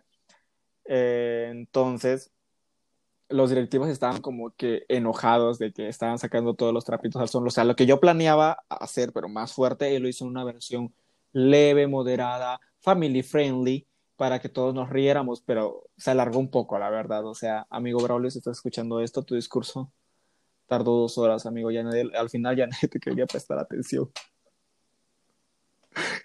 Eh, 0.86 1.48
entonces, 1.50 2.32
los 3.28 3.50
directivos 3.50 3.88
estaban 3.88 4.20
como 4.22 4.50
que 4.56 4.84
enojados 4.88 5.58
de 5.58 5.72
que 5.72 5.88
estaban 5.88 6.18
sacando 6.18 6.54
todos 6.54 6.72
los 6.72 6.84
trapitos 6.84 7.20
al 7.20 7.28
sol. 7.28 7.46
O 7.46 7.50
sea, 7.50 7.64
lo 7.64 7.76
que 7.76 7.86
yo 7.86 8.00
planeaba 8.00 8.64
hacer, 8.68 9.12
pero 9.12 9.28
más 9.28 9.52
fuerte, 9.52 9.94
él 9.94 10.02
lo 10.02 10.08
hizo 10.08 10.24
en 10.24 10.30
una 10.30 10.44
versión 10.44 10.94
leve, 11.32 11.86
moderada, 11.86 12.60
family 12.80 13.22
friendly, 13.22 13.86
para 14.16 14.40
que 14.40 14.48
todos 14.48 14.74
nos 14.74 14.90
riéramos, 14.90 15.42
pero 15.42 15.84
se 15.96 16.10
alargó 16.10 16.38
un 16.40 16.50
poco, 16.50 16.78
la 16.78 16.90
verdad. 16.90 17.24
O 17.26 17.34
sea, 17.34 17.66
amigo 17.70 18.00
Braulio, 18.00 18.30
si 18.30 18.38
estás 18.38 18.56
escuchando 18.58 19.00
esto, 19.00 19.22
tu 19.22 19.34
discurso 19.34 19.92
tardó 20.66 20.92
dos 20.98 21.18
horas, 21.18 21.46
amigo. 21.46 21.70
Ya 21.70 21.82
nadie- 21.82 22.10
al 22.16 22.30
final 22.30 22.56
ya 22.56 22.66
nadie 22.68 22.88
te 22.88 23.00
quería 23.00 23.26
prestar 23.26 23.58
atención. 23.58 24.10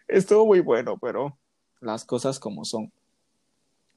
Estuvo 0.07 0.45
muy 0.45 0.59
bueno, 0.59 0.97
pero 0.97 1.37
las 1.81 2.05
cosas 2.05 2.39
como 2.39 2.65
son. 2.65 2.91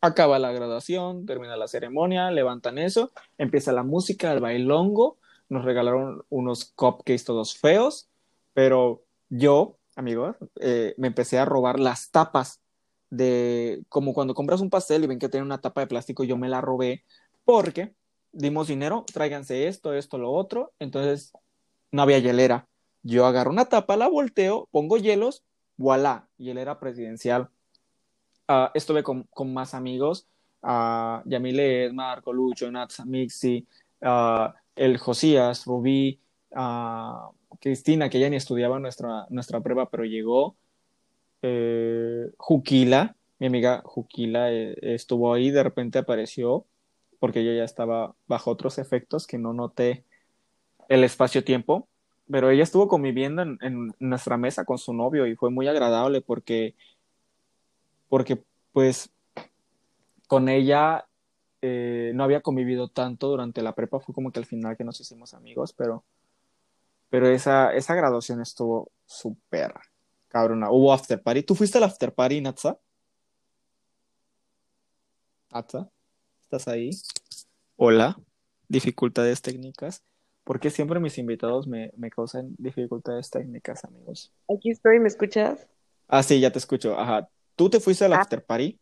Acaba 0.06 0.38
la 0.38 0.52
graduación, 0.52 1.26
termina 1.26 1.56
la 1.56 1.66
ceremonia, 1.66 2.30
levantan 2.30 2.78
eso, 2.78 3.10
empieza 3.38 3.72
la 3.72 3.82
música, 3.82 4.32
el 4.32 4.38
bailongo, 4.38 5.18
nos 5.48 5.64
regalaron 5.64 6.22
unos 6.28 6.66
cupcakes 6.76 7.24
todos 7.24 7.58
feos, 7.58 8.08
pero 8.54 9.02
yo, 9.30 9.76
amigos, 9.96 10.36
eh, 10.60 10.94
me 10.96 11.08
empecé 11.08 11.40
a 11.40 11.44
robar 11.44 11.80
las 11.80 12.12
tapas 12.12 12.60
de, 13.10 13.82
como 13.88 14.14
cuando 14.14 14.34
compras 14.34 14.60
un 14.60 14.70
pastel 14.70 15.02
y 15.02 15.06
ven 15.08 15.18
que 15.18 15.28
tiene 15.28 15.44
una 15.44 15.60
tapa 15.60 15.80
de 15.80 15.88
plástico, 15.88 16.22
yo 16.22 16.36
me 16.36 16.48
la 16.48 16.60
robé 16.60 17.02
porque 17.44 17.92
dimos 18.30 18.68
dinero, 18.68 19.04
tráiganse 19.12 19.66
esto, 19.66 19.92
esto, 19.92 20.18
lo 20.18 20.30
otro, 20.30 20.72
entonces 20.78 21.32
no 21.90 22.02
había 22.02 22.20
hielera. 22.20 22.68
Yo 23.02 23.26
agarro 23.26 23.50
una 23.50 23.64
tapa, 23.64 23.96
la 23.96 24.06
volteo, 24.06 24.68
pongo 24.70 24.98
hielos, 24.98 25.42
voilà, 25.76 26.28
hielera 26.38 26.78
presidencial. 26.78 27.50
Ah, 28.48 28.70
estuve 28.74 29.02
con, 29.02 29.24
con 29.24 29.52
más 29.52 29.74
amigos, 29.74 30.28
uh, 30.62 31.20
Yamile, 31.24 31.92
Marco, 31.92 32.32
Lucho, 32.32 32.70
Natsa, 32.70 33.04
Mixi, 33.04 33.66
ah, 34.02 34.54
el 34.76 34.98
Josías, 34.98 35.64
Rubí, 35.66 36.20
Cristina, 37.60 38.08
que 38.08 38.20
ya 38.20 38.28
ni 38.30 38.36
estudiaba 38.36 38.78
nuestra, 38.78 39.26
nuestra 39.30 39.60
prueba, 39.60 39.90
pero 39.90 40.04
llegó, 40.04 40.56
eh, 41.42 42.30
Juquila, 42.38 43.16
mi 43.38 43.46
amiga 43.48 43.82
Juquila 43.84 44.52
eh, 44.52 44.76
estuvo 44.82 45.32
ahí, 45.34 45.50
de 45.50 45.62
repente 45.62 45.98
apareció, 45.98 46.66
porque 47.18 47.40
ella 47.40 47.54
ya 47.58 47.64
estaba 47.64 48.14
bajo 48.26 48.50
otros 48.50 48.78
efectos 48.78 49.26
que 49.26 49.38
no 49.38 49.52
noté 49.52 50.04
el 50.88 51.04
espacio-tiempo, 51.04 51.88
pero 52.30 52.50
ella 52.50 52.62
estuvo 52.62 52.88
conviviendo 52.88 53.42
en, 53.42 53.58
en 53.62 53.94
nuestra 54.00 54.36
mesa 54.36 54.64
con 54.64 54.78
su 54.78 54.92
novio 54.94 55.26
y 55.26 55.36
fue 55.36 55.50
muy 55.50 55.68
agradable 55.68 56.20
porque 56.20 56.74
porque 58.08 58.42
pues 58.72 59.10
con 60.26 60.48
ella 60.48 61.06
eh, 61.62 62.12
no 62.14 62.24
había 62.24 62.40
convivido 62.40 62.88
tanto 62.88 63.28
durante 63.28 63.62
la 63.62 63.74
prepa, 63.74 64.00
fue 64.00 64.14
como 64.14 64.30
que 64.30 64.38
al 64.38 64.46
final 64.46 64.76
que 64.76 64.84
nos 64.84 65.00
hicimos 65.00 65.34
amigos, 65.34 65.72
pero, 65.72 66.04
pero 67.08 67.28
esa, 67.28 67.72
esa 67.74 67.94
graduación 67.94 68.40
estuvo 68.40 68.90
súper 69.04 69.72
cabrona. 70.28 70.70
Hubo 70.70 70.92
after 70.92 71.22
party. 71.22 71.42
¿Tú 71.42 71.54
fuiste 71.54 71.78
al 71.78 71.84
after 71.84 72.12
party, 72.12 72.40
Natsa? 72.40 72.78
Natsa, 75.50 75.88
¿estás 76.42 76.68
ahí? 76.68 76.90
Hola, 77.76 78.16
dificultades 78.68 79.40
técnicas. 79.40 80.02
¿Por 80.44 80.60
qué 80.60 80.70
siempre 80.70 81.00
mis 81.00 81.18
invitados 81.18 81.66
me, 81.66 81.90
me 81.96 82.10
causan 82.10 82.54
dificultades 82.58 83.30
técnicas, 83.30 83.84
amigos? 83.84 84.32
Aquí 84.48 84.70
estoy, 84.70 85.00
¿me 85.00 85.08
escuchas? 85.08 85.66
Ah, 86.08 86.22
sí, 86.22 86.38
ya 86.38 86.52
te 86.52 86.58
escucho. 86.58 86.98
Ajá. 86.98 87.28
¿Tú 87.56 87.70
te 87.70 87.80
fuiste 87.80 88.04
al 88.04 88.12
Ah. 88.12 88.20
after 88.20 88.44
party? 88.44 88.78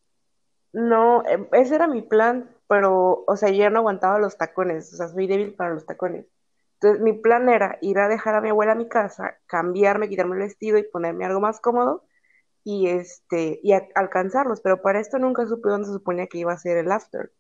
No, 0.73 1.25
eh, 1.27 1.49
ese 1.53 1.77
era 1.77 1.87
mi 1.87 2.03
plan, 2.03 2.51
pero, 2.69 3.25
o 3.27 3.37
sea, 3.37 3.51
yo 3.51 3.57
ya 3.59 3.71
no 3.71 3.79
aguantaba 3.79 4.19
los 4.19 4.37
tacones, 4.37 4.93
o 4.93 4.97
sea, 4.97 5.09
soy 5.09 5.27
débil 5.29 5.55
para 5.55 5.73
los 5.75 5.87
tacones. 5.87 6.27
Entonces, 6.81 7.01
mi 7.01 7.13
plan 7.13 7.49
era 7.49 7.79
ir 7.81 7.99
a 7.99 8.09
dejar 8.09 8.35
a 8.35 8.41
mi 8.41 8.49
abuela 8.49 8.73
a 8.73 8.77
mi 8.77 8.89
casa, 8.89 9.39
cambiarme, 9.47 10.09
quitarme 10.09 10.35
el 10.35 10.43
vestido 10.43 10.77
y 10.79 10.83
ponerme 10.83 11.25
algo 11.25 11.41
más 11.41 11.61
cómodo 11.61 12.05
y 12.65 12.89
este, 12.89 13.61
y 13.63 13.73
a- 13.73 13.87
alcanzarlos, 13.95 14.61
pero 14.61 14.83
para 14.83 14.99
esto 15.01 15.19
nunca 15.19 15.47
supe 15.47 15.69
dónde 15.69 15.87
se 15.87 15.93
suponía 15.93 16.27
que 16.27 16.39
iba 16.39 16.53
a 16.53 16.59
ser 16.59 16.77
el 16.79 16.91
after. 16.91 17.31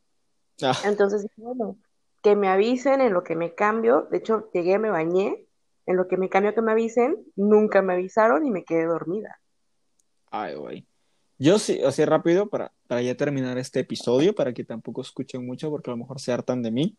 Ah, 0.62 0.76
Entonces 0.84 1.26
bueno, 1.36 1.76
que 2.22 2.36
me 2.36 2.48
avisen 2.48 3.00
en 3.00 3.12
lo 3.12 3.24
que 3.24 3.34
me 3.34 3.54
cambio. 3.54 4.02
De 4.10 4.18
hecho, 4.18 4.48
llegué, 4.52 4.78
me 4.78 4.90
bañé, 4.90 5.46
en 5.86 5.96
lo 5.96 6.06
que 6.06 6.16
me 6.16 6.28
cambio 6.28 6.54
que 6.54 6.62
me 6.62 6.72
avisen, 6.72 7.16
nunca 7.36 7.82
me 7.82 7.94
avisaron 7.94 8.46
y 8.46 8.50
me 8.50 8.64
quedé 8.64 8.84
dormida. 8.84 9.40
Ay, 10.30 10.54
güey. 10.54 10.86
Yo 11.38 11.58
sí, 11.58 11.80
así 11.82 12.04
rápido 12.04 12.48
para, 12.48 12.72
para 12.86 13.02
ya 13.02 13.16
terminar 13.16 13.58
este 13.58 13.80
episodio, 13.80 14.34
para 14.34 14.52
que 14.52 14.64
tampoco 14.64 15.02
escuchen 15.02 15.44
mucho, 15.44 15.70
porque 15.70 15.90
a 15.90 15.92
lo 15.92 15.98
mejor 15.98 16.20
se 16.20 16.32
hartan 16.32 16.62
de 16.62 16.70
mí, 16.70 16.96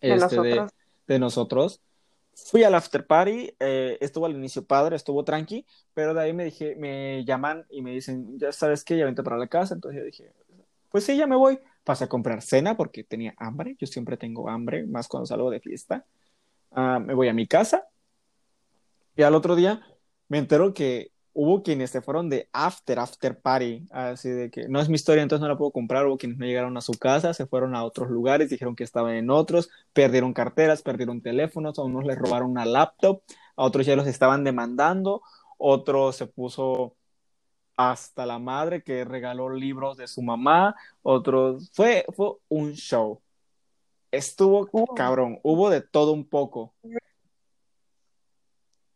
De 0.00 0.14
este, 0.14 0.36
de, 0.40 0.48
nosotros. 0.54 0.72
de 1.06 1.18
nosotros. 1.18 1.80
Fui 2.34 2.64
al 2.64 2.74
after 2.74 3.06
party, 3.06 3.54
eh, 3.60 3.98
estuvo 4.00 4.26
al 4.26 4.32
inicio 4.32 4.64
padre, 4.64 4.96
estuvo 4.96 5.24
tranqui, 5.24 5.64
pero 5.94 6.12
de 6.12 6.20
ahí 6.20 6.32
me 6.32 6.44
dije, 6.44 6.76
me 6.76 7.24
llaman 7.24 7.64
y 7.70 7.82
me 7.82 7.92
dicen, 7.92 8.38
ya 8.38 8.52
sabes 8.52 8.84
qué, 8.84 8.96
ya 8.96 9.06
vente 9.06 9.22
para 9.22 9.38
la 9.38 9.46
casa. 9.46 9.74
Entonces 9.74 10.00
yo 10.00 10.04
dije, 10.04 10.32
pues 10.90 11.04
sí, 11.04 11.16
ya 11.16 11.26
me 11.26 11.36
voy. 11.36 11.58
Pasé 11.84 12.04
a 12.04 12.08
comprar 12.08 12.42
cena 12.42 12.76
porque 12.76 13.04
tenía 13.04 13.34
hambre, 13.38 13.76
yo 13.78 13.86
siempre 13.86 14.16
tengo 14.16 14.50
hambre, 14.50 14.86
más 14.86 15.08
cuando 15.08 15.26
salgo 15.26 15.50
de 15.50 15.60
fiesta. 15.60 16.04
Ah, 16.72 16.98
me 16.98 17.14
voy 17.14 17.28
a 17.28 17.32
mi 17.32 17.46
casa 17.46 17.86
y 19.16 19.22
al 19.22 19.34
otro 19.34 19.56
día 19.56 19.80
me 20.28 20.38
entero 20.38 20.74
que 20.74 21.10
hubo 21.38 21.62
quienes 21.62 21.90
se 21.90 22.00
fueron 22.00 22.30
de 22.30 22.48
after, 22.50 22.98
after 22.98 23.38
party, 23.38 23.86
así 23.90 24.30
de 24.30 24.50
que 24.50 24.68
no 24.68 24.80
es 24.80 24.88
mi 24.88 24.94
historia, 24.94 25.22
entonces 25.22 25.42
no 25.42 25.48
la 25.48 25.58
puedo 25.58 25.70
comprar, 25.70 26.06
hubo 26.06 26.16
quienes 26.16 26.38
no 26.38 26.46
llegaron 26.46 26.74
a 26.78 26.80
su 26.80 26.94
casa, 26.94 27.34
se 27.34 27.44
fueron 27.44 27.74
a 27.74 27.84
otros 27.84 28.08
lugares, 28.08 28.48
dijeron 28.48 28.74
que 28.74 28.84
estaban 28.84 29.14
en 29.16 29.28
otros, 29.28 29.68
perdieron 29.92 30.32
carteras, 30.32 30.80
perdieron 30.80 31.20
teléfonos, 31.20 31.78
a 31.78 31.82
unos 31.82 32.06
les 32.06 32.18
robaron 32.18 32.52
una 32.52 32.64
laptop, 32.64 33.20
a 33.54 33.64
otros 33.64 33.84
ya 33.84 33.96
los 33.96 34.06
estaban 34.06 34.44
demandando, 34.44 35.20
otro 35.58 36.10
se 36.12 36.26
puso 36.26 36.96
hasta 37.76 38.24
la 38.24 38.38
madre 38.38 38.82
que 38.82 39.04
regaló 39.04 39.50
libros 39.50 39.98
de 39.98 40.08
su 40.08 40.22
mamá, 40.22 40.74
otros, 41.02 41.70
fue, 41.74 42.06
fue 42.16 42.32
un 42.48 42.72
show. 42.72 43.20
Estuvo 44.10 44.66
cabrón, 44.94 45.38
hubo 45.42 45.68
de 45.68 45.82
todo 45.82 46.12
un 46.12 46.26
poco. 46.26 46.72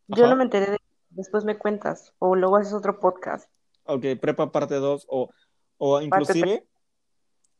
Yo 0.08 0.26
no 0.26 0.36
me 0.36 0.44
enteré 0.44 0.70
de 0.70 0.78
Después 1.10 1.44
me 1.44 1.58
cuentas. 1.58 2.12
O 2.18 2.34
luego 2.36 2.56
haces 2.56 2.72
otro 2.72 2.98
podcast. 2.98 3.50
Ok, 3.84 4.04
prepa 4.20 4.52
parte 4.52 4.76
2. 4.76 5.06
O, 5.08 5.30
o 5.78 6.00
inclusive, 6.00 6.66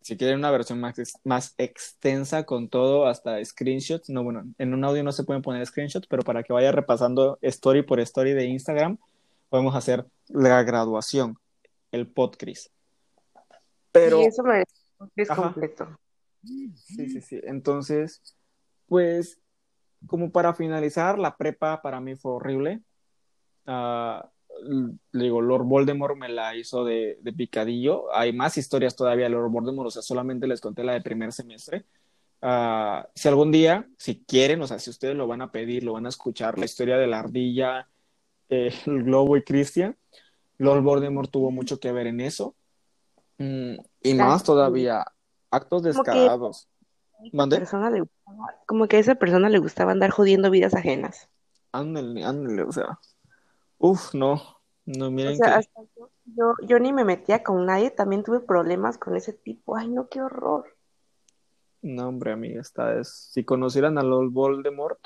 si 0.01 0.17
quieren 0.17 0.39
una 0.39 0.51
versión 0.51 0.81
más, 0.81 0.95
más 1.25 1.55
extensa 1.59 2.45
con 2.45 2.69
todo, 2.69 3.07
hasta 3.07 3.45
screenshots. 3.45 4.09
No, 4.09 4.23
bueno, 4.23 4.45
en 4.59 4.75
un 4.75 4.85
audio 4.85 5.03
no 5.03 5.13
se 5.13 5.25
pueden 5.25 5.43
poner 5.43 5.67
screenshots, 5.67 6.07
pero 6.07 6.23
para 6.23 6.43
que 6.43 6.53
vaya 6.53 6.73
repasando 6.73 7.39
story 7.43 7.83
por 7.83 8.01
story 8.01 8.33
de 8.33 8.47
Instagram, 8.47 8.99
podemos 9.49 9.75
hacer 9.75 10.07
la 10.29 10.63
graduación, 10.63 11.37
el 11.91 12.07
podcast. 12.07 12.69
Pero... 13.93 14.19
Sí, 14.19 14.25
eso 14.27 14.43
me 14.43 14.65
es 15.17 15.29
completo. 15.29 15.99
Sí, 16.45 17.09
sí, 17.09 17.21
sí. 17.21 17.41
Entonces, 17.45 18.23
pues, 18.87 19.41
como 20.07 20.31
para 20.31 20.55
finalizar, 20.55 21.19
la 21.19 21.37
prepa 21.37 21.83
para 21.83 22.01
mí 22.01 22.17
fue 22.17 22.33
horrible. 22.33 22.83
Uh, 23.67 24.21
le 25.13 25.25
digo, 25.25 25.41
Lord 25.41 25.65
Voldemort 25.65 26.17
me 26.17 26.29
la 26.29 26.55
hizo 26.57 26.85
de, 26.85 27.19
de, 27.23 27.33
picadillo. 27.33 28.15
Hay 28.15 28.33
más 28.33 28.57
historias 28.59 28.97
todavía 28.97 29.25
de 29.25 29.31
Lord 29.31 29.51
Voldemort, 29.51 29.89
o 29.89 29.91
sea, 29.91 30.03
solamente 30.03 30.47
les 30.47 30.61
conté 30.61 30.85
la 30.85 30.93
de 30.93 31.01
primer 31.01 31.33
semestre. 31.33 31.87
Uh, 32.43 33.05
si 33.15 33.29
algún 33.29 33.53
día, 33.53 33.87
si 33.99 34.25
quieren, 34.25 34.63
o 34.63 34.67
sea, 34.67 34.79
si 34.79 34.89
ustedes 34.89 35.15
lo 35.15 35.27
van 35.27 35.43
a 35.43 35.53
pedir, 35.53 35.85
lo 35.85 35.93
van 35.93 36.07
a 36.07 36.09
escuchar, 36.09 36.59
la 36.59 36.65
historia 36.65 36.97
de 36.97 37.07
la 37.07 37.19
ardilla, 37.19 37.89
eh, 38.49 38.73
el 38.87 39.05
globo 39.05 39.37
y 39.37 39.43
Christian, 39.43 39.97
Lord 40.59 40.83
Voldemort 40.83 41.31
tuvo 41.31 41.51
mucho 41.51 41.81
que 41.81 41.93
ver 41.93 42.07
en 42.07 42.21
eso. 42.21 42.55
Mm, 43.39 43.77
y 44.03 44.15
más 44.15 44.43
todavía, 44.43 45.05
actos 45.51 45.83
descarados. 45.83 46.69
Como 47.31 47.49
que, 47.49 47.57
persona 47.57 47.91
le 47.91 48.05
como 48.67 48.89
que 48.89 48.97
a 48.97 49.01
esa 49.01 49.15
persona 49.15 49.51
le 49.51 49.59
gustaba 49.59 49.93
andar 49.93 50.11
jodiendo 50.11 50.51
vidas 50.51 50.75
ajenas. 50.75 51.29
Ándale, 51.73 52.25
ándale, 52.25 52.63
o 52.63 52.73
sea, 52.73 52.99
Uf, 53.83 54.13
no, 54.13 54.43
no, 54.85 55.11
miren 55.11 55.39
yo, 56.37 56.55
yo, 56.63 56.79
ni 56.79 56.93
me 56.93 57.03
metía 57.03 57.43
con 57.43 57.65
nadie, 57.65 57.91
también 57.91 58.23
tuve 58.23 58.41
problemas 58.41 58.99
con 58.99 59.17
ese 59.17 59.33
tipo. 59.33 59.77
Ay, 59.77 59.89
no, 59.89 60.09
qué 60.09 60.21
horror. 60.21 60.77
No, 61.83 62.09
hombre, 62.09 62.33
amiga, 62.33 62.61
esta 62.61 63.01
es. 63.01 63.09
Si 63.33 63.43
conocieran 63.43 63.97
a 63.99 64.03
Lord 64.03 64.31
Voldemort, 64.31 64.99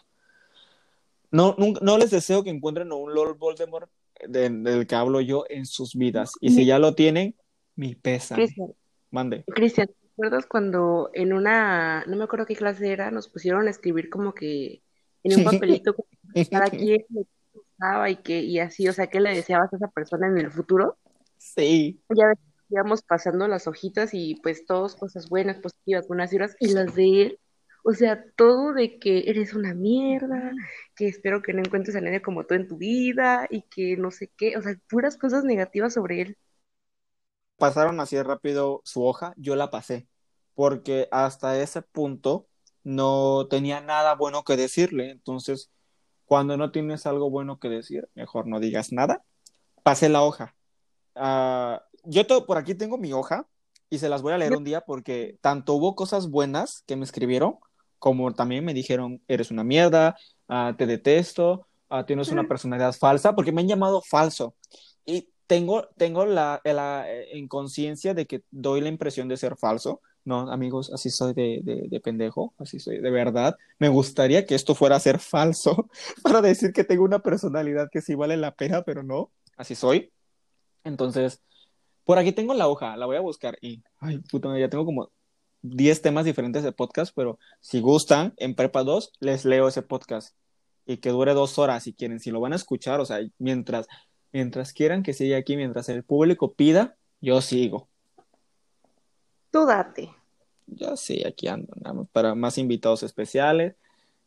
no, 1.31 1.57
no, 1.57 1.99
les 1.99 2.11
deseo 2.11 2.43
que 2.43 2.51
encuentren 2.51 2.91
a 2.91 2.97
un 2.97 3.15
Lord 3.15 3.39
Voldemort 3.39 3.91
del 4.27 4.87
que 4.87 4.95
hablo 4.97 5.21
yo 5.21 5.45
en 5.49 5.67
sus 5.67 5.95
vidas. 5.95 6.33
Y 6.41 6.51
si 6.51 6.67
ya 6.67 6.81
lo 6.81 6.95
tienen, 6.95 7.37
mi 7.77 7.95
pesa. 7.95 8.37
Mande. 9.11 9.45
Cristian, 9.47 9.87
¿te 9.87 10.09
acuerdas 10.13 10.47
cuando 10.47 11.11
en 11.15 11.33
una, 11.33 12.05
no 12.07 12.17
me 12.17 12.25
acuerdo 12.25 12.47
qué 12.47 12.57
clase 12.57 12.93
era, 12.93 13.13
nos 13.13 13.29
pusieron 13.29 13.69
a 13.69 13.71
escribir 13.71 14.11
como 14.11 14.35
que 14.35 14.83
en 15.23 15.39
un 15.39 15.45
papelito 15.71 15.95
para 16.51 16.71
quien 16.71 17.07
y 18.09 18.17
que 18.17 18.41
y 18.41 18.59
así, 18.59 18.89
o 18.89 18.93
sea, 18.93 19.09
¿qué 19.09 19.21
le 19.21 19.35
deseabas 19.35 19.73
a 19.73 19.77
esa 19.77 19.89
persona 19.89 20.29
en 20.29 20.39
el 20.39 20.51
futuro? 20.51 20.97
Sí. 21.39 22.01
Ya 22.09 22.33
íbamos 22.71 23.03
pasando 23.03 23.47
las 23.49 23.67
hojitas 23.67 24.11
y 24.13 24.37
pues 24.43 24.67
todos 24.67 24.97
cosas 24.97 25.29
buenas, 25.29 25.59
positivas, 25.59 26.09
buenas 26.09 26.33
y 26.33 26.39
y 26.61 26.69
las 26.73 26.95
de 26.95 27.23
él, 27.23 27.41
o 27.85 27.93
sea, 27.93 28.25
todo 28.37 28.73
de 28.73 28.99
que 28.99 29.25
eres 29.31 29.55
una 29.55 29.75
mierda, 29.75 30.53
que 30.97 31.07
espero 31.07 31.43
que 31.43 31.53
no 31.53 31.61
encuentres 31.61 31.95
a 31.97 32.01
nadie 32.01 32.23
como 32.23 32.45
tú 32.47 32.55
en 32.55 32.67
tu 32.67 32.79
vida 32.79 33.47
y 33.51 33.63
que 33.63 33.97
no 33.99 34.11
sé 34.11 34.31
qué, 34.37 34.57
o 34.57 34.63
sea, 34.63 34.75
puras 34.89 35.19
cosas 35.19 35.45
negativas 35.45 35.95
sobre 35.95 36.23
él. 36.23 36.39
Pasaron 37.59 38.01
así 38.01 38.21
rápido 38.23 38.81
su 38.85 39.05
hoja, 39.05 39.35
yo 39.37 39.55
la 39.55 39.71
pasé, 39.71 40.09
porque 40.55 41.09
hasta 41.13 41.61
ese 41.61 41.83
punto 41.83 42.49
no 42.83 43.47
tenía 43.49 43.81
nada 43.81 44.15
bueno 44.15 44.45
que 44.45 44.57
decirle, 44.57 45.11
entonces 45.11 45.71
cuando 46.25 46.57
no 46.57 46.71
tienes 46.71 47.07
algo 47.07 47.31
bueno 47.31 47.59
que 47.59 47.69
decir, 47.69 48.09
mejor 48.15 48.47
no 48.47 48.61
digas 48.61 48.93
nada. 48.93 49.23
Pase 49.83 50.09
la 50.09 50.23
hoja. 50.23 50.55
Uh, 51.15 51.79
yo 52.05 52.27
todo, 52.27 52.47
por 52.47 52.59
aquí 52.59 52.75
tengo 52.75 52.99
mi 52.99 53.13
hoja 53.13 53.47
y 53.91 53.99
se 53.99 54.09
las 54.09 54.23
voy 54.23 54.33
a 54.33 54.39
leer 54.39 54.57
un 54.57 54.65
día 54.65 54.81
porque 54.81 55.39
tanto 55.41 55.75
hubo 55.75 55.95
cosas 55.95 56.29
buenas 56.29 56.83
que 56.87 56.97
me 56.97 57.05
escribieron, 57.05 57.57
como 57.99 58.33
también 58.35 58.65
me 58.65 58.75
dijeron, 58.75 59.23
eres 59.29 59.51
una 59.51 59.65
mierda, 59.65 60.17
uh, 60.49 60.75
te 60.75 60.87
detesto, 60.87 61.67
uh, 61.91 62.05
tienes 62.05 62.31
una 62.31 62.45
personalidad 62.49 62.93
falsa, 62.93 63.35
porque 63.35 63.53
me 63.53 63.61
han 63.61 63.69
llamado 63.69 64.03
falso. 64.03 64.55
Y 65.05 65.29
tengo, 65.47 65.89
tengo 65.97 66.25
la, 66.25 66.61
la 66.65 67.07
inconsciencia 67.33 68.15
de 68.15 68.27
que 68.27 68.43
doy 68.51 68.81
la 68.81 68.89
impresión 68.89 69.29
de 69.29 69.37
ser 69.37 69.57
falso, 69.57 70.01
no, 70.25 70.51
amigos, 70.51 70.91
así 70.93 71.11
soy 71.11 71.35
de, 71.35 71.61
de, 71.63 72.01
pendejo, 72.01 72.55
así 72.59 72.79
soy 72.79 72.99
de 72.99 73.11
verdad. 73.11 73.57
Me 73.79 73.89
gustaría 73.89 74.47
que 74.47 74.55
esto 74.55 74.75
fuera 74.75 74.97
a 74.97 75.01
ser 75.01 75.19
falso 75.19 75.89
para 76.23 76.41
decir 76.41 76.73
que 76.73 76.85
tengo 76.85 77.05
una 77.05 77.19
personalidad 77.19 77.89
que 77.91 78.01
sí 78.01 78.15
vale 78.15 78.37
la 78.37 78.55
pena, 78.55 78.83
pero 78.83 79.03
no, 79.03 79.31
así 79.57 79.75
soy. 79.75 80.13
Entonces, 80.83 81.43
por 82.05 82.19
aquí 82.19 82.33
tengo 82.33 82.55
la 82.55 82.69
hoja, 82.69 82.97
la 82.97 83.07
voy 83.07 83.17
a 83.17 83.21
buscar 83.21 83.59
y, 83.61 83.83
ay, 84.01 84.19
puta, 84.31 84.59
ya 84.59 84.69
tengo 84.69 84.87
como 84.87 85.11
10 85.63 86.03
temas 86.03 86.25
diferentes 86.25 86.63
de 86.63 86.73
podcast, 86.73 87.13
pero 87.15 87.39
si 87.61 87.81
gustan, 87.81 88.35
en 88.39 88.55
Prepa 88.55 88.83
2 88.83 89.13
les 89.21 89.45
leo 89.45 89.69
ese 89.69 89.83
podcast 89.83 90.35
y 90.87 90.99
que 90.99 91.11
dure 91.11 91.35
dos 91.35 91.59
horas 91.59 91.85
si 91.85 91.95
quieren, 91.95 92.21
si 92.21 92.31
lo 92.31 92.41
van 92.41 92.53
a 92.53 92.57
escuchar, 92.57 93.01
o 93.01 93.05
sea, 93.05 93.21
mientras, 93.39 93.87
mientras 94.33 94.73
quieran 94.73 95.03
que 95.03 95.13
siga 95.13 95.37
aquí, 95.37 95.57
mientras 95.57 95.89
el 95.89 96.05
público 96.05 96.55
pida, 96.55 96.97
yo 97.21 97.41
sigo. 97.41 97.89
Tú 99.55 99.67
date. 99.67 100.11
Ya 100.67 100.97
sí, 100.97 101.23
aquí 101.25 101.47
ando, 101.47 102.09
para 102.11 102.35
más 102.35 102.59
invitados 102.59 103.05
especiales. 103.05 103.77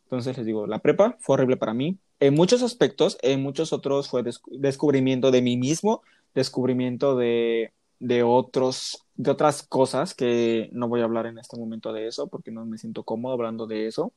Entonces 0.04 0.38
les 0.38 0.46
digo, 0.46 0.66
la 0.66 0.78
prepa 0.78 1.18
fue 1.20 1.34
horrible 1.34 1.58
para 1.58 1.74
mí. 1.74 1.98
En 2.18 2.32
muchos 2.32 2.62
aspectos, 2.62 3.18
en 3.20 3.42
muchos 3.42 3.74
otros 3.74 4.08
fue 4.08 4.24
descubrimiento 4.46 5.30
de 5.30 5.42
mí 5.42 5.58
mismo, 5.58 6.00
descubrimiento 6.34 7.14
de, 7.14 7.74
de, 7.98 8.22
otros, 8.22 9.04
de 9.16 9.30
otras 9.30 9.62
cosas 9.62 10.14
que 10.14 10.70
no 10.72 10.88
voy 10.88 11.02
a 11.02 11.04
hablar 11.04 11.26
en 11.26 11.36
este 11.36 11.58
momento 11.58 11.92
de 11.92 12.06
eso 12.06 12.28
porque 12.28 12.50
no 12.50 12.64
me 12.64 12.78
siento 12.78 13.02
cómodo 13.02 13.34
hablando 13.34 13.66
de 13.66 13.86
eso. 13.86 14.14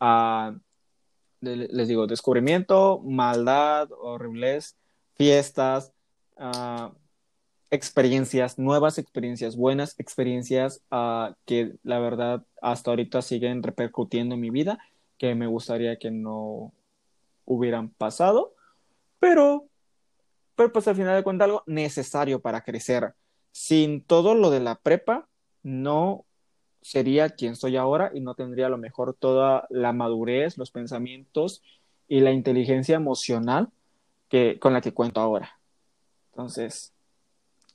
Ah, 0.00 0.56
les 1.40 1.86
digo, 1.86 2.08
descubrimiento, 2.08 2.98
maldad, 3.04 3.90
horribles, 3.92 4.74
fiestas, 5.14 5.92
uh, 6.36 6.92
experiencias, 7.72 8.58
nuevas 8.58 8.98
experiencias, 8.98 9.56
buenas 9.56 9.98
experiencias 9.98 10.82
uh, 10.92 11.32
que 11.46 11.72
la 11.82 11.98
verdad 11.98 12.44
hasta 12.60 12.90
ahorita 12.90 13.22
siguen 13.22 13.62
repercutiendo 13.62 14.34
en 14.34 14.42
mi 14.42 14.50
vida, 14.50 14.78
que 15.16 15.34
me 15.34 15.46
gustaría 15.46 15.98
que 15.98 16.10
no 16.10 16.74
hubieran 17.46 17.88
pasado, 17.88 18.54
pero, 19.18 19.68
pero 20.54 20.70
pues 20.70 20.86
al 20.86 20.96
final 20.96 21.16
de 21.16 21.22
cuentas 21.22 21.46
algo 21.46 21.62
necesario 21.66 22.40
para 22.40 22.62
crecer. 22.62 23.14
Sin 23.52 24.04
todo 24.04 24.34
lo 24.34 24.50
de 24.50 24.60
la 24.60 24.74
prepa, 24.74 25.26
no 25.62 26.26
sería 26.82 27.30
quien 27.30 27.56
soy 27.56 27.78
ahora 27.78 28.10
y 28.12 28.20
no 28.20 28.34
tendría 28.34 28.66
a 28.66 28.70
lo 28.70 28.78
mejor 28.78 29.14
toda 29.14 29.66
la 29.70 29.94
madurez, 29.94 30.58
los 30.58 30.70
pensamientos 30.70 31.62
y 32.06 32.20
la 32.20 32.32
inteligencia 32.32 32.96
emocional 32.96 33.70
que, 34.28 34.58
con 34.58 34.74
la 34.74 34.82
que 34.82 34.92
cuento 34.92 35.20
ahora. 35.20 35.58
Entonces, 36.32 36.91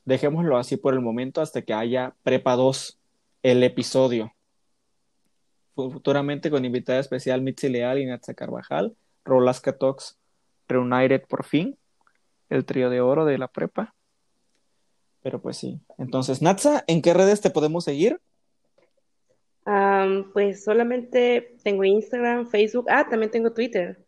Dejémoslo 0.07 0.57
así 0.57 0.77
por 0.77 0.93
el 0.93 1.01
momento 1.01 1.41
hasta 1.41 1.63
que 1.63 1.73
haya 1.73 2.15
Prepa 2.23 2.55
2, 2.55 2.97
el 3.43 3.61
episodio. 3.61 4.33
Futuramente 5.75 6.49
con 6.49 6.63
invitada 6.63 7.01
especial 7.01 7.41
Mitzi 7.41 7.67
Leal 7.67 7.99
y 7.99 8.05
Natsa 8.05 8.33
Carvajal, 8.33 8.95
Rolasca 9.25 9.77
Talks 9.77 10.17
Reunited 10.69 11.23
por 11.27 11.43
fin, 11.43 11.77
el 12.47 12.63
trío 12.63 12.89
de 12.89 13.01
oro 13.01 13.25
de 13.25 13.37
la 13.37 13.49
prepa. 13.49 13.95
Pero 15.23 15.41
pues 15.41 15.57
sí. 15.57 15.81
Entonces, 15.97 16.41
Natsa, 16.41 16.85
¿en 16.87 17.01
qué 17.01 17.13
redes 17.13 17.41
te 17.41 17.49
podemos 17.49 17.83
seguir? 17.83 18.21
pues 20.31 20.63
solamente 20.63 21.57
tengo 21.63 21.83
Instagram, 21.83 22.47
Facebook, 22.47 22.85
ah, 22.89 23.09
también 23.09 23.29
tengo 23.29 23.51
Twitter. 23.51 24.05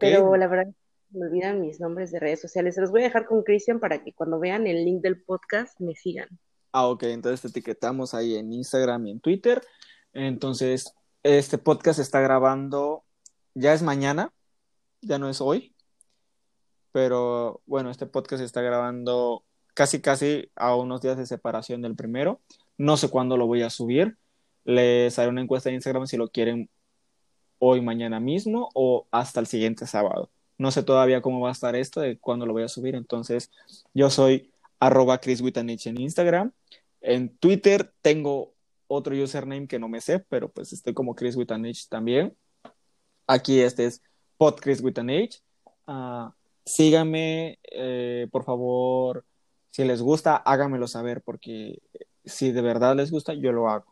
Pero 0.00 0.34
la 0.34 0.48
verdad 0.48 0.74
me 1.10 1.26
olvidan 1.26 1.60
mis 1.60 1.80
nombres 1.80 2.10
de 2.10 2.20
redes 2.20 2.40
sociales. 2.40 2.74
Se 2.74 2.80
los 2.80 2.90
voy 2.90 3.02
a 3.02 3.04
dejar 3.04 3.26
con 3.26 3.42
Cristian 3.42 3.80
para 3.80 4.02
que 4.02 4.12
cuando 4.12 4.38
vean 4.38 4.66
el 4.66 4.84
link 4.84 5.02
del 5.02 5.22
podcast 5.22 5.78
me 5.80 5.94
sigan. 5.94 6.28
Ah, 6.72 6.86
ok, 6.86 7.04
entonces 7.04 7.40
te 7.40 7.48
etiquetamos 7.48 8.14
ahí 8.14 8.36
en 8.36 8.52
Instagram 8.52 9.06
y 9.06 9.10
en 9.12 9.20
Twitter. 9.20 9.62
Entonces, 10.12 10.94
este 11.22 11.58
podcast 11.58 11.98
está 11.98 12.20
grabando, 12.20 13.04
ya 13.54 13.72
es 13.72 13.82
mañana, 13.82 14.32
ya 15.00 15.18
no 15.18 15.28
es 15.28 15.40
hoy, 15.40 15.74
pero 16.92 17.62
bueno, 17.66 17.90
este 17.90 18.06
podcast 18.06 18.42
está 18.42 18.60
grabando 18.60 19.44
casi 19.74 20.00
casi 20.00 20.50
a 20.56 20.74
unos 20.74 21.00
días 21.00 21.16
de 21.16 21.26
separación 21.26 21.82
del 21.82 21.96
primero. 21.96 22.40
No 22.76 22.96
sé 22.96 23.08
cuándo 23.08 23.36
lo 23.36 23.46
voy 23.46 23.62
a 23.62 23.70
subir. 23.70 24.18
Les 24.64 25.18
haré 25.18 25.28
una 25.28 25.40
encuesta 25.40 25.68
en 25.68 25.76
Instagram 25.76 26.06
si 26.06 26.16
lo 26.16 26.28
quieren 26.28 26.68
hoy, 27.58 27.80
mañana 27.80 28.20
mismo 28.20 28.68
o 28.74 29.06
hasta 29.10 29.40
el 29.40 29.46
siguiente 29.46 29.86
sábado. 29.86 30.30
No 30.58 30.70
sé 30.70 30.82
todavía 30.82 31.22
cómo 31.22 31.40
va 31.40 31.50
a 31.50 31.52
estar 31.52 31.76
esto, 31.76 32.00
de 32.00 32.18
cuándo 32.18 32.44
lo 32.44 32.52
voy 32.52 32.64
a 32.64 32.68
subir. 32.68 32.94
Entonces, 32.94 33.50
yo 33.94 34.10
soy 34.10 34.52
arroba 34.80 35.18
chriswitanich 35.18 35.86
en 35.86 36.00
Instagram. 36.00 36.52
En 37.00 37.36
Twitter 37.38 37.92
tengo 38.02 38.54
otro 38.88 39.14
username 39.14 39.68
que 39.68 39.78
no 39.78 39.88
me 39.88 40.00
sé, 40.00 40.20
pero 40.20 40.50
pues 40.50 40.72
estoy 40.72 40.94
como 40.94 41.14
Chris 41.14 41.36
with 41.36 41.48
también. 41.88 42.36
Aquí 43.26 43.60
este 43.60 43.86
es 43.86 44.02
Pod 44.36 44.56
Chris 44.56 44.80
with 44.80 44.98
ah, 45.86 46.34
síganme, 46.64 47.58
eh, 47.70 48.26
por 48.32 48.44
favor, 48.44 49.24
si 49.70 49.84
les 49.84 50.02
gusta, 50.02 50.36
háganmelo 50.36 50.88
saber, 50.88 51.22
porque 51.22 51.78
si 52.24 52.52
de 52.52 52.62
verdad 52.62 52.96
les 52.96 53.10
gusta, 53.10 53.34
yo 53.34 53.52
lo 53.52 53.68
hago. 53.68 53.86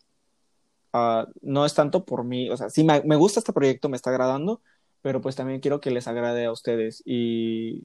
Ah, 0.92 1.26
no 1.42 1.66
es 1.66 1.74
tanto 1.74 2.04
por 2.04 2.24
mí, 2.24 2.48
o 2.48 2.56
sea, 2.56 2.68
me, 2.84 3.02
me 3.02 3.16
gusta 3.16 3.40
este 3.40 3.52
proyecto, 3.52 3.88
me 3.88 3.96
está 3.96 4.10
agradando, 4.10 4.62
pero 5.06 5.20
pues 5.20 5.36
también 5.36 5.60
quiero 5.60 5.80
que 5.80 5.92
les 5.92 6.08
agrade 6.08 6.46
a 6.46 6.50
ustedes 6.50 7.00
y 7.06 7.84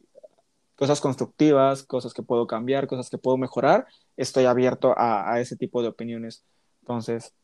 cosas 0.74 1.00
constructivas, 1.00 1.84
cosas 1.84 2.16
que 2.16 2.24
puedo 2.24 2.48
cambiar, 2.48 2.88
cosas 2.88 3.12
que 3.12 3.20
puedo 3.20 3.38
mejorar, 3.38 3.86
estoy 4.18 4.46
abierto 4.46 4.96
a, 4.98 5.40
ese 5.40 5.56
tipo 5.56 5.84
de 5.84 5.90
opiniones. 5.90 6.44
Entonces, 6.82 7.36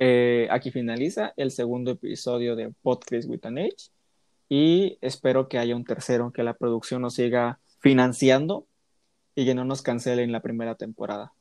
eh, 0.00 0.48
aquí 0.50 0.72
finaliza 0.72 1.32
el 1.36 1.52
segundo 1.52 1.92
episodio 1.92 2.56
de 2.56 2.72
Podcast 2.82 3.28
with 3.28 3.46
an 3.46 3.58
Age 3.58 3.92
y 4.48 4.98
espero 5.00 5.46
que 5.48 5.58
haya 5.58 5.76
un 5.76 5.84
tercero, 5.84 6.32
que 6.32 6.42
la 6.42 6.54
producción 6.54 7.02
nos 7.02 7.14
siga 7.14 7.60
financiando 7.78 8.66
y 9.36 9.46
que 9.46 9.54
no 9.54 9.64
nos 9.64 9.82
cancelen 9.82 10.32
la 10.32 10.40
primera 10.40 10.74
temporada. 10.74 11.32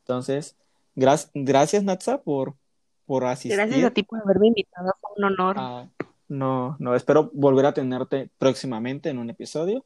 Entonces, 0.00 0.56
gracias 0.96 1.84
Natsa 1.84 2.22
por, 2.22 2.56
por 3.06 3.24
asistir. 3.24 3.56
Gracias 3.56 3.84
a 3.84 3.90
ti 3.92 4.02
por 4.02 4.20
haberme 4.20 4.48
invitado, 4.48 4.90
fue 5.00 5.10
un 5.16 5.24
honor. 5.26 5.56
Ah, 5.60 5.88
no, 6.32 6.76
no, 6.78 6.96
espero 6.96 7.30
volver 7.34 7.66
a 7.66 7.74
tenerte 7.74 8.30
próximamente 8.38 9.10
en 9.10 9.18
un 9.18 9.28
episodio. 9.28 9.84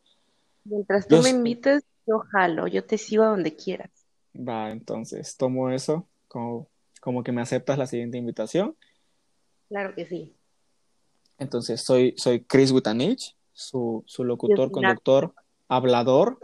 Mientras 0.62 1.08
tú 1.08 1.20
me 1.20 1.30
invites, 1.30 1.84
yo 2.06 2.20
jalo, 2.30 2.68
yo 2.68 2.84
te 2.84 2.98
sigo 2.98 3.24
a 3.24 3.28
donde 3.28 3.56
quieras. 3.56 3.90
Va, 4.36 4.70
entonces 4.70 5.36
tomo 5.36 5.70
eso 5.70 6.06
como, 6.28 6.68
como 7.00 7.24
que 7.24 7.32
me 7.32 7.42
aceptas 7.42 7.78
la 7.78 7.86
siguiente 7.86 8.16
invitación. 8.16 8.76
Claro 9.68 9.92
que 9.96 10.06
sí. 10.06 10.36
Entonces, 11.38 11.80
soy, 11.80 12.14
soy 12.16 12.44
Chris 12.44 12.70
Butanich, 12.70 13.36
su, 13.52 14.04
su 14.06 14.22
locutor, 14.22 14.70
conductor, 14.70 15.34
hablador. 15.66 16.38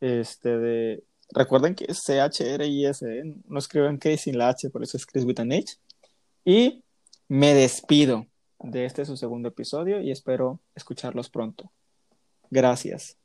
Este 0.00 0.56
de. 0.56 1.04
Recuerden 1.30 1.74
que 1.74 1.86
es 1.88 1.98
C-H-R-I-S, 1.98 3.06
¿eh? 3.06 3.34
no 3.48 3.58
escriben 3.58 3.98
K 3.98 4.16
sin 4.16 4.38
la 4.38 4.48
H, 4.48 4.70
por 4.70 4.82
eso 4.82 4.96
es 4.96 5.04
Chris 5.04 5.26
Butanich. 5.26 5.78
Y 6.44 6.82
me 7.28 7.52
despido 7.52 8.26
de 8.60 8.84
este 8.84 9.04
su 9.04 9.16
segundo 9.16 9.48
episodio 9.48 10.00
y 10.00 10.10
espero 10.10 10.60
escucharlos 10.74 11.30
pronto. 11.30 11.72
Gracias. 12.50 13.16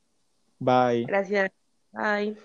Bye. 0.59 1.05
Gracias. 1.05 1.51
Bye. 1.91 2.37